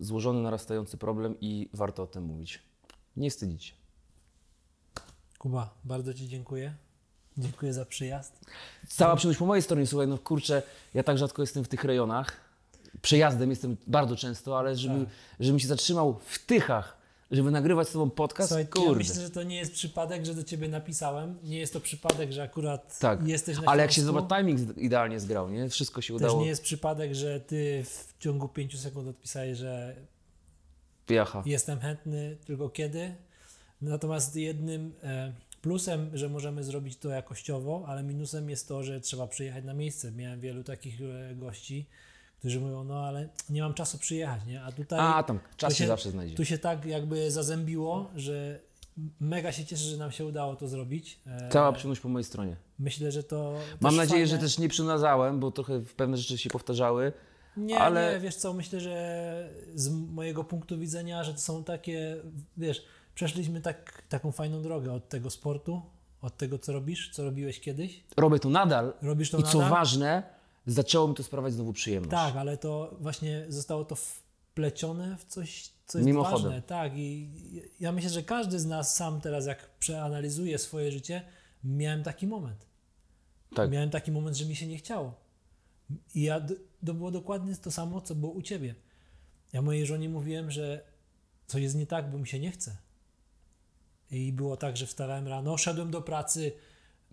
złożony, 0.00 0.42
narastający 0.42 0.96
problem 0.96 1.34
i 1.40 1.68
warto 1.72 2.02
o 2.02 2.06
tym 2.06 2.24
mówić. 2.24 2.62
Nie 3.16 3.30
wstydzić 3.30 3.64
się. 3.64 3.74
Kuba, 5.38 5.74
bardzo 5.84 6.14
Ci 6.14 6.28
dziękuję. 6.28 6.74
Dziękuję 7.38 7.72
za 7.72 7.84
przyjazd. 7.84 8.40
Cała 8.88 9.16
przyjemność 9.16 9.38
po 9.38 9.46
mojej 9.46 9.62
stronie, 9.62 9.86
słuchaj, 9.86 10.08
no 10.08 10.18
kurczę, 10.18 10.62
ja 10.94 11.02
tak 11.02 11.18
rzadko 11.18 11.42
jestem 11.42 11.64
w 11.64 11.68
tych 11.68 11.84
rejonach. 11.84 12.36
Przejazdem 13.02 13.50
jestem 13.50 13.76
bardzo 13.86 14.16
często, 14.16 14.58
ale 14.58 14.76
żeby, 14.76 15.04
Tak. 15.04 15.14
żebym 15.40 15.58
się 15.58 15.68
zatrzymał 15.68 16.20
w 16.24 16.46
Tychach, 16.46 16.97
żeby 17.30 17.50
nagrywać 17.50 17.88
z 17.88 17.92
tobą 17.92 18.10
podcast, 18.10 18.48
Słuchaj, 18.48 18.66
kurde. 18.68 18.90
ja 18.90 18.96
myślę, 18.98 19.14
że 19.22 19.30
to 19.30 19.42
nie 19.42 19.56
jest 19.56 19.72
przypadek, 19.72 20.24
że 20.26 20.34
do 20.34 20.44
Ciebie 20.44 20.68
napisałem. 20.68 21.38
Nie 21.42 21.58
jest 21.58 21.72
to 21.72 21.80
przypadek, 21.80 22.32
że 22.32 22.42
akurat 22.42 22.98
Tak, 22.98 23.26
jesteś 23.28 23.56
na 23.56 23.62
ale 23.66 23.82
jak 23.82 23.92
się 23.92 24.02
zobacz, 24.02 24.28
timing 24.38 24.78
idealnie 24.78 25.20
zgrał, 25.20 25.50
nie? 25.50 25.68
Wszystko 25.68 26.00
się 26.02 26.14
Też 26.14 26.22
udało. 26.22 26.40
nie 26.42 26.48
jest 26.48 26.62
przypadek, 26.62 27.14
że 27.14 27.40
Ty 27.40 27.84
w 27.84 28.14
ciągu 28.18 28.48
5 28.48 28.80
sekund 28.80 29.08
odpisałeś, 29.08 29.58
że 29.58 29.96
Jacha. 31.08 31.42
jestem 31.46 31.80
chętny, 31.80 32.36
tylko 32.46 32.68
kiedy. 32.68 33.14
Natomiast 33.82 34.36
jednym 34.36 34.92
e, 35.02 35.32
plusem, 35.62 36.10
że 36.14 36.28
możemy 36.28 36.64
zrobić 36.64 36.96
to 36.96 37.08
jakościowo, 37.08 37.84
ale 37.88 38.02
minusem 38.02 38.50
jest 38.50 38.68
to, 38.68 38.82
że 38.82 39.00
trzeba 39.00 39.26
przyjechać 39.26 39.64
na 39.64 39.74
miejsce. 39.74 40.12
Miałem 40.12 40.40
wielu 40.40 40.64
takich 40.64 41.00
e, 41.00 41.34
gości, 41.34 41.86
którzy 42.38 42.60
mówią, 42.60 42.84
no 42.84 43.00
ale 43.06 43.28
nie 43.50 43.62
mam 43.62 43.74
czasu 43.74 43.98
przyjechać, 43.98 44.40
nie? 44.46 44.62
A 44.62 44.72
tutaj 44.72 44.98
A, 45.02 45.22
tam 45.22 45.38
czas 45.56 45.76
się 45.76 45.86
zawsze 45.86 46.10
znajdzie. 46.10 46.36
tu 46.36 46.44
się 46.44 46.58
tak 46.58 46.84
jakby 46.84 47.30
zazębiło, 47.30 48.10
że 48.16 48.60
mega 49.20 49.52
się 49.52 49.64
cieszę, 49.64 49.84
że 49.84 49.96
nam 49.96 50.12
się 50.12 50.26
udało 50.26 50.56
to 50.56 50.68
zrobić. 50.68 51.20
E, 51.26 51.48
Cała 51.48 51.72
przyjemność 51.72 52.00
po 52.00 52.08
mojej 52.08 52.24
stronie. 52.24 52.56
Myślę, 52.78 53.12
że 53.12 53.22
to 53.22 53.54
Mam 53.80 53.96
nadzieję, 53.96 54.26
fajne. 54.26 54.36
że 54.36 54.38
też 54.42 54.58
nie 54.58 54.68
przynazałem, 54.68 55.40
bo 55.40 55.50
trochę 55.50 55.80
pewne 55.96 56.16
rzeczy 56.16 56.38
się 56.38 56.50
powtarzały. 56.50 57.12
Nie, 57.56 57.78
ale- 57.78 58.12
nie, 58.14 58.20
wiesz 58.20 58.36
co, 58.36 58.52
myślę, 58.52 58.80
że 58.80 59.48
z 59.74 59.88
mojego 59.90 60.44
punktu 60.44 60.78
widzenia, 60.78 61.24
że 61.24 61.32
to 61.34 61.40
są 61.40 61.64
takie, 61.64 62.16
wiesz, 62.56 62.84
przeszliśmy 63.14 63.60
tak, 63.60 64.02
taką 64.08 64.32
fajną 64.32 64.62
drogę 64.62 64.92
od 64.92 65.08
tego 65.08 65.30
sportu, 65.30 65.82
od 66.22 66.36
tego, 66.36 66.58
co 66.58 66.72
robisz, 66.72 67.10
co 67.12 67.24
robiłeś 67.24 67.60
kiedyś. 67.60 68.04
Robię 68.16 68.38
to 68.38 68.48
nadal 68.48 68.92
Robisz 69.02 69.30
to 69.30 69.38
i 69.38 69.42
co 69.42 69.58
nadal? 69.58 69.70
ważne, 69.70 70.22
zaczęło 70.68 71.08
mi 71.08 71.14
to 71.14 71.22
sprawiać 71.22 71.52
znowu 71.52 71.72
przyjemność. 71.72 72.10
Tak, 72.10 72.36
ale 72.36 72.56
to 72.56 72.96
właśnie 73.00 73.46
zostało 73.48 73.84
to 73.84 73.94
wplecione 73.94 75.16
w 75.16 75.24
coś, 75.24 75.70
co 75.86 75.98
jest 75.98 76.06
Mimochodem. 76.06 76.42
ważne. 76.42 76.62
Tak, 76.62 76.92
i 76.96 77.30
ja 77.80 77.92
myślę, 77.92 78.10
że 78.10 78.22
każdy 78.22 78.60
z 78.60 78.66
nas 78.66 78.96
sam 78.96 79.20
teraz, 79.20 79.46
jak 79.46 79.78
przeanalizuje 79.78 80.58
swoje 80.58 80.92
życie, 80.92 81.22
miałem 81.64 82.02
taki 82.02 82.26
moment. 82.26 82.66
Tak. 83.54 83.70
Miałem 83.70 83.90
taki 83.90 84.12
moment, 84.12 84.36
że 84.36 84.44
mi 84.44 84.56
się 84.56 84.66
nie 84.66 84.78
chciało. 84.78 85.14
I 86.14 86.22
ja, 86.22 86.40
to 86.86 86.94
było 86.94 87.10
dokładnie 87.10 87.56
to 87.56 87.70
samo, 87.70 88.00
co 88.00 88.14
było 88.14 88.32
u 88.32 88.42
ciebie. 88.42 88.74
Ja 89.52 89.62
mojej 89.62 89.86
żonie 89.86 90.08
mówiłem, 90.08 90.50
że 90.50 90.84
coś 91.46 91.62
jest 91.62 91.76
nie 91.76 91.86
tak, 91.86 92.10
bo 92.10 92.18
mi 92.18 92.26
się 92.26 92.38
nie 92.38 92.50
chce. 92.50 92.76
I 94.10 94.32
było 94.32 94.56
tak, 94.56 94.76
że 94.76 94.86
wstawałem 94.86 95.28
rano, 95.28 95.56
szedłem 95.56 95.90
do 95.90 96.02
pracy, 96.02 96.52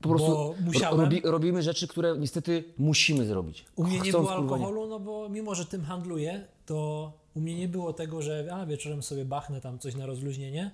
Po 0.01 0.09
prostu 0.09 0.55
musiałem. 0.65 1.01
robi, 1.01 1.21
robimy 1.23 1.63
rzeczy, 1.63 1.87
które 1.87 2.17
niestety 2.17 2.63
musimy 2.77 3.25
zrobić. 3.25 3.65
U 3.75 3.83
mnie 3.83 3.99
nie 3.99 4.11
było 4.11 4.35
alkoholu, 4.35 4.87
no 4.87 4.99
bo 4.99 5.29
mimo, 5.29 5.55
że 5.55 5.65
tym 5.65 5.83
handluję, 5.83 6.47
to 6.65 7.11
u 7.35 7.41
mnie 7.41 7.55
nie 7.55 7.67
było 7.67 7.93
tego, 7.93 8.21
że 8.21 8.49
a 8.51 8.65
wieczorem 8.65 9.03
sobie 9.03 9.25
bachnę 9.25 9.61
tam 9.61 9.79
coś 9.79 9.95
na 9.95 10.05
rozluźnienie. 10.05 10.71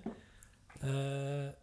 E, 0.83 1.53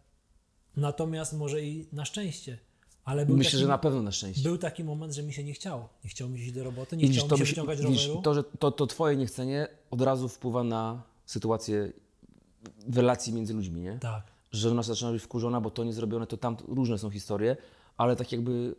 natomiast 0.77 1.33
może 1.33 1.61
i 1.61 1.87
na 1.93 2.05
szczęście. 2.05 2.57
Ale 3.05 3.25
był, 3.25 3.37
Myślę, 3.37 3.51
taki, 3.51 3.61
że 3.61 3.67
na 3.67 3.77
pewno 3.77 4.01
na 4.01 4.11
szczęście. 4.11 4.43
był 4.43 4.57
taki 4.57 4.83
moment, 4.83 5.13
że 5.13 5.23
mi 5.23 5.33
się 5.33 5.43
nie 5.43 5.53
chciało. 5.53 5.89
Nie 6.03 6.09
chciało 6.09 6.31
mi 6.31 6.39
się 6.39 6.43
iść 6.45 6.53
do 6.53 6.63
roboty, 6.63 6.97
nie 6.97 7.01
widzisz, 7.01 7.23
chciało 7.23 7.39
mi 7.39 7.45
się 7.45 7.51
wyciągać 7.51 7.81
widzisz, 7.81 8.07
roweru. 8.07 8.21
to, 8.21 8.33
że 8.33 8.43
to, 8.43 8.71
to 8.71 8.87
twoje 8.87 9.15
niechcenie 9.17 9.67
od 9.91 10.01
razu 10.01 10.29
wpływa 10.29 10.63
na 10.63 11.03
sytuację 11.25 11.91
w 12.87 12.97
relacji 12.97 13.33
między 13.33 13.53
ludźmi, 13.53 13.81
nie? 13.81 13.99
Tak. 13.99 14.23
Że 14.51 14.71
ona 14.71 14.83
zaczyna 14.83 15.11
być 15.11 15.23
wkurzona, 15.23 15.61
bo 15.61 15.71
to 15.71 15.83
nie 15.83 15.93
zrobione, 15.93 16.27
to 16.27 16.37
tam 16.37 16.57
różne 16.67 16.97
są 16.97 17.09
historie, 17.09 17.57
ale 17.97 18.15
tak 18.15 18.31
jakby, 18.31 18.75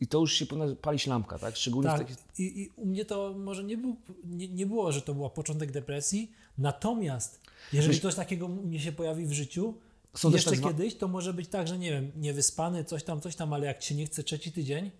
i- 0.00 0.06
to 0.06 0.18
już 0.18 0.32
się 0.32 0.46
palić 0.82 1.06
lampka, 1.06 1.38
tak? 1.38 1.56
Szczególnie 1.56 1.88
w 1.90 1.92
Tak, 1.92 1.98
takich... 2.00 2.16
I, 2.38 2.60
i 2.62 2.68
u 2.76 2.86
mnie 2.86 3.04
to 3.04 3.34
może 3.38 3.64
nie, 3.64 3.76
był, 3.76 3.96
nie, 4.24 4.48
nie 4.48 4.66
było, 4.66 4.92
że 4.92 5.02
to 5.02 5.14
był 5.14 5.30
początek 5.30 5.70
depresji, 5.72 6.30
natomiast 6.58 7.40
jeżeli 7.72 7.94
Myśl- 7.98 8.02
coś 8.02 8.14
takiego 8.14 8.48
mnie 8.48 8.80
się 8.80 8.92
pojawi 8.92 9.26
w 9.26 9.32
życiu, 9.32 9.74
Są 10.14 10.30
jeszcze 10.30 10.50
tak 10.50 10.60
kiedyś, 10.60 10.94
to 10.96 11.08
może 11.08 11.34
być 11.34 11.48
tak, 11.48 11.68
że 11.68 11.78
nie 11.78 11.90
wiem, 11.90 12.12
niewyspany, 12.16 12.84
coś 12.84 13.04
tam, 13.04 13.20
coś 13.20 13.36
tam, 13.36 13.52
ale 13.52 13.66
jak 13.66 13.78
ci 13.78 13.88
się 13.88 13.94
nie 13.94 14.06
chce 14.06 14.22
trzeci 14.24 14.52
tydzień, 14.52 14.90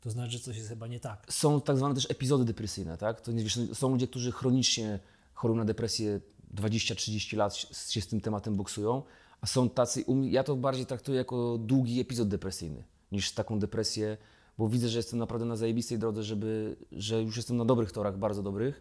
to 0.00 0.10
znaczy, 0.10 0.30
że 0.32 0.38
coś 0.38 0.56
jest 0.56 0.68
chyba 0.68 0.86
nie 0.86 1.00
tak. 1.00 1.26
Są 1.32 1.60
tak 1.60 1.76
zwane 1.76 1.94
też 1.94 2.10
epizody 2.10 2.44
depresyjne, 2.44 2.98
tak? 2.98 3.20
To 3.20 3.32
wiesz, 3.32 3.58
są 3.72 3.88
ludzie, 3.90 4.06
którzy 4.08 4.32
chronicznie 4.32 4.98
chorują 5.34 5.58
na 5.58 5.64
depresję 5.64 6.20
20-30 6.54 7.36
lat 7.36 7.56
się 7.90 8.00
z 8.00 8.06
tym 8.06 8.20
tematem 8.20 8.56
boksują, 8.56 9.02
a 9.44 9.46
są 9.46 9.70
tacy, 9.70 10.04
ja 10.22 10.44
to 10.44 10.56
bardziej 10.56 10.86
traktuję 10.86 11.18
jako 11.18 11.58
długi 11.58 12.00
epizod 12.00 12.28
depresyjny. 12.28 12.84
niż 13.12 13.32
taką 13.32 13.58
depresję, 13.58 14.16
bo 14.58 14.68
widzę, 14.68 14.88
że 14.88 14.98
jestem 14.98 15.18
naprawdę 15.18 15.46
na 15.46 15.56
zajebistej 15.56 15.98
drodze, 15.98 16.22
żeby, 16.22 16.76
że 16.92 17.22
już 17.22 17.36
jestem 17.36 17.56
na 17.56 17.64
dobrych 17.64 17.92
torach, 17.92 18.18
bardzo 18.18 18.42
dobrych. 18.42 18.80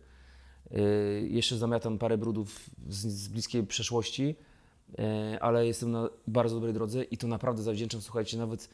Yy, 0.72 0.80
jeszcze 1.28 1.58
zamiatam 1.58 1.98
parę 1.98 2.18
brudów 2.18 2.70
z, 2.90 2.98
z 3.08 3.28
bliskiej 3.28 3.64
przeszłości, 3.64 4.36
yy, 4.98 5.42
ale 5.42 5.68
jestem 5.68 5.92
na 5.92 6.10
bardzo 6.28 6.56
dobrej 6.56 6.74
drodze 6.74 7.04
i 7.04 7.18
to 7.18 7.28
naprawdę 7.28 7.64
zawdzięczam, 7.64 8.02
słuchajcie, 8.02 8.38
nawet 8.38 8.70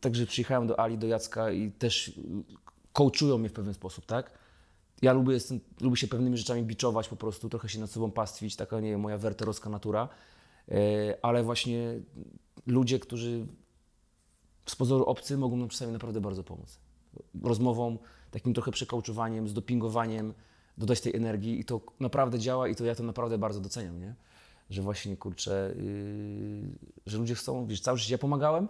także 0.00 0.26
przyjechałem 0.26 0.66
do 0.66 0.80
Ali, 0.80 0.98
do 0.98 1.06
Jacka 1.06 1.50
i 1.50 1.70
też 1.70 2.20
coachują 2.92 3.38
mnie 3.38 3.48
w 3.48 3.52
pewien 3.52 3.74
sposób, 3.74 4.06
tak? 4.06 4.30
Ja 5.02 5.12
lubię, 5.12 5.34
jestem, 5.34 5.60
lubię 5.80 5.96
się 5.96 6.08
pewnymi 6.08 6.38
rzeczami 6.38 6.62
biczować 6.62 7.08
po 7.08 7.16
prostu, 7.16 7.48
trochę 7.48 7.68
się 7.68 7.80
nad 7.80 7.90
sobą 7.90 8.10
pastwić, 8.10 8.56
taka 8.56 8.80
nie 8.80 8.90
wiem, 8.90 9.00
moja 9.00 9.18
werterowska 9.18 9.70
natura, 9.70 10.08
ale 11.22 11.42
właśnie 11.42 12.00
ludzie, 12.66 12.98
którzy 12.98 13.46
z 14.66 14.76
pozoru 14.76 15.04
obcy 15.04 15.36
mogą 15.38 15.56
nam 15.56 15.68
czasami 15.68 15.92
naprawdę 15.92 16.20
bardzo 16.20 16.44
pomóc. 16.44 16.78
Rozmową, 17.42 17.98
takim 18.30 18.54
trochę 18.54 18.70
przekołczowaniem, 18.72 19.48
zdopingowaniem, 19.48 20.34
dodać 20.78 21.00
tej 21.00 21.16
energii 21.16 21.60
i 21.60 21.64
to 21.64 21.80
naprawdę 22.00 22.38
działa 22.38 22.68
i 22.68 22.74
to 22.74 22.84
ja 22.84 22.94
to 22.94 23.02
naprawdę 23.02 23.38
bardzo 23.38 23.60
doceniam, 23.60 24.00
nie? 24.00 24.14
Że 24.70 24.82
właśnie, 24.82 25.16
kurczę, 25.16 25.74
yy, 25.76 26.62
że 27.06 27.18
ludzie 27.18 27.34
chcą, 27.34 27.66
wiesz, 27.66 27.80
całe 27.80 27.98
życie 27.98 28.14
ja 28.14 28.18
pomagałem, 28.18 28.68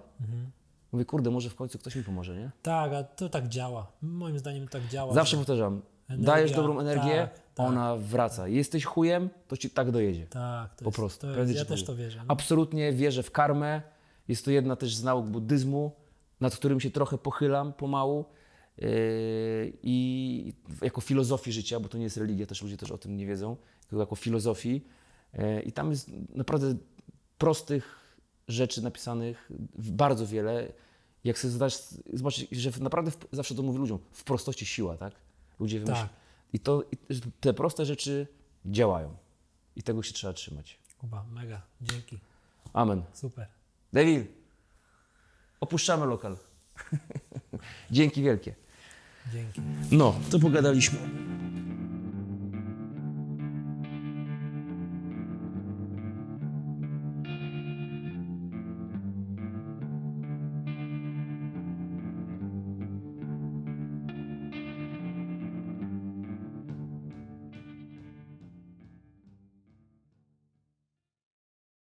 mówię, 0.93 1.05
kurde, 1.05 1.31
może 1.31 1.51
w 1.51 1.55
końcu 1.55 1.79
ktoś 1.79 1.97
mi 1.97 2.03
pomoże, 2.03 2.37
nie? 2.37 2.51
Tak, 2.63 2.93
a 2.93 3.05
to 3.05 3.29
tak 3.29 3.49
działa. 3.49 3.93
Moim 4.03 4.39
zdaniem 4.39 4.69
tak 4.69 4.89
działa. 4.89 5.15
Zawsze 5.15 5.31
że- 5.31 5.37
powtarzam, 5.37 5.83
Energia, 6.13 6.35
dajesz 6.35 6.53
dobrą 6.53 6.81
energię, 6.81 7.29
tak, 7.35 7.55
tak. 7.55 7.67
ona 7.67 7.97
wraca. 7.97 8.49
Jesteś 8.49 8.85
chujem, 8.85 9.31
to 9.49 9.57
ci 9.57 9.71
tak 9.71 9.91
dojedzie. 9.91 10.27
Tak, 10.27 10.75
to 10.75 10.85
Po 10.85 10.89
jest, 10.91 10.97
prostu. 10.97 11.27
To 11.35 11.41
jest, 11.41 11.55
ja 11.55 11.65
też 11.65 11.85
to 11.85 11.97
wierzę. 11.97 12.19
No. 12.19 12.25
Absolutnie 12.29 12.93
wierzę 12.93 13.23
w 13.23 13.31
karmę. 13.31 13.83
Jest 14.29 14.45
to 14.45 14.51
jedna 14.51 14.77
też 14.77 14.95
z 14.95 15.05
nauk 15.05 15.27
buddyzmu, 15.27 15.93
nad 16.41 16.57
którym 16.57 16.81
się 16.81 16.91
trochę 16.91 17.19
pochylam 17.19 17.73
pomału. 17.73 18.25
Yy, 18.79 18.89
I 19.83 20.55
jako 20.83 21.01
filozofii 21.01 21.53
życia, 21.53 21.81
bo 21.81 21.89
to 21.89 21.99
nie 21.99 22.05
jest 22.05 22.17
religia, 22.17 22.47
też 22.47 22.63
ludzie 22.63 22.77
też 22.77 22.91
o 22.91 22.99
tym 22.99 23.17
nie 23.17 23.27
wiedzą, 23.27 23.57
tylko 23.89 24.01
jako 24.01 24.17
filozofii. 24.17 24.85
Yy, 25.35 25.63
I 25.63 25.73
tam 25.73 25.91
jest 25.91 26.11
naprawdę 26.35 26.75
prostych 27.39 27.99
rzeczy 28.49 28.83
napisanych 28.83 29.51
bardzo 29.79 30.27
wiele. 30.27 30.73
Jak 31.25 31.39
sobie 31.39 31.53
zadasz, 31.53 31.79
zobaczyć, 32.13 32.51
że 32.51 32.71
naprawdę 32.81 33.11
w, 33.11 33.17
zawsze 33.33 33.55
to 33.55 33.63
mówię 33.63 33.79
ludziom, 33.79 33.99
w 34.11 34.25
prostości 34.25 34.67
siła, 34.67 34.97
tak? 34.97 35.15
Ludzie 35.63 35.81
wymyślają. 35.81 36.09
Tak. 36.09 36.17
I 36.53 36.61
to, 36.61 36.85
i 36.91 37.21
te 37.41 37.55
proste 37.55 37.87
rzeczy 37.87 38.27
działają. 38.67 39.17
I 39.77 39.83
tego 39.83 40.03
się 40.03 40.13
trzeba 40.13 40.33
trzymać. 40.33 40.79
Kuba, 40.99 41.25
mega, 41.33 41.63
dzięki. 41.81 42.19
Amen. 42.73 43.03
Super. 43.13 43.47
Devil, 43.93 44.25
opuszczamy 45.61 46.07
lokal. 46.07 46.37
Dzięki 47.91 48.23
wielkie. 48.23 48.55
Dzięki. 49.33 49.61
No, 49.91 50.15
to 50.31 50.39
pogadaliśmy. 50.39 50.99